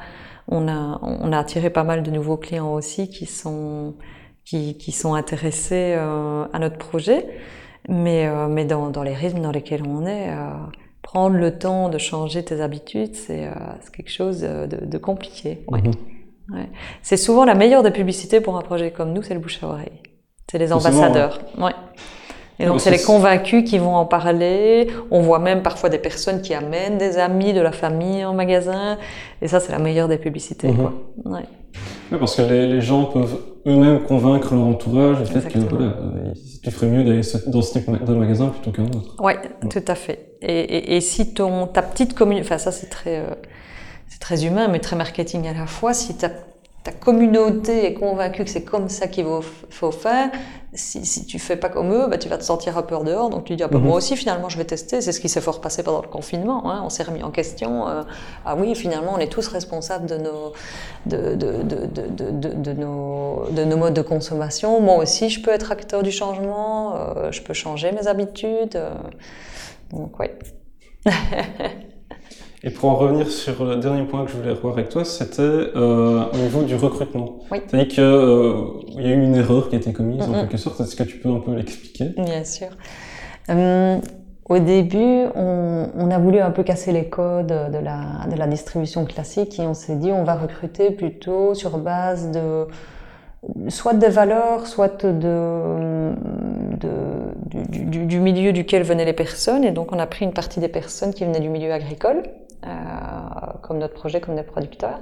on 0.49 0.69
a, 0.69 1.01
on 1.01 1.33
a 1.33 1.39
attiré 1.39 1.71
pas 1.71 1.83
mal 1.83 2.03
de 2.03 2.11
nouveaux 2.11 2.37
clients 2.37 2.75
aussi 2.75 3.09
qui 3.09 3.25
sont 3.25 3.95
qui, 4.47 4.79
qui 4.79 4.93
sont 4.93 5.15
intéressés 5.15 5.93
à 5.95 6.59
notre 6.59 6.79
projet. 6.79 7.27
Mais, 7.89 8.29
mais 8.49 8.65
dans, 8.65 8.91
dans, 8.91 9.03
les 9.03 9.15
rythmes 9.15 9.43
dans 9.43 9.53
lesquels 9.53 9.83
on 9.87 10.07
est, 10.07 10.31
prendre 11.03 11.37
le 11.37 11.59
temps 11.59 11.89
de 11.89 11.99
changer 11.99 12.45
tes 12.45 12.61
habitudes, 12.61 13.15
c'est 13.15 13.49
quelque 13.93 14.11
chose 14.11 14.41
de, 14.41 14.85
de 14.85 14.99
compliqué. 14.99 15.65
Ouais. 15.69 15.83
Mhm. 15.83 15.93
Ouais. 16.53 16.69
C'est 17.03 17.17
souvent 17.17 17.45
la 17.45 17.55
meilleure 17.55 17.83
des 17.83 17.91
publicités 17.91 18.41
pour 18.41 18.57
un 18.57 18.63
projet 18.63 18.91
comme 18.91 19.13
nous, 19.13 19.23
c'est 19.23 19.35
le 19.35 19.41
bouche 19.41 19.63
à 19.63 19.69
oreille. 19.69 20.01
C'est 20.51 20.59
les 20.59 20.73
ambassadeurs. 20.73 21.41
Ouais. 21.59 21.73
Et 22.59 22.67
donc, 22.67 22.81
c'est 22.81 22.91
les 22.91 23.03
convaincus 23.03 23.69
qui 23.69 23.79
vont 23.79 23.97
en 23.97 24.07
parler. 24.07 24.89
On 25.11 25.21
voit 25.21 25.39
même 25.39 25.63
parfois 25.63 25.91
des 25.91 25.99
personnes 25.99 26.41
qui 26.41 26.55
amènent 26.55 26.97
des 26.97 27.19
amis 27.19 27.53
de 27.53 27.61
la 27.61 27.73
famille 27.73 28.25
en 28.25 28.33
magasin. 28.33 28.97
Et 29.43 29.49
ça, 29.49 29.61
c'est 29.61 29.73
la 29.73 29.79
meilleure 29.79 30.09
des 30.09 30.17
publicités. 30.17 30.69
Mhm. 30.69 30.77
Quoi. 30.77 30.93
Ouais. 31.25 31.45
Oui, 32.13 32.19
parce 32.19 32.37
que 32.37 32.43
les, 32.43 32.67
les 32.67 32.81
gens 32.81 33.05
peuvent 33.05 33.39
eux-mêmes 33.67 34.03
convaincre 34.03 34.55
leur 34.55 34.65
entourage 34.65 35.23
du 35.23 35.27
fait 35.27 35.49
que 35.49 35.59
voilà, 35.59 35.87
euh, 35.87 36.33
tu 36.63 36.71
ferais 36.71 36.87
mieux 36.87 37.05
d'aller 37.05 37.23
dans 37.49 37.63
ce 37.63 37.73
type 37.73 37.91
de 37.91 38.15
magasin 38.15 38.49
plutôt 38.49 38.71
qu'un 38.71 38.87
autre. 38.87 39.17
Oui, 39.19 39.33
ouais. 39.33 39.69
tout 39.69 39.85
à 39.89 39.95
fait. 39.95 40.37
Et, 40.41 40.61
et, 40.61 40.97
et, 40.97 41.01
si 41.01 41.35
ton, 41.35 41.67
ta 41.67 41.83
petite 41.83 42.15
communauté, 42.15 42.47
enfin 42.47 42.59
ça 42.59 42.71
c'est 42.71 42.89
très, 42.89 43.19
euh, 43.19 43.35
c'est 44.07 44.21
très 44.21 44.47
humain, 44.47 44.69
mais 44.69 44.79
très 44.79 44.95
marketing 44.95 45.49
à 45.49 45.53
la 45.53 45.67
fois, 45.67 45.95
si 45.95 46.17
ta 46.17 46.31
ta 46.87 46.93
communauté 46.93 47.85
est 47.85 47.95
convaincue 47.95 48.45
que 48.45 48.51
c'est 48.51 48.63
comme 48.63 48.89
ça 48.89 49.09
qu'il 49.09 49.27
faut, 49.71 49.91
faire, 49.91 50.31
si, 50.73 51.05
si 51.05 51.27
tu 51.27 51.41
fais 51.41 51.57
pas 51.57 51.69
comme 51.69 51.93
eux, 51.93 52.07
bah, 52.07 52.17
tu 52.17 52.29
vas 52.29 52.39
te 52.39 52.45
sentir 52.45 52.79
un 52.79 52.83
peu 52.83 52.97
dehors. 53.05 53.29
Donc 53.29 53.43
tu 53.43 53.57
dis, 53.57 53.65
ah, 53.65 53.67
bah, 53.67 53.79
mhm. 53.79 53.87
moi 53.87 53.97
aussi 53.97 54.17
finalement 54.17 54.49
je 54.49 54.57
vais 54.57 54.65
tester. 54.65 55.01
C'est 55.01 55.11
ce 55.11 55.19
qui 55.19 55.29
s'est 55.29 55.41
fort 55.41 55.61
passé 55.61 55.83
pendant 55.83 56.01
le 56.01 56.07
confinement. 56.07 56.71
Hein. 56.71 56.83
On 56.85 56.89
s'est 56.89 57.03
remis 57.03 57.25
en 57.25 57.33
question. 57.33 57.89
Euh, 57.89 58.03
ah 58.45 58.55
oui, 58.55 58.73
finalement 58.77 59.15
on 59.17 59.19
est 59.19 59.27
tous 59.27 59.49
responsables 59.49 60.07
de 60.07 60.17
nos, 60.17 60.53
de, 61.07 61.35
de, 61.35 61.65
de, 61.65 62.55
de, 62.55 62.73
nos, 62.73 63.47
de 63.51 63.65
nos 63.65 63.77
modes 63.77 63.95
de 63.95 64.03
consommation. 64.03 64.81
Moi 64.81 64.99
aussi 64.99 65.29
je 65.29 65.43
peux 65.43 65.51
être 65.51 65.73
acteur 65.73 66.05
du 66.05 66.13
changement. 66.13 66.95
Euh, 66.95 67.33
je 67.33 67.43
peux 67.43 67.53
changer 67.53 67.91
mes 67.91 68.07
habitudes. 68.07 68.77
Euh. 68.77 68.95
donc 69.91 70.21
ouais. 70.21 70.39
Et 72.67 72.71
pour 72.71 72.91
en 72.91 72.97
revenir 72.97 73.31
sur 73.31 73.65
le 73.65 73.77
dernier 73.77 74.03
point 74.03 74.25
que 74.25 74.33
je 74.33 74.37
voulais 74.37 74.51
revoir 74.51 74.75
avec 74.75 74.89
toi, 74.89 75.05
c'était 75.05 75.41
euh, 75.41 76.25
au 76.35 76.37
niveau 76.37 76.65
du 76.65 76.75
recrutement. 76.75 77.39
Oui. 77.53 77.61
C'est-à-dire 77.65 77.87
qu'il 77.87 78.03
euh, 78.03 78.81
y 78.97 79.07
a 79.07 79.11
eu 79.11 79.23
une 79.23 79.37
erreur 79.37 79.69
qui 79.69 79.77
a 79.77 79.79
été 79.79 79.93
commise 79.93 80.25
en 80.25 80.33
quelque 80.33 80.57
sorte. 80.57 80.81
Est-ce 80.81 80.97
que 80.97 81.05
tu 81.05 81.19
peux 81.19 81.29
un 81.29 81.39
peu 81.39 81.55
l'expliquer? 81.55 82.07
Bien 82.19 82.43
sûr. 82.43 82.67
Euh, 83.51 83.99
au 84.49 84.59
début, 84.59 85.27
on, 85.37 85.91
on, 85.97 86.11
a 86.11 86.19
voulu 86.19 86.41
un 86.41 86.51
peu 86.51 86.65
casser 86.65 86.91
les 86.91 87.09
codes 87.09 87.47
de 87.47 87.79
la, 87.79 88.27
de 88.29 88.37
la 88.37 88.49
distribution 88.49 89.05
classique 89.05 89.61
et 89.61 89.63
on 89.69 89.75
s'est 89.75 89.95
dit 89.95 90.11
on 90.11 90.25
va 90.25 90.35
recruter 90.35 90.91
plutôt 90.91 91.55
sur 91.55 91.79
base 91.79 92.33
de 92.33 92.67
soit 93.69 93.95
des 93.95 94.09
valeurs, 94.09 94.67
soit 94.67 95.05
de, 95.05 95.13
de 96.81 96.91
du, 97.69 97.85
du, 97.85 98.07
du, 98.07 98.19
milieu 98.19 98.53
duquel 98.53 98.83
venaient 98.83 99.05
les 99.05 99.13
personnes. 99.13 99.63
Et 99.63 99.71
donc 99.71 99.93
on 99.93 100.01
a 100.01 100.07
pris 100.09 100.25
une 100.25 100.33
partie 100.33 100.59
des 100.59 100.67
personnes 100.67 101.15
qui 101.15 101.25
venaient 101.25 101.39
du 101.39 101.49
milieu 101.49 101.73
agricole 101.73 102.25
comme 103.63 103.79
notre 103.79 103.95
projet, 103.95 104.21
comme 104.21 104.37
des 104.37 104.43
producteurs. 104.43 105.01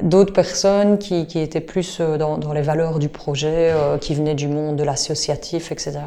D'autres 0.00 0.32
personnes 0.32 0.98
qui, 0.98 1.26
qui, 1.26 1.38
étaient 1.38 1.60
plus 1.60 1.98
euh, 2.00 2.16
dans, 2.16 2.38
dans, 2.38 2.54
les 2.54 2.62
valeurs 2.62 2.98
du 2.98 3.10
projet, 3.10 3.70
euh, 3.72 3.98
qui 3.98 4.14
venaient 4.14 4.34
du 4.34 4.48
monde 4.48 4.76
de 4.76 4.84
l'associatif, 4.84 5.70
etc. 5.70 5.98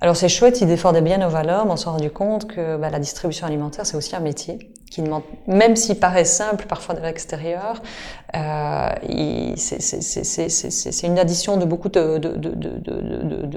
Alors 0.00 0.16
c'est 0.16 0.28
chouette, 0.28 0.60
ils 0.60 0.68
défendaient 0.68 1.02
bien 1.02 1.18
nos 1.18 1.28
valeurs, 1.28 1.64
mais 1.64 1.72
on 1.72 1.76
s'est 1.76 1.88
rendu 1.88 2.10
compte 2.10 2.46
que 2.46 2.76
bah, 2.76 2.88
la 2.88 3.00
distribution 3.00 3.48
alimentaire, 3.48 3.84
c'est 3.84 3.96
aussi 3.96 4.14
un 4.14 4.20
métier 4.20 4.70
qui 4.90 5.02
demande, 5.02 5.22
même 5.46 5.76
s'il 5.76 5.98
paraît 5.98 6.24
simple 6.24 6.66
parfois 6.66 6.94
de 6.94 7.00
l'extérieur, 7.00 7.82
euh, 8.36 8.90
c'est 9.56 11.06
une 11.06 11.18
addition 11.18 11.56
de 11.56 11.64
beaucoup 11.64 11.88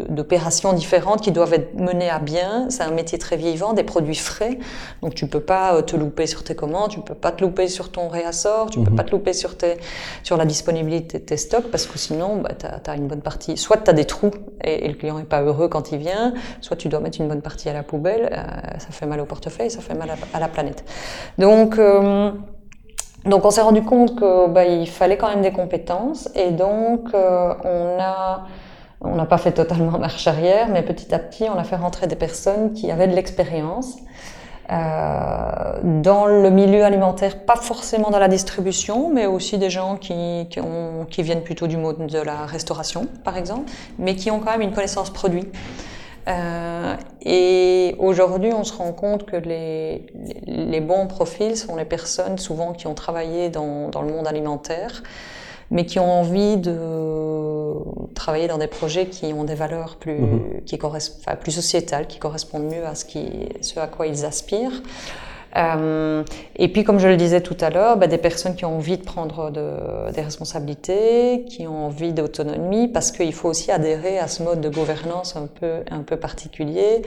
d'opérations 0.09 0.71
différentes 0.71 1.19
qui 1.21 1.31
doivent 1.31 1.53
être 1.53 1.73
menées 1.75 2.09
à 2.09 2.19
bien. 2.19 2.69
C'est 2.69 2.83
un 2.83 2.91
métier 2.91 3.17
très 3.17 3.35
vivant, 3.35 3.73
des 3.73 3.83
produits 3.83 4.15
frais, 4.15 4.59
donc 5.01 5.13
tu 5.13 5.27
peux 5.27 5.41
pas 5.41 5.75
euh, 5.75 5.81
te 5.81 5.97
louper 5.97 6.25
sur 6.25 6.45
tes 6.45 6.55
commandes, 6.55 6.91
tu 6.91 7.01
peux 7.01 7.15
pas 7.15 7.33
te 7.33 7.43
louper 7.43 7.67
sur 7.67 7.91
ton 7.91 8.07
réassort, 8.07 8.69
tu 8.69 8.79
peux 8.79 8.91
mhm. 8.91 8.95
pas 8.95 9.03
te 9.03 9.11
louper 9.11 9.33
sur, 9.33 9.57
tes, 9.57 9.75
sur 10.23 10.37
la 10.37 10.45
disponibilité 10.45 11.19
de 11.19 11.25
tes 11.25 11.35
stocks, 11.37 11.69
parce 11.69 11.85
que 11.85 11.97
sinon, 11.97 12.37
bah, 12.37 12.51
tu 12.57 12.65
as, 12.65 12.95
une 12.95 13.07
bonne 13.07 13.21
partie, 13.21 13.57
soit 13.57 13.77
tu 13.77 13.89
as 13.89 13.93
des 13.93 14.05
trous 14.05 14.31
et, 14.63 14.87
le 14.87 14.93
client 14.93 15.19
est 15.19 15.25
pas 15.25 15.41
heureux 15.41 15.67
quand 15.67 15.91
il 15.91 15.97
vient, 15.97 16.33
soit 16.61 16.77
tu 16.77 16.87
dois 16.87 17.01
mettre 17.01 17.19
une 17.19 17.27
bonne 17.27 17.41
partie 17.41 17.67
à 17.67 17.73
la 17.73 17.83
poubelle, 17.83 18.29
euh, 18.31 18.79
ça 18.79 18.87
fait 18.91 19.05
mal 19.05 19.19
au 19.19 19.25
portefeuille, 19.25 19.69
ça 19.69 19.81
fait 19.81 19.95
mal 19.95 20.09
à, 20.09 20.15
à 20.33 20.39
la 20.39 20.47
planète. 20.47 20.85
Donc, 21.37 21.77
euh, 21.77 22.31
donc 23.25 23.45
on 23.45 23.51
s'est 23.51 23.61
rendu 23.61 23.83
compte 23.83 24.15
que 24.15 24.47
bah, 24.47 24.65
il 24.65 24.87
fallait 24.87 25.17
quand 25.17 25.29
même 25.29 25.41
des 25.41 25.51
compétences 25.51 26.29
et 26.35 26.51
donc 26.51 27.13
euh, 27.13 27.53
on 27.63 27.99
a 27.99 28.45
on 29.03 29.15
n'a 29.15 29.25
pas 29.25 29.39
fait 29.39 29.51
totalement 29.51 29.97
marche 29.99 30.27
arrière, 30.27 30.67
mais 30.69 30.83
petit 30.83 31.13
à 31.13 31.19
petit 31.19 31.45
on 31.49 31.57
a 31.57 31.63
fait 31.63 31.75
rentrer 31.75 32.07
des 32.07 32.15
personnes 32.15 32.73
qui 32.73 32.91
avaient 32.91 33.07
de 33.07 33.15
l'expérience. 33.15 33.97
Euh, 34.71 35.79
dans 35.83 36.25
le 36.27 36.49
milieu 36.49 36.85
alimentaire, 36.85 37.43
pas 37.43 37.57
forcément 37.57 38.09
dans 38.09 38.19
la 38.19 38.29
distribution, 38.29 39.09
mais 39.09 39.25
aussi 39.25 39.57
des 39.57 39.69
gens 39.69 39.97
qui, 39.97 40.47
qui, 41.09 41.23
viennent 41.23 41.43
plutôt 41.43 41.67
du 41.67 41.75
mode 41.75 42.07
de 42.07 42.19
la 42.19 42.45
restauration, 42.45 43.07
par 43.25 43.37
exemple, 43.37 43.69
mais 43.99 44.15
qui 44.15 44.31
ont 44.31 44.39
quand 44.39 44.51
même 44.51 44.61
une 44.61 44.71
connaissance 44.71 45.09
produit. 45.09 45.43
Euh, 46.27 46.95
et 47.21 47.95
aujourd'hui, 47.99 48.53
on 48.53 48.63
se 48.63 48.73
rend 48.73 48.93
compte 48.93 49.25
que 49.25 49.35
les, 49.35 50.05
les, 50.45 50.79
bons 50.79 51.07
profils 51.07 51.57
sont 51.57 51.75
les 51.75 51.85
personnes 51.85 52.37
souvent 52.37 52.73
qui 52.73 52.87
ont 52.87 52.93
travaillé 52.93 53.49
dans, 53.49 53.89
dans, 53.89 54.01
le 54.01 54.13
monde 54.13 54.27
alimentaire, 54.27 55.01
mais 55.71 55.85
qui 55.85 55.99
ont 55.99 56.11
envie 56.11 56.57
de 56.57 57.73
travailler 58.13 58.47
dans 58.47 58.59
des 58.59 58.67
projets 58.67 59.07
qui 59.07 59.33
ont 59.33 59.45
des 59.45 59.55
valeurs 59.55 59.95
plus, 59.95 60.19
mhm. 60.19 60.61
qui 60.65 60.77
correspondent, 60.77 61.23
enfin, 61.25 61.35
plus 61.35 61.51
sociétales, 61.51 62.07
qui 62.07 62.19
correspondent 62.19 62.69
mieux 62.71 62.85
à 62.85 62.93
ce, 62.93 63.05
qui, 63.05 63.49
ce 63.61 63.79
à 63.79 63.87
quoi 63.87 64.05
ils 64.05 64.25
aspirent. 64.25 64.83
Euh, 65.57 66.23
et 66.55 66.67
puis, 66.69 66.83
comme 66.83 66.99
je 66.99 67.07
le 67.07 67.17
disais 67.17 67.41
tout 67.41 67.57
à 67.59 67.69
l'heure, 67.69 67.97
bah, 67.97 68.07
des 68.07 68.17
personnes 68.17 68.55
qui 68.55 68.65
ont 68.65 68.77
envie 68.77 68.97
de 68.97 69.03
prendre 69.03 69.51
de, 69.51 70.11
des 70.11 70.21
responsabilités, 70.21 71.45
qui 71.47 71.67
ont 71.67 71.87
envie 71.87 72.13
d'autonomie, 72.13 72.87
parce 72.87 73.11
qu'il 73.11 73.33
faut 73.33 73.49
aussi 73.49 73.71
adhérer 73.71 74.19
à 74.19 74.27
ce 74.27 74.43
mode 74.43 74.61
de 74.61 74.69
gouvernance 74.69 75.35
un 75.35 75.47
peu, 75.47 75.83
un 75.89 76.01
peu 76.01 76.17
particulier. 76.17 77.01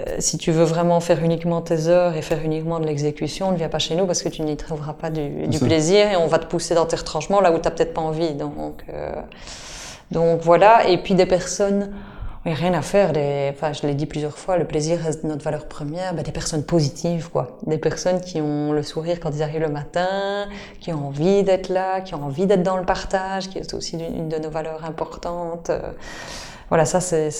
Euh, 0.00 0.16
si 0.18 0.36
tu 0.36 0.50
veux 0.50 0.64
vraiment 0.64 0.98
faire 0.98 1.22
uniquement 1.22 1.60
tes 1.60 1.86
heures 1.86 2.16
et 2.16 2.22
faire 2.22 2.42
uniquement 2.42 2.80
de 2.80 2.86
l'exécution, 2.86 3.52
ne 3.52 3.56
viens 3.56 3.68
pas 3.68 3.78
chez 3.78 3.94
nous 3.94 4.04
parce 4.04 4.22
que 4.22 4.28
tu 4.28 4.42
n'y 4.42 4.56
trouveras 4.56 4.94
pas 4.94 5.10
du, 5.10 5.46
du 5.46 5.60
plaisir 5.60 6.10
et 6.10 6.16
on 6.16 6.26
va 6.26 6.40
te 6.40 6.46
pousser 6.46 6.74
dans 6.74 6.86
tes 6.86 6.96
retranchements 6.96 7.40
là 7.40 7.52
où 7.52 7.58
tu 7.58 7.62
n'as 7.62 7.70
peut-être 7.70 7.94
pas 7.94 8.00
envie. 8.00 8.34
Donc, 8.34 8.84
euh, 8.92 9.12
donc 10.10 10.40
voilà. 10.40 10.88
Et 10.88 10.98
puis 10.98 11.14
des 11.14 11.26
personnes 11.26 11.92
a 12.52 12.56
rien 12.56 12.74
à 12.74 12.82
faire. 12.82 13.12
Les, 13.12 13.50
enfin, 13.52 13.72
je 13.72 13.86
l'ai 13.86 13.94
dit 13.94 14.06
plusieurs 14.06 14.38
fois, 14.38 14.56
le 14.56 14.66
plaisir 14.66 14.98
reste 14.98 15.24
notre 15.24 15.44
valeur 15.44 15.66
première. 15.66 16.14
Ben, 16.14 16.22
des 16.22 16.32
personnes 16.32 16.64
positives, 16.64 17.30
quoi. 17.30 17.58
Des 17.66 17.78
personnes 17.78 18.20
qui 18.20 18.40
ont 18.40 18.72
le 18.72 18.82
sourire 18.82 19.18
quand 19.20 19.30
ils 19.30 19.42
arrivent 19.42 19.62
le 19.62 19.68
matin, 19.68 20.48
qui 20.80 20.92
ont 20.92 21.08
envie 21.08 21.42
d'être 21.42 21.68
là, 21.68 22.00
qui 22.00 22.14
ont 22.14 22.24
envie 22.24 22.46
d'être 22.46 22.62
dans 22.62 22.76
le 22.76 22.84
partage, 22.84 23.48
qui 23.48 23.58
est 23.58 23.74
aussi 23.74 23.96
une 23.96 24.28
de 24.28 24.38
nos 24.38 24.50
valeurs 24.50 24.84
importantes. 24.84 25.70
Voilà, 26.68 26.84
ça, 26.84 27.00
c'est, 27.00 27.30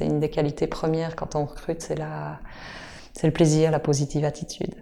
une 0.00 0.20
des 0.20 0.30
qualités 0.30 0.66
premières 0.66 1.16
quand 1.16 1.34
on 1.34 1.44
recrute, 1.44 1.82
c'est 1.82 1.96
la, 1.96 2.38
c'est 3.12 3.26
le 3.26 3.32
plaisir, 3.32 3.70
la 3.70 3.80
positive 3.80 4.24
attitude. 4.24 4.74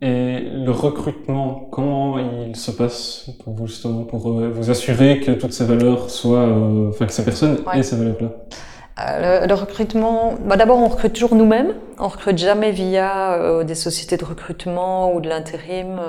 Et 0.00 0.40
le 0.40 0.70
recrutement, 0.70 1.66
comment 1.72 2.18
il 2.18 2.54
se 2.54 2.70
passe 2.70 3.30
pour 3.42 3.54
vous 3.54 3.66
justement 3.66 4.04
pour 4.04 4.28
euh, 4.28 4.48
vous 4.48 4.70
assurer 4.70 5.18
que 5.18 5.32
toutes 5.32 5.52
ces 5.52 5.64
valeurs 5.64 6.08
soient, 6.08 6.46
euh, 6.46 6.90
enfin 6.90 7.06
que 7.06 7.12
ces 7.12 7.24
personnes 7.24 7.58
aient 7.74 7.82
ces 7.82 7.96
valeurs-là? 7.96 8.28
Euh, 9.00 9.46
le, 9.46 9.54
recrutement, 9.54 10.34
bah 10.44 10.56
d'abord 10.56 10.78
on 10.78 10.86
recrute 10.86 11.14
toujours 11.14 11.34
nous-mêmes. 11.34 11.74
On 11.98 12.06
recrute 12.06 12.38
jamais 12.38 12.70
via 12.70 13.62
des 13.64 13.74
sociétés 13.74 14.16
de 14.16 14.24
recrutement 14.24 15.12
ou 15.14 15.20
de 15.20 15.28
l'intérim. 15.28 16.00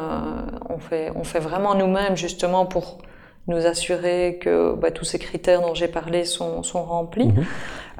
on 0.69 0.77
fait 0.77 1.11
on 1.15 1.23
fait 1.23 1.39
vraiment 1.39 1.73
nous-mêmes 1.75 2.17
justement 2.17 2.65
pour 2.65 2.99
nous 3.47 3.65
assurer 3.65 4.39
que 4.41 4.75
bah, 4.75 4.91
tous 4.91 5.05
ces 5.05 5.19
critères 5.19 5.61
dont 5.61 5.73
j'ai 5.73 5.87
parlé 5.87 6.25
sont, 6.25 6.63
sont 6.63 6.83
remplis. 6.83 7.27
Mhm. 7.27 7.45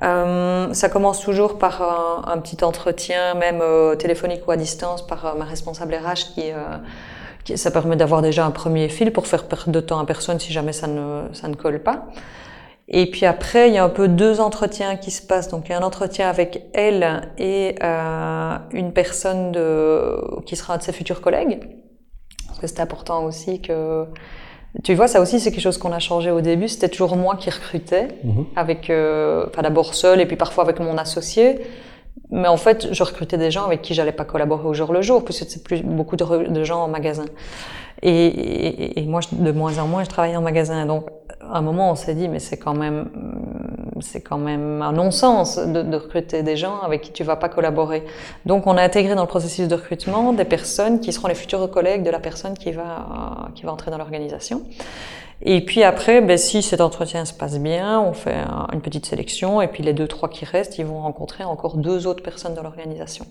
Euh, 0.02 0.74
ça 0.74 0.90
commence 0.90 1.22
toujours 1.22 1.58
par 1.58 1.82
un, 1.82 2.32
un 2.32 2.38
petit 2.38 2.64
entretien, 2.64 3.34
même 3.34 3.60
euh, 3.62 3.96
téléphonique 3.96 4.48
ou 4.48 4.52
à 4.52 4.58
distance, 4.58 5.06
par 5.06 5.26
euh, 5.26 5.34
ma 5.36 5.46
responsable 5.46 5.94
RH 5.96 6.34
qui, 6.34 6.52
euh, 6.52 6.78
qui 7.44 7.58
ça 7.58 7.72
permet 7.72 7.96
d'avoir 7.96 8.22
déjà 8.22 8.46
un 8.46 8.52
premier 8.52 8.88
fil 8.88 9.12
pour 9.12 9.28
faire 9.28 9.46
perdre 9.46 9.72
de 9.72 9.80
temps 9.80 10.00
à 10.00 10.06
personne 10.06 10.40
si 10.40 10.54
jamais 10.54 10.74
ça 10.74 10.88
ne, 10.88 11.24
ça 11.34 11.48
ne 11.48 11.56
colle 11.56 11.82
pas. 11.84 12.08
Et 12.92 13.06
puis 13.10 13.28
après, 13.28 13.70
il 13.70 13.76
y 13.76 13.78
a 13.78 13.84
un 13.84 13.90
peu 13.90 14.08
deux 14.08 14.42
entretiens 14.42 14.98
qui 14.98 15.12
se 15.12 15.22
passent. 15.22 15.48
Donc 15.48 15.68
il 15.68 15.72
y 15.72 15.76
a 15.76 15.78
un 15.78 15.84
entretien 15.84 16.28
avec 16.28 16.64
elle 16.74 17.30
et 17.38 17.76
euh, 17.84 18.58
une 18.72 18.94
personne 18.94 19.52
de, 19.52 20.20
qui 20.46 20.56
sera 20.56 20.74
un 20.74 20.78
de 20.78 20.84
ses 20.84 20.92
futurs 20.92 21.22
collègues. 21.22 21.60
Parce 22.48 22.60
que 22.60 22.66
c'est 22.66 22.80
important 22.80 23.26
aussi 23.26 23.62
que 23.62 24.06
tu 24.84 24.94
vois, 24.94 25.08
ça 25.08 25.20
aussi, 25.20 25.40
c'est 25.40 25.52
quelque 25.52 25.62
chose 25.62 25.78
qu'on 25.78 25.92
a 25.92 26.00
changé 26.00 26.32
au 26.32 26.42
début. 26.42 26.68
C'était 26.68 26.90
toujours 26.90 27.16
moi 27.16 27.36
qui 27.36 27.50
recrutais, 27.50 28.10
mhm. 28.24 28.46
avec, 28.56 28.90
euh, 28.90 29.46
enfin 29.48 29.64
d'abord 29.64 29.96
seul 29.96 30.22
et 30.22 30.26
puis 30.26 30.36
parfois 30.36 30.64
avec 30.64 30.80
mon 30.80 30.98
associé. 30.98 31.60
Mais 32.32 32.48
en 32.48 32.58
fait, 32.58 32.90
je 32.92 33.04
recrutais 33.04 33.38
des 33.38 33.50
gens 33.50 33.66
avec 33.66 33.82
qui 33.82 33.94
j'allais 33.94 34.12
pas 34.12 34.26
collaborer 34.26 34.68
au 34.68 34.74
jour 34.74 34.94
le 34.94 35.02
jour, 35.02 35.26
puisque 35.26 35.50
c'est 35.50 35.64
plus 35.64 35.82
beaucoup 35.82 36.16
de, 36.16 36.48
de, 36.48 36.64
gens 36.64 36.84
en 36.84 36.88
magasin. 36.88 37.26
Et, 38.04 38.12
et, 38.12 39.00
et, 39.00 39.06
moi, 39.06 39.22
de 39.32 39.52
moins 39.52 39.80
en 39.80 39.88
moins, 39.88 40.04
je 40.04 40.10
travaillais 40.10 40.36
en 40.36 40.42
magasin. 40.42 40.86
Donc, 40.86 41.06
à 41.42 41.58
un 41.58 41.62
moment, 41.62 41.92
on 41.92 41.96
s'est 41.96 42.16
dit, 42.16 42.28
mais 42.28 42.40
c'est 42.40 42.58
quand 42.58 42.74
même, 42.74 43.10
c'est 44.02 44.22
quand 44.22 44.38
même 44.38 44.82
un 44.82 44.92
non-sens 44.92 45.58
de, 45.58 45.96
recruter 45.96 46.44
des 46.44 46.58
gens 46.58 46.80
avec 46.82 47.02
qui 47.02 47.12
tu 47.12 47.24
vas 47.24 47.36
pas 47.36 47.50
collaborer. 47.50 48.04
Donc, 48.46 48.68
on 48.68 48.78
a 48.78 48.82
intégré 48.82 49.16
dans 49.16 49.22
le 49.22 49.28
processus 49.28 49.68
de 49.68 49.76
recrutement 49.76 50.34
des 50.34 50.46
personnes 50.46 51.00
qui 51.00 51.14
seront 51.14 51.28
les 51.28 51.36
futurs 51.36 51.70
collègues 51.70 52.04
de 52.04 52.10
la 52.10 52.20
personne 52.20 52.58
qui 52.58 52.72
va, 52.72 53.50
qui 53.56 53.64
va 53.64 53.72
entrer 53.72 53.92
dans 53.92 53.98
l'organisation. 53.98 54.64
Et 55.42 55.64
puis 55.64 55.84
après, 55.84 56.20
ben, 56.22 56.38
si 56.38 56.62
cet 56.62 56.82
entretien 56.82 57.24
se 57.24 57.34
passe 57.34 57.58
bien, 57.60 58.02
on 58.02 58.14
fait 58.14 58.44
une 58.74 58.82
petite 58.82 59.06
sélection, 59.06 59.62
et 59.62 59.68
puis 59.68 59.84
les 59.84 59.94
deux, 59.94 60.08
trois 60.08 60.28
qui 60.28 60.44
restent, 60.44 60.78
ils 60.78 60.86
vont 60.86 61.02
rencontrer 61.02 61.46
encore 61.46 61.78
deux 61.78 62.08
autres 62.08 62.24
personnes 62.24 62.56
de 62.56 62.62
l'organisation. 62.62 63.26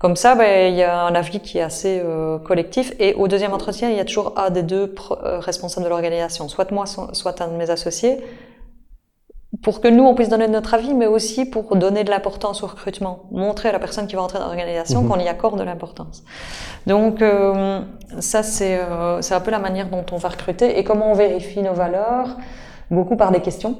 Comme 0.00 0.16
ça, 0.16 0.34
ben, 0.34 0.72
il 0.72 0.78
y 0.78 0.82
a 0.82 1.02
un 1.02 1.14
avis 1.14 1.40
qui 1.40 1.58
est 1.58 1.62
assez 1.62 2.00
euh, 2.02 2.38
collectif. 2.38 2.94
Et 2.98 3.12
au 3.12 3.28
deuxième 3.28 3.52
entretien, 3.52 3.90
il 3.90 3.96
y 3.96 4.00
a 4.00 4.04
toujours 4.06 4.32
un 4.38 4.48
des 4.48 4.62
deux 4.62 4.94
euh, 5.10 5.38
responsables 5.40 5.84
de 5.84 5.90
l'organisation, 5.90 6.48
soit 6.48 6.70
moi, 6.72 6.86
soit 6.86 7.42
un 7.42 7.48
de 7.48 7.56
mes 7.56 7.68
associés, 7.68 8.24
pour 9.62 9.82
que 9.82 9.88
nous, 9.88 10.02
on 10.04 10.14
puisse 10.14 10.30
donner 10.30 10.48
notre 10.48 10.72
avis, 10.72 10.94
mais 10.94 11.06
aussi 11.06 11.44
pour 11.44 11.76
donner 11.76 12.02
de 12.02 12.08
l'importance 12.08 12.62
au 12.62 12.66
recrutement, 12.66 13.24
montrer 13.30 13.68
à 13.68 13.72
la 13.72 13.78
personne 13.78 14.06
qui 14.06 14.16
va 14.16 14.22
entrer 14.22 14.38
dans 14.38 14.46
l'organisation 14.46 15.02
mhm. 15.02 15.08
qu'on 15.10 15.18
y 15.18 15.28
accorde 15.28 15.58
de 15.58 15.64
l'importance. 15.64 16.22
Donc, 16.86 17.20
euh, 17.20 17.82
ça, 18.20 18.42
c'est 18.42 18.80
un 18.80 19.40
peu 19.40 19.50
la 19.50 19.58
manière 19.58 19.90
dont 19.90 20.06
on 20.12 20.16
va 20.16 20.30
recruter 20.30 20.78
et 20.78 20.84
comment 20.84 21.10
on 21.10 21.14
vérifie 21.14 21.60
nos 21.60 21.74
valeurs, 21.74 22.38
beaucoup 22.90 23.16
par 23.16 23.32
des 23.32 23.40
questions 23.40 23.76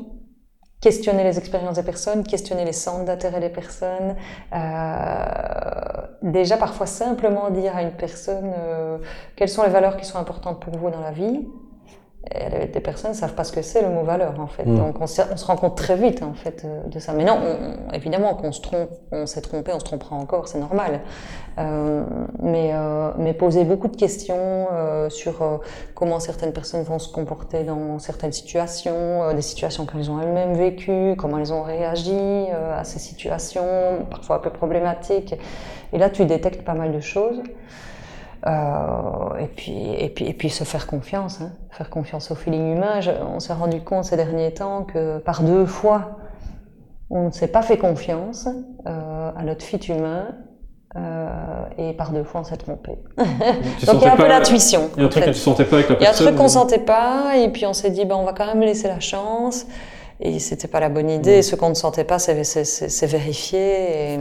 questionner 0.80 1.24
les 1.24 1.38
expériences 1.38 1.76
des 1.76 1.82
personnes, 1.82 2.24
questionner 2.24 2.64
les 2.64 2.72
centres 2.72 3.04
d'intérêt 3.04 3.40
des 3.40 3.50
personnes. 3.50 4.16
Euh, 4.54 6.06
déjà, 6.22 6.56
parfois, 6.56 6.86
simplement 6.86 7.50
dire 7.50 7.76
à 7.76 7.82
une 7.82 7.92
personne 7.92 8.52
euh, 8.58 8.98
quelles 9.36 9.48
sont 9.48 9.62
les 9.62 9.68
valeurs 9.68 9.96
qui 9.96 10.06
sont 10.06 10.18
importantes 10.18 10.60
pour 10.60 10.76
vous 10.76 10.90
dans 10.90 11.00
la 11.00 11.12
vie. 11.12 11.46
Et 12.34 12.66
des 12.66 12.80
personnes 12.80 13.12
ne 13.12 13.16
savent 13.16 13.34
pas 13.34 13.44
ce 13.44 13.52
que 13.52 13.62
c'est 13.62 13.80
le 13.80 13.88
mot 13.88 14.02
valeur 14.02 14.38
en 14.40 14.46
fait. 14.46 14.66
Mm. 14.66 14.76
Donc 14.76 15.00
on, 15.00 15.06
se 15.06 15.44
rend 15.44 15.56
compte 15.56 15.76
très 15.76 15.96
vite 15.96 16.22
en 16.22 16.34
fait 16.34 16.62
euh, 16.64 16.82
de 16.86 16.98
ça. 16.98 17.12
Mais 17.14 17.24
non, 17.24 17.38
évidemment 17.94 18.34
qu'on 18.34 18.52
se 18.52 18.60
trompe, 18.60 18.90
on 19.10 19.26
s'est 19.26 19.40
trompé, 19.40 19.72
on 19.72 19.80
se 19.80 19.84
trompera 19.84 20.16
encore, 20.16 20.46
c'est 20.46 20.58
normal. 20.58 21.00
Euh, 21.58 22.04
mais, 22.40 22.70
euh, 22.72 23.10
mais 23.18 23.34
poser 23.34 23.64
beaucoup 23.64 23.88
de 23.88 23.96
questions 23.96 24.68
euh, 24.72 25.10
sur 25.10 25.42
euh, 25.42 25.58
comment 25.94 26.20
certaines 26.20 26.52
personnes 26.52 26.82
vont 26.84 26.98
se 26.98 27.12
comporter 27.12 27.64
dans 27.64 27.98
certaines 27.98 28.32
situations, 28.32 29.32
des 29.34 29.42
situations 29.42 29.84
qu'elles 29.84 30.10
ont 30.10 30.20
elles-mêmes 30.20 30.54
vécues, 30.54 31.14
comment 31.18 31.38
elles 31.38 31.52
ont 31.52 31.62
réagi 31.62 32.46
à 32.76 32.84
ces 32.84 32.98
situations, 32.98 34.06
parfois 34.10 34.36
un 34.36 34.38
peu 34.38 34.50
problématiques. 34.50 35.34
Et 35.92 35.98
là, 35.98 36.08
tu 36.08 36.24
détectes 36.24 36.64
pas 36.64 36.74
mal 36.74 36.92
de 36.92 37.00
choses. 37.00 37.42
Euh, 38.46 39.36
et, 39.38 39.46
puis, 39.46 39.94
et, 39.98 40.08
puis, 40.08 40.26
et 40.26 40.32
puis 40.32 40.48
se 40.48 40.64
faire 40.64 40.86
confiance, 40.86 41.40
hein. 41.40 41.52
faire 41.70 41.90
confiance 41.90 42.30
au 42.30 42.34
feeling 42.34 42.74
humain. 42.76 43.00
on 43.28 43.38
s'est 43.38 43.52
rendu 43.52 43.82
compte 43.82 44.04
ces 44.04 44.16
derniers 44.16 44.54
temps 44.54 44.84
que 44.84 45.18
par 45.18 45.42
deux 45.42 45.66
fois, 45.66 46.18
on 47.10 47.26
ne 47.26 47.30
s'est 47.32 47.48
pas 47.48 47.62
fait 47.62 47.76
confiance 47.76 48.48
euh, 48.86 49.30
à 49.36 49.42
notre 49.42 49.64
fit 49.64 49.76
humain. 49.76 50.34
Euh, 50.96 51.28
et 51.78 51.92
par 51.92 52.10
deux 52.10 52.24
fois, 52.24 52.40
on 52.40 52.44
s'est 52.44 52.56
trompé. 52.56 52.98
Donc 53.16 53.96
il 54.00 54.02
y 54.02 54.06
a 54.06 54.14
un 54.14 54.16
peu 54.16 54.26
l'intuition. 54.26 54.90
Il 54.96 55.02
y 55.02 55.04
a 55.04 55.06
un 55.06 55.08
truc 55.08 55.24
que 55.24 55.30
tu 55.30 55.36
sentais 55.36 55.64
pas 55.64 55.76
avec 55.76 55.88
la 55.88 55.96
personne. 55.96 56.00
Il 56.00 56.04
y 56.04 56.06
a 56.06 56.10
un 56.10 56.30
truc 56.30 56.36
qu'on 56.36 56.48
sentait 56.48 56.80
pas, 56.80 57.36
et 57.36 57.48
puis 57.48 57.64
on 57.66 57.72
s'est 57.72 57.90
dit, 57.90 58.04
ben, 58.04 58.16
on 58.16 58.24
va 58.24 58.32
quand 58.32 58.46
même 58.46 58.60
laisser 58.60 58.88
la 58.88 58.98
chance. 58.98 59.66
Et 60.18 60.38
c'était 60.40 60.66
pas 60.66 60.80
la 60.80 60.88
bonne 60.88 61.08
idée. 61.08 61.38
Et 61.38 61.42
ce 61.42 61.54
qu'on 61.54 61.68
ne 61.68 61.74
sentait 61.74 62.04
pas, 62.04 62.18
c'est 62.18 63.06
vérifié. 63.06 64.14
Et, 64.14 64.18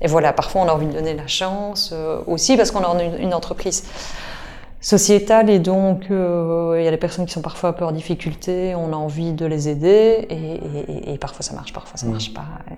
et 0.00 0.06
voilà, 0.06 0.32
parfois 0.32 0.62
on 0.62 0.68
a 0.68 0.72
envie 0.72 0.86
de 0.86 0.92
donner 0.92 1.14
la 1.14 1.26
chance, 1.26 1.90
euh, 1.92 2.20
aussi 2.26 2.56
parce 2.56 2.70
qu'on 2.70 2.84
a 2.84 3.02
une, 3.02 3.20
une, 3.20 3.34
entreprise 3.34 3.84
sociétale 4.80 5.50
et 5.50 5.58
donc 5.58 6.04
euh, 6.10 6.76
il 6.78 6.84
y 6.84 6.88
a 6.88 6.90
des 6.90 6.96
personnes 6.96 7.26
qui 7.26 7.32
sont 7.32 7.42
parfois 7.42 7.70
un 7.70 7.72
peu 7.72 7.84
en 7.84 7.92
difficulté, 7.92 8.74
on 8.76 8.92
a 8.92 8.96
envie 8.96 9.32
de 9.32 9.44
les 9.44 9.68
aider 9.68 10.26
et, 10.30 11.10
et, 11.10 11.14
et 11.14 11.18
parfois 11.18 11.42
ça 11.42 11.54
marche, 11.54 11.72
parfois 11.72 11.96
ça 11.96 12.06
mmh. 12.06 12.10
marche 12.10 12.32
pas. 12.32 12.46
Et, 12.70 12.76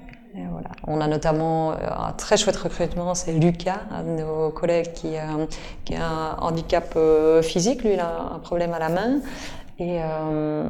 voilà. 0.50 0.68
On 0.86 1.00
a 1.00 1.08
notamment 1.08 1.72
euh, 1.72 1.74
un 1.90 2.12
très 2.12 2.36
chouette 2.36 2.56
recrutement, 2.56 3.14
c'est 3.14 3.32
Lucas, 3.32 3.80
un 3.90 4.04
de 4.04 4.22
nos 4.22 4.50
collègues 4.50 4.92
qui 4.92 5.16
a 5.16 5.26
un 5.28 6.36
handicap 6.38 6.96
physique, 7.42 7.82
lui 7.82 7.94
il 7.94 8.00
a 8.00 8.34
un 8.34 8.38
problème 8.38 8.72
à 8.72 8.78
la 8.78 8.88
main 8.88 9.20
euh, 9.80 10.64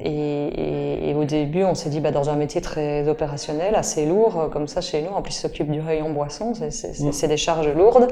et, 0.00 0.10
et, 0.10 1.10
et, 1.10 1.14
au 1.14 1.24
début, 1.24 1.64
on 1.64 1.74
s'est 1.74 1.90
dit, 1.90 2.00
bah, 2.00 2.10
dans 2.10 2.30
un 2.30 2.36
métier 2.36 2.60
très 2.60 3.08
opérationnel, 3.08 3.74
assez 3.74 4.06
lourd, 4.06 4.50
comme 4.52 4.68
ça 4.68 4.80
chez 4.80 5.02
nous, 5.02 5.10
en 5.10 5.22
plus, 5.22 5.32
s'occupe 5.32 5.70
du 5.70 5.80
rayon 5.80 6.12
boisson, 6.12 6.52
c'est 6.54 7.28
des 7.28 7.36
charges 7.36 7.68
lourdes. 7.68 8.08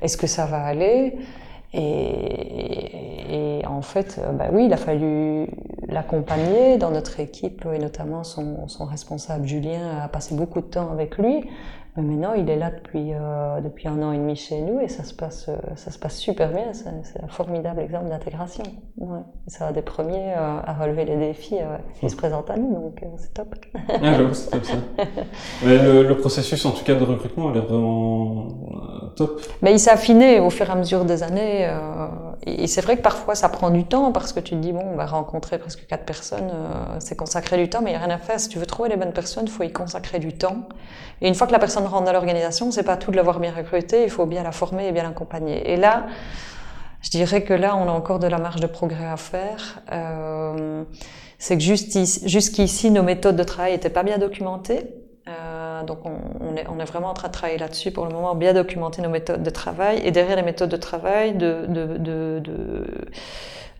Est-ce 0.00 0.16
que 0.16 0.26
ça 0.26 0.46
va 0.46 0.62
aller? 0.62 1.16
Et, 1.74 3.60
et, 3.60 3.66
en 3.66 3.82
fait, 3.82 4.20
bah 4.34 4.48
oui, 4.52 4.66
il 4.66 4.72
a 4.72 4.76
fallu 4.76 5.48
l'accompagner 5.88 6.76
dans 6.76 6.90
notre 6.90 7.18
équipe, 7.18 7.66
et 7.72 7.78
notamment 7.78 8.24
son, 8.24 8.68
son 8.68 8.84
responsable 8.84 9.46
Julien 9.46 9.98
a 10.04 10.08
passé 10.08 10.34
beaucoup 10.34 10.60
de 10.60 10.66
temps 10.66 10.90
avec 10.92 11.18
lui. 11.18 11.44
Mais 11.96 12.02
maintenant, 12.02 12.32
il 12.32 12.48
est 12.48 12.56
là 12.56 12.70
depuis, 12.70 13.12
euh, 13.12 13.60
depuis 13.60 13.86
un 13.86 14.02
an 14.02 14.12
et 14.12 14.16
demi 14.16 14.34
chez 14.34 14.62
nous 14.62 14.80
et 14.80 14.88
ça 14.88 15.04
se 15.04 15.12
passe, 15.12 15.50
euh, 15.50 15.56
ça 15.76 15.90
se 15.90 15.98
passe 15.98 16.16
super 16.16 16.50
bien. 16.50 16.72
C'est 16.72 17.22
un 17.22 17.28
formidable 17.28 17.80
exemple 17.80 18.08
d'intégration. 18.08 18.64
Ouais. 18.96 19.20
Ça 19.46 19.66
a 19.66 19.72
des 19.72 19.82
premiers 19.82 20.32
euh, 20.32 20.60
à 20.64 20.72
relever 20.72 21.04
les 21.04 21.16
défis 21.16 21.58
euh, 21.60 21.76
qui 22.00 22.08
se 22.08 22.16
présentent 22.16 22.48
à 22.48 22.56
nous, 22.56 22.72
donc 22.72 23.04
c'est 23.18 23.34
top. 23.34 23.54
Ah, 23.88 24.16
c'est 24.32 24.50
top 24.50 24.64
ça. 24.64 24.74
Mais 25.66 25.82
le, 25.82 26.04
le, 26.04 26.16
processus, 26.16 26.64
en 26.64 26.70
tout 26.70 26.82
cas, 26.82 26.94
de 26.94 27.04
recrutement, 27.04 27.50
il 27.50 27.58
est 27.58 27.60
vraiment 27.60 28.48
top. 29.14 29.42
Mais 29.60 29.72
il 29.72 29.78
s'est 29.78 29.90
affiné 29.90 30.40
au 30.40 30.48
fur 30.48 30.66
et 30.66 30.72
à 30.72 30.76
mesure 30.76 31.04
des 31.04 31.22
années. 31.22 31.70
et 32.46 32.66
c'est 32.68 32.80
vrai 32.80 32.96
que 32.96 33.02
parfois, 33.02 33.34
ça 33.34 33.50
prend 33.50 33.68
du 33.68 33.84
temps 33.84 34.12
parce 34.12 34.32
que 34.32 34.40
tu 34.40 34.54
te 34.54 34.60
dis, 34.60 34.72
bon, 34.72 34.84
on 34.92 34.96
va 34.96 35.04
rencontrer 35.04 35.58
presque 35.58 35.86
quatre 35.86 36.06
personnes, 36.06 36.50
c'est 37.00 37.16
consacrer 37.16 37.58
du 37.58 37.68
temps, 37.68 37.80
mais 37.82 37.90
il 37.90 37.94
n'y 37.94 38.00
a 38.02 38.06
rien 38.06 38.14
à 38.14 38.18
faire. 38.18 38.40
Si 38.40 38.48
tu 38.48 38.58
veux 38.58 38.66
trouver 38.66 38.88
les 38.88 38.96
bonnes 38.96 39.12
personnes, 39.12 39.44
il 39.44 39.50
faut 39.50 39.62
y 39.62 39.72
consacrer 39.72 40.18
du 40.20 40.32
temps. 40.32 40.56
Et 41.20 41.28
une 41.28 41.34
fois 41.34 41.46
que 41.46 41.52
la 41.52 41.58
personne 41.58 41.81
rentre 41.88 42.04
dans 42.04 42.12
l'organisation, 42.12 42.70
c'est 42.70 42.82
pas 42.82 42.96
tout 42.96 43.10
de 43.10 43.16
l'avoir 43.16 43.40
bien 43.40 43.52
recruté, 43.52 44.04
il 44.04 44.10
faut 44.10 44.26
bien 44.26 44.42
la 44.42 44.52
former 44.52 44.86
et 44.88 44.92
bien 44.92 45.02
l'accompagner. 45.02 45.72
Et 45.72 45.76
là, 45.76 46.06
je 47.02 47.10
dirais 47.10 47.42
que 47.42 47.52
là, 47.52 47.76
on 47.76 47.88
a 47.88 47.92
encore 47.92 48.18
de 48.18 48.28
la 48.28 48.38
marge 48.38 48.60
de 48.60 48.66
progrès 48.66 49.06
à 49.06 49.16
faire. 49.16 49.80
Euh, 49.90 50.84
c'est 51.38 51.58
que 51.58 51.62
jusqu'ici, 51.62 52.90
nos 52.90 53.02
méthodes 53.02 53.36
de 53.36 53.42
travail 53.42 53.72
n'étaient 53.72 53.90
pas 53.90 54.04
bien 54.04 54.18
documentées. 54.18 54.94
Euh, 55.28 55.82
donc 55.82 56.00
on, 56.04 56.56
est, 56.56 56.84
vraiment 56.84 57.08
en 57.08 57.14
train 57.14 57.28
de 57.28 57.32
travailler 57.32 57.58
là-dessus 57.58 57.90
pour 57.90 58.06
le 58.06 58.12
moment, 58.12 58.34
bien 58.34 58.52
documenter 58.52 59.02
nos 59.02 59.08
méthodes 59.08 59.42
de 59.42 59.50
travail. 59.50 60.00
Et 60.04 60.12
derrière 60.12 60.36
les 60.36 60.42
méthodes 60.42 60.70
de 60.70 60.76
travail, 60.76 61.36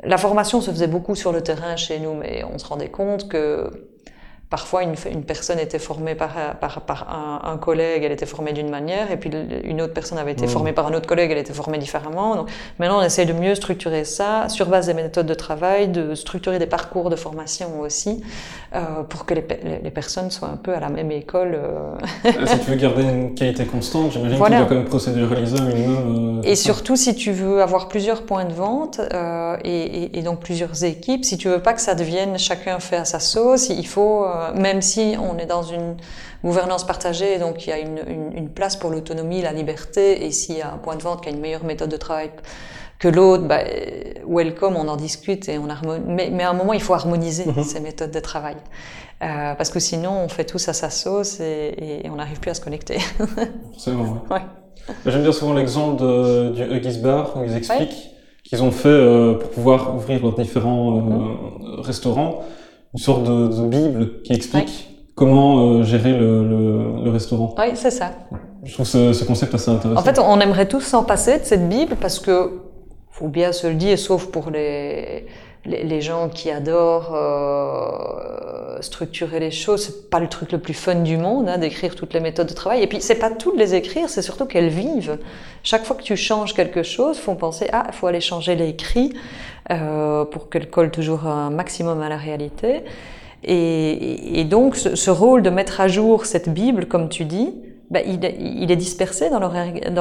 la 0.03 0.18
formation 0.18 0.61
se 0.61 0.70
faisait 0.70 0.88
beaucoup 0.88 1.14
sur 1.14 1.32
le 1.32 1.42
terrain 1.42 1.76
chez 1.76 2.00
nous, 2.00 2.14
mais 2.14 2.42
on 2.53 2.59
se 2.59 2.66
rendait 2.66 2.90
compte 2.90 3.28
que 3.28 3.91
Parfois, 4.53 4.82
une, 4.82 4.96
une, 5.11 5.22
personne 5.22 5.59
était 5.59 5.78
formée 5.78 6.14
par, 6.14 6.34
par, 6.61 6.82
par 6.82 7.09
un, 7.09 7.50
un, 7.50 7.57
collègue, 7.57 8.03
elle 8.05 8.12
était 8.12 8.26
formée 8.26 8.53
d'une 8.53 8.68
manière, 8.68 9.11
et 9.11 9.16
puis 9.16 9.30
une 9.64 9.80
autre 9.80 9.94
personne 9.94 10.18
avait 10.18 10.32
été 10.32 10.44
mmh. 10.44 10.50
formée 10.50 10.72
par 10.74 10.88
un 10.88 10.92
autre 10.92 11.07
collègue, 11.07 11.30
elle 11.30 11.38
était 11.38 11.55
formée 11.55 11.78
différemment. 11.78 12.36
Donc, 12.36 12.50
maintenant, 12.78 13.00
on 13.00 13.03
essaie 13.03 13.24
de 13.24 13.32
mieux 13.32 13.55
structurer 13.55 14.05
ça 14.05 14.50
sur 14.50 14.66
base 14.66 14.88
des 14.88 14.92
méthodes 14.92 15.24
de 15.24 15.32
travail, 15.32 15.88
de 15.88 16.14
structurer 16.14 16.59
des 16.59 16.66
parcours 16.66 17.09
de 17.09 17.16
formation 17.16 17.80
aussi, 17.80 18.22
euh, 18.74 19.03
pour 19.09 19.24
que 19.24 19.32
les, 19.32 19.46
les, 19.64 19.78
les, 19.84 19.90
personnes 19.90 20.30
soient 20.30 20.48
un 20.48 20.59
peu 20.59 20.74
à 20.74 20.80
la 20.80 20.90
même 20.90 21.11
école. 21.11 21.55
Euh... 21.55 21.94
si 22.46 22.59
tu 22.59 22.72
veux 22.72 22.76
garder 22.76 23.05
une 23.05 23.34
qualité 23.34 23.64
constante, 23.64 24.12
j'imagine 24.12 24.36
voilà. 24.36 24.56
que 24.56 24.62
tu 24.64 24.68
dois 24.68 24.68
quand 24.68 24.81
même 24.82 24.90
procéduraliser 24.90 25.60
un 25.60 25.64
minimum. 25.64 26.40
Euh, 26.44 26.48
et 26.48 26.56
surtout, 26.56 26.97
si 26.97 27.14
tu 27.14 27.32
veux 27.32 27.62
avoir 27.62 27.89
plusieurs 27.89 28.20
points 28.24 28.44
de 28.44 28.52
vente 28.52 29.01
et, 29.64 29.70
et, 29.70 30.18
et, 30.18 30.22
donc 30.22 30.40
plusieurs 30.40 30.85
équipes, 30.85 31.24
si 31.24 31.39
tu 31.39 31.48
veux 31.48 31.60
pas 31.60 31.72
que 31.72 31.81
ça 31.81 31.94
devienne 31.94 32.39
chacun 32.39 32.78
fait 32.81 32.97
à 32.97 33.06
sa 33.06 33.18
sauce, 33.18 33.70
il 33.70 33.86
faut 33.86 34.27
euh, 34.43 34.55
même 34.55 34.82
si 34.82 35.16
on 35.20 35.39
est 35.39 35.47
dans 35.47 35.62
une 35.62 35.97
gouvernance 36.44 36.85
partagée, 36.85 37.39
donc 37.39 37.66
il 37.66 37.70
y 37.70 37.73
a 37.73 37.78
une, 37.78 38.01
une, 38.09 38.32
une 38.36 38.48
place 38.48 38.77
pour 38.77 38.90
l'autonomie, 38.90 39.43
la 39.43 39.52
liberté, 39.52 40.24
et 40.24 40.31
s'il 40.31 40.56
y 40.59 40.62
a 40.62 40.73
un 40.73 40.78
point 40.78 40.97
de 40.97 41.02
vente 41.02 41.23
qui 41.23 41.28
a 41.28 41.32
une 41.32 41.40
meilleure 41.40 41.64
méthode 41.64 41.90
de 41.90 41.97
travail 41.97 42.31
que 43.02 43.09
l'autre, 43.09 43.44
bah, 43.44 43.64
welcome, 44.28 44.77
on 44.77 44.86
en 44.86 44.97
discute 44.97 45.48
et 45.48 45.59
on 45.59 45.69
harmonise. 45.69 46.05
Mais, 46.06 46.31
mais, 46.31 46.44
à 46.44 46.51
un 46.51 46.52
moment, 46.52 46.73
il 46.73 46.81
faut 46.81 46.94
harmoniser 46.94 47.44
-hmm. 47.47 47.64
ces 47.64 47.81
méthodes 47.81 48.12
de 48.12 48.20
travail. 48.20 48.56
Euh, 49.23 49.55
parce 49.59 49.70
que 49.70 49.81
sinon, 49.81 50.14
on 50.24 50.28
fait 50.28 50.44
tous 50.44 50.69
à 50.69 50.73
sa 50.73 50.90
sauce 50.90 51.40
et, 51.40 52.02
et 52.05 52.10
on 52.12 52.16
n'arrive 52.16 52.39
plus 52.40 52.51
à 52.51 52.55
se 52.55 52.60
connecter. 52.60 52.98
C'est 53.82 53.90
vrai. 53.90 54.09
Ouais. 54.31 54.44
J'aime 55.06 55.23
bien 55.23 55.32
souvent 55.32 55.55
l'exemple 55.60 55.97
du 56.56 56.62
Huggies 56.74 57.01
Bar 57.06 57.24
où 57.36 57.40
ils 57.48 57.56
expliquent 57.56 58.01
ouais. 58.02 58.43
qu'ils 58.47 58.62
ont 58.62 58.74
fait, 58.82 58.89
euh, 58.89 59.35
pour 59.40 59.51
pouvoir 59.56 59.81
ouvrir 59.97 60.16
leurs 60.24 60.36
différents 60.44 60.86
euh, 60.90 61.01
-hmm. 61.01 61.81
restaurants, 61.90 62.32
une 62.94 63.01
sorte 63.01 63.24
de, 63.24 63.48
de 63.48 63.66
bible 63.69 64.23
qui 64.23 64.32
explique 64.32 64.64
ouais. 64.64 65.05
comment 65.14 65.78
euh, 65.78 65.82
gérer 65.82 66.12
le, 66.12 66.47
le, 66.47 67.05
le, 67.05 67.10
restaurant. 67.10 67.55
Oui, 67.59 67.70
c'est 67.74 67.90
ça. 67.90 68.12
Je 68.64 68.73
trouve 68.74 68.86
ce, 68.86 69.12
ce, 69.12 69.24
concept 69.24 69.55
assez 69.55 69.70
intéressant. 69.70 70.01
En 70.01 70.05
fait, 70.05 70.19
on 70.19 70.40
aimerait 70.40 70.69
tous 70.69 70.81
s'en 70.81 71.02
passer 71.02 71.39
de 71.39 71.44
cette 71.44 71.69
bible 71.69 71.97
parce 72.01 72.19
que, 72.19 72.60
faut 73.10 73.28
bien 73.28 73.52
se 73.52 73.66
le 73.66 73.74
dire, 73.74 73.98
sauf 73.98 74.27
pour 74.27 74.51
les 74.51 75.27
les, 75.64 76.01
gens 76.01 76.28
qui 76.28 76.51
adorent 76.51 77.14
euh, 77.14 78.80
structurer 78.80 79.39
les 79.39 79.51
choses, 79.51 79.84
c'est 79.84 80.10
pas 80.10 80.18
le 80.18 80.28
truc 80.28 80.51
le 80.51 80.59
plus 80.59 80.74
fun 80.74 80.97
du 80.97 81.16
monde 81.16 81.48
hein, 81.48 81.59
d'écrire 81.59 81.94
toutes 81.94 82.14
les 82.14 82.20
méthodes 82.20 82.48
de 82.48 82.55
travail. 82.55 82.82
Et 82.82 82.86
puis 82.86 83.01
c'est 83.01 83.16
pas 83.16 83.30
tout 83.30 83.52
de 83.52 83.59
les 83.59 83.74
écrire, 83.74 84.09
c'est 84.09 84.22
surtout 84.22 84.47
qu'elles 84.47 84.68
vivent. 84.68 85.18
Chaque 85.62 85.84
fois 85.84 85.94
que 85.97 86.02
tu 86.02 86.16
changes 86.16 86.55
quelque 86.55 86.82
chose, 86.82 87.18
faut 87.18 87.34
penser 87.34 87.68
ah 87.72 87.93
faut 87.93 88.09
aller 88.09 88.20
changer 88.20 88.56
l'écrit 88.56 89.12
euh, 89.70 90.24
pour 90.24 90.51
qu'elle 90.51 90.68
colle 90.68 90.90
toujours 90.90 91.26
un 91.26 91.51
maximum 91.51 92.02
à 92.02 92.09
la 92.09 92.16
réalité. 92.16 92.82
Et, 93.44 94.44
donc 94.44 94.76
ce, 94.76 95.10
rôle 95.10 95.43
de 95.43 95.51
mettre 95.51 95.80
à 95.80 95.89
jour 95.89 96.26
cette 96.26 96.48
Bible, 96.48 96.86
comme 96.86 97.09
tu 97.09 97.24
dis, 97.24 97.52
ben, 97.93 98.02
il, 98.06 98.24
il, 98.40 98.70
est 98.70 98.77
dispersé 98.77 99.28
dans 99.28 99.39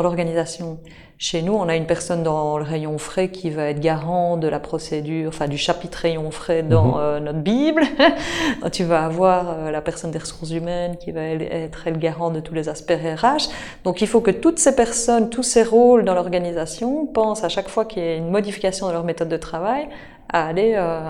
l'organisation. 0.01 0.80
Chez 1.18 1.41
nous, 1.41 1.53
on 1.53 1.68
a 1.68 1.76
une 1.76 1.85
personne 1.85 2.23
dans 2.23 2.57
le 2.57 2.63
rayon 2.63 2.97
frais 2.97 3.27
qui 3.27 3.49
va 3.49 3.65
être 3.65 3.81
garant 3.81 4.38
de 4.38 4.47
la 4.47 4.59
procédure, 4.61 5.27
enfin 5.27 5.49
du 5.49 5.57
chapitre 5.57 5.97
rayon 5.97 6.31
frais 6.31 6.63
dans 6.63 6.95
mhm. 6.95 6.99
euh, 7.01 7.19
notre 7.19 7.39
Bible. 7.39 7.84
tu 8.72 8.85
vas 8.85 9.03
avoir 9.03 9.49
euh, 9.49 9.72
la 9.72 9.81
personne 9.81 10.09
des 10.09 10.19
ressources 10.19 10.51
humaines 10.51 10.95
qui 10.97 11.11
va 11.11 11.22
être 11.22 11.89
le 11.89 11.97
garant 11.97 12.31
de 12.31 12.39
tous 12.39 12.53
les 12.53 12.69
aspects 12.69 12.93
RH. 12.93 13.49
Donc 13.84 14.01
il 14.01 14.07
faut 14.07 14.22
que 14.22 14.31
toutes 14.31 14.57
ces 14.57 14.73
personnes, 14.73 15.30
tous 15.30 15.43
ces 15.43 15.63
rôles 15.63 16.05
dans 16.05 16.15
l'organisation 16.15 17.05
pensent 17.07 17.43
à 17.43 17.49
chaque 17.49 17.68
fois 17.68 17.84
qu'il 17.84 18.01
y 18.01 18.07
a 18.07 18.15
une 18.15 18.31
modification 18.31 18.88
de 18.88 18.93
leur 18.93 19.03
méthode 19.03 19.30
de 19.30 19.38
travail 19.38 19.89
à 20.30 20.47
aller 20.47 20.76
euh, 20.77 21.01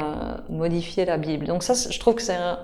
modifier 0.49 1.05
la 1.05 1.17
Bible. 1.17 1.45
Donc 1.45 1.61
ça, 1.61 1.75
je 1.89 1.99
trouve 1.99 2.15
que 2.15 2.23
c'est 2.23 2.33
un, 2.33 2.57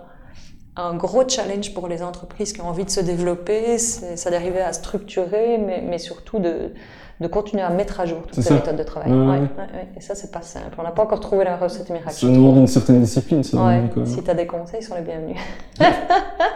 un 0.77 0.93
gros 0.93 1.27
challenge 1.27 1.73
pour 1.73 1.87
les 1.87 2.03
entreprises 2.03 2.53
qui 2.53 2.61
ont 2.61 2.67
envie 2.67 2.85
de 2.85 2.89
se 2.89 2.99
développer, 2.99 3.77
c'est 3.77 4.29
d'arriver 4.29 4.61
à 4.61 4.73
structurer, 4.73 5.57
mais, 5.57 5.83
mais 5.83 5.97
surtout 5.97 6.37
de, 6.37 6.71
de, 7.19 7.27
continuer 7.27 7.63
à 7.63 7.69
mettre 7.71 7.99
à 7.99 8.05
jour 8.05 8.19
toutes 8.27 8.43
ces 8.43 8.53
méthodes 8.53 8.75
de 8.75 8.83
travail. 8.83 9.11
Ouais, 9.11 9.39
ouais, 9.39 9.87
et 9.97 10.01
ça, 10.01 10.13
c'est 10.13 10.31
pas 10.31 10.43
simple. 10.43 10.75
On 10.77 10.83
n'a 10.83 10.91
pas 10.91 11.01
encore 11.01 11.19
trouvé 11.19 11.45
la 11.45 11.57
recette 11.57 11.89
miracle. 11.89 12.11
Ça 12.11 12.27
demande 12.27 12.57
une 12.57 12.67
certaine 12.67 13.01
discipline, 13.01 13.41
ça. 13.43 13.57
Si 14.05 14.23
tu 14.23 14.29
as 14.29 14.33
des 14.35 14.45
conseils, 14.45 14.81
ils 14.81 14.85
sont 14.85 14.95
les 14.95 15.01
bienvenus. 15.01 15.37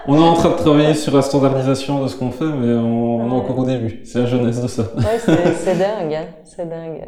on 0.08 0.16
est 0.16 0.28
en 0.28 0.34
train 0.36 0.50
de 0.50 0.56
travailler 0.56 0.94
sur 0.94 1.16
la 1.16 1.24
standardisation 1.24 2.04
de 2.04 2.08
ce 2.08 2.16
qu'on 2.16 2.32
fait, 2.32 2.46
mais 2.46 2.74
on, 2.74 3.28
est 3.28 3.34
encore 3.34 3.58
au 3.58 3.66
début. 3.66 4.02
C'est 4.06 4.20
la 4.20 4.26
jeunesse 4.28 4.62
de 4.62 4.68
ça. 4.68 4.84
c'est 5.26 5.78
dingue. 5.78 6.14
Hein. 6.14 6.26
C'est 6.44 6.70
dingue. 6.70 7.08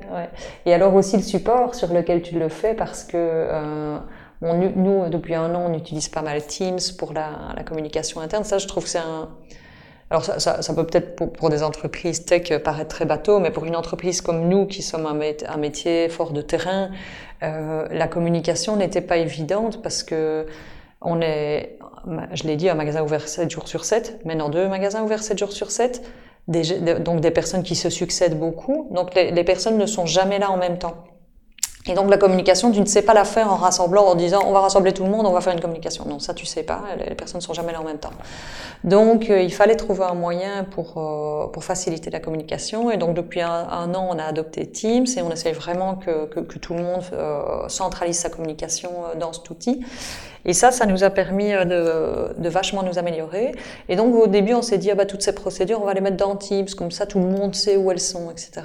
Et 0.65 0.73
alors 0.73 0.95
aussi 0.95 1.15
le 1.17 1.23
support 1.23 1.75
sur 1.75 1.93
lequel 1.93 2.23
tu 2.23 2.39
le 2.39 2.49
fais, 2.49 2.73
parce 2.73 3.03
que... 3.03 3.17
Euh, 3.17 3.97
nous, 4.43 5.09
depuis 5.09 5.35
un 5.35 5.55
an, 5.55 5.69
on 5.69 5.73
utilise 5.73 6.09
pas 6.09 6.21
mal 6.21 6.45
Teams 6.45 6.79
pour 6.97 7.13
la, 7.13 7.63
communication 7.65 8.19
interne. 8.19 8.43
Ça, 8.43 8.57
je 8.57 8.67
trouve 8.67 8.83
que 8.83 8.89
c'est 8.89 8.99
un... 8.99 9.29
Alors 10.09 10.23
ça, 10.23 10.73
peut 10.75 10.85
peut-être 10.85 11.15
pour, 11.15 11.49
des 11.49 11.63
entreprises 11.63 12.25
tech 12.25 12.61
paraître 12.63 12.95
très 12.95 13.05
bateau, 13.05 13.39
mais 13.39 13.49
pour 13.49 13.65
une 13.65 13.75
entreprise 13.75 14.21
comme 14.21 14.47
nous 14.47 14.67
qui 14.67 14.83
sommes 14.83 15.07
un, 15.07 15.57
métier 15.57 16.07
fort 16.09 16.33
de 16.33 16.41
terrain, 16.41 16.91
euh, 17.41 17.87
la 17.89 18.07
communication 18.07 18.75
n'était 18.75 19.01
pas 19.01 19.17
évidente 19.17 19.81
parce 19.81 20.03
que 20.03 20.45
on 21.01 21.19
est, 21.19 21.77
je 22.33 22.43
l'ai 22.43 22.57
dit, 22.57 22.69
un 22.69 22.75
magasin 22.75 23.01
ouvert 23.01 23.27
7 23.27 23.49
jours 23.49 23.67
sur 23.67 23.85
7, 23.85 24.23
maintenant 24.25 24.49
deux 24.49 24.67
magasins 24.67 25.01
ouverts 25.01 25.23
7 25.23 25.37
jours 25.37 25.51
sur 25.51 25.71
7, 25.71 26.03
des, 26.47 26.79
donc 26.99 27.19
des 27.19 27.31
personnes 27.31 27.63
qui 27.63 27.75
se 27.75 27.89
succèdent 27.89 28.37
beaucoup. 28.37 28.89
Donc 28.91 29.15
les 29.15 29.43
personnes 29.43 29.77
ne 29.77 29.85
sont 29.85 30.05
jamais 30.05 30.37
là 30.37 30.51
en 30.51 30.57
même 30.57 30.77
temps. 30.77 31.05
Et 31.85 31.95
donc 31.95 32.09
la 32.09 32.17
communication, 32.17 32.71
tu 32.71 32.79
ne 32.79 32.85
sais 32.85 33.01
pas 33.01 33.13
la 33.13 33.25
faire 33.25 33.51
en 33.51 33.57
rassemblant, 33.57 34.05
en 34.05 34.15
disant 34.15 34.43
on 34.45 34.53
va 34.53 34.61
rassembler 34.61 34.93
tout 34.93 35.03
le 35.03 35.09
monde, 35.09 35.25
on 35.25 35.33
va 35.33 35.41
faire 35.41 35.51
une 35.51 35.59
communication. 35.59 36.05
Non, 36.07 36.17
ça 36.19 36.33
tu 36.33 36.45
sais 36.45 36.63
pas, 36.63 36.81
les 36.97 37.13
personnes 37.13 37.39
ne 37.39 37.43
sont 37.43 37.53
jamais 37.53 37.73
là 37.73 37.81
en 37.81 37.83
même 37.83 37.97
temps. 37.97 38.13
Donc 38.85 39.29
euh, 39.29 39.41
il 39.41 39.53
fallait 39.53 39.75
trouver 39.75 40.05
un 40.05 40.13
moyen 40.13 40.63
pour, 40.63 40.97
euh, 40.97 41.47
pour 41.47 41.65
faciliter 41.65 42.09
la 42.09 42.21
communication. 42.21 42.89
Et 42.89 42.95
donc 42.95 43.15
depuis 43.15 43.41
un, 43.41 43.93
an, 43.93 44.07
on 44.09 44.17
a 44.17 44.23
adopté 44.23 44.65
Teams 44.65 45.05
et 45.17 45.21
on 45.21 45.29
essaie 45.29 45.51
vraiment 45.51 45.95
que, 45.95 46.25
que, 46.27 46.39
que 46.39 46.57
tout 46.57 46.73
le 46.73 46.83
monde 46.83 47.03
euh, 47.11 47.67
centralise 47.67 48.17
sa 48.17 48.29
communication 48.29 48.91
dans 49.19 49.33
cet 49.33 49.49
outil. 49.49 49.85
Et 50.45 50.53
ça, 50.53 50.71
ça 50.71 50.85
nous 50.85 51.03
a 51.03 51.09
permis 51.09 51.51
de, 51.51 52.33
de 52.37 52.49
vachement 52.49 52.83
nous 52.83 52.97
améliorer. 52.97 53.53
Et 53.89 53.97
donc 53.97 54.15
au 54.15 54.27
début, 54.27 54.53
on 54.53 54.61
s'est 54.61 54.77
dit 54.77 54.89
ah 54.89 54.95
bah 54.95 55.05
toutes 55.05 55.21
ces 55.21 55.35
procédures, 55.35 55.81
on 55.81 55.85
va 55.85 55.93
les 55.93 56.01
mettre 56.01 56.17
dans 56.17 56.37
Teams, 56.37 56.69
comme 56.77 56.91
ça 56.91 57.05
tout 57.05 57.19
le 57.19 57.27
monde 57.27 57.55
sait 57.55 57.75
où 57.75 57.91
elles 57.91 57.99
sont, 57.99 58.31
etc. 58.31 58.61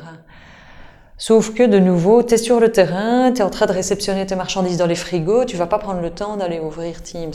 Sauf 1.20 1.52
que 1.52 1.64
de 1.64 1.80
nouveau, 1.80 2.22
tu 2.22 2.34
es 2.34 2.38
sur 2.38 2.60
le 2.60 2.70
terrain, 2.70 3.32
tu 3.32 3.40
es 3.40 3.44
en 3.44 3.50
train 3.50 3.66
de 3.66 3.72
réceptionner 3.72 4.24
tes 4.24 4.36
marchandises 4.36 4.76
dans 4.76 4.86
les 4.86 4.94
frigos, 4.94 5.46
tu 5.46 5.56
vas 5.56 5.66
pas 5.66 5.78
prendre 5.78 6.00
le 6.00 6.10
temps 6.10 6.36
d'aller 6.36 6.60
ouvrir 6.60 7.02
Teams. 7.02 7.32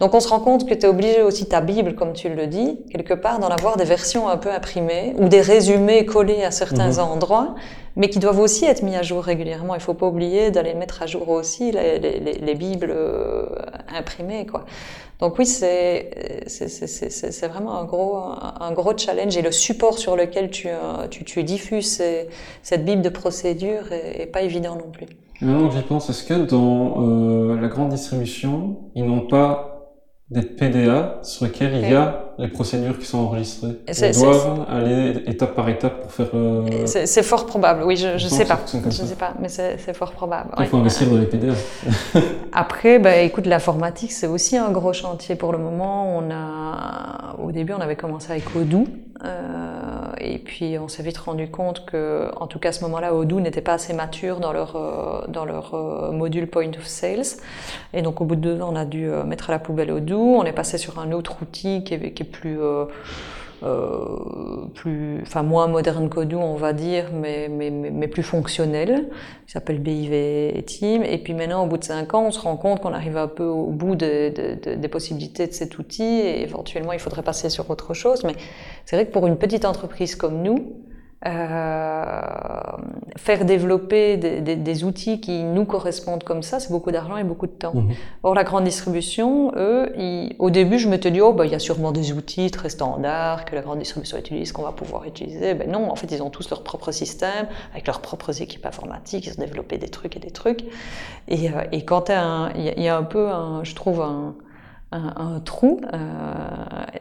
Donc 0.00 0.14
on 0.14 0.20
se 0.20 0.28
rend 0.28 0.40
compte 0.40 0.66
que 0.66 0.72
tu 0.72 0.86
es 0.86 0.88
obligé 0.88 1.20
aussi 1.20 1.44
ta 1.44 1.60
Bible, 1.60 1.94
comme 1.94 2.14
tu 2.14 2.30
le 2.30 2.46
dis, 2.46 2.78
quelque 2.90 3.12
part 3.12 3.38
d'en 3.38 3.48
avoir 3.48 3.76
des 3.76 3.84
versions 3.84 4.30
un 4.30 4.38
peu 4.38 4.50
imprimées 4.50 5.14
ou 5.18 5.28
des 5.28 5.42
résumés 5.42 6.06
collés 6.06 6.42
à 6.42 6.50
certains 6.50 6.92
mhm. 6.92 7.00
endroits, 7.00 7.54
mais 7.98 8.08
qui 8.08 8.20
doivent 8.20 8.38
aussi 8.38 8.64
être 8.64 8.82
mis 8.82 8.96
à 8.96 9.02
jour 9.02 9.22
régulièrement. 9.22 9.74
Il 9.74 9.80
faut 9.80 9.92
pas 9.92 10.06
oublier 10.06 10.50
d'aller 10.50 10.72
mettre 10.72 11.02
à 11.02 11.06
jour 11.06 11.28
aussi 11.28 11.72
les, 11.72 11.98
les, 11.98 12.18
les 12.20 12.54
Bibles 12.54 12.90
euh, 12.90 13.44
imprimées. 13.94 14.46
Quoi. 14.46 14.64
Donc 15.20 15.36
oui, 15.38 15.46
c'est 15.46 16.44
c'est 16.46 17.48
vraiment 17.48 17.78
un 17.78 17.84
gros 17.84 18.16
un 18.16 18.72
gros 18.72 18.96
challenge 18.96 19.36
et 19.36 19.42
le 19.42 19.50
support 19.50 19.98
sur 19.98 20.16
lequel 20.16 20.50
tu 20.50 20.68
tu, 21.10 21.24
tu 21.24 21.42
diffuses 21.42 22.00
cette 22.62 22.84
bible 22.84 23.02
de 23.02 23.08
procédure 23.08 23.92
est, 23.92 24.26
pas 24.26 24.42
évident 24.42 24.76
non 24.76 24.90
plus. 24.92 25.06
Maintenant 25.40 25.70
j'y 25.70 25.82
pense, 25.82 26.08
est-ce 26.08 26.22
que 26.22 26.34
dans 26.34 27.02
euh, 27.02 27.60
la 27.60 27.68
grande 27.68 27.88
distribution, 27.90 28.90
ils 28.94 29.04
n'ont 29.04 29.26
pas 29.26 29.96
des 30.30 30.42
PDA 30.42 31.18
sur 31.22 31.46
lesquels 31.46 31.74
il 31.74 31.90
y 31.90 31.94
a 31.94 32.27
les 32.38 32.48
procédures 32.48 32.98
qui 32.98 33.06
sont 33.06 33.18
enregistrées. 33.18 33.76
On 33.88 34.20
doit 34.22 34.66
aller 34.70 35.24
étape 35.26 35.54
par 35.54 35.68
étape 35.68 36.02
pour 36.02 36.12
faire. 36.12 36.28
Euh... 36.34 36.86
C'est 36.86 37.22
fort 37.22 37.46
probable, 37.46 37.82
oui, 37.84 37.96
je, 37.96 38.16
je 38.16 38.28
sais 38.28 38.44
pas. 38.44 38.60
Je 38.66 38.90
sais 38.90 39.16
pas, 39.16 39.34
mais 39.40 39.48
c'est 39.48 39.92
fort 39.94 40.12
probable. 40.12 40.50
Il 40.58 40.66
faut 40.66 40.76
investir 40.78 41.08
dans 41.08 41.16
les 41.16 41.26
PDA. 41.26 41.54
Après, 42.52 42.98
bah, 42.98 43.16
écoute, 43.16 43.46
l'informatique, 43.46 44.12
c'est 44.12 44.26
aussi 44.26 44.56
un 44.56 44.70
gros 44.70 44.92
chantier 44.92 45.34
pour 45.34 45.52
le 45.52 45.58
moment. 45.58 46.16
On 46.16 46.30
a, 46.30 47.36
au 47.42 47.52
début, 47.52 47.72
on 47.72 47.80
avait 47.80 47.96
commencé 47.96 48.30
avec 48.30 48.44
Odoo. 48.54 48.86
Euh, 49.24 50.12
et 50.20 50.38
puis 50.38 50.78
on 50.78 50.86
s'est 50.86 51.02
vite 51.02 51.18
rendu 51.18 51.50
compte 51.50 51.84
que, 51.86 52.30
en 52.36 52.46
tout 52.46 52.58
cas 52.58 52.68
à 52.68 52.72
ce 52.72 52.82
moment-là, 52.84 53.14
Odoo 53.14 53.40
n'était 53.40 53.60
pas 53.60 53.74
assez 53.74 53.92
mature 53.92 54.38
dans 54.38 54.52
leur, 54.52 54.76
euh, 54.76 55.26
dans 55.28 55.44
leur 55.44 55.74
euh, 55.74 56.12
module 56.12 56.46
Point 56.46 56.70
of 56.78 56.86
Sales. 56.86 57.40
Et 57.92 58.02
donc 58.02 58.20
au 58.20 58.24
bout 58.24 58.36
de 58.36 58.40
deux 58.40 58.60
ans, 58.60 58.70
on 58.72 58.76
a 58.76 58.84
dû 58.84 59.08
mettre 59.26 59.50
à 59.50 59.52
la 59.52 59.58
poubelle 59.58 59.90
Odoo. 59.90 60.36
On 60.36 60.44
est 60.44 60.52
passé 60.52 60.78
sur 60.78 60.98
un 61.00 61.10
autre 61.12 61.36
outil 61.42 61.82
qui 61.82 61.94
est, 61.94 62.12
qui 62.12 62.22
est 62.22 62.26
plus 62.28 62.58
euh, 63.64 64.66
plus, 64.74 65.20
enfin 65.22 65.42
moins 65.42 65.66
moderne 65.66 66.08
qu'Odoo, 66.08 66.38
on 66.38 66.54
va 66.54 66.72
dire, 66.72 67.06
mais, 67.12 67.48
mais, 67.48 67.70
mais, 67.70 68.06
plus 68.06 68.22
fonctionnel, 68.22 69.08
qui 69.46 69.52
s'appelle 69.52 69.80
BIV 69.80 70.62
Team. 70.64 71.02
Et 71.02 71.18
puis 71.18 71.34
maintenant, 71.34 71.64
au 71.64 71.66
bout 71.66 71.78
de 71.78 71.84
cinq 71.84 72.14
ans, 72.14 72.26
on 72.26 72.30
se 72.30 72.38
rend 72.38 72.56
compte 72.56 72.80
qu'on 72.80 72.92
arrive 72.92 73.16
un 73.16 73.26
peu 73.26 73.44
au 73.44 73.66
bout 73.66 73.96
de, 73.96 74.32
de, 74.64 74.74
des 74.76 74.88
possibilités 74.88 75.48
de 75.48 75.52
cet 75.52 75.78
outil 75.78 76.04
et 76.04 76.42
éventuellement, 76.42 76.92
il 76.92 77.00
faudrait 77.00 77.22
passer 77.22 77.50
sur 77.50 77.68
autre 77.68 77.94
chose. 77.94 78.22
Mais 78.22 78.36
c'est 78.84 78.94
vrai 78.94 79.06
que 79.06 79.12
pour 79.12 79.26
une 79.26 79.36
petite 79.36 79.64
entreprise 79.64 80.14
comme 80.14 80.40
nous, 80.40 80.54
euh, 80.56 80.87
faire 83.16 83.44
développer 83.44 84.16
des, 84.16 84.40
des, 84.40 84.54
des, 84.54 84.84
outils 84.84 85.20
qui 85.20 85.42
nous 85.42 85.64
correspondent 85.64 86.22
comme 86.22 86.44
ça, 86.44 86.60
c'est 86.60 86.70
beaucoup 86.70 86.92
d'argent 86.92 87.16
et 87.16 87.24
beaucoup 87.24 87.48
de 87.48 87.52
temps. 87.52 87.74
Mhm. 87.74 87.90
Or, 88.22 88.34
la 88.34 88.44
grande 88.44 88.64
distribution, 88.64 89.52
eux, 89.56 89.90
ils, 89.96 90.36
au 90.38 90.50
début, 90.50 90.78
je 90.78 90.88
me 90.88 90.96
suis 91.00 91.10
dit, 91.10 91.20
oh, 91.20 91.32
bah, 91.32 91.44
il 91.44 91.50
y 91.50 91.56
a 91.56 91.58
sûrement 91.58 91.90
des 91.90 92.12
outils 92.12 92.52
très 92.52 92.68
standards 92.68 93.44
que 93.46 93.56
la 93.56 93.62
grande 93.62 93.80
distribution 93.80 94.16
utilise, 94.16 94.52
qu'on 94.52 94.62
va 94.62 94.70
pouvoir 94.70 95.04
utiliser. 95.06 95.54
Ben 95.54 95.68
non, 95.68 95.90
en 95.90 95.96
fait, 95.96 96.06
ils 96.12 96.22
ont 96.22 96.30
tous 96.30 96.48
leur 96.50 96.62
propre 96.62 96.92
système, 96.92 97.48
avec 97.72 97.88
leurs 97.88 98.00
propres 98.00 98.40
équipes 98.40 98.66
informatiques, 98.66 99.26
ils 99.26 99.32
ont 99.32 99.44
développé 99.44 99.76
des 99.78 99.88
trucs 99.88 100.16
et 100.16 100.20
des 100.20 100.30
trucs. 100.30 100.64
Et, 101.26 101.50
euh, 101.50 101.64
et 101.72 101.84
quand 101.84 102.10
il 102.54 102.62
y, 102.78 102.82
y, 102.82 102.88
a 102.88 102.96
un 102.96 103.02
peu, 103.02 103.28
un, 103.28 103.64
je 103.64 103.74
trouve, 103.74 104.00
un, 104.02 104.36
un, 104.90 105.40
trou 105.40 105.80
euh, 105.92 105.98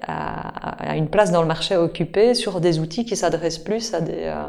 à, 0.07 0.95
une 0.97 1.07
place 1.07 1.31
dans 1.31 1.41
le 1.41 1.47
marché 1.47 1.75
occupé 1.77 2.33
sur 2.33 2.59
des 2.59 2.79
outils 2.79 3.05
qui 3.05 3.15
s'adressent 3.15 3.59
plus 3.59 3.93
à 3.93 4.01
des, 4.01 4.23
euh, 4.25 4.43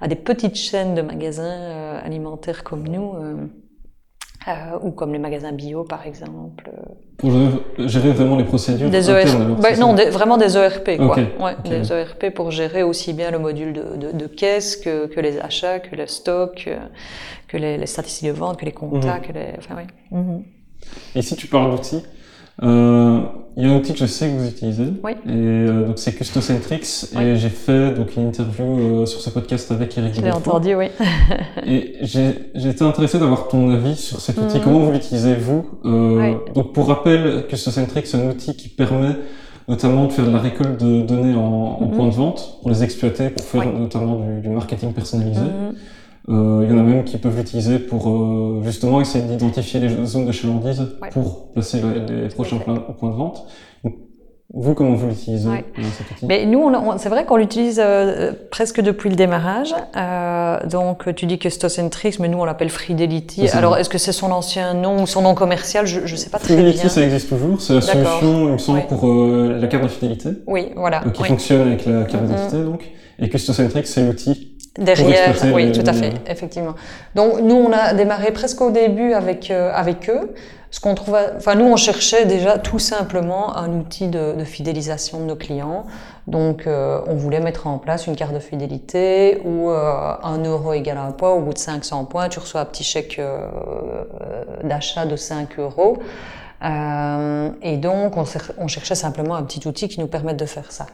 à 0.00 0.08
des 0.08 0.16
petites 0.16 0.56
chaînes 0.56 0.94
de 0.94 1.02
magasins 1.02 1.44
euh, 1.44 2.00
alimentaires 2.04 2.64
comme 2.64 2.88
nous. 2.88 3.12
ou 4.82 4.90
comme 4.90 5.12
les 5.12 5.18
magasins 5.18 5.52
bio 5.52 5.84
par 5.84 6.06
exemple. 6.06 6.70
Pour 7.18 7.30
gérer 7.78 8.12
vraiment 8.12 8.36
les 8.36 8.44
procédures 8.44 8.90
des 8.90 9.10
ERP, 9.10 9.60
bah, 9.60 9.76
Non, 9.76 9.94
vraiment 9.94 10.38
des 10.38 10.56
ERP, 10.56 10.96
quoi. 10.96 11.16
Ouais, 11.38 11.56
Des 11.64 11.92
ERP 11.92 12.30
pour 12.34 12.50
gérer 12.50 12.82
aussi 12.82 13.12
bien 13.12 13.30
le 13.30 13.38
module 13.38 13.74
de, 13.74 14.12
de, 14.12 14.26
caisse 14.26 14.76
que, 14.76 15.06
que, 15.06 15.20
les 15.20 15.38
achats, 15.38 15.78
que 15.78 15.94
le 15.94 16.06
stock, 16.06 16.70
que 17.46 17.56
les, 17.58 17.76
les 17.76 17.86
statistiques 17.86 18.28
de 18.28 18.32
vente, 18.32 18.58
que 18.58 18.64
les 18.64 18.72
comptes, 18.72 19.04
mhm. 19.04 19.20
que 19.20 19.32
les... 19.32 19.52
Enfin, 19.58 19.74
oui. 19.76 20.18
Mhm. 20.18 20.44
Et 21.14 21.20
si 21.20 21.36
tu 21.36 21.46
parles 21.46 21.70
d'outils, 21.70 22.02
euh, 22.62 23.20
il 23.56 23.66
y 23.66 23.66
a 23.66 23.72
un 23.72 23.76
outil 23.76 23.92
que 23.92 23.98
je 23.98 24.06
sais 24.06 24.28
que 24.28 24.32
vous 24.32 24.48
utilisez. 24.48 24.92
Oui. 25.02 25.12
Et 25.26 25.28
euh, 25.28 25.86
donc 25.88 25.98
c'est 25.98 26.12
Custocentrix. 26.12 27.10
Et 27.20 27.36
j'ai 27.36 27.48
fait 27.48 27.92
donc 27.94 28.16
une 28.16 28.28
interview 28.28 28.64
euh, 28.64 29.06
sur 29.06 29.20
ce 29.20 29.28
podcast 29.28 29.70
avec 29.72 29.96
Eric. 29.98 30.14
Je 30.14 30.20
l'ai 30.22 30.30
entendu, 30.30 30.74
oui. 30.74 30.86
et 31.66 31.96
j'ai 32.02 32.30
été 32.54 32.84
intéressé 32.84 33.18
d'avoir 33.18 33.48
ton 33.48 33.70
avis 33.70 33.96
sur 33.96 34.20
cet 34.20 34.38
outil. 34.38 34.58
Mhm. 34.58 34.64
Comment 34.64 34.78
vous 34.78 34.92
l'utilisez 34.92 35.34
vous 35.34 35.66
euh, 35.84 36.34
Donc 36.54 36.72
pour 36.72 36.88
rappel, 36.88 37.46
Custocentrix, 37.48 38.02
c'est 38.06 38.16
un 38.16 38.30
outil 38.30 38.54
qui 38.54 38.68
permet 38.68 39.16
notamment 39.68 40.06
de 40.06 40.12
faire 40.12 40.26
de 40.26 40.32
la 40.32 40.38
récolte 40.38 40.80
de 40.80 41.02
données 41.02 41.34
en, 41.34 41.78
en 41.80 41.86
mhm. 41.86 41.96
point 41.96 42.06
de 42.06 42.14
vente 42.14 42.58
pour 42.62 42.70
les 42.70 42.82
exploiter, 42.84 43.30
pour 43.30 43.44
faire 43.44 43.66
notamment 43.72 44.20
du, 44.20 44.40
du 44.40 44.48
marketing 44.48 44.92
personnalisé. 44.92 45.42
Mhm. 46.28 46.36
Euh, 46.36 46.64
il 46.64 46.70
y 46.70 46.74
en 46.74 46.78
a 46.78 46.82
même 46.82 47.04
qui 47.04 47.18
peuvent 47.18 47.36
l'utiliser 47.36 47.78
pour 47.78 48.08
euh, 48.08 48.62
justement 48.64 49.00
essayer 49.00 49.24
d'identifier 49.24 49.80
les 49.80 50.04
zones 50.04 50.26
de 50.26 50.32
chalandise 50.32 50.86
pour 51.12 51.52
placer 51.52 51.80
les, 51.80 52.28
prochains 52.28 52.58
points, 52.58 52.74
de 52.74 53.16
vente. 53.16 53.46
Vous, 54.52 54.74
comment 54.74 54.94
vous 54.94 55.06
l'utilisez 55.06 55.48
cet 55.96 56.10
outil? 56.10 56.26
Mais 56.26 56.44
nous, 56.44 56.72
c'est 56.98 57.08
vrai 57.08 57.24
qu'on 57.24 57.36
l'utilise 57.36 57.80
euh, 57.82 58.32
presque 58.50 58.80
depuis 58.80 59.08
le 59.08 59.14
démarrage. 59.14 59.72
Euh, 59.96 60.66
donc, 60.66 61.14
tu 61.14 61.26
dis 61.26 61.38
que 61.38 61.48
Stocentrix, 61.48 62.16
mais 62.18 62.26
nous, 62.26 62.38
on 62.38 62.44
l'appelle 62.44 62.70
Fidelity. 62.70 63.48
Alors, 63.50 63.76
est-ce 63.76 63.88
que 63.88 63.98
c'est 63.98 64.10
son 64.10 64.32
ancien 64.32 64.74
nom 64.74 65.04
ou 65.04 65.06
son 65.06 65.22
nom 65.22 65.34
commercial? 65.34 65.86
Je 65.86 66.00
ne 66.00 66.16
sais 66.16 66.30
pas 66.30 66.38
très 66.38 66.56
bien. 66.56 66.64
Fidelity, 66.64 66.90
ça 66.90 67.02
existe 67.02 67.28
toujours. 67.28 67.60
C'est 67.60 67.74
la 67.74 67.80
solution, 67.80 68.48
il 68.48 68.52
me 68.52 68.58
semble, 68.58 68.86
pour 68.88 69.06
euh, 69.06 69.56
la 69.60 69.68
carte 69.68 69.84
de 69.84 69.88
fidélité. 69.88 70.30
Oui, 70.48 70.72
voilà. 70.74 71.04
qui 71.14 71.22
fonctionne 71.22 71.68
avec 71.68 71.86
la 71.86 72.02
carte 72.04 72.24
d'identité, 72.24 72.64
donc. 72.64 72.82
Et 73.20 73.28
que 73.28 73.38
Stocentrix, 73.38 73.86
c'est 73.86 74.04
l'outil 74.04 74.49
Derrière, 74.78 75.34
oui, 75.52 75.72
tout 75.72 75.82
à 75.84 75.92
fait, 75.92 76.12
effectivement. 76.28 76.76
Donc 77.16 77.40
nous, 77.40 77.56
on 77.56 77.72
a 77.72 77.92
démarré 77.92 78.30
presque 78.30 78.60
au 78.60 78.70
début 78.70 79.14
avec 79.14 79.50
euh, 79.50 79.72
avec 79.74 80.08
eux. 80.08 80.32
Ce 80.70 80.78
qu'on 80.78 80.94
trouvait, 80.94 81.32
enfin 81.36 81.56
nous, 81.56 81.64
on 81.64 81.74
cherchait 81.74 82.24
déjà 82.26 82.56
tout 82.56 82.78
simplement 82.78 83.56
un 83.56 83.70
outil 83.70 84.06
de, 84.06 84.32
de 84.38 84.44
fidélisation 84.44 85.18
de 85.18 85.24
nos 85.24 85.34
clients. 85.34 85.86
Donc 86.28 86.68
euh, 86.68 87.00
on 87.08 87.16
voulait 87.16 87.40
mettre 87.40 87.66
en 87.66 87.78
place 87.78 88.06
une 88.06 88.14
carte 88.14 88.32
de 88.32 88.38
fidélité 88.38 89.42
où 89.44 89.70
euh, 89.70 90.14
un 90.22 90.38
euro 90.44 90.72
égale 90.72 90.98
un 90.98 91.10
point. 91.10 91.30
Au 91.30 91.40
bout 91.40 91.52
de 91.52 91.58
500 91.58 92.04
points, 92.04 92.28
tu 92.28 92.38
reçois 92.38 92.60
un 92.60 92.64
petit 92.64 92.84
chèque 92.84 93.20
d'achat 94.62 95.04
de 95.04 95.16
5 95.16 95.58
euros. 95.58 95.98
et 96.62 97.76
donc 97.76 98.16
on, 98.16 98.24
on 98.58 98.68
cherchait 98.68 98.94
simplement 98.94 99.34
un 99.34 99.42
petit 99.42 99.66
outil 99.66 99.88
qui 99.88 99.98
nous 99.98 100.06
permette 100.06 100.36
de 100.36 100.46
faire 100.46 100.70
ça. 100.70 100.86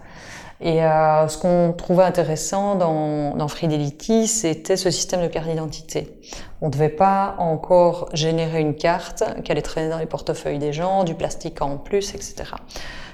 Et 0.60 0.82
euh, 0.82 1.28
ce 1.28 1.36
qu'on 1.36 1.74
trouvait 1.76 2.04
intéressant 2.04 2.76
dans, 2.76 3.36
dans 3.36 3.48
Fidelity, 3.48 4.26
c'était 4.26 4.76
ce 4.76 4.90
système 4.90 5.22
de 5.22 5.28
carte 5.28 5.46
d'identité. 5.46 6.18
On 6.62 6.66
ne 6.66 6.72
devait 6.72 6.88
pas 6.88 7.34
encore 7.38 8.08
générer 8.14 8.60
une 8.60 8.74
carte 8.74 9.22
qui 9.44 9.52
allait 9.52 9.62
traîner 9.62 9.90
dans 9.90 9.98
les 9.98 10.06
portefeuilles 10.06 10.58
des 10.58 10.72
gens, 10.72 11.04
du 11.04 11.14
plastique 11.14 11.60
en 11.60 11.76
plus, 11.76 12.14
etc. 12.14 12.44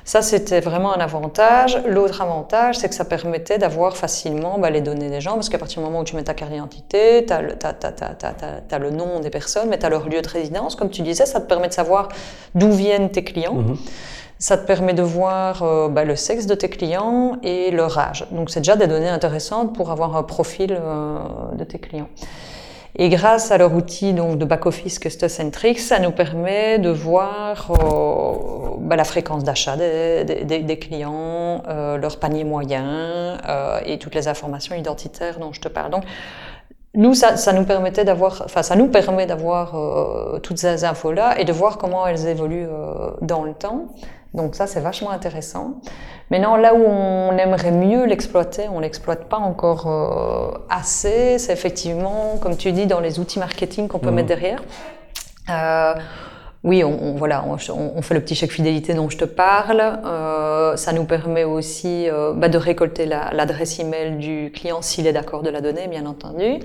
Ça, 0.05 0.21
c'était 0.21 0.61
vraiment 0.61 0.93
un 0.95 1.01
avantage. 1.01 1.81
L'autre 1.87 2.23
avantage, 2.23 2.77
c'est 2.77 2.89
que 2.89 2.95
ça 2.95 3.05
permettait 3.05 3.59
d'avoir 3.59 3.97
facilement 3.97 4.59
bah, 4.59 4.71
les 4.71 4.81
données 4.81 5.11
des 5.11 5.21
gens, 5.21 5.35
parce 5.35 5.49
qu'à 5.49 5.59
partir 5.59 5.81
du 5.81 5.85
moment 5.85 6.01
où 6.01 6.05
tu 6.05 6.17
mets 6.17 6.25
ta 6.25 6.35
carte 6.35 6.51
d'identité, 6.51 7.25
tu 7.25 7.33
as, 7.33 7.41
as, 8.71 8.79
le 8.79 8.91
nom 8.91 9.21
des 9.21 9.31
personnes, 9.31 9.69
mais 9.69 9.79
tu 9.79 9.87
as 9.87 9.89
leur 9.89 10.09
lieu 10.09 10.21
de 10.21 10.29
résidence. 10.29 10.75
Comme 10.75 10.91
tu 10.91 11.03
disais, 11.03 11.27
ça 11.27 11.41
te 11.41 11.47
permet 11.47 11.69
de 11.69 11.73
savoir 11.73 12.09
d'où 12.55 12.73
viennent 12.73 13.11
tes 13.11 13.23
clients. 13.23 13.59
Mm-hmm. 13.59 13.77
Ça 14.43 14.59
te 14.59 14.67
permet 14.67 14.93
de 14.93 15.05
voir 15.05 15.63
euh, 15.63 15.89
bah, 15.89 16.03
le 16.03 16.17
sexe 16.17 16.47
de 16.47 16.57
tes 16.57 16.69
clients 16.69 17.37
et 17.45 17.71
leur 17.71 17.97
âge. 17.97 18.27
Donc 18.33 18.51
c'est 18.51 18.59
déjà 18.59 18.75
des 18.75 18.89
données 18.89 19.09
intéressantes 19.09 19.73
pour 19.73 19.93
avoir 19.93 20.17
un 20.17 20.25
profil 20.25 20.77
euh, 20.81 21.19
de 21.55 21.63
tes 21.63 21.79
clients. 21.79 22.09
Et 22.97 23.09
grâce 23.09 23.53
à 23.53 23.59
leur 23.59 23.73
outil 23.73 24.15
donc, 24.15 24.39
de 24.39 24.45
back-office 24.45 24.99
Custocentric, 24.99 25.79
ça 25.79 26.01
nous 26.01 26.11
permet 26.11 26.81
de 26.81 26.91
voir 26.91 27.71
euh, 27.71 28.79
bah, 28.81 28.97
la 28.97 29.05
fréquence 29.05 29.45
d'achat 29.45 29.77
des, 29.77 30.79
clients, 30.81 31.63
leur 31.69 32.19
panier 32.19 32.43
moyen 32.43 33.39
et 33.87 33.99
toutes 34.01 34.17
les 34.17 34.27
informations 34.27 34.75
identitaires 34.75 35.39
dont 35.39 35.53
je 35.53 35.61
te 35.61 35.69
parle. 35.69 35.93
Donc, 35.93 36.03
nous, 36.95 37.15
ça, 37.15 37.53
nous 37.53 37.65
permettait 37.65 38.05
d'avoir, 38.05 38.43
enfin, 38.45 38.65
ça 38.65 38.75
nous 38.75 38.89
permet 38.89 39.25
d'avoir 39.27 40.41
toutes 40.43 40.59
ces 40.59 40.85
infos-là 40.85 41.39
et 41.39 41.45
de 41.45 41.53
voir 41.53 41.79
comment 41.79 42.07
elles 42.09 42.27
évoluent 42.27 42.69
dans 43.23 43.45
le 43.45 43.55
temps. 43.55 43.87
Donc 44.35 44.55
ça, 44.55 44.67
c'est 44.67 44.81
vachement 44.81 45.11
intéressant. 45.11 45.81
Maintenant, 46.31 46.57
là 46.57 46.75
où 46.75 46.83
on 46.83 47.37
aimerait 47.37 47.71
mieux 47.71 48.07
l'exploiter, 48.07 48.69
on 48.73 48.81
l'exploite 48.81 49.29
pas 49.29 49.37
encore 49.37 49.87
euh, 49.87 50.59
assez, 50.71 51.39
c'est 51.39 51.53
effectivement, 51.53 52.39
comme 52.41 52.57
tu 52.57 52.73
dis, 52.73 52.87
dans 52.87 53.01
les 53.01 53.19
outils 53.19 53.39
marketing 53.39 53.89
qu'on 53.89 53.99
peut 53.99 54.11
mmh. 54.11 54.15
mettre 54.15 54.29
derrière. 54.29 54.63
Euh, 55.51 55.95
oui, 56.65 56.85
on, 56.85 57.15
voilà, 57.17 57.45
on, 57.45 58.03
fait 58.03 58.15
le 58.15 58.21
petit 58.21 58.37
chèque 58.37 58.53
fidélité 58.53 58.95
dont 58.95 59.11
je 59.11 59.19
te 59.19 59.25
parle. 59.25 59.81
Euh, 59.81 60.77
ça 60.77 60.93
nous 60.93 61.05
permet 61.05 61.43
aussi 61.43 62.09
euh, 62.09 62.33
bah, 62.35 62.49
de 62.49 62.57
récolter 62.57 63.05
l'adresse 63.05 63.81
email 63.81 64.17
du 64.19 64.53
client 64.55 64.81
s'il 64.81 65.09
est 65.09 65.13
d'accord 65.13 65.43
de 65.43 65.51
la 65.51 65.61
donner, 65.61 65.89
bien 65.89 66.07
entendu. 66.07 66.61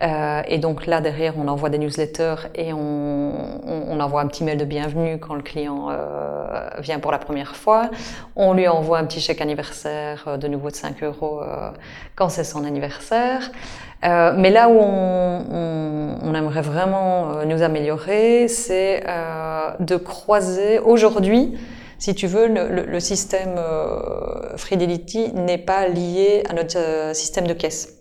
Euh, 0.00 0.42
et 0.46 0.58
donc 0.58 0.86
là, 0.86 1.00
derrière, 1.00 1.34
on 1.38 1.48
envoie 1.48 1.70
des 1.70 1.78
newsletters 1.78 2.48
et 2.54 2.72
on, 2.72 3.32
on 3.66 4.00
envoie 4.00 4.20
un 4.20 4.26
petit 4.28 4.44
mail 4.44 4.56
de 4.56 4.64
bienvenue 4.64 5.18
quand 5.18 5.34
le 5.34 5.42
client 5.42 5.88
euh, 5.90 6.68
vient 6.78 7.00
pour 7.00 7.10
la 7.10 7.18
première 7.18 7.56
fois. 7.56 7.90
On 8.36 8.52
lui 8.52 8.68
envoie 8.68 8.98
un 8.98 9.04
petit 9.04 9.20
chèque 9.20 9.40
anniversaire 9.40 10.24
euh, 10.26 10.36
de 10.36 10.46
nouveau 10.46 10.70
de 10.70 10.76
5 10.76 11.02
euros 11.02 11.40
quand 12.14 12.28
c'est 12.28 12.44
son 12.44 12.64
anniversaire. 12.64 13.50
Euh, 14.04 14.32
mais 14.36 14.50
là 14.50 14.68
où 14.68 14.78
on, 14.78 15.44
on, 15.50 16.18
on 16.22 16.34
aimerait 16.34 16.62
vraiment 16.62 17.32
euh, 17.32 17.44
nous 17.44 17.62
améliorer, 17.62 18.46
c'est 18.46 19.02
euh, 19.08 19.70
de 19.80 19.96
croiser 19.96 20.78
aujourd'hui, 20.78 21.58
si 21.98 22.14
tu 22.14 22.28
veux, 22.28 22.46
le, 22.46 22.84
le, 22.86 23.00
système 23.00 23.56
euh, 23.58 24.56
Fidelity 24.56 25.32
n'est 25.34 25.58
pas 25.58 25.88
lié 25.88 26.44
à 26.48 26.52
notre 26.52 26.78
euh, 26.78 27.12
système 27.12 27.48
de 27.48 27.54
caisse. 27.54 27.98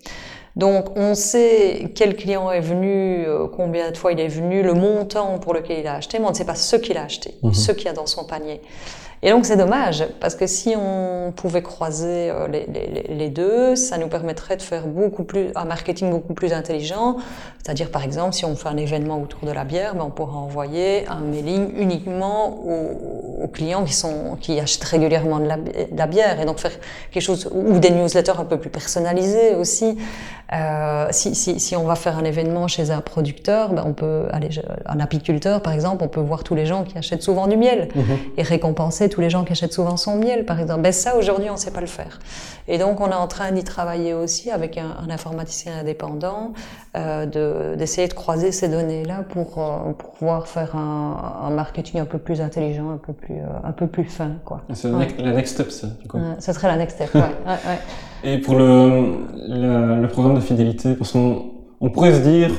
Donc 0.58 0.98
on 0.98 1.14
sait 1.14 1.92
quel 1.94 2.16
client 2.16 2.52
est 2.52 2.62
venu, 2.62 3.26
combien 3.56 3.92
de 3.92 3.98
fois 3.98 4.12
il 4.12 4.20
est 4.20 4.28
venu, 4.28 4.64
le 4.64 4.74
montant 4.74 5.38
pour 5.38 5.54
lequel 5.54 5.80
il 5.80 5.88
a 5.88 5.94
acheté, 5.94 6.18
mais 6.18 6.26
on 6.26 6.32
ne 6.32 6.36
sait 6.36 6.46
pas 6.46 6.56
ce 6.56 6.76
qu'il 6.76 6.98
a 6.98 7.04
acheté, 7.04 7.36
mhm. 7.44 7.54
ce 7.54 7.72
qu'il 7.72 7.86
y 7.86 7.90
a 7.90 7.94
dans 7.94 8.08
son 8.08 8.26
panier. 8.26 8.60
Et 9.24 9.32
donc 9.32 9.46
c'est 9.46 9.58
dommage, 9.58 10.06
parce 10.20 10.36
que 10.36 10.46
si 10.46 10.76
on 10.78 11.34
pouvait 11.36 11.64
croiser 11.64 12.30
euh, 12.30 12.48
les, 12.48 12.68
les, 12.68 13.16
les, 13.16 13.30
deux, 13.30 13.76
ça 13.76 13.98
nous 13.98 14.08
permettrait 14.10 14.58
de 14.58 14.62
faire 14.62 14.86
beaucoup 14.86 15.24
plus, 15.24 15.48
un 15.56 15.66
marketing 15.66 16.12
beaucoup 16.12 16.36
plus 16.36 16.54
intelligent. 16.54 17.18
C'est-à-dire 17.64 17.90
par 17.90 18.04
exemple, 18.04 18.34
si 18.34 18.46
on 18.46 18.56
fait 18.56 18.70
un 18.70 18.78
événement 18.78 19.20
autour 19.20 19.42
de 19.42 19.52
la 19.52 19.64
bière, 19.64 19.96
ben, 19.96 20.04
on 20.06 20.12
pourra 20.12 20.38
envoyer 20.38 21.08
un 21.08 21.20
mailing 21.20 21.72
uniquement 21.78 22.64
aux, 22.64 23.44
aux, 23.44 23.48
clients 23.48 23.84
qui, 23.86 23.94
sont, 23.94 24.38
qui 24.40 24.60
achètent 24.60 24.84
régulièrement 24.84 25.40
de 25.40 25.48
la, 25.48 25.58
de 25.58 25.98
la, 25.98 26.08
bière, 26.08 26.40
et 26.40 26.46
donc 26.46 26.60
faire 26.60 26.72
quelque 27.12 27.24
chose, 27.24 27.50
ou 27.52 27.80
des 27.80 27.90
newsletters 27.90 28.40
un 28.40 28.46
peu 28.46 28.58
plus 28.58 28.70
personnalisés 28.70 29.56
aussi. 29.56 29.98
Euh, 30.54 31.08
si, 31.12 31.36
si, 31.36 31.60
si, 31.60 31.76
on 31.76 31.84
va 31.84 31.96
faire 31.96 32.18
un 32.18 32.24
événement 32.24 32.70
chez 32.70 32.92
un 32.92 33.02
producteur, 33.02 33.74
ben 33.74 33.84
on 33.86 33.92
peut 33.92 34.28
aller, 34.32 34.50
un 34.86 35.00
apiculteur 35.02 35.62
par 35.62 35.74
exemple, 35.74 36.06
on 36.06 36.08
peut 36.08 36.22
voir 36.22 36.46
tous 36.46 36.56
les 36.56 36.66
gens 36.66 36.86
qui 36.86 36.98
achètent 36.98 37.24
souvent 37.24 37.48
du 37.48 37.58
miel 37.58 37.90
mhm. 37.94 38.04
et 38.38 38.44
récompenser 38.44 39.07
tous 39.10 39.22
les 39.22 39.30
gens 39.30 39.44
qui 39.44 39.52
achètent 39.52 39.74
souvent 39.74 39.98
son 39.98 40.18
miel 40.18 40.46
par 40.46 40.60
exemple. 40.60 40.82
Ben 40.82 40.92
ça 40.92 41.16
aujourd'hui 41.16 41.50
on 41.50 41.54
ne 41.54 41.60
sait 41.60 41.72
pas 41.72 41.82
le 41.82 41.88
faire. 41.88 42.20
Et 42.68 42.78
donc 42.78 43.00
on 43.00 43.10
est 43.10 43.16
en 43.16 43.28
train 43.28 43.52
d'y 43.52 43.64
travailler 43.64 44.14
aussi 44.14 44.52
avec 44.52 44.78
un, 44.78 44.96
un 45.06 45.10
informaticien 45.10 45.80
indépendant, 45.80 46.54
euh, 46.96 47.76
d'essayer 47.76 48.08
de, 48.08 48.14
croiser 48.14 48.52
ces 48.52 48.68
données-là 48.70 49.24
pour, 49.30 49.60
euh, 49.60 49.94
pour, 49.94 50.12
pouvoir 50.14 50.48
faire 50.48 50.76
un, 50.76 51.44
un, 51.46 51.50
marketing 51.50 52.00
un 52.02 52.06
peu 52.06 52.18
plus 52.18 52.42
intelligent, 52.42 52.90
un 52.90 52.98
peu 52.98 53.14
plus, 53.14 53.36
euh, 53.36 53.46
un 53.64 53.72
peu 53.72 53.88
plus 53.88 54.06
fin. 54.06 54.32
C'est 54.74 54.92
la 54.92 55.34
next 55.34 55.54
step 55.54 55.72
ça. 55.72 55.88
Du 56.02 56.08
coup. 56.08 56.18
ça 56.40 56.54
serait 56.54 56.68
la 56.68 56.78
next 56.78 56.96
step, 56.96 57.14
ouais. 57.16 57.22
ouais, 57.22 57.80
Et 58.24 58.40
pour 58.40 58.56
le, 58.56 59.26
le, 59.48 60.02
le 60.02 60.08
programme 60.08 60.36
de 60.36 60.42
fidélité, 60.42 60.96
parce 60.96 61.12
qu'on 61.12 61.52
on 61.80 61.90
pourrait 61.90 62.14
se 62.14 62.22
dire, 62.22 62.52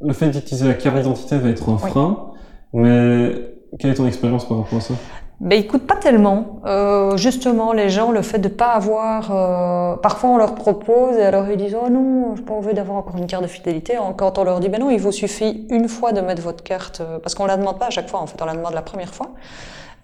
le 0.00 0.12
fait 0.12 0.30
d'utiliser 0.30 0.66
la 0.66 0.74
carte 0.74 0.96
d'identité 0.96 1.38
va 1.38 1.48
être 1.50 1.68
un 1.68 1.78
frein, 1.78 2.32
mais 2.72 3.32
quelle 3.78 3.90
est 3.90 3.94
ton 3.94 4.06
expérience 4.06 4.46
par 4.46 4.58
rapport 4.58 4.78
à 4.78 4.82
ça? 4.82 4.94
Ben 5.42 5.58
écoute, 5.58 5.88
pas 5.88 5.96
tellement. 5.96 6.60
Euh, 6.66 7.16
justement, 7.16 7.72
les 7.72 7.90
gens, 7.90 8.12
le 8.12 8.22
fait 8.22 8.38
de 8.38 8.46
pas 8.46 8.74
avoir, 8.74 9.32
euh, 9.32 9.96
parfois 9.96 10.30
on 10.30 10.36
leur 10.36 10.54
propose 10.54 11.16
et 11.16 11.22
alors 11.22 11.50
ils 11.50 11.56
disent 11.56 11.74
oh 11.74 11.90
non, 11.90 12.36
j'ai 12.36 12.42
pas 12.42 12.54
envie 12.54 12.74
d'avoir 12.74 12.98
encore 12.98 13.16
une 13.16 13.26
carte 13.26 13.42
de 13.42 13.48
fidélité. 13.48 13.98
Quand 14.16 14.38
on 14.38 14.44
leur 14.44 14.60
dit 14.60 14.68
ben 14.68 14.80
non, 14.80 14.88
il 14.88 15.00
vous 15.00 15.10
suffit 15.10 15.66
une 15.68 15.88
fois 15.88 16.12
de 16.12 16.20
mettre 16.20 16.42
votre 16.42 16.62
carte, 16.62 17.00
euh, 17.00 17.18
parce 17.18 17.34
qu'on 17.34 17.46
la 17.46 17.56
demande 17.56 17.80
pas 17.80 17.86
à 17.86 17.90
chaque 17.90 18.08
fois. 18.08 18.20
En 18.20 18.28
fait, 18.28 18.40
on 18.40 18.44
la 18.44 18.54
demande 18.54 18.72
la 18.72 18.82
première 18.82 19.12
fois. 19.12 19.30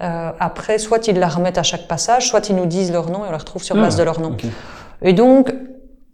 Euh, 0.02 0.32
après, 0.40 0.78
soit 0.78 1.06
ils 1.06 1.18
la 1.20 1.28
remettent 1.28 1.58
à 1.58 1.62
chaque 1.62 1.86
passage, 1.86 2.28
soit 2.28 2.48
ils 2.48 2.56
nous 2.56 2.66
disent 2.66 2.90
leur 2.90 3.08
nom 3.08 3.24
et 3.24 3.28
on 3.28 3.30
la 3.30 3.38
retrouve 3.38 3.62
sur 3.62 3.76
base 3.76 3.94
ah, 3.94 3.98
de 4.00 4.04
leur 4.04 4.20
nom. 4.20 4.36
Et 5.02 5.12
donc, 5.12 5.52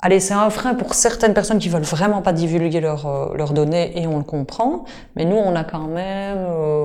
Allez, 0.07 0.21
c'est 0.21 0.35
un 0.35 0.51
frein 0.51 0.75
pour 0.75 0.93
certaines 0.93 1.33
personnes 1.33 1.59
qui 1.59 1.71
veulent 1.71 1.81
vraiment 1.81 2.21
pas 2.21 2.35
divulguer 2.35 2.83
leurs 2.83 3.07
euh, 3.07 3.35
leurs 3.37 3.55
données 3.55 3.99
et 3.99 4.07
on 4.07 4.19
le 4.19 4.23
comprend. 4.23 4.85
Mais 5.17 5.25
nous, 5.25 5.37
on 5.37 5.57
a 5.57 5.65
quand 5.65 5.87
même 5.87 6.37
euh, 6.47 6.77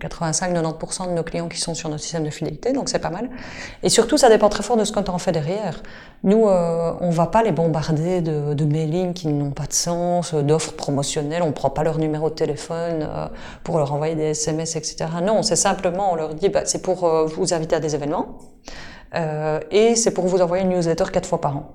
85-90% 0.00 1.08
de 1.08 1.12
nos 1.12 1.22
clients 1.22 1.48
qui 1.48 1.58
sont 1.58 1.74
sur 1.74 1.88
notre 1.88 2.02
système 2.02 2.24
de 2.24 2.30
fidélité, 2.30 2.72
donc 2.72 2.88
c'est 2.88 2.98
pas 2.98 3.10
mal. 3.10 3.30
Et 3.82 3.88
surtout, 3.88 4.16
ça 4.16 4.28
dépend 4.28 4.48
très 4.48 4.62
fort 4.62 4.76
de 4.76 4.84
ce 4.84 4.92
qu'on 4.92 5.04
en 5.04 5.18
fait 5.18 5.32
derrière. 5.32 5.82
Nous, 6.24 6.48
euh, 6.48 6.92
on 7.00 7.10
va 7.10 7.26
pas 7.26 7.42
les 7.42 7.52
bombarder 7.52 8.20
de, 8.20 8.54
de 8.54 8.64
mailings 8.64 9.12
qui 9.12 9.28
n'ont 9.28 9.50
pas 9.50 9.66
de 9.66 9.72
sens, 9.72 10.34
d'offres 10.34 10.72
promotionnelles. 10.72 11.42
On 11.42 11.52
prend 11.52 11.70
pas 11.70 11.84
leur 11.84 11.98
numéro 11.98 12.30
de 12.30 12.34
téléphone 12.34 13.06
euh, 13.08 13.26
pour 13.64 13.78
leur 13.78 13.92
envoyer 13.92 14.14
des 14.14 14.30
SMS, 14.30 14.76
etc. 14.76 15.06
Non, 15.22 15.42
c'est 15.42 15.56
simplement, 15.56 16.12
on 16.12 16.16
leur 16.16 16.34
dit, 16.34 16.48
bah, 16.48 16.62
c'est 16.64 16.82
pour 16.82 17.04
euh, 17.04 17.26
vous 17.26 17.54
inviter 17.54 17.76
à 17.76 17.80
des 17.80 17.94
événements. 17.94 18.38
Euh, 19.14 19.60
et 19.70 19.94
c'est 19.94 20.12
pour 20.12 20.26
vous 20.26 20.40
envoyer 20.40 20.64
une 20.64 20.70
newsletter 20.70 21.04
quatre 21.12 21.28
fois 21.28 21.40
par 21.40 21.56
an. 21.56 21.70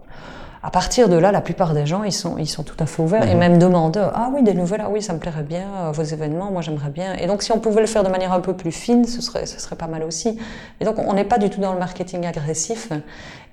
À 0.63 0.69
partir 0.69 1.09
de 1.09 1.15
là, 1.15 1.31
la 1.31 1.41
plupart 1.41 1.73
des 1.73 1.87
gens, 1.87 2.03
ils 2.03 2.11
sont, 2.11 2.37
ils 2.37 2.47
sont 2.47 2.61
tout 2.61 2.75
à 2.79 2.85
fait 2.85 3.01
ouverts 3.01 3.27
et 3.27 3.33
même 3.33 3.57
demandeurs. 3.57 4.11
Ah 4.13 4.29
oui, 4.31 4.43
des 4.43 4.53
nouvelles, 4.53 4.81
ah 4.83 4.89
oui, 4.91 5.01
ça 5.01 5.13
me 5.13 5.17
plairait 5.17 5.41
bien, 5.41 5.67
euh, 5.87 5.91
vos 5.91 6.03
événements, 6.03 6.51
moi 6.51 6.61
j'aimerais 6.61 6.91
bien. 6.91 7.15
Et 7.15 7.25
donc, 7.25 7.41
si 7.41 7.51
on 7.51 7.59
pouvait 7.59 7.81
le 7.81 7.87
faire 7.87 8.03
de 8.03 8.09
manière 8.09 8.31
un 8.31 8.41
peu 8.41 8.55
plus 8.55 8.71
fine, 8.71 9.05
ce 9.05 9.21
serait, 9.21 9.47
ce 9.47 9.59
serait 9.59 9.75
pas 9.75 9.87
mal 9.87 10.03
aussi. 10.03 10.37
Et 10.79 10.85
donc, 10.85 10.99
on 10.99 11.13
n'est 11.13 11.23
pas 11.23 11.39
du 11.39 11.49
tout 11.49 11.59
dans 11.59 11.73
le 11.73 11.79
marketing 11.79 12.27
agressif. 12.27 12.91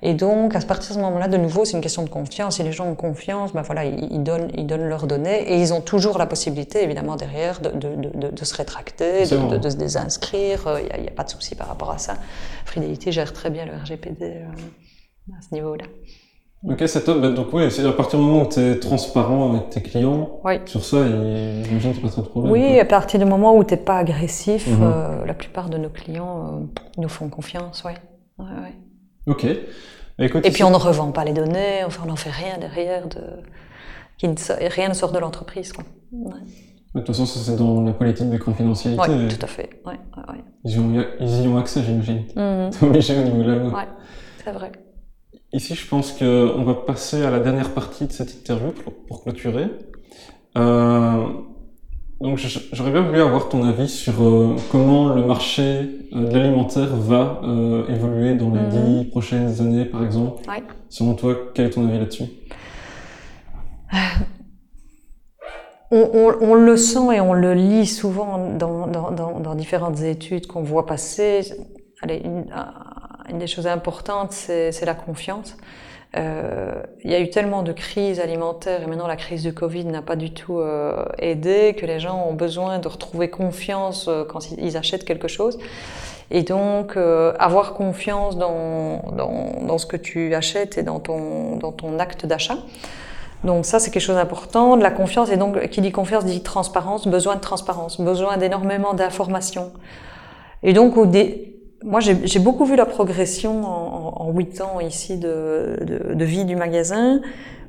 Et 0.03 0.13
donc, 0.13 0.55
à 0.55 0.59
partir 0.59 0.89
de 0.89 0.99
ce 0.99 0.99
moment-là, 0.99 1.27
de 1.27 1.37
nouveau, 1.37 1.65
c'est 1.65 1.75
une 1.75 1.81
question 1.81 2.03
de 2.03 2.09
confiance. 2.09 2.57
Si 2.57 2.63
les 2.63 2.71
gens 2.71 2.87
ont 2.87 2.95
confiance, 2.95 3.53
ben 3.53 3.63
voilà, 3.63 3.85
ils, 3.85 4.23
donnent, 4.23 4.51
ils 4.53 4.67
donnent 4.67 4.87
leurs 4.87 5.07
données 5.07 5.51
et 5.51 5.59
ils 5.59 5.73
ont 5.73 5.81
toujours 5.81 6.19
la 6.19 6.27
possibilité, 6.27 6.83
évidemment, 6.83 7.15
derrière, 7.15 7.59
de, 7.59 7.69
de, 7.71 7.95
de, 7.95 8.29
de 8.29 8.45
se 8.45 8.55
rétracter, 8.55 9.25
de, 9.25 9.57
de, 9.57 9.69
se 9.69 9.75
désinscrire. 9.75 10.79
Il 10.79 11.01
n'y 11.01 11.07
a, 11.07 11.11
a, 11.11 11.15
pas 11.15 11.23
de 11.23 11.31
souci 11.31 11.55
par 11.55 11.67
rapport 11.67 11.89
à 11.89 11.97
ça. 11.97 12.13
Fidélité 12.65 13.11
gère 13.11 13.33
très 13.33 13.49
bien 13.49 13.65
le 13.65 13.73
RGPD 13.75 14.21
euh, 14.21 15.35
à 15.37 15.41
ce 15.41 15.53
niveau-là. 15.55 15.85
Ok, 16.67 16.83
c'est 16.87 17.05
top. 17.05 17.21
Ben, 17.21 17.33
donc 17.33 17.53
oui, 17.53 17.71
c'est 17.71 17.85
à 17.85 17.93
partir 17.93 18.19
du 18.19 18.25
moment 18.25 18.43
où 18.43 18.49
tu 18.49 18.59
es 18.59 18.79
transparent 18.79 19.53
avec 19.53 19.69
tes 19.69 19.81
clients, 19.81 20.41
sur 20.65 20.83
ça, 20.83 21.05
j'imagine 21.05 21.93
qu'il 21.93 21.93
n'y 21.93 21.97
a 21.99 22.01
pas 22.01 22.09
trop 22.09 22.21
de 22.21 22.27
problème. 22.27 22.51
Oui, 22.51 22.79
à 22.79 22.85
partir 22.85 23.19
du 23.19 23.25
moment 23.25 23.55
où 23.55 23.63
tu 23.63 23.73
n'es 23.73 23.79
pas 23.79 23.97
agressif, 23.97 24.67
mhm. 24.67 24.79
euh, 24.81 25.25
la 25.25 25.33
plupart 25.33 25.69
de 25.69 25.77
nos 25.77 25.89
clients 25.89 26.47
euh, 26.47 26.81
nous 26.97 27.07
font 27.07 27.29
confiance, 27.29 27.83
ouais. 27.85 27.95
ouais, 28.39 28.45
ouais. 28.45 28.75
Ok. 29.27 29.45
Ben, 30.17 30.25
écoute, 30.25 30.45
Et 30.45 30.51
puis 30.51 30.63
on 30.63 30.71
ne 30.71 30.75
revend 30.75 31.11
pas 31.11 31.23
les 31.23 31.31
données, 31.31 31.83
enfin 31.85 32.01
on 32.03 32.09
n'en 32.09 32.17
fait 32.17 32.31
rien 32.31 32.57
derrière, 32.57 33.07
de... 33.07 33.21
Qui 34.17 34.27
ne... 34.27 34.35
rien 34.69 34.89
ne 34.89 34.93
sort 34.93 35.13
de 35.13 35.19
l'entreprise. 35.19 35.71
Quoi. 35.71 35.85
De 36.11 36.99
toute 36.99 37.07
façon, 37.07 37.25
ça 37.25 37.39
c'est 37.39 37.55
dans 37.55 37.81
la 37.83 37.93
politique 37.93 38.29
de 38.29 38.37
confidentialité. 38.37 39.01
Oui, 39.07 39.27
tout 39.29 39.45
à 39.45 39.47
fait. 39.47 39.69
Ouais, 39.85 39.93
ouais, 39.93 40.43
ils, 40.65 40.77
ont, 40.77 41.05
ils, 41.21 41.43
y 41.43 41.47
ont 41.47 41.57
accès, 41.57 41.83
j'imagine. 41.83 42.25
Mmh. 42.35 42.69
obligé 42.85 43.17
au 43.17 43.23
niveau 43.23 43.43
de 43.43 43.47
la 43.47 43.55
loi. 43.55 43.71
Oui, 43.73 43.83
c'est 44.43 44.51
vrai. 44.51 44.71
Ici, 45.51 45.73
je 45.73 45.87
pense 45.87 46.11
qu'on 46.11 46.63
va 46.63 46.75
passer 46.75 47.23
à 47.23 47.31
la 47.31 47.39
dernière 47.39 47.73
partie 47.73 48.05
de 48.05 48.11
cette 48.11 48.31
interview 48.33 48.71
pour, 49.07 49.23
clôturer. 49.23 49.65
Euh, 50.57 51.23
donc, 52.21 52.37
j'aurais 52.73 52.91
bien 52.91 53.01
voulu 53.01 53.19
avoir 53.19 53.49
ton 53.49 53.63
avis 53.63 53.87
sur 53.87 54.21
euh, 54.21 54.55
comment 54.71 55.15
le 55.15 55.25
marché 55.25 55.61
euh, 56.13 56.29
de 56.29 56.37
l'alimentaire 56.37 56.95
va 56.95 57.41
euh, 57.43 57.87
évoluer 57.87 58.35
dans 58.35 58.51
les 58.53 58.61
mhm. 58.61 58.69
dix 58.69 59.05
prochaines 59.05 59.59
années, 59.59 59.85
par 59.85 60.03
exemple. 60.03 60.47
Ouais. 60.47 60.61
Selon 60.89 61.15
toi, 61.15 61.35
quel 61.55 61.67
est 61.67 61.69
ton 61.71 61.87
avis 61.87 61.97
là-dessus? 61.97 62.25
On, 65.91 66.07
on, 66.13 66.51
on, 66.51 66.53
le 66.53 66.77
sent 66.77 67.15
et 67.15 67.19
on 67.19 67.33
le 67.33 67.55
lit 67.55 67.87
souvent 67.87 68.53
dans, 68.53 68.85
dans, 68.85 69.09
dans, 69.09 69.39
dans 69.39 69.55
différentes 69.55 70.01
études 70.01 70.45
qu'on 70.45 70.61
voit 70.61 70.85
passer. 70.85 71.41
Allez, 72.03 72.21
une, 72.23 72.45
une 73.29 73.39
des 73.39 73.47
choses 73.47 73.67
importantes, 73.67 74.31
c'est 74.33 74.85
la 74.85 74.95
confiance. 74.95 75.55
Euh, 76.17 76.81
il 77.03 77.11
y 77.11 77.13
a 77.15 77.19
eu 77.19 77.29
tellement 77.29 77.61
de 77.61 77.71
crises 77.71 78.19
alimentaires 78.19 78.81
et 78.81 78.87
maintenant 78.87 79.05
la 79.05 79.15
crise 79.15 79.43
du 79.43 79.53
Covid 79.53 79.85
n'a 79.85 80.01
pas 80.01 80.15
du 80.15 80.33
tout 80.33 80.59
euh, 80.59 81.05
aidé 81.19 81.75
que 81.77 81.85
les 81.85 81.99
gens 81.99 82.25
ont 82.27 82.33
besoin 82.33 82.79
de 82.79 82.87
retrouver 82.87 83.29
confiance 83.29 84.07
euh, 84.07 84.23
quand 84.23 84.49
ils, 84.57 84.75
achètent 84.75 85.05
quelque 85.05 85.27
chose. 85.27 85.59
Et 86.31 86.43
donc, 86.43 86.95
avoir 87.39 87.73
confiance 87.73 88.37
dans, 88.37 89.01
dans, 89.17 89.65
dans, 89.65 89.77
ce 89.79 89.87
que 89.87 89.97
tu 89.97 90.35
achètes 90.35 90.77
et 90.77 90.83
dans 90.83 90.99
ton, 90.99 91.55
dans 91.55 91.71
ton 91.71 91.97
acte 91.97 92.27
d'achat. 92.27 92.59
Donc 93.43 93.65
ça, 93.65 93.79
c'est 93.79 93.89
quelque 93.89 94.03
chose 94.03 94.17
d'important. 94.17 94.75
La 94.75 94.91
confiance, 94.91 95.31
et 95.31 95.37
donc 95.37 95.59
qui 95.69 95.81
dit 95.81 95.91
confiance 95.91 96.25
dit 96.25 96.43
transparence, 96.43 97.07
besoin 97.07 97.35
de 97.35 97.41
transparence, 97.41 97.99
besoin 97.99 98.37
d'énormément 98.37 98.93
d'informations. 98.93 99.71
Et 100.61 100.73
donc, 100.73 100.97
au 100.97 101.07
dé 101.07 101.58
moi, 101.83 101.99
j'ai 102.01 102.39
beaucoup 102.39 102.65
vu 102.65 102.75
la 102.75 102.85
progression 102.85 103.63
en 103.65 104.31
huit 104.31 104.59
ans 104.61 104.79
ici 104.79 105.17
de, 105.17 105.77
de, 105.81 106.13
de, 106.13 106.25
vie 106.25 106.45
du 106.45 106.55
magasin. 106.55 107.21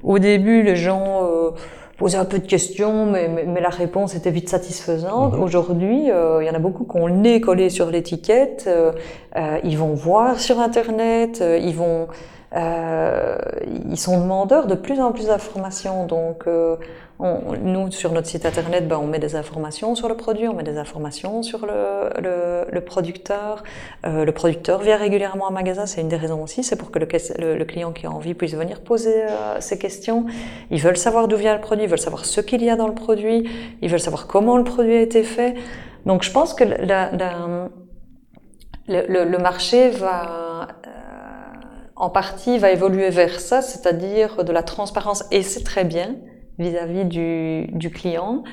Au 0.03 0.19
début, 0.19 0.63
les 0.63 0.77
gens 0.77 1.23
euh, 1.23 1.51
posaient 1.97 2.19
un 2.19 2.25
peu 2.25 2.41
de 2.41 2.47
questions, 2.47 3.07
mais, 3.07 3.29
mais, 3.29 3.61
la 3.61 3.69
réponse 3.69 4.17
était 4.17 4.31
vite 4.31 4.49
satisfaisante. 4.49 5.35
Mhm. 5.35 5.43
Aujourd'hui, 5.43 6.11
euh, 6.11 6.43
il 6.43 6.47
y 6.47 6.51
en 6.51 6.55
a 6.55 6.59
beaucoup 6.59 6.85
qui 6.85 6.97
ont 6.97 7.07
le 7.07 7.15
nez 7.15 7.41
collé 7.41 7.71
sur 7.71 7.91
l'étiquette. 7.91 8.69
Euh, 8.69 8.93
ils 9.63 9.79
vont 9.79 9.95
voir 9.95 10.41
sur 10.41 10.59
Internet, 10.59 11.43
ils 11.61 11.75
vont 11.75 12.09
euh, 12.57 13.37
ils 13.89 13.99
sont 13.99 14.21
demandeurs 14.21 14.67
de 14.67 14.75
plus 14.75 15.01
en 15.01 15.13
plus 15.13 15.27
d'informations. 15.27 16.07
Donc, 16.07 16.45
euh, 16.47 16.77
nous, 17.21 17.91
sur 17.91 18.13
notre 18.13 18.29
site 18.29 18.47
internet, 18.47 18.89
ben, 18.89 18.99
on 18.99 19.07
met 19.07 19.19
des 19.19 19.37
informations 19.37 19.95
sur 19.95 20.09
le 20.09 20.17
produit, 20.17 20.49
on 20.49 20.55
met 20.55 20.63
des 20.63 20.79
informations 20.79 21.43
sur 21.43 21.67
le, 21.67 22.11
le, 22.21 22.65
le 22.71 22.81
producteur. 22.81 23.63
Euh, 24.07 24.25
le 24.25 24.33
producteur 24.33 24.81
vient 24.81 24.97
régulièrement 24.97 25.47
en 25.47 25.51
magasin, 25.51 25.87
c'est 25.87 26.01
une 26.01 26.09
des 26.09 26.17
raisons 26.17 26.43
aussi, 26.43 26.63
c'est 26.63 26.77
pour 26.77 26.91
que 26.91 26.99
le, 26.99 27.07
le, 27.59 27.65
client 27.65 27.93
qui 27.93 28.07
a 28.07 28.11
envie 28.11 28.35
puisse 28.35 28.55
venir 28.55 28.81
poser 28.81 29.25
euh, 29.25 29.61
ses 29.61 29.79
questions. 29.79 30.27
Ils 30.71 30.81
veulent 30.81 30.97
savoir 30.97 31.29
d'où 31.29 31.37
vient 31.37 31.55
le 31.55 31.61
produit, 31.61 31.85
ils 31.85 31.91
veulent 31.91 31.99
savoir 31.99 32.25
ce 32.25 32.41
qu'il 32.41 32.65
y 32.65 32.71
a 32.71 32.77
dans 32.77 32.89
le 32.89 32.95
produit, 32.95 33.49
ils 33.83 33.91
veulent 33.91 34.01
savoir 34.01 34.27
comment 34.27 34.57
le 34.57 34.65
produit 34.65 34.95
a 34.95 35.01
été 35.03 35.23
fait. 35.23 35.55
Donc, 36.07 36.23
je 36.23 36.31
pense 36.31 36.55
que 36.55 36.65
la, 36.65 37.11
la, 37.13 37.69
le, 38.89 39.39
marché 39.39 39.91
va 39.91 40.69
en 41.97 42.09
partie 42.09 42.57
va 42.57 42.71
évoluer 42.71 43.11
vers 43.11 43.41
ça, 43.41 43.61
c'est-à-dire 43.61 44.43
de 44.43 44.53
la 44.53 44.63
transparence, 44.63 45.25
et 45.31 45.43
c'est 45.43 45.65
très 45.65 45.85
bien 45.85 46.17
vis-à-vis 46.61 47.05
du, 47.05 47.67
du, 47.73 47.91
client. 47.91 48.45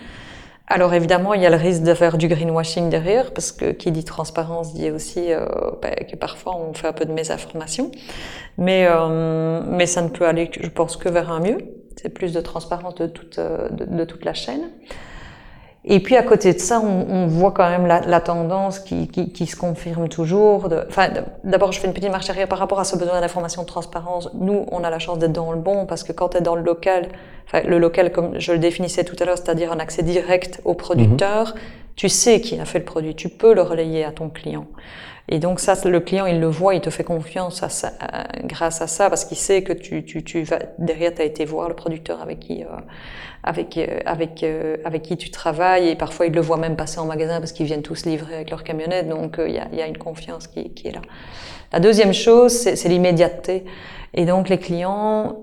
Alors 0.68 0.94
évidemment, 0.94 1.34
il 1.34 1.42
y 1.42 1.46
a 1.46 1.50
le 1.50 1.56
risque 1.56 1.84
de 1.84 1.94
faire 1.94 2.18
du 2.18 2.28
greenwashing 2.28 2.90
derrière, 2.90 3.32
parce 3.32 3.52
que 3.52 3.72
qui 3.72 3.92
dit 3.92 4.04
transparence 4.04 4.74
dit 4.74 4.92
aussi 4.92 5.32
euh, 5.32 5.46
ben, 5.82 5.94
que 6.10 6.16
parfois 6.16 6.56
on 6.58 6.74
fait 6.74 6.88
un 6.88 6.94
peu 6.94 7.06
de 7.06 7.14
mésinformation. 7.14 7.92
Mais, 8.58 8.88
euh, 8.90 9.62
mais 9.68 9.86
ça 9.86 10.02
ne 10.02 10.10
peut 10.10 10.26
aller, 10.26 10.50
je 10.60 10.70
pense, 10.70 10.98
que 10.98 11.10
vers 11.10 11.32
un 11.32 11.40
mieux. 11.40 11.58
C'est 11.96 12.10
plus 12.10 12.34
de 12.34 12.42
transparence 12.42 12.96
de 12.96 13.08
toute, 13.08 13.40
de, 13.40 13.86
de 13.86 14.04
toute 14.04 14.26
la 14.26 14.34
chaîne. 14.34 14.70
Et 15.90 16.02
puis 16.02 16.18
à 16.18 16.24
côté 16.24 16.54
de 16.54 16.60
ça, 16.60 16.82
on, 16.82 17.08
on 17.10 17.28
voit 17.28 17.52
quand 17.52 17.70
même 17.70 17.88
la, 17.88 18.02
la 18.02 18.20
tendance 18.20 18.80
qui, 18.80 19.08
qui, 19.08 19.32
qui, 19.32 19.48
se 19.48 19.56
confirme 19.56 20.10
toujours. 20.10 20.68
De, 20.68 20.84
enfin, 20.90 21.08
d'abord, 21.46 21.72
je 21.72 21.80
fais 21.80 21.88
une 21.88 21.94
petite 21.94 22.12
marche 22.12 22.30
arrière 22.30 22.50
par 22.50 22.60
rapport 22.60 22.80
à 22.82 22.84
ce 22.84 22.98
besoin 22.98 23.22
d'information, 23.22 23.62
de 23.62 23.68
transparence. 23.68 24.30
Nous, 24.34 24.66
on 24.70 24.84
a 24.84 24.90
la 24.90 25.00
chance 25.00 25.18
d'être 25.18 25.32
dans 25.32 25.54
le 25.54 25.60
bon 25.60 25.86
parce 25.86 26.04
que 26.04 26.12
quand 26.12 26.30
tu 26.30 26.38
es 26.38 26.42
dans 26.42 26.56
le 26.56 26.62
local, 26.62 27.08
enfin, 27.46 27.62
le 27.66 27.80
local, 27.80 28.12
comme 28.12 28.38
je 28.38 28.52
le 28.52 28.60
définissais 28.60 29.06
tout 29.06 29.16
à 29.22 29.24
l'heure, 29.24 29.38
c'est-à-dire 29.38 29.72
un 29.72 29.80
accès 29.80 30.04
direct 30.04 30.60
au 30.66 30.74
producteur, 30.74 31.56
mhm. 31.56 31.62
tu 31.96 32.10
sais 32.10 32.42
qui 32.42 32.60
a 32.60 32.66
fait 32.66 32.80
le 32.80 32.86
produit, 32.86 33.16
tu 33.16 33.30
peux 33.30 33.54
le 33.54 33.62
relayer 33.62 34.04
à 34.04 34.12
ton 34.12 34.28
client. 34.28 34.68
Et 35.30 35.40
donc 35.40 35.60
ça, 35.60 35.76
le 35.84 36.00
client, 36.00 36.26
il 36.26 36.40
le 36.40 36.48
voit, 36.48 36.74
il 36.74 36.82
te 36.82 36.90
fait 36.90 37.04
confiance 37.04 37.62
à 37.62 37.68
ça, 37.68 37.92
grâce 38.46 38.82
à 38.82 38.88
ça, 38.88 39.10
parce 39.10 39.26
qu'il 39.26 39.36
sait 39.36 39.62
que 39.62 39.74
tu, 39.74 40.06
tu, 40.06 40.24
tu 40.24 40.44
vas, 40.44 40.60
derrière, 40.78 41.14
tu 41.14 41.22
as 41.22 41.26
été 41.26 41.44
voir 41.44 41.68
le 41.68 41.76
producteur 41.76 42.22
avec 42.22 42.40
qui, 42.40 42.64
euh, 42.64 42.68
avec, 43.44 43.78
euh, 43.78 44.00
avec, 44.06 44.44
euh, 44.44 44.78
avec 44.86 45.02
qui 45.02 45.18
tu 45.18 45.30
travailles, 45.30 45.90
et 45.90 45.96
parfois, 45.96 46.28
il 46.28 46.34
le 46.34 46.40
voit 46.40 46.56
même 46.56 46.78
passer 46.78 47.00
en 47.00 47.06
magasin 47.06 47.40
parce 47.40 47.52
qu'ils 47.52 47.66
viennent 47.66 47.82
tous 47.82 48.06
livrer 48.06 48.36
avec 48.36 48.50
leur 48.52 48.64
camionnette, 48.64 49.10
donc 49.10 49.36
il 49.46 49.54
y, 49.54 49.60
a, 49.60 49.68
y, 49.74 49.82
a, 49.82 49.88
une 49.88 49.98
confiance 49.98 50.48
qui, 50.48 50.70
qui 50.70 50.88
est 50.88 50.94
là. 50.94 51.02
La 51.74 51.82
deuxième 51.82 52.14
chose, 52.14 52.54
c'est 52.54 52.88
l'immédiateté. 52.88 53.66
Et 54.14 54.24
donc 54.24 54.48
les 54.48 54.58
clients, 54.58 55.36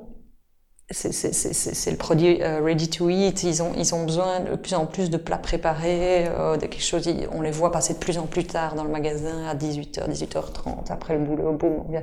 c'est 0.91 1.91
le 1.91 1.97
produit 1.97 2.43
euh, 2.43 2.61
ready 2.63 2.91
to 2.91 3.09
eat. 3.09 3.43
Ils 3.43 3.63
ont, 3.63 3.73
ils 3.77 3.95
ont 3.95 4.05
besoin 4.05 4.41
de 4.41 4.55
plus 4.55 4.75
en 4.75 4.85
plus 4.85 5.09
de 5.09 5.17
plats 5.17 5.39
préparés, 5.39 6.27
euh, 6.29 6.57
de 6.57 6.67
quelque 6.67 6.83
chose. 6.83 7.09
On 7.33 7.41
les 7.41 7.51
voit 7.51 7.73
passer 7.73 7.95
de 7.95 7.99
plus 7.99 8.19
en 8.19 8.27
plus 8.27 8.45
tard 8.45 8.75
dans 8.75 8.85
le 8.85 8.91
magasin 8.91 9.47
à 9.49 9.55
18h, 9.55 10.11
18h30 10.11 10.91
après 10.93 11.15
le 11.15 11.21
boulot. 11.21 11.53
Boum, 11.53 11.85
on 11.87 11.91
vient 11.91 12.03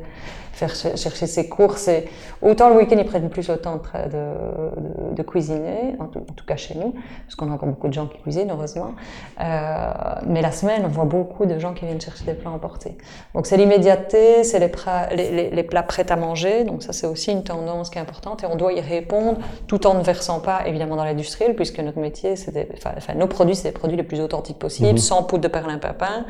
faire 0.54 0.76
chercher 0.76 1.28
ses 1.28 1.48
courses. 1.48 1.88
Et 1.88 2.06
autant 2.42 2.70
le 2.70 2.78
week-end 2.78 2.98
ils 2.98 3.06
prennent 3.06 3.30
plus 3.30 3.52
temps 3.62 3.82
de, 3.96 4.10
de, 4.10 5.16
de 5.16 5.24
cuisiner, 5.24 5.96
en 6.00 6.06
tout, 6.06 6.46
cas 6.46 6.56
chez 6.56 6.76
nous, 6.76 6.94
parce 7.26 7.36
qu'on 7.36 7.52
a 7.52 7.54
encore 7.54 7.70
beaucoup 7.70 7.88
de 7.88 7.94
gens 7.94 8.08
qui 8.08 8.18
cuisinent 8.20 8.52
heureusement. 8.52 8.94
Euh, 9.40 9.94
mais 10.26 10.42
la 10.42 10.52
semaine, 10.52 10.84
on 10.86 10.90
voit 10.90 11.06
beaucoup 11.06 11.46
de 11.46 11.58
gens 11.60 11.74
qui 11.74 11.86
viennent 11.86 12.02
chercher 12.02 12.26
des 12.26 12.34
plats 12.34 12.52
emportés. 12.52 12.98
Donc 13.36 13.46
c'est 13.46 13.58
l'immédiateté, 13.58 14.44
c'est 14.44 14.60
les, 14.60 15.50
les, 15.52 15.64
plats 15.64 15.84
prêts 15.84 16.12
à 16.12 16.16
manger. 16.16 16.64
Donc 16.64 16.84
ça 16.84 16.94
c'est 16.94 17.08
aussi 17.08 17.32
une 17.32 17.44
tendance 17.44 17.90
qui 17.90 17.98
est 17.98 18.02
importante 18.02 18.44
et 18.44 18.46
on 18.48 18.56
doit 18.56 18.71
y 18.72 18.82
répondre 18.82 19.40
tout 19.68 19.86
en 19.88 19.94
ne 19.94 20.04
versant 20.04 20.40
pas 20.40 20.68
évidemment 20.68 20.96
dans 20.96 21.04
l'industriel 21.04 21.56
puisque 21.56 21.80
notre 21.80 22.00
métier 22.00 22.36
c'est 22.36 22.68
enfin, 22.74 23.14
nos 23.16 23.28
produits 23.28 23.56
c'est 23.56 23.70
des 23.70 23.78
produits 23.78 23.98
les 23.98 24.04
plus 24.04 24.22
authentiques 24.22 24.60
possibles 24.60 24.92
mhm. 24.92 24.98
sans 24.98 25.24
poudre 25.24 25.44
de 25.44 25.48
perlimpinpin 25.48 26.26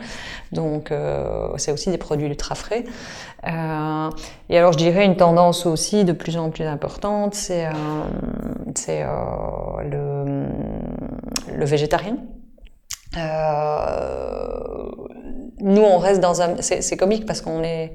donc 0.51 0.91
euh, 0.91 1.49
c'est 1.57 1.72
aussi 1.72 1.89
des 1.89 1.97
produits 1.97 2.27
ultra 2.27 2.55
frais. 2.55 2.84
Euh, 3.47 4.09
et 4.49 4.57
alors 4.57 4.73
je 4.73 4.77
dirais 4.77 5.05
une 5.05 5.18
tendance 5.18 5.65
aussi 5.65 6.05
de 6.05 6.13
plus 6.13 6.38
en 6.38 6.51
plus 6.51 6.65
importante 6.65 7.34
c'est 7.34 7.65
euh, 7.65 7.72
c'est 8.76 9.03
le, 9.84 10.45
le 11.55 11.65
végétarien. 11.65 12.18
Euh, 13.18 14.91
nous 15.59 15.81
on 15.81 15.97
reste 15.97 16.22
dans 16.22 16.41
un 16.41 16.55
c'est 16.61 16.97
comique 16.97 17.26
parce 17.26 17.41
qu'on 17.41 17.63
est 17.63 17.93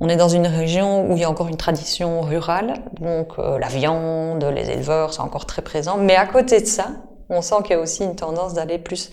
on 0.00 0.08
est 0.08 0.16
dans 0.16 0.28
une 0.28 0.46
région 0.46 1.10
où 1.10 1.16
il 1.16 1.20
y 1.20 1.24
a 1.24 1.30
encore 1.30 1.48
une 1.48 1.56
tradition 1.56 2.20
rurale, 2.22 2.74
donc 3.00 3.32
euh, 3.38 3.58
la 3.58 3.68
viande, 3.68 4.44
les 4.44 4.70
éleveurs 4.70 5.12
sont 5.12 5.22
encore 5.22 5.44
très 5.44 5.62
présents. 5.62 5.96
Mais 5.98 6.14
à 6.14 6.26
côté 6.26 6.60
de 6.60 6.66
ça, 6.66 6.92
on 7.28 7.42
sent 7.42 7.56
qu'il 7.64 7.72
y 7.72 7.78
a 7.78 7.80
aussi 7.80 8.04
une 8.04 8.14
tendance 8.14 8.54
d'aller 8.54 8.78
plus 8.78 9.10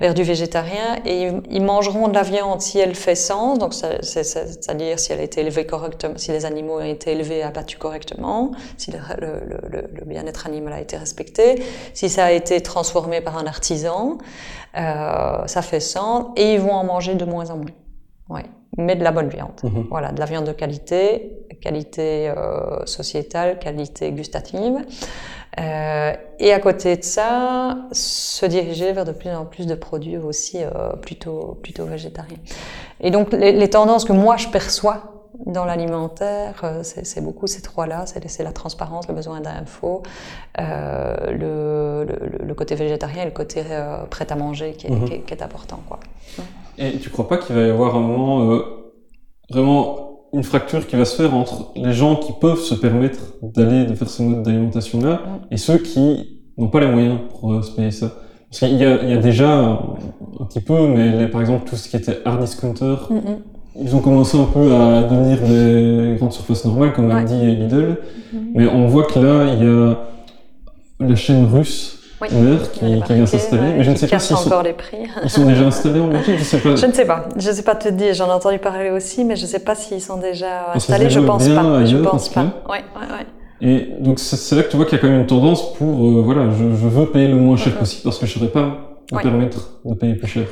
vers 0.00 0.14
du 0.14 0.22
végétarien 0.22 0.98
et 1.04 1.28
ils 1.50 1.62
mangeront 1.62 2.06
de 2.06 2.14
la 2.14 2.22
viande 2.22 2.60
si 2.60 2.78
elle 2.78 2.94
fait 2.94 3.16
sens, 3.16 3.58
donc 3.58 3.74
c'est-à-dire 3.74 5.00
si 5.00 5.12
elle 5.12 5.18
a 5.18 5.22
été 5.22 5.40
élevée 5.40 5.66
correctement, 5.66 6.14
si 6.16 6.30
les 6.30 6.44
animaux 6.44 6.78
ont 6.78 6.84
été 6.84 7.12
élevés, 7.12 7.42
abattus 7.42 7.78
correctement, 7.78 8.52
si 8.76 8.92
le, 8.92 8.98
le, 9.18 9.88
le, 9.92 10.04
bien-être 10.04 10.46
animal 10.46 10.74
a 10.74 10.80
été 10.80 10.96
respecté, 10.96 11.64
si 11.94 12.08
ça 12.08 12.26
a 12.26 12.30
été 12.30 12.60
transformé 12.60 13.20
par 13.20 13.38
un 13.38 13.46
artisan, 13.46 14.18
euh, 14.76 15.46
ça 15.46 15.62
fait 15.62 15.80
sens 15.80 16.26
et 16.36 16.54
ils 16.54 16.60
vont 16.60 16.74
en 16.74 16.84
manger 16.84 17.16
de 17.16 17.24
moins 17.24 17.50
en 17.50 17.56
moins. 17.56 17.72
Ouais 18.28 18.44
mais 18.78 18.96
de 18.96 19.04
la 19.04 19.10
bonne 19.10 19.28
viande. 19.28 19.60
Mhm. 19.62 19.86
Voilà, 19.90 20.12
de 20.12 20.20
la 20.20 20.26
viande 20.26 20.46
de 20.46 20.52
qualité, 20.52 21.32
qualité 21.60 22.30
euh, 22.30 22.86
sociétale, 22.86 23.58
qualité 23.58 24.10
gustative. 24.12 24.78
Euh, 25.58 26.12
et 26.38 26.52
à 26.52 26.60
côté 26.60 26.96
de 26.96 27.02
ça, 27.02 27.76
se 27.90 28.46
diriger 28.46 28.92
vers 28.92 29.04
de 29.04 29.12
plus 29.12 29.30
en 29.30 29.44
plus 29.44 29.66
de 29.66 29.74
produits 29.74 30.16
aussi 30.16 30.58
euh, 30.62 30.90
plutôt, 31.02 31.58
plutôt 31.62 31.84
végétariens. 31.84 32.38
Et 33.00 33.10
donc 33.10 33.32
les, 33.32 33.52
les, 33.52 33.70
tendances 33.70 34.04
que 34.04 34.12
moi 34.12 34.36
je 34.36 34.48
perçois 34.48 35.18
dans 35.46 35.64
l'alimentaire, 35.64 36.64
c'est 36.82 37.20
beaucoup 37.22 37.46
ces 37.46 37.62
trois-là, 37.62 38.04
c'est 38.06 38.42
la 38.42 38.52
transparence, 38.52 39.08
le 39.08 39.14
besoin 39.14 39.40
d'info, 39.40 40.02
euh, 40.60 41.14
le, 41.30 42.04
le, 42.04 42.44
le, 42.44 42.54
côté 42.54 42.74
végétarien 42.74 43.22
et 43.22 43.26
le 43.26 43.30
côté 43.30 43.62
euh, 43.70 44.04
prêt 44.06 44.30
à 44.30 44.36
manger 44.36 44.72
qui 44.72 44.88
est, 44.88 44.90
mhm. 44.90 45.04
qui 45.04 45.14
est, 45.14 45.20
qui 45.20 45.34
est 45.34 45.42
important. 45.42 45.80
Quoi. 45.88 46.00
Et 46.78 46.98
tu 46.98 47.10
crois 47.10 47.28
pas 47.28 47.38
qu'il 47.38 47.54
va 47.54 47.62
y 47.62 47.70
avoir 47.70 47.96
un 47.96 48.00
moment 48.00 48.52
euh, 48.52 48.62
vraiment 49.50 50.26
une 50.32 50.42
fracture 50.42 50.86
qui 50.86 50.96
va 50.96 51.04
se 51.04 51.16
faire 51.16 51.34
entre 51.34 51.72
les 51.74 51.92
gens 51.92 52.16
qui 52.16 52.32
peuvent 52.32 52.60
se 52.60 52.74
permettre 52.74 53.34
d'aller 53.42 53.84
de 53.84 53.94
faire 53.94 54.08
ce 54.08 54.22
mode 54.22 54.42
d'alimentation 54.42 55.00
là 55.00 55.22
et 55.50 55.56
ceux 55.56 55.78
qui 55.78 56.40
n'ont 56.58 56.68
pas 56.68 56.80
les 56.80 56.86
moyens 56.86 57.18
pour 57.30 57.54
euh, 57.54 57.62
se 57.62 57.72
payer 57.72 57.90
ça? 57.90 58.12
Parce 58.50 58.60
qu'il 58.60 58.74
y, 58.74 58.80
y, 58.80 58.84
a 58.84 59.16
déjà 59.16 59.58
un, 59.58 60.44
petit 60.48 60.60
peu 60.60 60.86
mais 60.86 61.28
par 61.28 61.40
exemple 61.40 61.68
tout 61.68 61.76
ce 61.76 61.88
qui 61.88 61.96
était 61.96 62.18
hard 62.24 62.42
discounter 62.42 62.96
ils 63.80 63.94
ont 63.94 64.00
commencé 64.00 64.38
un 64.38 64.44
peu 64.44 64.72
à 64.74 65.02
devenir 65.02 65.40
des 65.40 66.16
grandes 66.16 66.32
surfaces 66.32 66.64
normales 66.64 66.92
comme 66.92 67.06
ouais. 67.06 67.14
Aldi 67.14 67.34
et 67.34 67.54
Lidl. 67.54 67.96
Mais 68.54 68.66
on 68.66 68.86
voit 68.88 69.04
que 69.04 69.18
là 69.18 69.54
il 69.54 69.62
y 69.62 69.66
a 69.66 69.98
la 71.00 71.14
chaîne 71.14 71.46
russe 71.46 71.97
oui. 72.20 72.28
qui, 72.72 73.02
qui 73.02 73.14
vient 73.14 73.26
s'installer. 73.26 73.74
mais 73.76 73.84
je 73.84 73.90
ne 73.90 73.96
sais 73.96 74.08
pas 74.08 74.18
s'ils 74.18 74.36
sont, 74.36 74.46
encore 74.46 74.62
les 74.62 74.72
prix. 74.72 74.98
ils 75.22 75.30
sont 75.30 75.46
déjà 75.46 75.64
installés 75.64 76.00
en 76.00 76.08
Belgique. 76.08 76.36
Je, 76.38 76.44
sais 76.44 76.58
pas. 76.58 76.76
je 76.76 76.86
ne 76.86 76.92
sais 76.92 77.04
pas. 77.04 77.28
Je 77.36 77.48
ne 77.48 77.54
sais 77.54 77.62
pas 77.62 77.74
te 77.74 77.88
dire. 77.88 78.14
J'en 78.14 78.26
ai 78.26 78.32
entendu 78.32 78.58
parler 78.58 78.90
aussi, 78.90 79.24
mais 79.24 79.36
je 79.36 79.42
ne 79.42 79.46
sais 79.46 79.60
pas 79.60 79.74
s'ils 79.74 80.00
sont 80.00 80.18
déjà 80.18 80.72
installés. 80.74 81.10
Je 81.10 81.20
pense 81.20 81.48
pas. 81.48 81.78
Ailleurs, 81.78 81.86
je 81.86 81.96
pense 82.08 82.28
pas. 82.28 82.42
Ouais, 82.68 82.84
ouais, 82.96 83.16
ouais. 83.16 83.26
Et 83.60 83.88
donc 84.00 84.20
c'est 84.20 84.54
là 84.54 84.62
que 84.62 84.70
tu 84.70 84.76
vois 84.76 84.86
qu'il 84.86 84.96
y 84.96 84.98
a 84.98 85.02
quand 85.02 85.08
même 85.08 85.20
une 85.20 85.26
tendance 85.26 85.74
pour 85.74 85.88
euh, 85.88 86.22
voilà, 86.22 86.48
je, 86.50 86.62
je, 86.62 86.86
veux 86.86 87.06
payer 87.06 87.26
le 87.26 87.34
moins 87.34 87.56
cher 87.56 87.76
possible 87.76 88.02
parce 88.04 88.16
que 88.18 88.26
je 88.26 88.38
ne 88.38 88.38
saurais 88.38 88.52
pas 88.52 88.94
me 89.10 89.20
permettre 89.20 89.80
de 89.84 89.94
payer 89.94 90.14
plus 90.14 90.28
cher. 90.28 90.44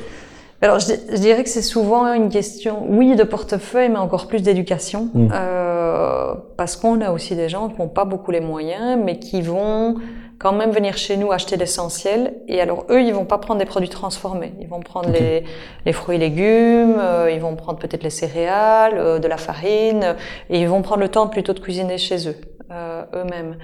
Alors, 0.61 0.79
je, 0.79 0.87
je, 1.11 1.17
dirais 1.17 1.43
que 1.43 1.49
c'est 1.49 1.61
souvent 1.61 2.11
une 2.13 2.29
question, 2.29 2.83
oui, 2.89 3.15
de 3.15 3.23
portefeuille, 3.23 3.89
mais 3.89 3.99
encore 3.99 4.27
plus 4.27 4.41
d'éducation, 4.41 5.09
mmh. 5.13 5.27
euh, 5.31 6.33
parce 6.57 6.75
qu'on 6.75 6.99
a 7.01 7.11
aussi 7.11 7.35
des 7.35 7.47
gens 7.47 7.69
qui 7.69 7.79
n'ont 7.79 7.87
pas 7.87 8.05
beaucoup 8.05 8.31
les 8.31 8.39
moyens, 8.39 8.99
mais 9.03 9.19
qui 9.19 9.41
vont 9.41 9.97
quand 10.39 10.53
même 10.53 10.71
venir 10.71 10.97
chez 10.97 11.17
nous 11.17 11.31
acheter 11.31 11.57
l'essentiel. 11.57 12.35
Et 12.47 12.61
alors 12.61 12.85
eux, 12.89 13.01
ils 13.01 13.13
vont 13.13 13.25
pas 13.25 13.37
prendre 13.37 13.59
des 13.59 13.65
produits 13.65 13.89
transformés. 13.89 14.53
Ils 14.59 14.67
vont 14.67 14.81
prendre 14.81 15.09
les, 15.09 15.43
les, 15.85 15.93
fruits 15.93 16.17
et 16.17 16.19
légumes, 16.19 16.97
euh, 16.99 17.31
ils 17.31 17.39
vont 17.39 17.55
prendre 17.55 17.79
peut-être 17.79 18.03
les 18.03 18.09
céréales, 18.09 18.97
euh, 18.97 19.19
de 19.19 19.27
la 19.27 19.37
farine, 19.37 20.15
et 20.49 20.61
ils 20.61 20.67
vont 20.67 20.81
prendre 20.81 21.01
le 21.01 21.09
temps 21.09 21.27
plutôt 21.27 21.53
de 21.53 21.59
cuisiner 21.59 21.97
chez 21.97 22.27
eux, 22.27 22.35
euh, 22.71 23.03
eux-mêmes. 23.15 23.57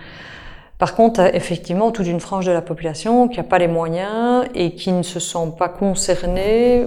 Par 0.80 0.96
contre, 0.96 1.22
effectivement, 1.34 1.92
toute 1.92 2.08
une 2.08 2.20
frange 2.20 2.46
de 2.46 2.52
la 2.52 2.62
population 2.62 3.28
qui 3.28 3.38
n'a 3.38 3.44
pas 3.44 3.60
les 3.60 3.68
moyens 3.68 4.46
et 4.54 4.74
qui 4.74 4.92
ne 4.92 5.04
se 5.04 5.20
sent 5.20 5.54
pas 5.58 5.70
concernés 5.70 6.86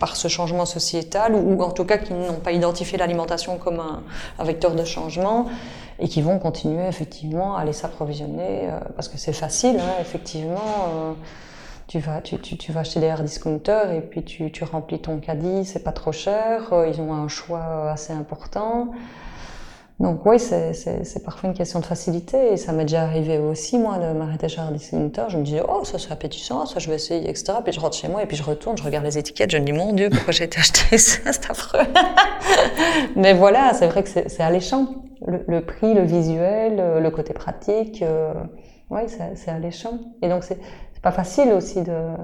par 0.00 0.16
ce 0.16 0.28
changement 0.28 0.64
sociétal, 0.64 1.34
ou, 1.34 1.56
ou 1.56 1.62
en 1.62 1.72
tout 1.72 1.84
cas 1.84 1.98
qui 1.98 2.14
n'ont 2.14 2.40
pas 2.42 2.52
identifié 2.52 2.96
l'alimentation 2.96 3.58
comme 3.58 3.80
un, 3.80 4.02
un 4.38 4.44
vecteur 4.44 4.74
de 4.74 4.84
changement 4.84 5.46
et 5.98 6.08
qui 6.08 6.22
vont 6.22 6.38
continuer 6.38 6.86
effectivement 6.86 7.56
à 7.56 7.60
aller 7.60 7.72
s'approvisionner 7.72 8.68
euh, 8.68 8.80
parce 8.96 9.08
que 9.08 9.18
c'est 9.18 9.32
facile, 9.32 9.78
hein, 9.78 9.94
effectivement. 10.00 10.88
Euh, 10.88 11.12
tu 11.86 11.98
vas, 11.98 12.22
tu, 12.22 12.38
tu, 12.38 12.72
vas 12.72 12.80
acheter 12.80 13.00
des 13.00 13.08
hard 13.08 13.24
discounters 13.24 13.92
et 13.92 14.00
puis 14.00 14.24
tu, 14.24 14.50
tu 14.50 14.64
remplis 14.64 15.00
ton 15.00 15.18
caddie, 15.18 15.66
c'est 15.66 15.84
pas 15.84 15.92
trop 15.92 16.12
cher, 16.12 16.72
euh, 16.72 16.88
ils 16.88 16.98
ont 17.00 17.12
un 17.12 17.28
choix 17.28 17.90
assez 17.90 18.12
important. 18.12 18.88
Donc 20.00 20.26
oui, 20.26 20.40
c'est 20.40 21.22
parfois 21.24 21.50
une 21.50 21.54
question 21.54 21.78
de 21.78 21.84
facilité 21.86 22.52
et 22.52 22.56
ça 22.56 22.72
m'est 22.72 22.84
déjà 22.84 23.02
arrivé 23.02 23.38
aussi, 23.38 23.78
moi, 23.78 23.98
de 23.98 24.12
m'arrêter 24.12 24.48
chez 24.48 24.60
un 24.60 24.72
discounter. 24.72 25.26
Je 25.28 25.36
me 25.38 25.44
disais, 25.44 25.62
oh, 25.66 25.84
ça 25.84 26.00
c'est 26.00 26.10
appétissant, 26.10 26.66
ça 26.66 26.80
je 26.80 26.88
vais 26.88 26.96
essayer, 26.96 27.28
etc. 27.30 27.52
Puis 27.62 27.72
je 27.72 27.78
rentre 27.78 27.96
chez 27.96 28.08
moi 28.08 28.20
et 28.22 28.26
puis 28.26 28.36
je 28.36 28.42
retourne, 28.42 28.76
je 28.76 28.82
regarde 28.82 29.04
les 29.04 29.18
étiquettes, 29.18 29.52
je 29.52 29.58
me 29.58 29.64
dis, 29.64 29.72
mon 29.72 29.92
Dieu, 29.92 30.10
pourquoi 30.10 30.32
j'ai 30.32 30.44
été 30.44 30.58
acheter 30.60 30.98
ça, 30.98 31.32
c'est 31.32 31.48
affreux. 31.48 31.78
Mais 33.16 33.34
voilà, 33.34 33.72
c'est 33.72 33.86
vrai 33.86 34.02
que 34.02 34.08
c'est 34.08 34.40
alléchant. 34.40 34.88
Le, 35.26 35.60
prix, 35.64 35.94
le 35.94 36.02
visuel, 36.02 37.00
le 37.00 37.10
côté 37.10 37.32
pratique, 37.32 38.02
euh, 38.02 38.34
oui, 38.90 39.02
c'est 39.34 39.50
alléchant. 39.50 39.98
Et 40.22 40.28
donc 40.28 40.44
c'est 40.44 40.58
pas 41.02 41.12
facile 41.12 41.52
aussi 41.52 41.82
de, 41.82 42.14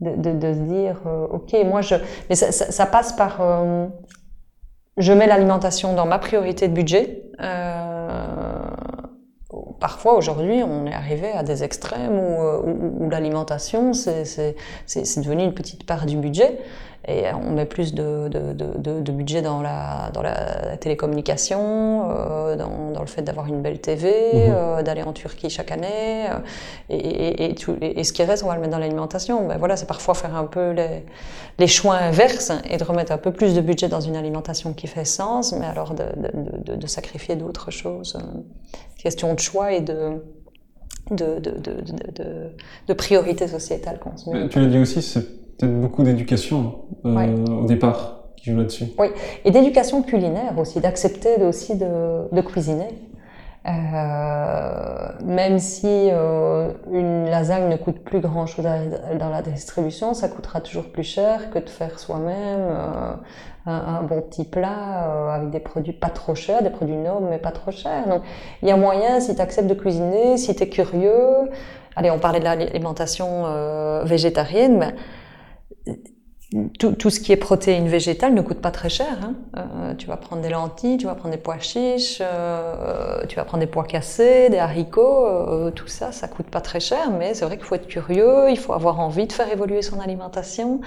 de, 0.00 0.52
se 0.52 0.60
dire, 0.60 1.02
euh, 1.06 1.26
ok, 1.26 1.56
moi 1.66 1.80
je... 1.80 1.96
Mais 2.28 2.36
ça, 2.36 2.86
passe 2.86 3.12
par... 3.12 3.40
Euh, 3.40 3.86
je 4.96 5.12
mets 5.12 5.26
l'alimentation 5.26 5.94
dans 5.94 6.06
ma 6.06 6.18
priorité 6.18 6.68
de 6.68 6.72
budget. 6.72 7.24
Euh, 7.40 8.70
parfois, 9.80 10.14
aujourd'hui, 10.14 10.62
on 10.62 10.86
est 10.86 10.94
arrivé 10.94 11.30
à 11.32 11.42
des 11.42 11.62
extrêmes 11.64 12.18
où, 12.18 12.42
euh, 12.42 12.62
où, 12.64 13.04
où 13.04 13.10
l'alimentation, 13.10 13.92
c'est 13.92 14.24
devenu 15.16 15.44
une 15.44 15.54
petite 15.54 15.86
part 15.86 16.06
du 16.06 16.16
budget 16.16 16.58
et 17.08 17.24
on 17.32 17.52
met 17.52 17.64
plus 17.64 17.94
de, 17.94 18.28
de, 18.28 18.52
de, 18.52 19.00
de, 19.00 19.12
budget 19.12 19.40
dans 19.40 19.62
la, 19.62 20.10
dans 20.12 20.20
la 20.20 20.76
télécommunication, 20.76 22.10
euh, 22.10 22.54
dans, 22.54 22.90
dans, 22.92 23.00
le 23.00 23.06
fait 23.06 23.22
d'avoir 23.22 23.46
une 23.46 23.62
belle 23.62 23.80
TV, 23.80 24.10
mmh. 24.10 24.36
euh, 24.50 24.82
d'aller 24.82 25.02
en 25.02 25.14
Turquie 25.14 25.48
chaque 25.48 25.70
année, 25.70 26.26
euh, 26.28 26.38
et, 26.90 26.96
et, 26.96 27.50
et, 27.50 27.54
tout, 27.54 27.76
et, 27.80 28.04
ce 28.04 28.12
qui 28.12 28.22
reste, 28.22 28.44
on 28.44 28.48
va 28.48 28.56
le 28.56 28.60
mettre 28.60 28.72
dans 28.72 28.78
l'alimentation. 28.78 29.46
Ben 29.48 29.56
voilà, 29.56 29.76
c'est 29.76 29.86
parfois 29.86 30.12
faire 30.12 30.36
un 30.36 30.44
peu 30.44 30.72
les, 30.72 31.06
les, 31.58 31.66
choix 31.66 31.94
inverses 31.94 32.52
et 32.68 32.76
de 32.76 32.84
remettre 32.84 33.12
un 33.12 33.18
peu 33.18 33.32
plus 33.32 33.54
de 33.54 33.62
budget 33.62 33.88
dans 33.88 34.02
une 34.02 34.16
alimentation 34.16 34.74
qui 34.74 34.86
fait 34.86 35.06
sens, 35.06 35.52
mais 35.52 35.66
alors 35.66 35.94
de, 35.94 36.86
sacrifier 36.86 37.36
d'autres 37.36 37.70
choses. 37.70 38.18
Question 38.98 39.32
de 39.32 39.38
choix 39.38 39.72
et 39.72 39.80
de 39.80 40.22
de, 41.10 41.38
de, 41.38 42.52
de, 42.86 42.92
priorité 42.92 43.48
sociétale. 43.48 43.98
Tu 44.50 44.60
l'as 44.60 44.66
dit 44.66 44.78
aussi, 44.78 45.00
c'est 45.00 45.37
peut-être 45.58 45.80
beaucoup 45.80 46.02
d'éducation 46.02 46.76
euh, 47.04 47.46
au 47.62 47.66
départ 47.66 48.24
qui 48.36 48.50
joue 48.50 48.58
là-dessus. 48.58 48.86
Oui, 48.98 49.08
et 49.44 49.50
d'éducation 49.50 50.02
culinaire 50.02 50.58
aussi, 50.58 50.80
d'accepter 50.80 51.42
aussi 51.42 51.76
de, 51.76 52.32
de 52.32 52.40
cuisiner. 52.40 52.88
Euh, 53.66 55.08
même 55.24 55.58
si 55.58 55.86
euh, 55.86 56.70
une 56.90 57.28
lasagne 57.28 57.68
ne 57.68 57.76
coûte 57.76 58.02
plus 58.02 58.20
grand 58.20 58.46
chose 58.46 58.64
dans 58.64 59.28
la 59.28 59.42
distribution, 59.42 60.14
ça 60.14 60.28
coûtera 60.28 60.60
toujours 60.60 60.84
plus 60.84 61.02
cher 61.02 61.50
que 61.50 61.58
de 61.58 61.68
faire 61.68 61.98
soi-même 61.98 62.60
euh, 62.60 63.12
un, 63.66 63.96
un, 63.96 64.02
bon 64.02 64.22
petit 64.22 64.44
plat 64.44 65.34
avec 65.34 65.50
des 65.50 65.60
produits 65.60 65.92
pas 65.92 66.08
trop 66.08 66.34
chers, 66.34 66.62
des 66.62 66.70
produits 66.70 66.96
nobles 66.96 67.26
mais 67.28 67.38
pas 67.38 67.50
trop 67.50 67.70
chers. 67.70 68.08
Donc 68.08 68.22
il 68.62 68.68
y 68.68 68.70
a 68.70 68.76
moyen, 68.76 69.20
si 69.20 69.34
tu 69.34 69.42
acceptes 69.42 69.68
de 69.68 69.74
cuisiner, 69.74 70.38
si 70.38 70.54
tu 70.54 70.62
es 70.62 70.68
curieux, 70.68 71.50
allez, 71.94 72.10
on 72.10 72.18
parlait 72.18 72.38
de 72.38 72.44
l'alimentation 72.44 73.44
végétarienne, 74.04 74.78
mais 74.78 74.94
tout, 76.78 76.92
tout, 76.92 77.10
ce 77.10 77.20
qui 77.20 77.32
est 77.32 77.36
protéines 77.36 77.88
végétales 77.88 78.32
ne 78.32 78.40
coûte 78.40 78.60
pas 78.60 78.70
très 78.70 78.88
cher. 78.88 79.18
Hein. 79.22 79.34
Euh, 79.58 79.94
tu 79.94 80.06
vas 80.06 80.16
prendre 80.16 80.40
des 80.40 80.48
lentilles, 80.48 80.96
tu 80.96 81.04
vas 81.04 81.14
prendre 81.14 81.34
des 81.34 81.40
pois 81.40 81.58
chiches, 81.58 82.22
euh, 82.22 83.26
tu 83.28 83.36
vas 83.36 83.44
prendre 83.44 83.60
des 83.62 83.66
pois 83.66 83.84
cassés, 83.84 84.48
des 84.48 84.56
haricots, 84.56 85.26
euh, 85.26 85.70
tout 85.70 85.88
ça, 85.88 86.10
ça 86.10 86.26
coûte 86.26 86.46
pas 86.46 86.62
très 86.62 86.80
cher, 86.80 87.10
mais 87.10 87.34
c'est 87.34 87.44
vrai 87.44 87.58
qu'il 87.58 87.66
faut 87.66 87.74
être 87.74 87.86
curieux, 87.86 88.48
il 88.50 88.58
faut 88.58 88.72
avoir 88.72 88.98
envie 88.98 89.26
de 89.26 89.32
faire 89.32 89.52
évoluer 89.52 89.82
son 89.82 90.00
alimentation, 90.00 90.80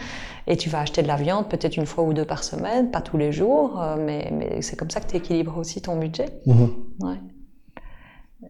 et 0.47 0.57
tu 0.57 0.69
vas 0.69 0.79
acheter 0.79 1.03
de 1.03 1.07
la 1.07 1.15
viande 1.15 1.47
peut-être 1.47 1.77
une 1.77 1.85
fois 1.85 2.03
ou 2.05 2.13
deux 2.13 2.25
par 2.25 2.43
semaine, 2.43 2.89
pas 2.89 3.01
tous 3.01 3.17
les 3.17 3.31
jours, 3.31 3.79
mais, 3.99 4.31
mais 4.33 4.63
c'est 4.63 4.75
comme 4.75 4.89
ça 4.89 4.99
que 4.99 5.11
tu 5.11 5.17
équilibres 5.17 5.57
aussi 5.59 5.79
ton 5.81 5.95
budget. 5.97 6.25
Mmh. 6.47 6.65
Ouais. 7.01 7.17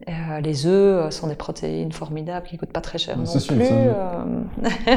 Euh, 0.08 0.40
les 0.40 0.66
œufs 0.66 1.06
euh, 1.06 1.10
sont 1.10 1.28
des 1.28 1.36
protéines 1.36 1.92
formidables 1.92 2.46
qui 2.46 2.56
coûtent 2.56 2.72
pas 2.72 2.80
très 2.80 2.98
cher 2.98 3.16
non 3.16 3.24
plus. 3.24 3.60
Euh, 3.60 3.86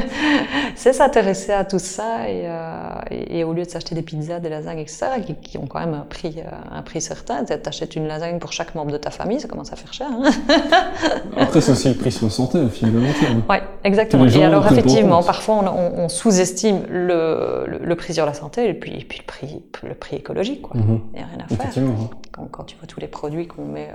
c'est 0.74 0.92
s'intéresser 0.92 1.52
à 1.52 1.64
tout 1.64 1.78
ça 1.78 2.28
et, 2.28 2.42
euh, 2.46 2.90
et, 3.10 3.38
et 3.38 3.44
au 3.44 3.52
lieu 3.52 3.62
de 3.62 3.70
s'acheter 3.70 3.94
des 3.94 4.02
pizzas, 4.02 4.40
des 4.40 4.48
lasagnes, 4.48 4.80
etc., 4.80 5.06
qui, 5.24 5.34
qui, 5.34 5.58
ont 5.58 5.66
quand 5.66 5.78
même 5.78 5.94
un 5.94 6.06
prix, 6.08 6.42
un 6.72 6.82
prix 6.82 7.00
certain, 7.00 7.44
t'achètes 7.44 7.94
une 7.94 8.08
lasagne 8.08 8.40
pour 8.40 8.52
chaque 8.52 8.74
membre 8.74 8.90
de 8.90 8.96
ta 8.96 9.10
famille, 9.10 9.38
ça 9.38 9.46
commence 9.46 9.72
à 9.72 9.76
faire 9.76 9.92
cher. 9.92 10.08
Hein 10.10 10.30
Après, 11.36 11.60
c'est 11.60 11.72
aussi 11.72 11.88
le 11.88 11.94
prix 11.94 12.10
sur 12.10 12.26
la 12.26 12.32
santé, 12.32 12.58
finalement. 12.68 13.06
Oui, 13.48 13.56
exactement. 13.84 14.26
Et 14.26 14.44
alors, 14.44 14.66
effectivement, 14.66 15.22
parfois, 15.22 15.72
on, 15.72 16.08
sous-estime 16.08 16.82
le, 16.88 17.64
le, 17.66 17.78
le, 17.78 17.96
prix 17.96 18.14
sur 18.14 18.26
la 18.26 18.34
santé 18.34 18.68
et 18.68 18.74
puis, 18.74 18.92
et 18.92 19.04
puis 19.04 19.18
le, 19.18 19.24
prix, 19.24 19.62
le 19.82 19.94
prix 19.94 20.16
écologique. 20.16 20.62
Quoi. 20.62 20.80
Mm 20.80 20.84
-hmm. 20.84 21.00
Il 21.14 21.18
n'y 21.18 21.24
a 21.24 21.26
rien 21.26 21.44
à 21.44 21.48
faire. 21.48 21.84
Quand, 22.32 22.48
quand, 22.50 22.64
tu 22.64 22.76
vois 22.76 22.86
tous 22.86 23.00
les 23.00 23.08
produits 23.08 23.46
qu'on 23.46 23.64
met 23.64 23.90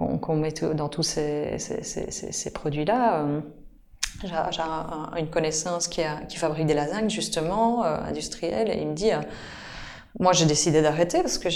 qu'on 0.00 0.18
qu 0.18 0.32
met 0.32 0.52
dans 0.74 0.88
tous 0.88 1.02
ces, 1.02 1.58
ces, 1.58 1.82
ces, 1.82 2.10
ces 2.10 2.50
produits-là, 2.52 3.22
euh, 3.22 3.40
j'ai 4.22 4.62
une 5.20 5.30
connaissance 5.30 5.88
qui, 5.88 6.02
a, 6.02 6.16
qui, 6.28 6.36
fabrique 6.36 6.66
des 6.66 6.74
lasagnes 6.74 7.10
justement 7.10 7.84
euh, 7.84 7.96
industrielles 8.02 8.70
et 8.70 8.80
il 8.80 8.88
me 8.88 8.94
dit 8.94 9.12
moi, 10.18 10.32
j'ai 10.32 10.44
décidé 10.44 10.82
d'arrêter 10.82 11.22
parce 11.22 11.38
que 11.38 11.48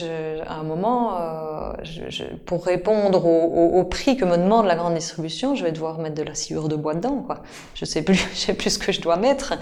à 0.46 0.54
un 0.54 0.62
moment, 0.62 1.20
euh, 1.20 1.72
je, 1.82 2.24
pour 2.46 2.64
répondre 2.64 3.26
au, 3.26 3.78
au, 3.78 3.84
prix 3.84 4.16
que 4.16 4.24
me 4.24 4.36
demande 4.36 4.66
la 4.66 4.76
grande 4.76 4.94
distribution, 4.94 5.56
je 5.56 5.64
vais 5.64 5.72
devoir 5.72 5.98
mettre 5.98 6.14
de 6.14 6.22
la 6.22 6.34
sciure 6.34 6.68
de 6.68 6.76
bois 6.76 6.94
dedans. 6.94 7.22
Quoi. 7.22 7.42
Je 7.74 7.84
sais 7.84 8.02
plus, 8.02 8.14
je 8.32 8.38
sais 8.38 8.54
plus 8.54 8.70
ce 8.70 8.78
que 8.78 8.92
je 8.92 9.00
dois 9.00 9.16
mettre. 9.16 9.54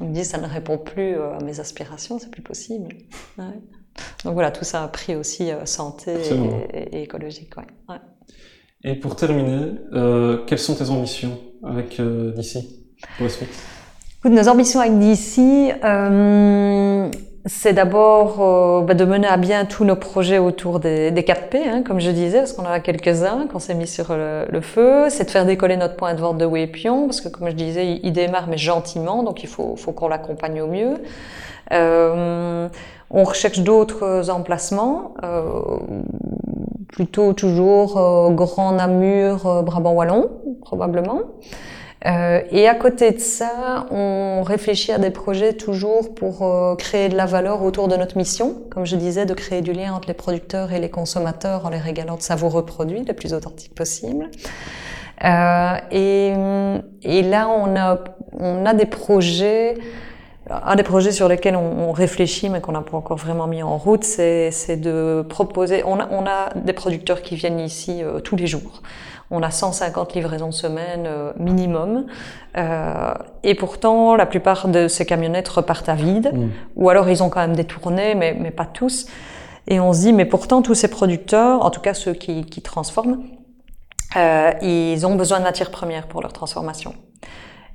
Donc, 0.00 0.12
dit, 0.12 0.24
ça 0.24 0.38
ne 0.38 0.46
répond 0.46 0.78
plus 0.78 1.16
euh, 1.16 1.36
à 1.36 1.44
mes 1.44 1.60
aspirations, 1.60 2.18
c'est 2.18 2.30
plus 2.30 2.42
possible. 2.42 2.96
Ouais. 3.36 3.44
Donc 4.24 4.34
voilà, 4.34 4.50
tout 4.50 4.64
ça 4.64 4.84
a 4.84 4.88
pris 4.88 5.14
aussi 5.14 5.50
euh, 5.50 5.66
santé 5.66 6.14
et, 6.72 7.02
écologique. 7.02 7.56
Ouais. 7.56 7.66
ouais. 7.88 8.00
Et 8.84 8.94
pour 8.94 9.16
terminer, 9.16 9.72
euh, 9.92 10.38
quelles 10.46 10.60
sont 10.60 10.76
tes 10.76 10.88
ambitions 10.90 11.38
avec 11.64 11.98
euh, 11.98 12.32
DC 12.32 12.58
pour 13.16 13.26
Écoute, 13.26 14.32
nos 14.32 14.48
ambitions 14.48 14.80
avec 14.80 14.98
DC, 14.98 15.74
euh, 15.84 17.08
c'est 17.44 17.72
d'abord 17.72 18.40
euh, 18.40 18.82
bah, 18.82 18.94
de 18.94 19.04
mener 19.04 19.26
à 19.26 19.36
bien 19.36 19.64
tous 19.64 19.84
nos 19.84 19.96
projets 19.96 20.38
autour 20.38 20.78
des, 20.78 21.10
des 21.10 21.22
4P, 21.22 21.56
hein, 21.68 21.82
comme 21.84 22.00
je 22.00 22.10
disais, 22.10 22.38
parce 22.38 22.52
qu'on 22.52 22.66
en 22.66 22.70
a 22.70 22.78
quelques-uns 22.78 23.48
qu'on 23.48 23.58
s'est 23.58 23.74
mis 23.74 23.88
sur 23.88 24.14
le, 24.16 24.60
feu. 24.60 25.06
C'est 25.08 25.24
de 25.24 25.30
faire 25.30 25.44
décoller 25.44 25.76
notre 25.76 25.96
point 25.96 26.14
de 26.14 26.20
vente 26.20 26.38
de 26.38 26.44
Wépion, 26.44 27.06
parce 27.06 27.20
que 27.20 27.28
comme 27.28 27.48
je 27.48 27.54
disais, 27.54 27.98
il, 28.00 28.12
démarre 28.12 28.46
mais 28.48 28.58
gentiment, 28.58 29.24
donc 29.24 29.42
il 29.42 29.48
faut, 29.48 29.74
qu'on 29.74 30.08
l'accompagne 30.08 30.60
au 30.62 30.68
mieux. 30.68 30.94
On 33.10 33.24
recherche 33.24 33.60
d'autres 33.60 34.30
emplacements, 34.30 35.14
plutôt 36.88 37.32
toujours 37.32 37.98
euh, 37.98 38.30
Grand 38.30 38.72
Namur, 38.72 39.46
euh, 39.46 39.62
Brabant 39.62 39.92
Wallon, 39.92 40.30
probablement. 40.62 41.20
Euh, 42.06 42.40
et 42.52 42.68
à 42.68 42.74
côté 42.74 43.10
de 43.10 43.18
ça, 43.18 43.86
on 43.90 44.42
réfléchit 44.42 44.92
à 44.92 44.98
des 44.98 45.10
projets 45.10 45.54
toujours 45.54 46.14
pour 46.14 46.42
euh, 46.42 46.76
créer 46.76 47.08
de 47.08 47.16
la 47.16 47.26
valeur 47.26 47.62
autour 47.62 47.88
de 47.88 47.96
notre 47.96 48.16
mission, 48.16 48.54
comme 48.70 48.86
je 48.86 48.94
disais, 48.94 49.26
de 49.26 49.34
créer 49.34 49.62
du 49.62 49.72
lien 49.72 49.92
entre 49.92 50.06
les 50.06 50.14
producteurs 50.14 50.72
et 50.72 50.78
les 50.78 50.90
consommateurs 50.90 51.66
en 51.66 51.70
les 51.70 51.78
régalant 51.78 52.16
de 52.16 52.22
savoureux 52.22 52.64
produits 52.64 53.02
les 53.04 53.14
plus 53.14 53.34
authentiques 53.34 53.74
possibles. 53.74 54.30
Euh, 55.24 55.74
et, 55.90 56.32
et, 57.02 57.22
là, 57.22 57.48
on 57.48 57.74
a, 57.74 57.98
on 58.38 58.64
a 58.64 58.74
des 58.74 58.86
projets. 58.86 59.74
Un 60.50 60.76
des 60.76 60.82
projets 60.82 61.12
sur 61.12 61.28
lesquels 61.28 61.56
on, 61.56 61.88
on 61.88 61.92
réfléchit, 61.92 62.48
mais 62.48 62.60
qu'on 62.60 62.72
n'a 62.72 62.80
pas 62.82 62.96
encore 62.96 63.18
vraiment 63.18 63.46
mis 63.46 63.62
en 63.62 63.76
route, 63.76 64.04
c'est 64.04 64.76
de 64.76 65.24
proposer. 65.28 65.82
On 65.84 66.00
a, 66.00 66.08
on 66.10 66.26
a, 66.26 66.50
des 66.54 66.72
producteurs 66.72 67.22
qui 67.22 67.36
viennent 67.36 67.60
ici 67.60 68.02
euh, 68.02 68.20
tous 68.20 68.36
les 68.36 68.46
jours. 68.46 68.82
On 69.30 69.42
a 69.42 69.50
150 69.50 70.14
livraisons 70.14 70.52
semaine 70.52 71.04
euh, 71.06 71.32
minimum. 71.38 72.06
Euh, 72.56 73.12
et 73.42 73.54
pourtant, 73.54 74.16
la 74.16 74.24
plupart 74.24 74.68
de 74.68 74.88
ces 74.88 75.04
camionnettes 75.04 75.48
repartent 75.48 75.88
à 75.88 75.94
vide. 75.94 76.32
Mm. 76.32 76.48
Ou 76.76 76.88
alors, 76.88 77.08
ils 77.10 77.22
ont 77.22 77.28
quand 77.28 77.40
même 77.40 77.56
des 77.56 77.64
tournées, 77.64 78.14
mais, 78.14 78.34
mais 78.38 78.50
pas 78.50 78.64
tous. 78.64 79.06
Et 79.66 79.80
on 79.80 79.92
se 79.92 80.00
dit, 80.00 80.12
mais 80.14 80.24
pourtant, 80.24 80.62
tous 80.62 80.74
ces 80.74 80.88
producteurs, 80.88 81.64
en 81.64 81.70
tout 81.70 81.80
cas 81.80 81.92
ceux 81.92 82.14
qui, 82.14 82.46
qui 82.46 82.62
transforment, 82.62 83.18
euh, 84.16 84.52
ils 84.62 85.06
ont 85.06 85.14
besoin 85.14 85.38
de 85.38 85.44
matières 85.44 85.70
premières 85.70 86.08
pour 86.08 86.22
leur 86.22 86.32
transformation. 86.32 86.94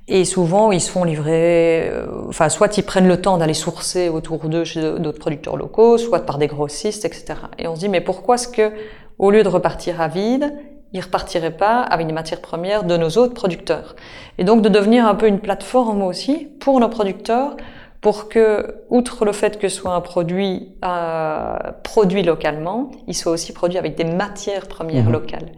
Et 0.06 0.26
souvent, 0.26 0.70
ils 0.70 0.82
se 0.82 0.90
font 0.90 1.04
livrer, 1.04 1.88
euh, 1.88 2.06
enfin, 2.28 2.50
soit 2.50 2.76
ils 2.76 2.82
prennent 2.82 3.08
le 3.08 3.20
temps 3.20 3.38
d'aller 3.38 3.54
sourcer 3.54 4.10
autour 4.10 4.48
d'eux 4.48 4.64
chez 4.64 4.80
d'autres 4.98 5.18
producteurs 5.18 5.56
locaux, 5.56 5.96
soit 5.96 6.26
par 6.26 6.36
des 6.36 6.46
grossistes, 6.46 7.06
etc. 7.06 7.34
Et 7.58 7.66
on 7.66 7.74
se 7.74 7.80
dit, 7.80 7.88
mais 7.88 8.02
pourquoi 8.02 8.34
est-ce 8.34 8.48
que, 8.48 8.72
au 9.18 9.30
lieu 9.30 9.42
de 9.42 9.48
repartir 9.48 10.02
à 10.02 10.08
vide, 10.08 10.52
ils 10.92 11.00
repartiraient 11.00 11.56
pas 11.56 11.80
avec 11.80 12.06
des 12.06 12.12
matières 12.12 12.42
premières 12.42 12.84
de 12.84 12.96
nos 12.98 13.08
autres 13.10 13.32
producteurs? 13.32 13.96
Et 14.36 14.44
donc 14.44 14.60
de 14.60 14.68
devenir 14.68 15.06
un 15.06 15.14
peu 15.14 15.26
une 15.26 15.40
plateforme 15.40 16.02
aussi 16.02 16.48
pour 16.60 16.80
nos 16.80 16.88
producteurs 16.90 17.56
pour 18.02 18.28
que, 18.28 18.82
outre 18.90 19.24
le 19.24 19.32
fait 19.32 19.58
que 19.58 19.68
ce 19.68 19.76
soit 19.76 19.94
un 19.94 20.02
produit 20.02 20.74
euh, 20.84 21.56
produit 21.82 22.22
localement, 22.22 22.90
il 23.06 23.14
soit 23.14 23.32
aussi 23.32 23.54
produit 23.54 23.78
avec 23.78 23.94
des 23.96 24.04
matières 24.04 24.68
premières 24.68 25.08
mmh. 25.08 25.12
locales. 25.12 25.52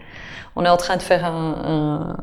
On 0.57 0.65
est 0.65 0.69
en 0.69 0.77
train 0.77 0.97
de 0.97 1.03
faire 1.03 1.25
un... 1.25 1.55
un 1.65 2.17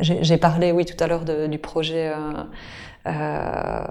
J'ai 0.00 0.38
parlé, 0.38 0.72
oui, 0.72 0.84
tout 0.84 1.02
à 1.02 1.06
l'heure 1.06 1.24
du 1.24 1.58
projet 1.58 2.08
euh, 2.08 2.42
euh, 3.06 3.82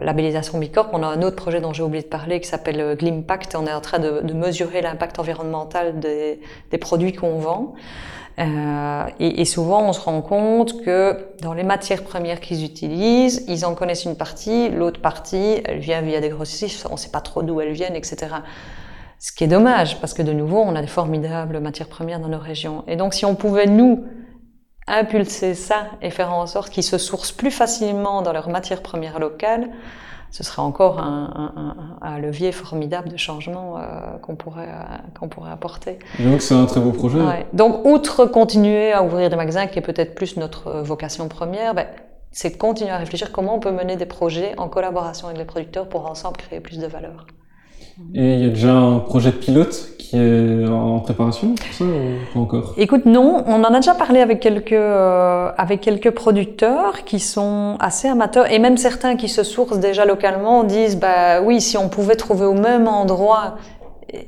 labellisation 0.00 0.58
Bicorp. 0.58 0.90
On 0.92 1.02
a 1.02 1.06
un 1.06 1.22
autre 1.22 1.36
projet 1.36 1.60
dont 1.60 1.72
j'ai 1.72 1.82
oublié 1.82 2.02
de 2.02 2.08
parler 2.08 2.40
qui 2.40 2.48
s'appelle 2.48 2.80
euh, 2.80 2.94
Glimpact. 2.94 3.54
On 3.56 3.66
est 3.66 3.72
en 3.72 3.80
train 3.80 3.98
de, 3.98 4.20
de 4.22 4.32
mesurer 4.34 4.82
l'impact 4.82 5.18
environnemental 5.18 5.98
des, 5.98 6.40
des 6.70 6.78
produits 6.78 7.12
qu'on 7.12 7.38
vend. 7.38 7.74
Euh, 8.38 9.04
et, 9.20 9.40
et, 9.40 9.44
souvent, 9.44 9.82
on 9.88 9.92
se 9.92 10.00
rend 10.00 10.22
compte 10.22 10.82
que 10.82 11.18
dans 11.40 11.52
les 11.54 11.64
matières 11.64 12.02
premières 12.02 12.40
qu'ils 12.40 12.64
utilisent, 12.64 13.44
ils 13.48 13.66
en 13.66 13.74
connaissent 13.74 14.04
une 14.04 14.16
partie, 14.16 14.70
l'autre 14.70 15.00
partie, 15.00 15.60
elle 15.64 15.80
vient 15.80 16.00
via 16.00 16.20
des 16.20 16.30
grossistes, 16.30 16.86
on 16.88 16.94
ne 16.94 16.98
sait 16.98 17.10
pas 17.10 17.20
trop 17.20 17.42
d'où 17.42 17.60
elles 17.60 17.72
viennent, 17.72 17.96
etc. 17.96 18.36
Ce 19.22 19.30
qui 19.30 19.44
est 19.44 19.46
dommage, 19.46 20.00
parce 20.00 20.14
que 20.14 20.22
de 20.22 20.32
nouveau, 20.32 20.58
on 20.58 20.74
a 20.74 20.80
des 20.80 20.88
formidables 20.88 21.60
matières 21.60 21.86
premières 21.86 22.18
dans 22.18 22.26
nos 22.26 22.40
régions. 22.40 22.82
Et 22.88 22.96
donc, 22.96 23.14
si 23.14 23.24
on 23.24 23.36
pouvait, 23.36 23.66
nous, 23.66 24.04
impulser 24.88 25.54
ça 25.54 25.86
et 26.02 26.10
faire 26.10 26.34
en 26.34 26.48
sorte 26.48 26.70
qu'ils 26.70 26.82
se 26.82 26.98
sourcent 26.98 27.30
plus 27.30 27.52
facilement 27.52 28.22
dans 28.22 28.32
leurs 28.32 28.48
matières 28.48 28.82
premières 28.82 29.20
locales, 29.20 29.70
ce 30.32 30.42
serait 30.42 30.62
encore 30.62 30.98
un, 30.98 31.54
un, 32.02 32.04
un 32.04 32.18
levier 32.18 32.50
formidable 32.50 33.10
de 33.10 33.16
changement 33.16 33.78
euh, 33.78 34.18
qu'on 34.22 34.34
pourrait, 34.34 34.68
euh, 34.68 34.96
qu'on 35.16 35.28
pourrait 35.28 35.52
apporter. 35.52 36.00
Donc 36.18 36.42
c'est 36.42 36.54
un 36.54 36.66
très 36.66 36.80
beau 36.80 36.90
projet. 36.90 37.20
Ouais. 37.20 37.46
Donc 37.52 37.86
outre 37.86 38.26
continuer 38.26 38.92
à 38.92 39.04
ouvrir 39.04 39.30
des 39.30 39.36
magasins, 39.36 39.68
qui 39.68 39.78
est 39.78 39.82
peut-être 39.82 40.16
plus 40.16 40.36
notre 40.36 40.80
vocation 40.80 41.28
première, 41.28 41.74
ben, 41.74 41.86
c'est 42.32 42.50
de 42.50 42.56
continuer 42.56 42.90
à 42.90 42.96
réfléchir 42.98 43.30
comment 43.30 43.54
on 43.54 43.60
peut 43.60 43.70
mener 43.70 43.94
des 43.94 44.06
projets 44.06 44.58
en 44.58 44.68
collaboration 44.68 45.28
avec 45.28 45.38
les 45.38 45.44
producteurs 45.44 45.88
pour 45.88 46.10
ensemble 46.10 46.38
créer 46.38 46.58
plus 46.58 46.80
de 46.80 46.88
valeur. 46.88 47.24
Et 48.14 48.34
il 48.34 48.40
y 48.40 48.46
a 48.46 48.48
déjà 48.48 48.72
un 48.72 48.98
projet 48.98 49.32
pilote 49.32 49.92
qui 49.98 50.16
est 50.16 50.68
en 50.68 51.00
préparation 51.00 51.54
pour 51.54 51.72
ça 51.72 51.84
ou 51.84 52.32
pas 52.32 52.40
encore? 52.40 52.74
Écoute, 52.76 53.06
non, 53.06 53.44
on 53.46 53.64
en 53.64 53.72
a 53.72 53.76
déjà 53.76 53.94
parlé 53.94 54.20
avec 54.20 54.40
quelques 54.40 54.72
euh, 54.72 55.50
avec 55.56 55.80
quelques 55.80 56.10
producteurs 56.10 57.04
qui 57.04 57.20
sont 57.20 57.76
assez 57.80 58.08
amateurs 58.08 58.50
et 58.50 58.58
même 58.58 58.76
certains 58.76 59.16
qui 59.16 59.28
se 59.28 59.42
sourcent 59.42 59.76
déjà 59.76 60.04
localement 60.04 60.64
disent 60.64 60.98
bah 60.98 61.40
oui, 61.42 61.60
si 61.60 61.76
on 61.78 61.88
pouvait 61.88 62.16
trouver 62.16 62.44
au 62.44 62.54
même 62.54 62.88
endroit 62.88 63.56